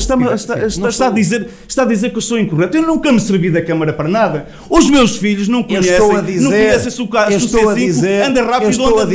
está, 0.96 1.08
a 1.08 1.10
dizer, 1.12 1.48
está 1.68 1.84
a 1.84 1.86
dizer 1.86 2.10
que 2.12 2.18
eu 2.18 2.22
sou 2.22 2.38
incorreto. 2.40 2.78
Eu 2.78 2.84
nunca 2.84 3.12
me 3.12 3.20
servi 3.20 3.50
da 3.50 3.62
Câmara 3.62 3.94
para 3.94 4.08
nada. 4.08 4.48
Os 4.70 4.90
meus 4.90 5.18
filhos 5.18 5.48
não 5.48 5.60
Eu 5.60 5.66
conhecem. 5.66 5.92
estou 5.94 6.16
a 6.16 6.22
dizer, 6.22 6.42
não 6.44 6.52
conhecem 6.52 6.92
se 6.92 7.02
o 7.02 7.08
ca- 7.08 7.28
eu 7.32 7.40
se 7.40 7.46
o 7.46 7.48
estou 7.48 7.70
a 7.70 7.74
C5 7.74 7.76
dizer, 7.86 8.24
anda 8.24 8.42
rápido 8.44 8.64
eu 8.66 8.70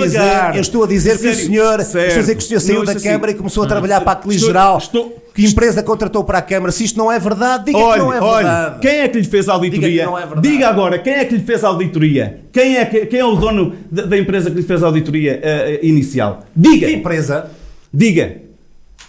anda 0.04 0.46
dizer, 0.46 0.54
eu 0.56 0.60
estou 0.60 0.84
a 0.84 0.86
dizer 0.86 1.10
que 1.10 1.16
o 1.28 1.32
Sério? 1.34 1.46
senhor, 1.46 1.80
estou 1.80 2.00
a 2.00 2.06
dizer 2.06 2.34
que 2.36 2.42
o 2.42 2.46
senhor 2.46 2.60
saiu 2.60 2.78
Não, 2.78 2.84
da 2.84 2.92
isso 2.92 2.98
assim. 2.98 3.08
Câmara 3.08 3.30
e 3.30 3.34
começou 3.34 3.64
a 3.64 3.66
trabalhar 3.66 4.00
para 4.02 4.12
a 4.12 4.16
Coligeral, 4.16 4.78
Estou- 4.78 5.06
estou- 5.06 5.24
que 5.34 5.44
empresa 5.44 5.82
contratou 5.82 6.22
para 6.22 6.38
a 6.38 6.42
Câmara. 6.42 6.70
Se 6.70 6.84
isto 6.84 6.96
não 6.96 7.10
é 7.10 7.18
verdade, 7.18 7.64
diga 7.66 7.78
que 7.78 7.84
Olha, 7.84 8.02
não 8.02 8.12
é 8.12 8.20
verdade. 8.20 8.80
quem 8.80 8.90
é 9.00 9.08
que 9.08 9.18
lhe 9.18 9.24
fez 9.24 9.48
a 9.48 9.52
auditoria? 9.54 9.88
Diga 10.06 10.28
que 10.28 10.38
é. 10.38 10.40
Diga 10.40 10.68
agora, 10.68 10.98
quem 10.98 11.12
é 11.14 11.24
que 11.24 11.34
lhe 11.34 11.42
fez 11.42 11.64
a 11.64 11.68
auditoria? 11.68 12.40
Quem 12.52 12.76
é, 12.76 12.84
que- 12.84 13.06
quem 13.06 13.18
é 13.20 13.24
o 13.24 13.34
dono 13.34 13.74
da, 13.90 14.06
da 14.06 14.16
empresa 14.18 14.48
que 14.50 14.56
lhe 14.56 14.62
fez 14.62 14.82
a 14.82 14.86
auditoria 14.86 15.40
eh, 15.42 15.80
inicial? 15.82 16.44
Diga! 16.54 16.86
Que 16.86 16.92
empresa? 16.92 17.50
Diga! 17.92 18.44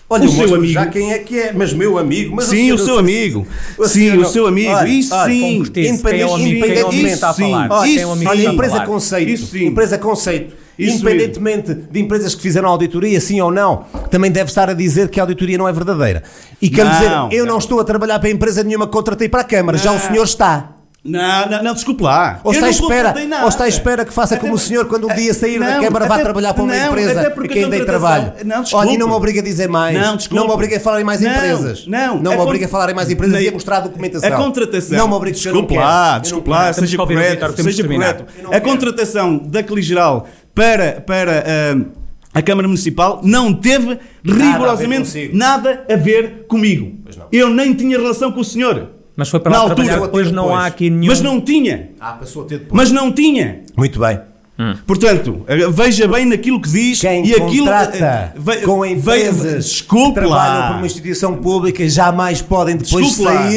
Olha, 0.08 0.26
O 0.26 0.30
seu 0.30 0.54
amigo. 0.54 0.72
Já 0.74 0.86
quem 0.86 1.12
é 1.14 1.18
que 1.18 1.40
é? 1.40 1.52
Mas 1.52 1.74
meu 1.74 1.98
amigo. 1.98 2.36
Mas 2.36 2.46
Sim, 2.46 2.72
o 2.72 2.78
seu 2.78 3.00
amigo. 3.00 3.46
Sim, 3.86 4.18
o 4.18 4.26
seu 4.26 4.46
amigo. 4.46 4.86
Isso 4.86 5.16
sim. 5.26 5.58
concretize 5.58 6.04
quem 6.04 6.22
é 6.22 6.26
o 6.28 6.36
amigo, 6.36 6.66
quem 6.66 6.78
é 6.78 6.84
o 6.84 6.88
amigo 6.90 7.08
que 7.08 7.14
está 7.14 7.30
a 7.30 7.34
falar. 7.34 7.68
Olha, 7.72 7.90
é 8.02 8.36
que 8.36 8.46
empresa 8.46 8.80
conceito. 8.82 9.30
Isso 9.32 9.48
sim. 9.48 9.66
Empresa 9.66 9.98
conceito. 9.98 10.56
Isso 10.78 10.98
Independentemente 10.98 11.74
de 11.74 12.00
empresas 12.00 12.36
que 12.36 12.42
fizeram 12.42 12.68
auditoria, 12.70 13.20
sim 13.22 13.40
ou 13.42 13.52
não, 13.52 13.86
também 14.12 14.30
deve 14.32 14.50
estar 14.50 14.70
a 14.70 14.74
dizer 14.74 15.10
que 15.10 15.20
a 15.20 15.24
auditoria 15.24 15.58
não 15.58 15.68
é 15.68 15.74
verdadeira. 15.74 16.24
E 16.62 16.70
quer 16.70 16.86
Não, 16.86 16.92
dizer, 16.92 17.12
eu 17.38 17.46
não. 17.46 17.54
não 17.54 17.60
estou 17.60 17.80
a 17.80 17.84
trabalhar 17.84 18.20
para 18.20 18.30
empresa 18.30 18.64
nenhuma 18.64 18.86
que 18.86 18.94
contratei 18.94 19.30
para 19.30 19.42
a 19.42 19.46
Câmara, 19.46 19.78
já 19.78 19.92
o 19.92 19.94
Não. 19.96 20.02
senhor 20.02 20.24
está. 20.24 20.72
Não, 21.08 21.48
não, 21.48 21.62
não, 21.64 21.74
desculpe 21.76 22.02
lá. 22.02 22.40
Ou 22.44 22.52
está, 22.52 22.66
à 22.66 22.70
não 22.72 22.76
espera, 22.76 23.14
ou 23.44 23.48
está 23.50 23.64
à 23.66 23.68
espera 23.68 24.04
que 24.04 24.12
faça 24.12 24.38
como 24.38 24.56
o 24.56 24.58
senhor 24.58 24.86
quando 24.88 25.08
um 25.08 25.14
dia 25.14 25.36
sair 25.36 25.60
da 25.60 25.76
Não, 25.76 25.84
Câmara 25.84 26.08
vá 26.08 26.16
até- 26.16 26.24
trabalhar 26.24 26.56
para 26.56 26.64
uma 26.64 26.76
não, 26.76 26.88
empresa 26.88 27.22
até 27.22 27.30
e 27.30 27.48
quem 27.48 27.62
a 27.64 27.68
contratação- 27.68 27.86
trabalho. 27.86 28.34
Não, 28.44 28.56
Olha, 28.56 28.64
desculpe. 28.64 28.88
e 28.88 28.98
não 28.98 29.08
me 29.10 29.14
obriga 29.14 29.40
a 29.40 29.44
dizer 29.44 29.70
mais. 29.70 29.96
Não, 29.96 30.16
desculpe. 30.18 30.40
Não 30.42 30.48
me 30.48 30.54
obriga 30.56 30.78
a 30.78 30.80
falar 30.80 31.02
em 31.02 31.04
mais 31.04 31.22
Não, 31.22 31.30
empresas. 31.30 31.86
não. 31.86 32.20
Não 32.20 32.32
A 32.32 32.36
me 32.36 32.42
obriga 32.42 32.66
a 32.66 32.70
falar 32.70 32.90
em 32.90 32.96
mais 32.96 33.12
empresas 33.12 33.40
e 33.40 33.48
a 33.48 33.52
mostrar 33.52 33.78
a 33.78 33.80
documentação. 33.82 34.34
A 34.34 34.36
contratação. 34.36 34.98
Não 34.98 35.08
me 35.08 35.14
obriga 35.14 35.36
a 35.36 35.38
dizer 35.38 35.50
Desculpe 35.52 35.76
não 35.76 35.82
lá, 35.84 35.94
quero. 36.02 36.14
Não 36.16 36.22
desculpe 36.22 36.50
quero. 36.50 36.60
lá, 36.64 36.74
seja 36.74 36.98
correto. 36.98 37.62
Seja 37.64 37.84
correto. 37.88 38.26
Não 38.42 38.50
A 38.50 38.54
quero. 38.54 38.64
contratação 38.66 39.38
da 39.38 39.62
Coligeral 39.62 40.28
para, 40.56 41.02
para 41.02 41.44
ah, 41.46 41.86
a 42.34 42.42
Câmara 42.42 42.68
Municipal 42.68 43.22
não 43.24 43.54
teve 43.54 44.00
rigorosamente 44.24 45.02
consigo. 45.04 45.38
nada 45.38 45.86
a 45.92 45.96
ver 45.96 46.46
comigo. 46.48 46.94
não. 47.18 47.26
Eu 47.32 47.50
nem 47.50 47.74
tinha 47.74 47.98
relação 47.98 48.32
com 48.32 48.40
o 48.40 48.46
senhor. 48.46 48.90
Mas 49.16 49.30
foi 49.30 49.40
para 49.40 49.52
Na 49.52 49.58
lá 49.58 49.64
altura, 49.64 49.86
trabalhar 49.86 50.06
depois, 50.08 50.32
não 50.32 50.54
há 50.56 50.66
aqui 50.66 50.90
nenhum... 50.90 51.08
Mas 51.08 51.22
não 51.22 51.40
tinha. 51.40 51.92
Ah, 52.00 52.14
passou 52.14 52.44
a 52.44 52.46
ter 52.46 52.60
depois. 52.60 52.74
Mas 52.76 52.92
não 52.92 53.12
tinha. 53.12 53.62
Muito 53.78 54.00
bem. 54.00 54.20
Portanto, 54.88 55.44
eh, 55.48 55.68
veja 55.70 56.08
bem 56.08 56.26
naquilo 56.26 56.62
que 56.62 56.70
diz 56.70 57.02
Quem 57.02 57.26
e 57.28 57.34
aquilo 57.34 57.58
contrata 57.66 57.98
eh, 57.98 58.32
ve- 58.38 58.58
com 58.62 58.82
ve- 58.82 58.90
empresas 58.92 59.66
desculpe 59.66 60.14
que 60.16 60.26
trabalham 60.26 60.60
lá. 60.62 60.68
por 60.70 60.78
uma 60.78 60.86
instituição 60.86 61.36
pública 61.36 61.88
jamais 61.90 62.42
podem 62.42 62.78
depois 62.78 63.06
Desculpe 63.08 63.34
lá. 63.34 63.52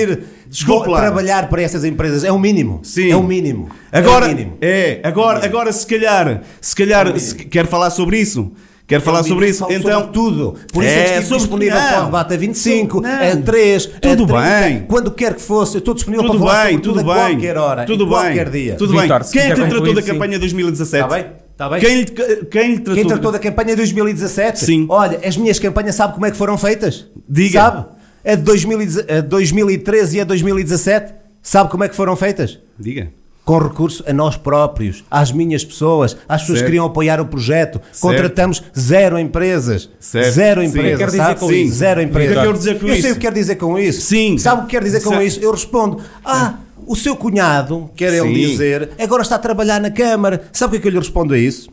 Desculpe 0.51 0.89
lá. 0.89 1.01
trabalhar 1.01 1.49
para 1.49 1.63
essas 1.63 1.85
empresas. 1.85 2.25
É 2.25 2.33
o 2.33 2.39
mínimo. 2.39 2.81
Sim. 2.83 3.11
É 3.11 3.17
o 3.17 3.23
mínimo. 3.23 3.69
Agora, 3.93 4.27
é 4.27 4.29
o 4.29 4.35
mínimo. 4.37 4.59
é, 4.61 5.01
agora, 5.03 5.45
agora 5.45 5.73
se 5.73 5.87
calhar, 5.87 6.43
se 6.61 6.75
calhar, 6.75 7.19
se 7.19 7.35
quer 7.35 7.67
falar 7.67 7.91
sobre 7.91 8.19
isso, 8.19 8.51
quer 8.87 9.01
falar 9.01 9.23
sobre 9.23 9.49
isso, 9.49 9.61
Falo 9.61 9.73
então 9.73 10.01
sobre 10.01 10.13
tudo. 10.13 10.55
Por 10.73 10.83
isso 10.83 10.93
é, 10.93 10.99
É, 11.01 11.05
que 11.15 11.19
estive 11.21 11.37
disponível 11.39 11.79
não. 11.79 11.89
para 11.89 12.03
o 12.03 12.05
debate 12.07 12.35
a 12.35 12.37
25, 12.39 13.01
Não. 13.01 13.11
a 13.11 13.37
3, 13.37 13.87
Tudo 13.87 13.97
a 13.97 14.01
30, 14.01 14.27
bem. 14.67 14.85
quando 14.89 15.11
quer 15.11 15.35
que 15.35 15.43
fosse. 15.43 15.77
Eu 15.77 15.81
estou 15.81 15.95
disponível 15.95 16.25
tudo 16.27 16.39
para 16.39 16.47
falar 16.49 16.63
bem, 16.65 16.73
sobre 16.75 16.83
tudo 16.85 16.99
tudo 17.01 17.11
a 17.13 17.15
bem, 17.15 17.35
qualquer 17.35 17.57
hora, 17.59 17.85
tudo 17.85 18.05
em 18.05 18.09
bem, 18.09 18.17
qualquer 18.17 18.51
dia. 18.51 18.75
tudo 18.77 18.93
bem. 18.95 19.09
Quem 19.31 19.43
é 19.43 19.55
que 19.55 19.67
tratou 19.67 19.95
da 19.95 20.03
campanha 20.03 20.39
2017? 20.39 21.05
Está 21.05 21.15
bem? 21.15 21.27
Está 21.53 21.69
bem? 21.69 21.81
Quem 21.81 21.95
lhe, 21.97 22.05
quem 22.05 22.69
lhe 22.71 22.77
tratou? 22.79 22.95
Quem 22.95 23.05
tratou 23.07 23.33
da 23.33 23.39
campanha 23.41 23.71
de 23.71 23.77
2017? 23.77 24.65
Sim. 24.65 24.87
Olha, 24.89 25.19
as 25.27 25.37
minhas 25.37 25.59
campanhas 25.59 25.95
sabe 25.97 26.15
como 26.15 26.25
é 26.25 26.31
que 26.31 26.37
foram 26.37 26.57
feitas? 26.57 27.07
Diga. 27.29 27.61
Sabe? 27.61 27.87
A 28.31 28.35
de 28.35 28.43
2010 28.43 28.99
a 29.11 29.21
2013 29.23 30.19
e 30.19 30.21
a 30.21 30.25
2017? 30.25 31.15
Sabe 31.43 31.71
como 31.71 31.85
é 31.85 31.89
que 31.89 31.97
foram 31.97 32.15
feitas? 32.15 32.59
Diga. 32.79 33.09
Com 33.43 33.57
recurso 33.59 34.05
a 34.07 34.13
nós 34.13 34.37
próprios, 34.37 35.03
às 35.11 35.33
minhas 35.33 35.65
pessoas, 35.65 36.15
às 36.29 36.43
pessoas 36.43 36.47
que 36.47 36.55
Certo. 36.59 36.65
queriam 36.67 36.85
apoiar 36.85 37.19
o 37.19 37.25
projeto. 37.25 37.81
Contratamos 37.99 38.63
zero 38.79 39.19
empresas. 39.19 39.89
Certo. 39.99 40.33
Zero 40.35 40.61
Sim. 40.61 40.67
empresas. 40.67 41.11
Que 41.11 41.17
sabe? 41.17 41.41
Sim. 41.41 41.63
isso? 41.63 41.75
Zero 41.77 42.03
empresas. 42.03 42.35
Que 42.35 42.39
é 42.39 42.43
que 42.43 42.47
eu 42.47 42.53
quero 42.53 42.59
dizer 42.59 42.79
com 42.79 42.87
Eu 42.87 42.93
sei 42.97 42.99
isso? 42.99 43.11
o 43.13 43.15
que 43.15 43.21
quer 43.21 43.33
dizer 43.33 43.55
com 43.57 43.79
isso. 43.79 44.01
Sim. 44.03 44.37
Sabe 44.37 44.61
o 44.63 44.65
que 44.67 44.71
quer 44.73 44.83
dizer 44.85 45.03
com 45.03 45.23
isso? 45.23 45.41
Eu 45.41 45.51
respondo: 45.51 46.03
Ah, 46.23 46.57
o 46.87 46.95
seu 46.95 47.17
cunhado, 47.17 47.89
quer 47.97 48.13
ele 48.13 48.29
Sim. 48.29 48.51
dizer, 48.51 48.91
agora 48.99 49.23
está 49.23 49.37
a 49.37 49.39
trabalhar 49.39 49.81
na 49.81 49.91
Câmara. 49.91 50.43
Sabe 50.53 50.69
o 50.69 50.71
que 50.73 50.77
é 50.77 50.81
que 50.83 50.89
eu 50.89 50.93
lhe 50.93 50.99
respondo 50.99 51.33
a 51.33 51.39
isso? 51.39 51.71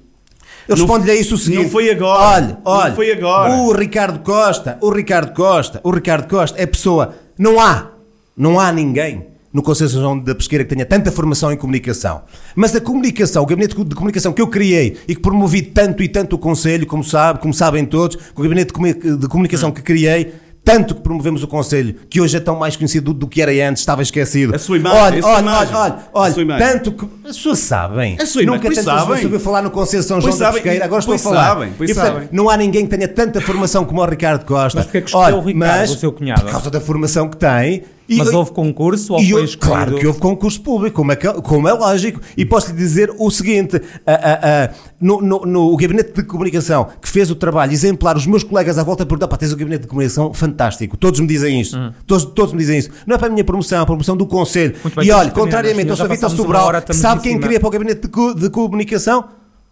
Eu 0.67 0.75
Não- 0.75 0.85
respondo-lhe 0.85 1.11
a 1.11 1.15
isso 1.15 1.35
o 1.35 1.37
seguinte: 1.37 1.63
não 1.63 1.69
foi 1.69 1.89
agora. 1.89 2.21
Olha, 2.23 2.47
Não 2.47 2.71
olha, 2.71 2.93
foi 2.93 3.11
agora. 3.11 3.53
o 3.53 3.71
Ricardo 3.73 4.19
Costa, 4.19 4.77
o 4.81 4.89
Ricardo 4.89 5.33
Costa, 5.33 5.79
o 5.83 5.91
Ricardo 5.91 6.27
Costa 6.27 6.61
é 6.61 6.65
pessoa. 6.65 7.13
Não 7.37 7.59
há, 7.59 7.89
não 8.35 8.59
há 8.59 8.71
ninguém 8.71 9.27
no 9.53 9.61
Conselho 9.63 10.19
da 10.21 10.35
Pesqueira 10.35 10.65
que 10.65 10.69
tenha 10.75 10.85
tanta 10.85 11.11
formação 11.11 11.49
em 11.51 11.55
comunicação. 11.55 12.23
Mas 12.55 12.75
a 12.75 12.81
comunicação, 12.81 13.41
o 13.41 13.45
gabinete 13.45 13.75
de 13.83 13.95
comunicação 13.95 14.33
que 14.33 14.41
eu 14.41 14.47
criei 14.47 14.97
e 15.07 15.15
que 15.15 15.21
promovi 15.21 15.61
tanto 15.61 16.03
e 16.03 16.09
tanto 16.09 16.35
o 16.35 16.39
Conselho, 16.39 16.85
como 16.85 17.03
sabe, 17.03 17.39
como 17.39 17.53
sabem 17.53 17.85
todos, 17.85 18.17
o 18.35 18.41
gabinete 18.41 18.73
de 18.73 19.27
comunicação 19.29 19.71
que 19.71 19.81
criei. 19.81 20.33
Tanto 20.65 20.95
que 20.95 21.01
promovemos 21.01 21.43
o 21.43 21.47
Conselho, 21.47 21.95
que 22.09 22.19
hoje 22.19 22.35
é 22.35 22.39
tão 22.39 22.55
mais 22.57 22.75
conhecido 22.75 23.13
do, 23.13 23.27
que 23.27 23.39
era 23.39 23.51
antes, 23.69 23.81
estava 23.83 24.01
esquecido. 24.01 24.55
A 24.55 24.57
sua 24.57 24.77
imagem, 24.77 24.99
olha, 24.99 25.19
a 25.19 25.21
sua 25.21 25.31
olha, 25.31 25.39
imagem. 25.41 25.75
olha, 25.75 25.83
olha, 25.83 25.93
A 26.11 26.19
olha, 26.21 26.33
sua 26.33 26.41
imagem. 26.41 26.67
tanto 26.67 26.91
que 26.91 27.05
as 27.29 27.37
pessoas 27.37 27.59
sabem. 27.59 28.17
A 28.19 28.25
sua 28.25 28.41
imagem, 28.41 28.45
Nunca 28.63 28.69
tantas 28.75 28.83
vezes 28.93 28.99
sabem. 29.07 29.23
ouviu 29.25 29.39
falar 29.39 29.61
no 29.61 29.69
Conselho 29.69 30.01
de 30.01 30.07
São 30.07 30.19
João 30.19 30.31
Pois 30.31 30.39
da 30.39 30.45
sabem, 30.47 30.61
Pesqueira, 30.63 30.85
agora 30.85 30.99
estou 30.99 31.13
a 31.13 31.17
pois 31.17 31.21
falar. 31.23 31.47
sabem, 31.49 31.73
pois 31.77 31.89
E, 31.89 31.93
portanto, 31.93 32.13
sabem. 32.13 32.29
não 32.31 32.49
há 32.49 32.57
ninguém 32.57 32.83
que 32.87 32.97
tenha 32.97 33.07
tanta 33.07 33.39
formação 33.41 33.85
como 33.85 34.01
o 34.01 34.05
Ricardo 34.05 34.43
Costa. 34.43 34.79
Mas 34.79 34.85
porquê 34.87 35.01
que 35.01 35.07
escolheu 35.07 35.37
o 35.37 35.41
Ricardo, 35.41 35.83
o 35.91 35.95
seu 35.97 36.11
cunhado? 36.11 36.41
Por 36.41 36.51
causa 36.51 36.71
da 36.71 36.81
formação 36.81 37.29
que 37.29 37.37
tem. 37.37 37.83
E- 38.07 38.17
Mas 38.17 38.27
houve 38.33 38.51
concurso 38.51 39.13
ou 39.13 39.19
foi 39.19 39.25
escolhido? 39.43 39.57
Claro 39.57 39.97
que 39.97 40.05
houve 40.05 40.19
concurso 40.19 40.61
público, 40.61 40.95
como 40.97 41.11
é, 41.11 41.15
que- 41.15 41.33
como 41.41 41.67
é 41.67 41.73
lógico. 41.73 42.21
E 42.37 42.45
posso 42.45 42.71
lhe 42.71 42.77
dizer 42.77 43.11
o 43.17 43.31
seguinte: 43.31 43.81
a- 44.05 44.11
a- 44.13 44.65
a- 44.65 44.69
no, 45.01 45.21
no- 45.21 45.45
no- 45.45 45.73
o 45.73 45.75
gabinete 45.75 46.11
de 46.13 46.23
comunicação 46.23 46.87
que 47.01 47.09
fez 47.09 47.31
o 47.31 47.35
trabalho 47.35 47.71
exemplar, 47.73 48.15
os 48.15 48.27
meus 48.27 48.43
colegas 48.43 48.77
à 48.77 48.83
volta 48.83 49.05
perguntam: 49.05 49.27
pá, 49.27 49.37
tens 49.37 49.51
um 49.53 49.57
gabinete 49.57 49.81
de 49.81 49.87
comunicação 49.87 50.33
fantástico. 50.33 50.95
Todos 50.97 51.19
me 51.19 51.25
dizem 51.27 51.59
isto. 51.59 51.77
Todos, 52.05 52.25
todos 52.25 52.53
me 52.53 52.59
dizem 52.59 52.77
isso. 52.77 52.89
Não 53.07 53.15
é 53.15 53.17
para 53.17 53.27
a 53.27 53.31
minha 53.31 53.43
promoção, 53.43 53.79
é 53.79 53.81
a 53.81 53.85
promoção 53.85 54.15
do 54.15 54.27
Conselho. 54.27 54.75
Muito 54.83 54.95
bem, 54.95 55.07
e 55.07 55.11
olha, 55.11 55.29
que 55.31 55.35
contrariamente 55.39 55.89
ao 55.89 55.97
Sr. 55.97 56.07
Vitor 56.09 56.29
Sobral, 56.29 56.67
hora, 56.67 56.85
sabe 56.93 57.19
em 57.21 57.23
quem 57.23 57.39
queria 57.39 57.59
para 57.59 57.67
o 57.67 57.71
gabinete 57.71 58.01
de, 58.03 58.07
co- 58.09 58.33
de 58.35 58.49
comunicação? 58.51 59.25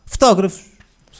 Fotógrafos. 0.05 0.61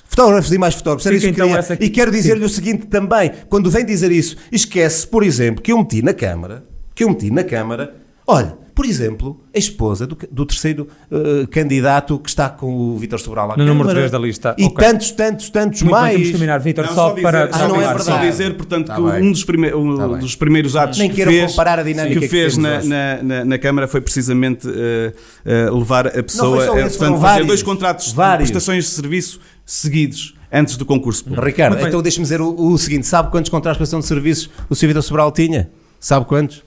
Fotógrafos 0.10 0.52
e 0.52 0.58
mais 0.58 0.76
fotógrafos. 0.76 1.06
Era 1.06 1.16
Fica 1.16 1.28
isso 1.28 1.34
que 1.36 1.40
então 1.42 1.48
queria. 1.48 1.60
essa 1.60 1.74
aqui. 1.74 1.86
E 1.86 1.90
quero 1.90 2.12
dizer-lhe 2.12 2.44
o 2.46 2.50
seguinte 2.50 2.86
também: 2.88 3.32
quando 3.50 3.70
vem 3.70 3.86
dizer 3.86 4.12
isso, 4.12 4.36
esquece, 4.52 5.08
por 5.08 5.24
exemplo, 5.24 5.62
que 5.62 5.72
eu 5.72 5.78
meti 5.78 6.02
na 6.02 6.14
Câmara, 6.14 6.64
que 6.96 7.04
eu 7.04 7.10
meti 7.10 7.30
na 7.32 7.44
Câmara, 7.44 7.96
olha, 8.28 8.58
por 8.76 8.86
exemplo, 8.86 9.40
a 9.56 9.60
esposa 9.60 10.08
do, 10.08 10.18
do 10.32 10.46
terceiro 10.48 10.88
eh, 11.12 11.46
candidato 11.52 12.18
que 12.18 12.28
está 12.30 12.50
com 12.50 12.74
o 12.74 12.98
Vítor 12.98 13.20
Sobral 13.20 13.52
à 13.52 13.56
No 13.58 13.64
número 13.66 13.82
Câmara. 13.88 13.96
três 14.00 14.12
da 14.12 14.18
lista, 14.18 14.56
E 14.58 14.66
ok. 14.66 14.76
tantos, 14.88 15.12
tantos, 15.12 15.50
tantos 15.52 15.82
Muito 15.84 15.92
mais. 15.94 16.20
de 16.20 16.32
terminar, 16.32 16.60
Vítor, 16.60 16.86
Não, 16.88 16.94
só, 16.96 17.10
dizer- 17.12 17.22
para... 17.22 17.44
Ah, 17.52 17.54
só 17.60 17.68
não 17.68 17.80
é 17.80 17.86
Só 17.86 17.94
verdade. 17.94 18.28
dizer, 18.32 18.56
portanto, 18.56 18.88
Tá 18.88 18.96
que 18.96 19.02
bem. 19.04 19.22
um 19.24 19.32
dos, 19.32 19.44
prime- 19.44 19.74
um 19.76 19.96
Tá 19.98 20.08
dos 20.08 20.36
primeiros 20.36 20.76
atos 20.76 20.98
Nem 20.98 21.12
que 21.12 21.24
fez, 21.24 21.52
comparar 21.52 21.78
a 21.80 21.84
dinâmica 21.84 22.16
que 22.16 22.22
que 22.22 22.28
fez 22.28 22.58
na, 22.58 22.82
na, 22.84 23.22
na, 23.24 23.46
na 23.46 23.58
Câmara 23.60 23.88
foi 23.88 24.02
precisamente 24.02 24.68
eh, 24.68 25.14
eh, 25.46 25.70
levar 25.70 26.08
a 26.08 26.24
pessoa 26.24 26.58
foi 26.58 26.66
só 26.66 26.74
a 26.74 26.80
esse, 26.82 26.98
portanto, 26.98 26.98
foram 26.98 27.14
fazer 27.22 27.28
vários. 27.34 27.48
dois 27.48 27.62
contratos 27.64 28.12
Vários. 28.12 28.48
de 28.48 28.54
prestações 28.54 28.86
de 28.86 28.90
serviço 28.90 29.40
seguidos 29.64 30.34
antes 30.52 30.78
do 30.78 30.86
concurso 30.86 31.24
público. 31.24 31.46
Ricardo, 31.46 31.74
Muito 31.74 31.88
então 31.88 32.02
deixa-me 32.02 32.24
dizer 32.24 32.42
o, 32.42 32.56
o 32.72 32.76
seguinte: 32.80 33.06
sabe 33.06 33.30
quantos 33.30 33.50
contratos 33.52 33.76
de 33.76 33.80
prestação 33.80 34.00
de 34.00 34.08
serviços 34.08 34.50
o 34.68 34.74
Sr. 34.76 34.88
Vítor 34.88 35.04
Sobral 35.04 35.32
tinha? 35.32 35.70
Sabe 36.00 36.26
quantos? 36.26 36.64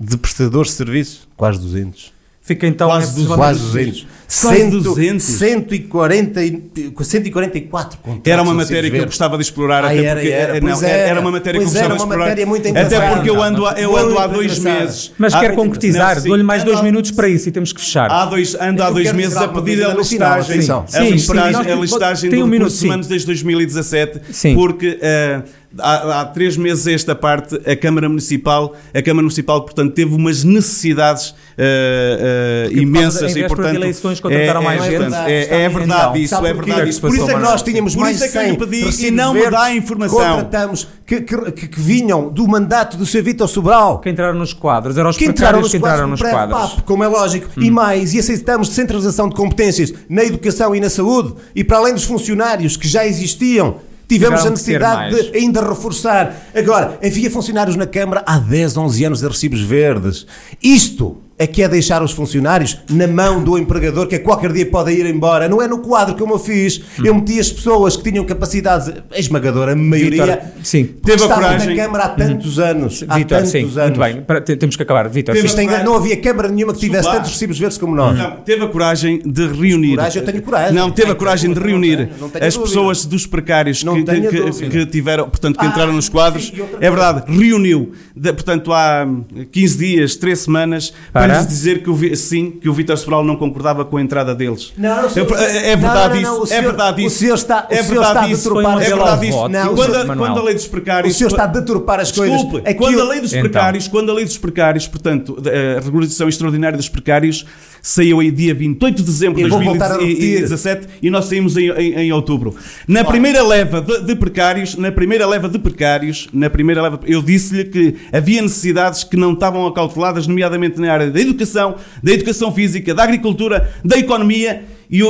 De 0.00 0.16
prestadores 0.16 0.70
de 0.70 0.76
serviços? 0.76 1.28
Quase 1.36 1.60
200. 1.60 2.17
Fica 2.48 2.66
então 2.66 2.88
Quase 2.88 3.14
duzentos. 3.14 3.36
Quase 3.36 3.60
200. 3.60 4.06
Quase 4.40 4.56
Cento- 4.58 4.80
200. 4.80 5.22
140, 5.24 6.42
e- 6.44 6.62
144 7.02 7.98
contratos 7.98 8.32
Era 8.32 8.42
uma 8.42 8.54
matéria 8.54 8.90
que 8.90 8.96
eu 8.96 9.04
gostava 9.04 9.36
de 9.36 9.42
explorar, 9.42 9.84
Ah, 9.84 9.88
até 9.88 10.02
era, 10.04 10.14
porque 10.20 10.32
era. 10.32 10.54
não, 10.54 10.60
Pois 10.60 10.82
era, 10.82 10.92
era. 11.10 11.20
uma 11.20 11.30
matéria 11.30 11.58
que 11.60 11.66
eu 11.66 11.70
gostava 11.70 11.88
de 11.94 11.96
explorar. 12.00 12.18
matéria 12.24 12.46
muito 12.46 12.68
até 12.68 13.10
porque 13.14 13.30
eu 13.30 13.42
ando, 13.42 13.66
há- 13.66 13.72
eu 13.80 13.94
ando 13.96 14.18
há 14.18 14.26
dois 14.26 14.58
meses. 14.58 15.12
Mas 15.18 15.34
Há- 15.34 15.40
quer 15.40 15.54
concretizar, 15.54 16.20
sim, 16.20 16.28
dou-lhe 16.28 16.42
mais 16.42 16.64
dois 16.64 16.80
minutos 16.82 17.10
para 17.10 17.28
isso 17.28 17.48
e 17.48 17.52
temos 17.52 17.72
que 17.72 17.80
fechar. 17.80 18.10
Há 18.10 18.24
dois, 18.24 18.54
ando 18.54 18.82
há 18.82 18.90
dois 18.90 19.04
quero 19.04 19.16
meses 19.16 19.36
a 19.36 19.48
pedir 19.48 19.84
a 19.84 19.94
listagem, 19.94 20.54
atenção. 20.54 20.84
a 20.84 20.86
Sim, 20.86 21.10
listagem, 21.10 21.52
sim, 21.64 21.70
a 21.70 21.76
nós- 21.76 21.80
listagem 21.90 22.30
tem 22.30 22.42
um 22.42 22.46
minuto, 22.46 22.70
sim. 22.72 22.86
humanos 22.86 23.06
desde 23.06 23.26
2017, 23.26 24.20
Sim. 24.30 24.54
porque 24.54 24.98
eh, 25.02 25.42
há, 25.78 26.20
há 26.20 26.24
três 26.26 26.56
meses 26.56 26.86
a 26.86 26.92
esta 26.92 27.14
parte 27.14 27.54
a 27.70 27.76
Câmara 27.76 28.08
Municipal, 28.08 28.74
a 28.94 29.02
Câmara 29.02 29.22
Municipal, 29.22 29.62
portanto, 29.62 29.92
teve 29.92 30.14
umas 30.14 30.44
necessidades 30.44 31.34
Porque 31.58 32.80
imensas 32.80 33.34
e, 33.34 33.48
portanto, 33.48 33.74
eleições 33.74 34.20
contrataram 34.20 34.62
mais 34.62 34.80
é, 34.84 34.90
gente. 34.90 35.14
é, 35.26 35.62
é 35.64 35.68
verdade 35.68 36.22
isso, 36.22 36.34
Sabe 36.34 36.48
é 36.48 36.54
verdade 36.54 36.90
isso. 36.90 37.00
Por 37.00 37.12
isso 37.12 37.28
é 37.28 37.34
que 37.34 37.40
nós 37.40 37.62
tínhamos 37.62 37.94
Por 37.96 38.00
mais 38.00 38.16
isso 38.16 38.24
é 38.26 38.28
que 38.28 38.38
eu 38.38 38.42
100 38.42 38.50
lhe 38.52 38.56
pedi 38.58 39.06
e 39.06 39.10
não 39.10 39.34
me 39.34 39.50
dá 39.50 39.62
a 39.64 39.74
informação. 39.74 40.18
Contratamos 40.18 40.86
que, 41.04 41.20
que, 41.22 41.52
que, 41.52 41.68
que 41.68 41.80
vinham 41.80 42.28
do 42.28 42.46
mandato 42.46 42.96
do 42.96 43.04
Sr. 43.04 43.22
Vítor 43.22 43.48
Sobral. 43.48 43.98
Que 43.98 44.08
entraram 44.08 44.38
nos 44.38 44.52
quadros, 44.52 44.96
eram 44.96 45.10
os 45.10 45.16
que 45.16 45.24
entraram 45.24 45.60
nos 45.60 45.72
que 45.72 45.78
entraram 45.78 46.08
quadros 46.08 46.20
nos 46.20 46.30
quadros. 46.30 46.82
como 46.84 47.02
é 47.02 47.08
lógico, 47.08 47.48
e 47.56 47.70
mais, 47.72 48.14
e 48.14 48.20
aceitamos 48.20 48.68
descentralização 48.68 49.28
de 49.28 49.34
competências 49.34 49.92
na 50.08 50.22
educação 50.22 50.76
e 50.76 50.80
na 50.80 50.88
saúde, 50.88 51.34
e 51.56 51.64
para 51.64 51.78
além 51.78 51.92
dos 51.92 52.04
funcionários 52.04 52.76
que 52.76 52.86
já 52.86 53.04
existiam, 53.04 53.78
tivemos 54.06 54.46
a 54.46 54.50
necessidade 54.50 55.30
de 55.30 55.36
ainda 55.36 55.60
reforçar. 55.60 56.36
Agora, 56.54 56.98
havia 57.04 57.28
funcionários 57.30 57.74
na 57.74 57.86
Câmara 57.86 58.22
há 58.24 58.38
10, 58.38 58.76
11 58.76 59.04
anos 59.04 59.20
de 59.20 59.26
recibos 59.26 59.60
verdes. 59.60 60.24
Isto 60.62 61.18
é 61.38 61.46
que 61.46 61.62
é 61.62 61.68
deixar 61.68 62.02
os 62.02 62.10
funcionários 62.12 62.78
na 62.90 63.06
mão 63.06 63.42
do 63.44 63.56
empregador 63.56 64.06
que 64.06 64.16
a 64.16 64.20
qualquer 64.20 64.52
dia 64.52 64.66
pode 64.66 64.92
ir 64.92 65.06
embora. 65.06 65.48
Não 65.48 65.62
é 65.62 65.68
no 65.68 65.78
quadro 65.78 66.16
como 66.16 66.34
eu 66.34 66.38
fiz. 66.38 66.80
Eu 67.04 67.14
meti 67.14 67.38
as 67.38 67.50
pessoas 67.52 67.96
que 67.96 68.10
tinham 68.10 68.24
capacidade 68.24 68.92
a 69.14 69.18
esmagadora, 69.18 69.72
a 69.72 69.76
maioria, 69.76 70.52
sim. 70.62 70.84
Teve 70.84 71.24
a 71.24 71.28
coragem. 71.28 71.76
na 71.76 71.82
Câmara 71.84 72.04
há 72.04 72.08
tantos 72.08 72.58
anos. 72.58 73.04
Há 73.08 73.16
Vitor, 73.18 73.38
tantos 73.38 73.50
sim, 73.52 73.58
anos. 73.62 73.74
muito 73.76 74.00
bem. 74.00 74.20
Para- 74.22 74.40
te- 74.40 74.56
temos 74.56 74.74
que 74.76 74.82
acabar. 74.82 75.08
Vitor, 75.08 75.34
Teve- 75.34 75.48
sim. 75.48 75.66
Não 75.84 75.94
havia 75.94 76.16
Câmara 76.16 76.48
nenhuma 76.48 76.72
que 76.74 76.80
tivesse 76.80 77.10
tantos 77.10 77.30
recibos 77.32 77.58
verdes 77.58 77.78
como 77.78 77.94
nós. 77.94 78.16
Não, 78.18 78.32
teve 78.38 78.64
a 78.64 78.68
coragem 78.68 79.20
de 79.24 79.46
reunir. 79.46 79.90
Coragem, 79.96 80.22
eu 80.22 80.26
tenho 80.26 80.42
coragem. 80.42 80.74
Não, 80.74 80.90
teve 80.90 81.12
a 81.12 81.14
coragem 81.14 81.52
de 81.52 81.60
não 81.60 81.66
reunir 81.66 81.96
tenho, 81.96 82.08
não 82.20 82.28
tenho 82.28 82.44
as 82.44 82.54
dúvida. 82.54 82.68
pessoas 82.74 83.04
dos 83.04 83.26
precários 83.26 83.84
Não 83.84 83.94
que, 84.02 84.20
que- 84.52 84.68
que 84.68 84.86
tiveram, 84.86 85.28
portanto, 85.28 85.58
que 85.58 85.64
Ah, 85.64 85.68
entraram 85.68 85.92
nos 85.92 86.08
quadros. 86.08 86.48
sim, 86.48 86.62
É 86.80 86.90
verdade, 86.90 87.22
reuniu, 87.32 87.92
de- 88.16 88.32
portanto, 88.32 88.72
há 88.72 89.06
15 89.52 89.78
dias, 89.78 90.16
3 90.16 90.38
semanas, 90.40 90.92
para, 91.12 91.27
Para? 91.32 91.42
dizer 91.44 91.82
que 91.82 91.90
o, 91.90 92.16
sim, 92.16 92.50
que 92.50 92.68
o 92.68 92.72
Vítor 92.72 92.96
Sobral 92.98 93.24
não 93.24 93.36
concordava 93.36 93.84
com 93.84 93.96
a 93.96 94.02
entrada 94.02 94.34
deles. 94.34 94.72
Não, 94.76 95.02
não, 95.02 95.10
Eu- 95.16 95.36
é, 95.36 95.70
é 95.72 95.76
não, 95.76 95.82
verdade 95.82 96.20
não, 96.20 96.22
não, 96.22 96.32
isso. 96.32 96.40
o 96.40 96.44
é 96.44 96.46
senhor- 96.46 96.62
verdade 96.62 97.02
o 97.02 97.06
isso. 97.06 97.18
senhor 97.18 97.34
está- 97.34 97.66
o 97.70 97.72
é 97.74 97.76
senhor 97.82 97.88
verdade 97.88 98.08
está 98.12 98.20
a 98.22 98.28
isso. 98.30 98.42
deturpar 98.48 98.72
é 98.72 98.76
um 98.76 98.78
verdade 98.78 99.26
isso. 99.28 99.38
E 99.38 99.48
Não, 99.48 99.74
quando, 99.74 99.78
o 99.78 99.82
a, 99.82 100.00
senhor- 100.02 100.16
quando 100.16 100.38
a 100.38 100.42
lei 100.42 100.54
dos 100.54 100.64
O 100.66 100.70
precários. 100.70 101.16
senhor 101.16 101.30
está 101.30 101.44
a 101.44 101.46
deturpar 101.46 102.00
as 102.00 102.12
coisas. 102.12 102.36
Desculpe, 102.40 102.58
Aquilo- 102.68 102.78
quando 102.78 103.00
a 103.00 103.04
lei 103.04 103.20
dos 103.20 103.32
Então. 103.32 103.42
precários, 103.42 103.88
quando 103.88 104.10
a 104.10 104.14
lei 104.14 104.24
dos 104.24 104.38
precários, 104.38 104.86
portanto, 104.88 105.36
a 105.78 105.80
regularização 105.80 106.28
extraordinária 106.28 106.76
dos 106.76 106.88
precários, 106.88 107.44
saiu 107.80 108.20
aí 108.20 108.30
dia 108.30 108.54
28 108.54 108.96
de 108.96 109.02
dezembro 109.04 109.36
de 109.36 109.42
Eu 109.42 109.48
vou 109.50 109.62
voltar 109.62 109.86
a 109.92 109.98
repetir. 109.98 110.40
2017 110.40 110.86
e 111.00 111.10
nós 111.10 111.26
saímos 111.26 111.56
em, 111.56 111.70
em, 111.70 111.94
em 112.00 112.12
outubro. 112.12 112.54
Na 112.86 113.04
primeira 113.04 113.42
leva 113.42 113.80
de, 113.80 114.00
de 114.02 114.16
precários, 114.16 114.76
na 114.76 114.90
primeira 114.90 115.26
leva 115.26 115.48
de 115.48 115.58
precários, 115.58 116.28
na 116.32 116.50
primeira 116.50 116.82
leva, 116.82 117.00
eu 117.06 117.22
disse-lhe 117.22 117.64
que 117.64 117.94
havia 118.12 118.42
necessidades 118.42 119.04
que 119.04 119.16
não 119.16 119.32
estavam 119.32 119.66
acauteladas, 119.66 120.26
nomeadamente 120.26 120.80
na 120.80 120.92
área 120.92 121.10
da 121.18 121.22
educação, 121.22 121.74
da 122.02 122.12
educação 122.12 122.52
física, 122.52 122.94
da 122.94 123.02
agricultura, 123.02 123.68
da 123.84 123.98
economia. 123.98 124.62
E 124.90 125.02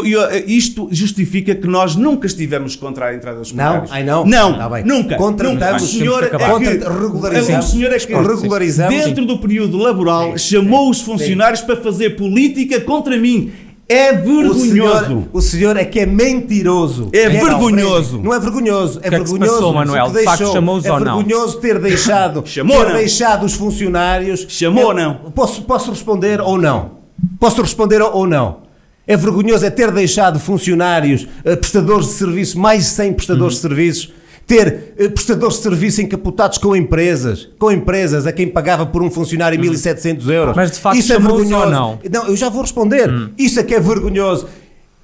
isto 0.56 0.88
justifica 0.90 1.54
que 1.54 1.66
nós 1.68 1.94
nunca 1.94 2.26
estivemos 2.26 2.74
contra 2.74 3.06
a 3.06 3.14
entrada 3.14 3.38
dos 3.38 3.52
Não? 3.52 3.64
precários. 3.64 3.92
Ai, 3.92 4.02
não? 4.02 4.26
Não, 4.26 4.54
Tá 4.58 4.82
nunca. 4.84 5.14
Contratamos-. 5.16 5.82
O 5.84 5.86
senhor 5.86 6.24
é 6.24 6.30
que, 6.30 6.36
regularizamos. 6.36 7.66
o 7.66 7.70
senhor 7.70 7.92
é 7.92 7.98
que 7.98 8.12
Regularizamos. 8.12 9.04
dentro 9.04 9.24
do 9.24 9.38
período 9.38 9.76
laboral 9.76 10.36
chamou 10.36 10.90
os 10.90 11.00
funcionários 11.00 11.60
para 11.60 11.76
fazer 11.76 12.16
política 12.16 12.80
contra 12.80 13.16
mim. 13.16 13.52
É 13.88 14.10
O 14.12 14.16
vergonhoso. 14.16 14.60
senhor, 14.68 15.22
o 15.32 15.40
senhor 15.40 15.76
é 15.78 15.84
que 15.84 16.00
é 16.00 16.04
mentiroso. 16.06 17.08
É 17.12 17.28
não, 17.28 17.44
vergonhoso. 17.46 18.18
Não 18.22 18.34
é 18.34 18.38
vergonhoso. 18.38 18.98
É 19.02 19.08
que 19.08 19.14
é 19.14 19.18
que 19.18 19.24
vergonhoso. 19.24 19.52
passou, 19.54 19.72
Manuel? 19.72 20.04
o 20.06 20.10
que 20.12 20.18
De 20.18 20.24
facto, 20.24 20.52
chamou-os 20.52 20.84
é 20.84 20.92
ou 20.92 21.00
não? 21.00 21.16
vergonhoso 21.16 21.58
ter 21.58 21.78
deixado, 21.80 22.42
Chamou 22.46 22.76
ou 22.76 22.84
ter 22.84 22.90
não? 22.92 22.98
deixado 22.98 23.46
os 23.46 23.54
funcionários. 23.54 24.44
Chamou 24.48 24.84
ou 24.86 24.92
É- 24.92 24.94
não? 25.02 25.14
Posso, 25.34 25.62
posso 25.62 25.90
responder 25.90 26.38
ou 26.40 26.58
não? 26.58 26.98
Posso 27.40 27.62
responder 27.62 28.02
ou 28.02 28.26
não? 28.26 28.58
É 29.06 29.16
vergonhoso 29.16 29.64
é 29.64 29.70
ter 29.70 29.90
deixado 29.90 30.38
funcionários, 30.38 31.26
eh, 31.42 31.56
prestadores 31.56 32.08
de 32.08 32.12
serviço, 32.12 32.58
mais 32.58 32.84
de 32.84 32.90
100 32.90 33.12
prestadores 33.14 33.54
Uhum. 33.54 33.62
de 33.62 33.68
serviços, 33.68 34.12
ter 34.48 34.94
eh, 34.96 35.08
prestadores 35.10 35.58
de 35.58 35.62
serviço 35.62 36.00
encapotados 36.00 36.56
com 36.56 36.74
empresas, 36.74 37.50
com 37.58 37.70
empresas 37.70 38.26
a 38.26 38.32
quem 38.32 38.48
pagava 38.48 38.86
por 38.86 39.02
um 39.02 39.10
funcionário 39.10 39.60
1.700 39.60 40.28
euros. 40.30 40.56
Mas, 40.56 40.72
de 40.72 40.78
facto, 40.78 40.98
Isso 40.98 41.12
é 41.12 41.18
vergonhoso. 41.18 41.54
ou 41.54 41.70
não? 41.70 41.98
Não, 42.10 42.26
eu 42.28 42.36
já 42.36 42.48
vou 42.48 42.62
responder. 42.62 43.10
Hum. 43.10 43.28
Isso 43.36 43.60
é 43.60 43.62
que 43.62 43.74
é 43.74 43.78
vergonhoso. 43.78 44.48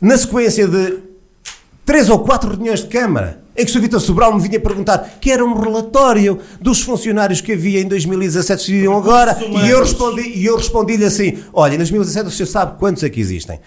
Na 0.01 0.16
sequência 0.16 0.66
de 0.66 0.99
três 1.84 2.09
ou 2.09 2.20
quatro 2.20 2.51
reuniões 2.51 2.80
de 2.80 2.86
Câmara, 2.86 3.42
em 3.55 3.64
que 3.64 3.70
o 3.70 3.74
Sr. 3.74 3.80
Vitor 3.82 4.01
Sobral 4.01 4.34
me 4.34 4.40
vinha 4.40 4.59
perguntar 4.59 5.18
que 5.20 5.30
era 5.30 5.45
um 5.45 5.61
relatório 5.61 6.38
dos 6.59 6.80
funcionários 6.80 7.42
que 7.42 7.53
havia 7.53 7.80
em 7.80 7.86
2017 7.86 8.64
que 8.64 8.72
decidiam 8.72 8.97
agora, 8.97 9.38
e 9.62 9.68
eu 9.68 9.80
respondi 9.80 10.22
e 10.22 10.47
eu 10.47 10.57
respondi-lhe 10.57 11.05
assim: 11.05 11.38
olha, 11.53 11.74
em 11.74 11.78
2017 11.78 12.28
o 12.28 12.30
senhor 12.30 12.47
sabe 12.47 12.78
quantos 12.78 13.03
é 13.03 13.11
que 13.11 13.20
existem? 13.20 13.61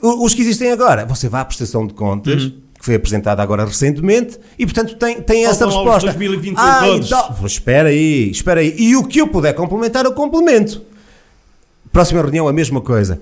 Os 0.00 0.32
que 0.32 0.40
existem 0.40 0.70
agora, 0.72 1.04
você 1.04 1.28
vai 1.28 1.42
à 1.42 1.44
prestação 1.44 1.86
de 1.86 1.92
contas. 1.92 2.44
Uhum. 2.44 2.67
Que 2.78 2.84
foi 2.84 2.94
apresentada 2.94 3.42
agora 3.42 3.64
recentemente 3.64 4.38
e, 4.56 4.64
portanto, 4.64 4.94
tem, 4.94 5.20
tem 5.20 5.44
essa 5.46 5.66
resposta. 5.66 6.06
2021 6.06 6.54
ah, 6.56 6.80
todos. 6.84 7.06
então- 7.08 7.46
espera 7.46 7.88
aí, 7.88 8.30
espera 8.30 8.60
aí. 8.60 8.74
E 8.78 8.94
o 8.96 9.02
que 9.04 9.20
eu 9.20 9.26
puder 9.26 9.52
complementar, 9.52 10.04
eu 10.04 10.12
complemento. 10.12 10.80
Próxima 11.92 12.22
reunião, 12.22 12.46
a 12.46 12.52
mesma 12.52 12.80
coisa. 12.80 13.20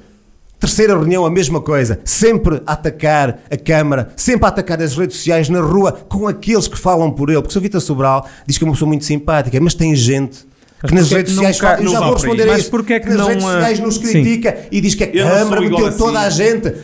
Terceira 0.61 0.95
reunião, 0.95 1.25
a 1.25 1.31
mesma 1.31 1.61
coisa. 1.61 2.01
Sempre 2.05 2.63
a 2.67 2.73
atacar 2.73 3.41
a 3.51 3.57
Câmara, 3.57 4.11
sempre 4.17 4.45
a 4.45 4.49
atacar 4.49 4.81
as 4.83 4.97
redes 4.97 5.17
sociais 5.17 5.49
na 5.49 5.61
rua 5.61 5.93
com 5.93 6.27
aqueles 6.27 6.67
que 6.69 6.79
falam 6.79 7.11
por 7.11 7.29
ele. 7.31 7.41
Porque 7.41 7.53
o 7.57 7.61
Sr. 7.61 7.63
Vitor 7.63 7.81
Sobral 7.81 8.27
diz 8.47 8.59
que 8.59 8.65
é 8.65 8.67
uma 8.67 8.73
pessoa 8.73 8.89
muito 8.89 9.05
simpática, 9.05 9.59
mas 9.61 9.75
tem 9.75 9.95
gente. 9.95 10.47
Que 10.87 10.95
nas 10.95 11.11
redes 11.11 11.33
sociais 11.35 11.59
nunca- 11.59 11.83
eu 11.83 11.89
já 11.91 12.01
vou 12.01 12.13
responder 12.15 12.43
a 12.43 12.47
Mas 12.47 12.61
isso. 12.61 12.71
porquê 12.71 13.01
que 13.01 13.09
nas 13.09 13.17
não, 13.17 13.27
redes 13.29 13.43
sociais 13.45 13.81
nos 13.81 13.95
sim. 13.95 14.01
critica 14.03 14.59
e 14.71 14.81
diz 14.81 14.95
que 14.95 15.05
a 15.05 15.07
não 15.07 15.15
sou 15.15 15.39
Câmara 15.39 15.61
meteu 15.63 15.97
toda 15.97 16.21
a 16.21 16.27
assim. 16.27 16.37
gente. 16.37 16.75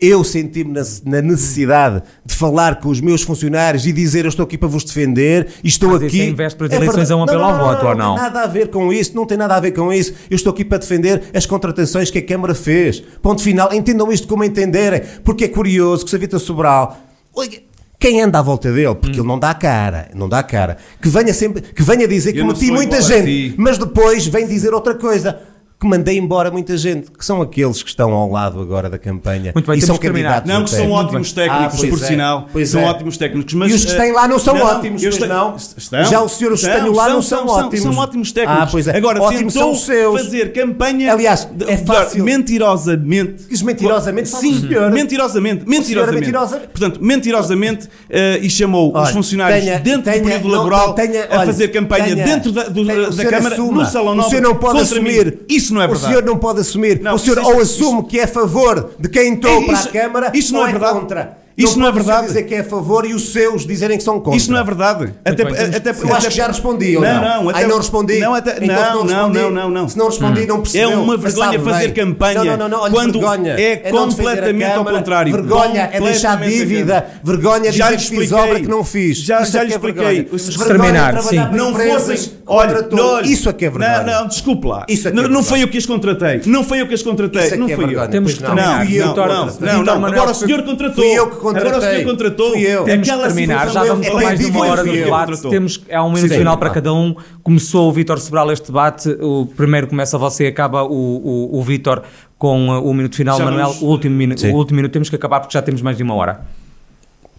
Eu 0.00 0.24
senti-me 0.24 0.72
na, 0.72 0.82
na 1.04 1.20
necessidade 1.20 2.02
de 2.24 2.34
falar 2.34 2.80
com 2.80 2.88
os 2.88 3.00
meus 3.02 3.20
funcionários 3.22 3.84
e 3.86 3.92
dizer 3.92 4.24
eu 4.24 4.30
estou 4.30 4.44
aqui 4.44 4.56
para 4.56 4.68
vos 4.68 4.82
defender 4.82 5.48
e 5.62 5.68
estou 5.68 5.90
Mas 5.90 6.02
aqui. 6.04 6.20
isso 6.20 6.30
em 6.30 6.34
vésperas 6.34 6.70
de 6.70 6.76
eleições 6.76 7.08
verdade. 7.08 7.12
é 7.12 7.16
um 7.16 7.22
apelo 7.24 7.44
ao 7.44 7.58
voto, 7.58 7.86
ou 7.86 7.94
não? 7.94 8.08
Não 8.10 8.14
tem 8.16 8.24
nada 8.24 8.40
a 8.42 8.46
ver 8.46 8.68
com 8.70 8.92
isso, 8.92 9.14
não 9.14 9.26
tem 9.26 9.36
nada 9.36 9.56
a 9.56 9.60
ver 9.60 9.72
com 9.72 9.92
isso. 9.92 10.14
Eu 10.30 10.36
estou 10.36 10.52
aqui 10.52 10.64
para 10.64 10.78
defender 10.78 11.24
as 11.34 11.44
contratações 11.44 12.10
que 12.10 12.18
a 12.18 12.22
Câmara 12.24 12.54
fez. 12.54 13.00
Ponto 13.20 13.42
final. 13.42 13.72
Entendam 13.74 14.10
isto 14.10 14.26
como 14.26 14.42
entenderem. 14.42 15.02
Porque 15.22 15.44
é 15.44 15.48
curioso 15.48 16.06
que. 16.06 16.16
Vitor 16.16 16.40
Sobral. 16.40 16.98
olha, 17.34 17.60
Quem 17.98 18.22
anda 18.22 18.38
à 18.38 18.42
volta 18.42 18.72
dele, 18.72 18.94
porque 18.94 19.18
Hum. 19.18 19.22
ele 19.22 19.28
não 19.28 19.38
dá 19.38 19.52
cara, 19.52 20.08
não 20.14 20.26
dá 20.26 20.42
cara, 20.42 20.78
que 21.02 21.08
venha 21.10 21.34
sempre, 21.34 21.60
que 21.60 21.82
venha 21.82 22.08
dizer 22.08 22.32
que 22.32 22.38
Eu 22.38 22.46
não 22.46 22.54
meti 22.54 22.70
muita 22.70 22.98
gente, 23.02 23.50
ti. 23.50 23.54
mas 23.58 23.76
depois 23.76 24.26
vem 24.26 24.46
dizer 24.46 24.72
outra 24.72 24.94
coisa, 24.94 25.38
que 25.80 25.86
mandei 25.86 26.18
embora 26.18 26.50
muita 26.50 26.76
gente, 26.76 27.10
que 27.10 27.24
são 27.24 27.40
aqueles 27.40 27.82
que 27.82 27.88
estão 27.88 28.12
ao 28.12 28.30
lado 28.30 28.60
agora 28.60 28.90
da 28.90 28.98
campanha 28.98 29.50
Muito 29.54 29.66
bem, 29.66 29.78
e 29.78 29.82
são 29.82 29.96
que 29.96 30.06
candidatos 30.06 30.46
Não, 30.52 30.64
que 30.64 30.68
são 30.70 30.78
técnico. 30.80 31.00
ótimos 31.00 31.32
técnicos, 31.32 31.64
Ah, 31.64 31.76
pois 31.78 31.90
por 31.90 32.02
é, 32.04 32.06
sinal. 32.06 32.48
pois 32.52 32.68
são 32.68 32.80
é. 32.82 32.84
ótimos 32.84 33.16
técnicos. 33.16 33.54
Mas, 33.54 33.70
e 33.72 33.74
os 33.74 33.84
que 33.86 33.92
eh, 33.92 33.96
têm 33.96 34.12
lá 34.12 34.28
não 34.28 34.38
são 34.38 34.54
não, 34.54 34.66
ótimos, 34.66 35.02
pois 35.02 35.18
não? 35.20 35.56
estão? 35.56 36.04
Já 36.04 36.22
os 36.22 36.32
senhores 36.32 36.60
que 36.60 36.66
Estão, 36.66 36.82
tenho 36.82 36.94
lá 36.94 37.08
não 37.08 37.22
são, 37.22 37.38
são, 37.38 37.48
são, 37.48 37.66
ótimos. 37.66 37.82
São 37.82 37.96
ótimos 37.96 38.32
técnicos. 38.32 38.62
Ah, 38.62 38.68
pois 38.70 38.88
é. 38.88 38.96
Agora, 38.96 39.22
ótimos 39.22 39.54
tentou 39.54 39.62
são 39.62 39.72
os 39.72 39.84
seus. 39.86 40.20
fazer 40.22 40.52
campanha. 40.52 41.12
Aliás, 41.12 41.48
é 41.66 41.76
fácil. 41.78 42.24
mentirosamente. 42.24 43.44
Diz 43.48 43.62
mentirosamente, 43.62 44.32
o 44.32 44.36
Sim, 44.36 44.60
senhor. 44.68 44.90
mentirosamente. 44.90 45.68
Mentirosamente. 45.68 46.20
mentirosa. 46.20 46.58
Portanto, 46.60 46.98
mentirosamente, 47.02 47.88
eh, 48.08 48.38
e 48.42 48.50
chamou 48.50 48.90
os 48.90 48.94
Olha, 48.96 49.12
funcionários 49.12 49.64
tenha- 49.64 49.78
dentro 49.78 50.02
tenha- 50.02 50.18
do 50.18 50.24
período 50.24 50.48
não, 50.48 50.56
laboral 50.58 50.94
a 51.30 51.46
fazer 51.46 51.68
campanha 51.68 52.14
dentro 52.14 52.52
da, 52.52 52.64
do- 52.64 52.82
o 52.82 52.84
da 52.84 53.12
senhor 53.12 53.30
Câmara, 53.30 53.56
no 53.56 53.84
Salão 53.86 54.12
O 54.12 54.14
Nobre. 54.16 54.30
senhor 54.30 54.42
não 54.42 54.54
pode 54.56 54.80
assumir. 54.80 55.38
Isso 55.48 55.69
não 55.74 55.80
é 55.82 55.86
verdade. 55.86 56.06
O 56.06 56.08
senhor 56.08 56.22
não 56.24 56.36
pode 56.38 56.60
assumir. 56.60 57.00
Não, 57.00 57.14
o 57.14 57.18
senhor 57.18 57.38
isso- 57.38 57.46
ou 57.50 57.62
isso- 57.62 57.84
assume 57.84 58.04
que 58.04 58.18
é 58.20 58.24
a 58.24 58.28
favor 58.28 58.90
de 58.98 59.08
quem 59.08 59.28
entrou 59.28 59.62
É, 59.62 59.64
para 59.64 59.74
isso- 59.74 59.88
a 59.88 59.92
Câmara 59.92 60.32
isso 60.34 60.54
ou 60.54 60.60
não 60.60 60.68
é 60.68 60.70
é 60.70 60.78
contra. 60.92 61.38
Isso 61.56 61.78
não, 61.78 61.88
é 61.88 61.92
verdade. 61.92 62.26
dizer 62.28 62.44
que 62.44 62.54
é 62.54 62.60
a 62.60 62.64
favor 62.64 63.04
e 63.04 63.12
os 63.12 63.32
seus 63.32 63.66
dizerem 63.66 63.98
que 63.98 64.02
são 64.04 64.18
contra. 64.20 64.36
Isso 64.36 64.50
não 64.50 64.58
é 64.58 64.64
verdade. 64.64 65.12
Até, 65.24 65.44
bem, 65.44 65.52
até, 65.54 65.90
até, 65.90 65.90
Eu 65.90 66.14
acho 66.14 66.28
que 66.28 66.34
já 66.34 66.46
respondi, 66.46 66.96
ou 66.96 67.02
não? 67.02 67.14
Não, 67.20 67.44
não, 67.44 67.54
Aí 67.56 67.66
não 67.66 67.76
respondi. 67.76 68.18
Não, 68.18 68.34
até, 68.34 68.56
Então, 68.62 68.66
se 68.66 68.68
não, 68.68 68.94
não, 68.94 69.02
respondi- 69.02 69.38
não, 69.38 69.50
não, 69.50 69.70
não. 69.70 69.88
Se 69.88 69.98
não 69.98 70.06
respondi, 70.06 70.46
não 70.46 70.56
É 70.56 70.60
percebeu. 70.60 70.90
uma 71.02 71.16
Mas 71.16 71.22
vergonha 71.34 71.52
sabe 71.52 71.64
fazer 71.70 71.84
bem. 71.88 71.94
campanha 72.06 72.34
Não, 72.34 72.44
não, 72.44 72.56
não, 72.56 72.68
não. 72.68 72.80
Olha, 72.82 72.92
quando 72.92 73.12
vergonha. 73.20 73.52
é 73.60 73.90
não 73.92 74.04
a 74.04 74.06
completamente 74.08 74.64
ao 74.64 74.72
Câmara. 74.78 74.96
contrário. 74.96 75.32
Vergonha 75.32 75.90
é 75.92 76.00
deixar 76.00 76.36
dívida. 76.40 77.06
Vergonha 77.22 77.68
é 77.68 77.72
Já 77.72 77.90
dizer 77.92 78.08
que 78.10 78.16
fiz 78.20 78.32
obra 78.32 78.60
que 78.60 78.68
não 78.68 78.84
fiz. 78.84 79.18
Já- 79.18 79.44
já 79.44 79.60
é 79.60 79.62
lhe 79.62 79.68
que 79.68 79.74
é 79.74 79.76
expliquei. 79.76 80.18
é 80.20 80.64
terminar, 80.64 81.22
sim. 81.22 81.36
Não 81.52 81.74
fossem. 81.74 82.32
Olha, 82.46 82.88
não. 82.90 83.20
Isso 83.22 83.48
é 83.48 83.52
que 83.52 83.64
é 83.66 83.70
vergonha. 83.70 84.02
Não, 84.02 84.20
não, 84.22 84.28
desculpe 84.28 84.66
lá. 84.66 84.86
É 84.88 85.10
não, 85.12 85.24
é 85.24 85.28
não 85.28 85.42
foi 85.42 85.62
eu 85.62 85.68
que 85.68 85.78
as 85.78 85.86
contratei. 85.86 86.40
Não 86.46 86.64
foi 86.64 86.80
eu 86.80 86.86
que 86.86 86.94
as 86.94 87.02
contratei. 87.02 87.42
É 87.48 87.56
não 87.56 87.66
é 87.68 87.76
vergonha. 87.76 87.98
eu. 88.04 88.08
Temos 88.08 88.34
que 88.34 88.42
não. 88.42 88.54
terminar. 88.54 88.84
Não, 88.88 89.14
não, 89.14 89.46
não, 89.46 89.84
não, 89.84 90.00
não. 90.00 90.06
Agora 90.06 90.30
o 90.30 90.34
senhor 90.34 90.62
contratou. 90.62 91.04
Que 91.40 91.46
contratei. 91.46 91.70
Agora 91.70 91.84
o 91.84 91.94
senhor 91.94 92.10
contratou. 92.10 92.50
Fui 92.52 92.60
eu. 92.60 92.84
Temos 92.84 93.06
que 93.08 93.10
Aquela 93.12 93.26
terminar, 93.28 93.58
já 93.58 93.66
situação 93.66 93.86
vamos 93.88 94.08
para 94.08 94.20
mais 94.22 94.38
de 94.38 94.46
uma 94.46 94.66
hora 94.66 94.82
de 94.84 94.88
eu. 94.90 95.04
debate. 95.04 95.42
Temos, 95.48 95.84
há 95.90 96.04
um 96.04 96.12
minuto 96.12 96.34
final 96.34 96.58
para 96.58 96.70
cada 96.70 96.92
um. 96.92 97.14
Começou 97.42 97.88
o 97.88 97.92
Vítor 97.92 98.18
Sobral 98.18 98.52
este 98.52 98.66
debate. 98.66 99.08
O 99.20 99.46
primeiro 99.56 99.86
começa 99.86 100.16
você, 100.18 100.46
acaba 100.46 100.84
o, 100.84 100.92
o, 100.92 101.58
o 101.58 101.62
Vítor 101.62 102.02
com 102.38 102.68
uh, 102.68 102.84
o 102.88 102.92
minuto 102.94 103.16
final. 103.16 103.38
Já 103.38 103.44
Manuel, 103.44 103.66
vamos- 103.68 103.82
o 103.82 103.86
último, 103.86 104.14
minu 104.14 104.38
Sim. 104.38 104.52
o 104.52 104.56
último 104.56 104.76
minuto 104.76 104.92
temos 104.92 105.08
que 105.10 105.16
acabar 105.16 105.40
porque 105.40 105.52
já 105.54 105.62
temos 105.62 105.82
mais 105.82 105.96
de 105.96 106.02
uma 106.02 106.14
hora. 106.14 106.40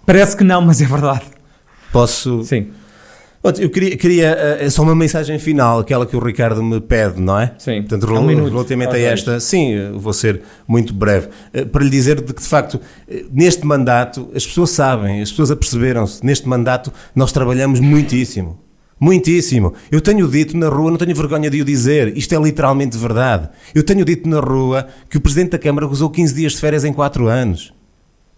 Parece 0.05 0.35
que 0.35 0.43
não, 0.43 0.61
mas 0.61 0.81
é 0.81 0.85
verdade. 0.85 1.21
Posso. 1.91 2.43
Sim. 2.43 2.67
Eu 3.43 3.71
queria, 3.71 3.97
queria 3.97 4.27
eh, 4.59 4.69
só 4.69 4.83
uma 4.83 4.93
mensagem 4.93 5.39
final, 5.39 5.79
aquela 5.79 6.05
que 6.05 6.15
o 6.15 6.19
Ricardo 6.19 6.61
me 6.61 6.79
pede, 6.79 7.19
não 7.19 7.39
é? 7.39 7.51
Sim. 7.57 7.81
Portanto, 7.81 8.15
É 8.15 8.19
um 8.19 8.49
relativamente 8.49 8.95
a 8.95 8.99
esta, 8.99 9.39
sim, 9.39 9.75
vou 9.95 10.13
ser 10.13 10.41
muito 10.67 10.93
breve. 10.93 11.29
Eh, 11.51 11.65
Para 11.65 11.83
lhe 11.83 11.89
dizer 11.89 12.21
de 12.21 12.33
que, 12.33 12.41
de 12.41 12.47
facto, 12.47 12.79
eh, 13.09 13.25
neste 13.33 13.65
mandato, 13.65 14.29
as 14.35 14.45
pessoas 14.45 14.69
sabem, 14.69 15.23
as 15.23 15.31
pessoas 15.31 15.49
aperceberam-se, 15.49 16.23
neste 16.23 16.47
mandato 16.47 16.93
nós 17.15 17.31
trabalhamos 17.31 17.79
muitíssimo. 17.79 18.59
Muitíssimo. 18.99 19.73
Eu 19.91 19.99
tenho 19.99 20.27
dito 20.27 20.55
na 20.55 20.69
rua, 20.69 20.91
não 20.91 20.97
tenho 20.97 21.15
vergonha 21.15 21.49
de 21.49 21.59
o 21.59 21.65
dizer, 21.65 22.15
isto 22.15 22.35
é 22.35 22.37
literalmente 22.39 22.95
verdade. 22.95 23.49
Eu 23.73 23.81
tenho 23.81 24.05
dito 24.05 24.29
na 24.29 24.39
rua 24.39 24.85
que 25.09 25.17
o 25.17 25.21
Presidente 25.21 25.49
da 25.49 25.57
Câmara 25.57 25.87
gozou 25.87 26.11
15 26.11 26.35
dias 26.35 26.51
de 26.51 26.59
férias 26.59 26.85
em 26.85 26.93
4 26.93 27.27
anos. 27.27 27.73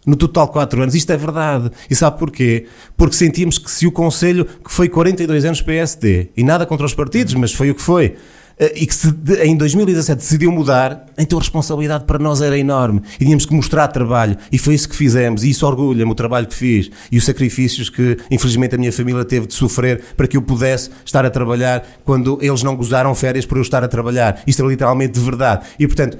No 0.05 0.15
total 0.15 0.47
4 0.47 0.81
anos. 0.81 0.95
Isto 0.95 1.11
é 1.11 1.17
verdade. 1.17 1.71
E 1.89 1.95
sabe 1.95 2.19
porquê? 2.19 2.65
Porque 2.97 3.15
sentimos 3.15 3.57
que 3.57 3.71
se 3.71 3.87
o 3.87 3.91
Conselho, 3.91 4.45
que 4.45 4.71
foi 4.71 4.89
42 4.89 5.45
anos 5.45 5.61
PSD, 5.61 6.29
e 6.35 6.43
nada 6.43 6.65
contra 6.65 6.85
os 6.85 6.93
partidos, 6.93 7.33
mas 7.35 7.53
foi 7.53 7.71
o 7.71 7.75
que 7.75 7.81
foi, 7.81 8.15
eh, 8.59 8.73
e 8.75 8.85
que 8.85 8.93
se 8.93 9.13
em 9.43 9.55
2017 9.55 10.19
decidiu 10.19 10.51
mudar, 10.51 11.07
então 11.17 11.37
a 11.37 11.41
responsabilidade 11.41 12.05
para 12.05 12.19
nós 12.19 12.41
era 12.41 12.57
enorme. 12.57 13.01
E 13.19 13.23
tínhamos 13.23 13.45
que 13.45 13.53
mostrar 13.53 13.87
trabalho. 13.87 14.37
E 14.51 14.57
foi 14.57 14.75
isso 14.75 14.87
que 14.87 14.95
fizemos. 14.95 15.43
E 15.43 15.49
isso 15.49 15.65
orgulha-me 15.65 16.11
o 16.11 16.15
trabalho 16.15 16.47
que 16.47 16.55
fiz. 16.55 16.91
E 17.11 17.17
os 17.17 17.25
sacrifícios 17.25 17.89
que, 17.89 18.17
infelizmente, 18.29 18.75
a 18.75 18.77
minha 18.77 18.91
família 18.91 19.25
teve 19.25 19.47
de 19.47 19.53
sofrer 19.53 20.01
para 20.15 20.27
que 20.27 20.37
eu 20.37 20.41
pudesse 20.41 20.89
estar 21.05 21.25
a 21.25 21.29
trabalhar 21.29 21.85
quando 22.03 22.37
eles 22.41 22.63
não 22.63 22.75
gozaram 22.75 23.13
férias 23.15 23.45
por 23.45 23.57
eu 23.57 23.61
estar 23.61 23.83
a 23.83 23.87
trabalhar. 23.87 24.41
Isto 24.45 24.63
é 24.63 24.67
literalmente 24.67 25.13
de 25.13 25.19
verdade. 25.19 25.65
E, 25.79 25.87
portanto, 25.87 26.17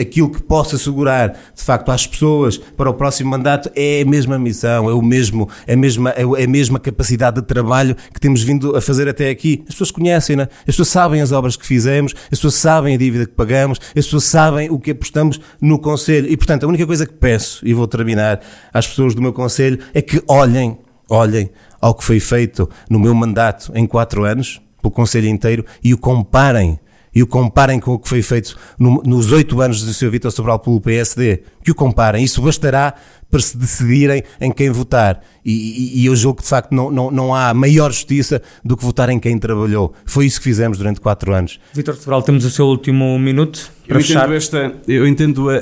aquilo 0.00 0.30
que 0.30 0.42
posso 0.42 0.76
assegurar, 0.76 1.36
de 1.54 1.62
facto, 1.62 1.90
às 1.90 2.06
pessoas 2.06 2.56
para 2.58 2.88
o 2.88 2.94
próximo 2.94 3.30
mandato 3.30 3.70
é 3.74 4.02
a 4.02 4.04
mesma 4.04 4.38
missão, 4.38 4.88
é, 4.88 4.94
o 4.94 5.02
mesmo, 5.02 5.48
é, 5.66 5.74
a, 5.74 5.76
mesma, 5.76 6.10
é 6.10 6.44
a 6.44 6.48
mesma 6.48 6.78
capacidade 6.78 7.40
de 7.40 7.46
trabalho 7.46 7.94
que 8.12 8.20
temos 8.20 8.42
vindo 8.42 8.76
a 8.76 8.80
fazer 8.80 9.08
até 9.08 9.28
aqui. 9.28 9.62
As 9.68 9.74
pessoas 9.74 9.90
conhecem-na, 9.90 10.44
as 10.44 10.64
pessoas 10.64 10.88
sabem 10.88 11.20
as 11.20 11.32
obras 11.32 11.56
que 11.56 11.66
fizemos, 11.66 12.14
as 12.24 12.38
pessoas 12.38 12.54
sabem 12.54 12.94
a 12.94 12.98
dívida 12.98 13.26
que 13.26 13.32
pagamos, 13.32 13.78
as 13.88 14.04
pessoas 14.04 14.24
sabem 14.24 14.70
o 14.70 14.78
que 14.78 14.92
apostamos 14.92 15.40
no 15.60 15.78
Conselho. 15.78 16.30
E, 16.30 16.36
portanto, 16.36 16.64
a 16.64 16.68
única 16.68 16.86
coisa 16.86 17.06
que 17.06 17.14
peço, 17.14 17.66
e 17.66 17.74
vou 17.74 17.86
terminar, 17.86 18.40
às 18.72 18.86
pessoas 18.86 19.14
do 19.14 19.20
meu 19.20 19.32
Conselho, 19.32 19.78
é 19.92 20.00
que 20.00 20.22
olhem, 20.28 20.78
olhem 21.08 21.50
ao 21.80 21.94
que 21.94 22.04
foi 22.04 22.18
feito 22.18 22.68
no 22.88 22.98
meu 22.98 23.14
mandato 23.14 23.70
em 23.74 23.86
quatro 23.86 24.24
anos, 24.24 24.60
pelo 24.80 24.90
Conselho 24.92 25.28
inteiro, 25.28 25.64
e 25.82 25.92
o 25.92 25.98
comparem 25.98 26.78
e 27.16 27.22
o 27.22 27.26
comparem 27.26 27.80
com 27.80 27.94
o 27.94 27.98
que 27.98 28.06
foi 28.08 28.20
feito 28.20 28.54
no- 28.78 29.02
nos 29.02 29.32
oito 29.32 29.58
anos 29.62 29.82
do 29.82 29.92
Sr. 29.94 30.10
Vítor 30.10 30.30
Sobral 30.30 30.58
pelo 30.58 30.78
PSD, 30.82 31.40
que 31.64 31.70
o 31.70 31.74
comparem, 31.74 32.22
isso 32.22 32.42
bastará 32.42 32.92
para 33.30 33.40
se 33.40 33.56
decidirem 33.56 34.22
em 34.38 34.52
quem 34.52 34.70
votar. 34.70 35.20
E, 35.44 35.50
e- 35.50 36.02
e 36.02 36.06
eu 36.06 36.14
julgo 36.14 36.36
que 36.36 36.42
de 36.42 36.48
facto 36.50 36.72
não, 36.72 36.90
não, 36.90 37.10
não 37.10 37.34
há 37.34 37.54
maior 37.54 37.90
justiça 37.90 38.42
do 38.62 38.76
que 38.76 38.84
votar 38.84 39.08
em 39.08 39.18
quem 39.18 39.38
trabalhou. 39.38 39.94
Foi 40.04 40.26
isso 40.26 40.38
que 40.38 40.44
fizemos 40.44 40.76
durante 40.76 41.00
quatro 41.00 41.32
anos. 41.32 41.58
Vítor 41.72 41.96
Sobral, 41.96 42.22
temos 42.22 42.44
o 42.44 42.50
seu 42.50 42.66
último 42.66 43.18
minuto 43.18 43.72
para 43.88 43.96
Eu 43.96 44.00
fechar. 44.02 44.18
entendo, 44.24 44.34
esta, 44.36 44.74
eu 44.86 45.06
entendo 45.08 45.48
a- 45.48 45.54
a- 45.56 45.60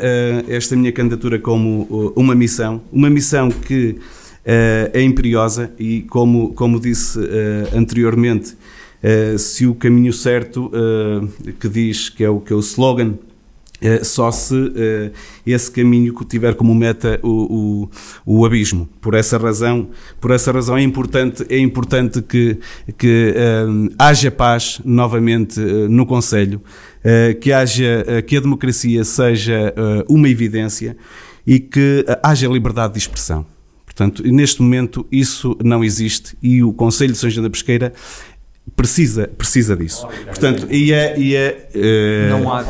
esta 0.52 0.74
minha 0.74 0.90
candidatura 0.92 1.38
como 1.38 1.82
uh, 1.88 2.12
uma 2.16 2.34
missão, 2.34 2.82
uma 2.92 3.08
missão 3.08 3.48
que 3.48 3.90
uh, 4.44 4.90
é 4.92 5.00
imperiosa 5.02 5.70
e, 5.78 6.02
como, 6.02 6.52
como 6.54 6.78
disse 6.80 7.18
uh, 7.18 7.22
anteriormente, 7.78 8.56
uh, 9.04 9.38
se 9.38 9.66
o 9.66 9.74
caminho 9.74 10.12
certo, 10.12 10.70
uh, 10.72 11.52
que 11.60 11.68
diz 11.68 12.08
que 12.08 12.24
é 12.24 12.30
o, 12.30 12.40
que 12.40 12.52
é 12.52 12.56
o 12.56 12.60
slogan, 12.60 13.10
uh, 13.10 14.04
só 14.04 14.30
se 14.30 14.54
esse 15.46 15.70
caminho 15.70 16.14
que 16.14 16.24
tiver 16.24 16.54
como 16.54 16.74
meta 16.74 17.20
o, 17.22 17.88
o, 18.24 18.38
o 18.40 18.46
abismo. 18.46 18.88
Por 19.00 19.14
essa 19.14 19.36
razão, 19.36 19.90
por 20.20 20.30
essa 20.30 20.50
razão 20.50 20.76
é 20.76 20.82
importante, 20.82 21.44
é 21.50 21.58
importante 21.58 22.22
que, 22.22 22.58
que 22.96 23.34
haja 23.98 24.30
paz 24.30 24.80
novamente 24.84 25.60
no 25.60 26.06
Conselho, 26.06 26.62
que, 27.40 27.52
haja, 27.52 28.22
que 28.26 28.38
a 28.38 28.40
democracia 28.40 29.04
seja 29.04 29.74
uma 30.08 30.28
evidência 30.28 30.96
e 31.46 31.60
que 31.60 32.06
haja 32.22 32.48
liberdade 32.48 32.94
de 32.94 33.00
expressão. 33.00 33.44
Portanto, 33.84 34.24
neste 34.26 34.60
momento 34.60 35.06
isso 35.12 35.56
não 35.62 35.84
existe 35.84 36.36
e 36.42 36.64
o 36.64 36.72
Conselho 36.72 37.12
de 37.12 37.18
São 37.18 37.30
João 37.30 37.44
da 37.44 37.50
Pesqueira 37.50 37.92
precisa, 38.76 39.28
precisa 39.38 39.76
disso. 39.76 40.06
Portanto, 40.26 40.66
e 40.70 40.92
é, 40.92 41.14
e 41.18 41.34
é, 41.36 41.68
eh, 41.74 42.26
Não 42.30 42.52
há. 42.52 42.64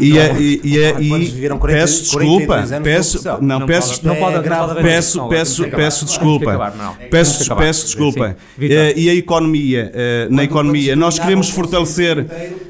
e 0.00 0.18
é, 0.18 0.36
e, 0.38 0.60
e 0.64 0.78
é, 0.78 1.00
e 1.00 1.18
viveram 1.24 1.58
40, 1.58 1.80
peço 1.80 2.02
desculpa, 2.02 2.46
42 2.46 2.72
anos 2.72 2.84
peço, 2.84 3.24
não, 3.40 3.58
Não 3.60 3.66
peço, 3.66 4.00
pode- 4.00 4.06
não 4.06 4.16
pode- 4.16 4.82
peço, 4.82 5.28
peço, 5.28 5.64
peço 5.70 6.04
desculpa, 6.04 6.72
peço, 7.10 7.54
peço 7.56 7.86
desculpa. 7.86 8.36
Eh, 8.60 8.94
e 8.96 9.08
a 9.08 9.14
economia, 9.14 9.90
eh, 9.94 10.26
na 10.30 10.44
economia, 10.44 10.96
nós 10.96 11.18
queremos 11.18 11.48
fortalecer. 11.50 12.26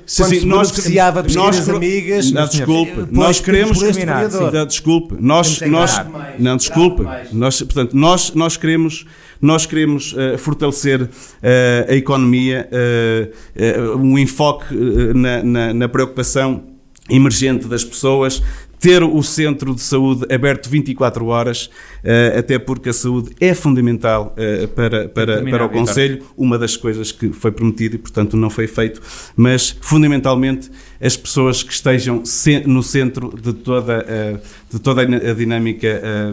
Sim, 0.07 0.25
sim, 0.25 0.47
nós 0.47 0.71
beneficiava 0.71 1.25
nós 1.35 1.67
amigas, 1.67 2.31
não, 2.31 2.47
desculpe, 2.47 3.07
nós 3.11 3.41
queremos 3.41 3.79
desculpe, 4.69 5.15
nós, 5.19 5.61
nós, 5.63 6.01
não, 6.39 6.57
desculpe, 6.59 7.03
nós, 7.33 7.63
portanto, 7.63 7.97
nós, 7.97 8.33
nós 8.35 8.57
queremos, 8.59 9.07
nós 9.41 9.67
queremos 9.67 10.15
eh, 10.17 10.37
fortalecer 10.37 11.09
eh, 11.43 11.87
a 11.89 11.95
economia, 11.95 12.69
eh, 12.71 13.81
um 13.97 14.19
enfoque 14.19 14.75
na, 15.15 15.43
na, 15.43 15.75
na 15.75 15.89
preocupação 15.89 16.65
emergente 17.09 17.67
das 17.67 17.85
pessoas, 17.85 18.43
ter 18.81 19.03
o 19.03 19.23
centro 19.23 19.75
de 19.75 19.81
saúde 19.81 20.27
aberto 20.33 20.69
24 20.69 21.25
horas, 21.27 21.71
até 22.37 22.59
porque 22.59 22.91
a 22.91 22.93
saúde 22.93 23.31
é 23.41 23.55
fundamental 23.55 24.35
para, 24.75 25.09
para, 25.09 25.43
para 25.43 25.65
o. 25.65 25.71
Conselho, 25.71 26.23
uma 26.37 26.59
das 26.59 26.77
coisas 26.77 27.11
que 27.11 27.33
foi 27.33 27.51
prometido 27.51 27.95
e, 27.95 27.99
portanto, 27.99 28.37
não 28.37 28.51
foi 28.51 28.67
feito, 28.67 29.01
mas 29.35 29.75
fundamentalmente 29.81 30.71
as 31.05 31.17
pessoas 31.17 31.63
que 31.63 31.73
estejam 31.73 32.23
no 32.67 32.83
centro 32.83 33.35
de 33.39 33.53
toda, 33.53 34.05
eh, 34.09 34.39
de 34.73 34.81
toda 34.81 35.03
a 35.03 35.35
dinâmica 35.35 35.87
eh, 35.87 36.33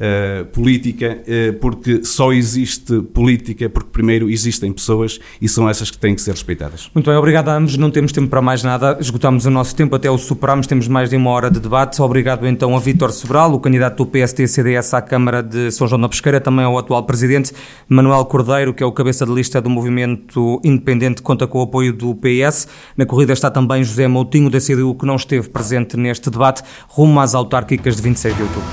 eh, 0.00 0.44
política, 0.52 1.18
eh, 1.26 1.52
porque 1.52 2.04
só 2.04 2.32
existe 2.32 3.00
política 3.00 3.68
porque 3.68 3.90
primeiro 3.90 4.28
existem 4.28 4.72
pessoas 4.72 5.18
e 5.40 5.48
são 5.48 5.68
essas 5.68 5.90
que 5.90 5.98
têm 5.98 6.14
que 6.14 6.20
ser 6.20 6.32
respeitadas. 6.32 6.90
Muito 6.94 7.06
bem, 7.06 7.16
obrigado 7.16 7.48
a 7.48 7.56
ambos. 7.56 7.76
Não 7.76 7.90
temos 7.90 8.12
tempo 8.12 8.28
para 8.28 8.42
mais 8.42 8.62
nada. 8.62 8.98
Esgotámos 9.00 9.46
o 9.46 9.50
nosso 9.50 9.74
tempo, 9.74 9.96
até 9.96 10.10
o 10.10 10.18
superámos. 10.18 10.66
Temos 10.66 10.86
mais 10.88 11.10
de 11.10 11.16
uma 11.16 11.30
hora 11.30 11.50
de 11.50 11.60
debate. 11.60 12.00
Obrigado 12.02 12.46
então 12.46 12.76
a 12.76 12.80
Vítor 12.80 13.12
Sobral, 13.12 13.52
o 13.54 13.60
candidato 13.60 14.04
do 14.04 14.06
PST-CDS 14.06 14.94
à 14.94 15.00
Câmara 15.00 15.42
de 15.42 15.70
São 15.70 15.86
João 15.86 16.00
da 16.00 16.08
Pesqueira, 16.08 16.40
também 16.40 16.64
ao 16.64 16.76
atual 16.76 17.04
presidente 17.04 17.52
Manuel 17.88 18.24
Cordeiro, 18.26 18.74
que 18.74 18.82
é 18.82 18.86
o 18.86 18.92
cabeça 18.92 19.24
de 19.24 19.32
lista 19.32 19.60
do 19.60 19.70
movimento 19.70 20.60
independente, 20.62 21.22
conta 21.22 21.46
com 21.46 21.60
o 21.60 21.62
apoio 21.62 21.92
do 21.92 22.14
PS. 22.14 22.68
Na 22.96 23.06
corrida 23.06 23.32
está 23.32 23.50
também 23.50 23.82
Moutinho 24.08 24.50
da 24.50 24.58
CDU, 24.60 24.94
que 24.94 25.06
não 25.06 25.16
esteve 25.16 25.48
presente 25.48 25.96
neste 25.96 26.30
debate, 26.30 26.62
rumo 26.88 27.20
às 27.20 27.34
autárquicas 27.34 27.96
de 27.96 28.02
26 28.02 28.36
de 28.36 28.42
outubro. 28.42 28.68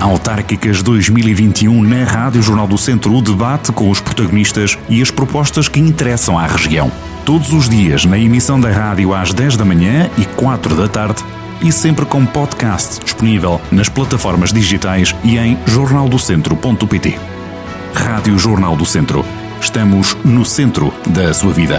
Autárquicas 0.00 0.82
2021 0.82 1.82
na 1.82 2.04
Rádio 2.04 2.42
Jornal 2.42 2.66
do 2.66 2.78
Centro, 2.78 3.14
o 3.14 3.20
debate 3.20 3.70
com 3.70 3.90
os 3.90 4.00
protagonistas 4.00 4.78
e 4.88 5.02
as 5.02 5.10
propostas 5.10 5.68
que 5.68 5.78
interessam 5.78 6.38
à 6.38 6.46
região. 6.46 6.90
Todos 7.24 7.52
os 7.52 7.68
dias 7.68 8.06
na 8.06 8.18
emissão 8.18 8.58
da 8.58 8.70
rádio 8.70 9.14
às 9.14 9.34
10 9.34 9.58
da 9.58 9.64
manhã 9.64 10.10
e 10.16 10.24
4 10.24 10.74
da 10.74 10.88
tarde 10.88 11.22
e 11.62 11.70
sempre 11.70 12.06
com 12.06 12.24
podcast 12.24 13.04
disponível 13.04 13.60
nas 13.70 13.88
plataformas 13.88 14.52
digitais 14.52 15.14
e 15.22 15.36
em 15.36 15.58
jornaldocentro.pt. 15.66 17.18
Rádio 17.94 18.38
Jornal 18.38 18.76
do 18.76 18.86
Centro. 18.86 19.24
Estamos 19.60 20.16
no 20.24 20.44
centro 20.44 20.92
da 21.06 21.34
sua 21.34 21.52
vida. 21.52 21.78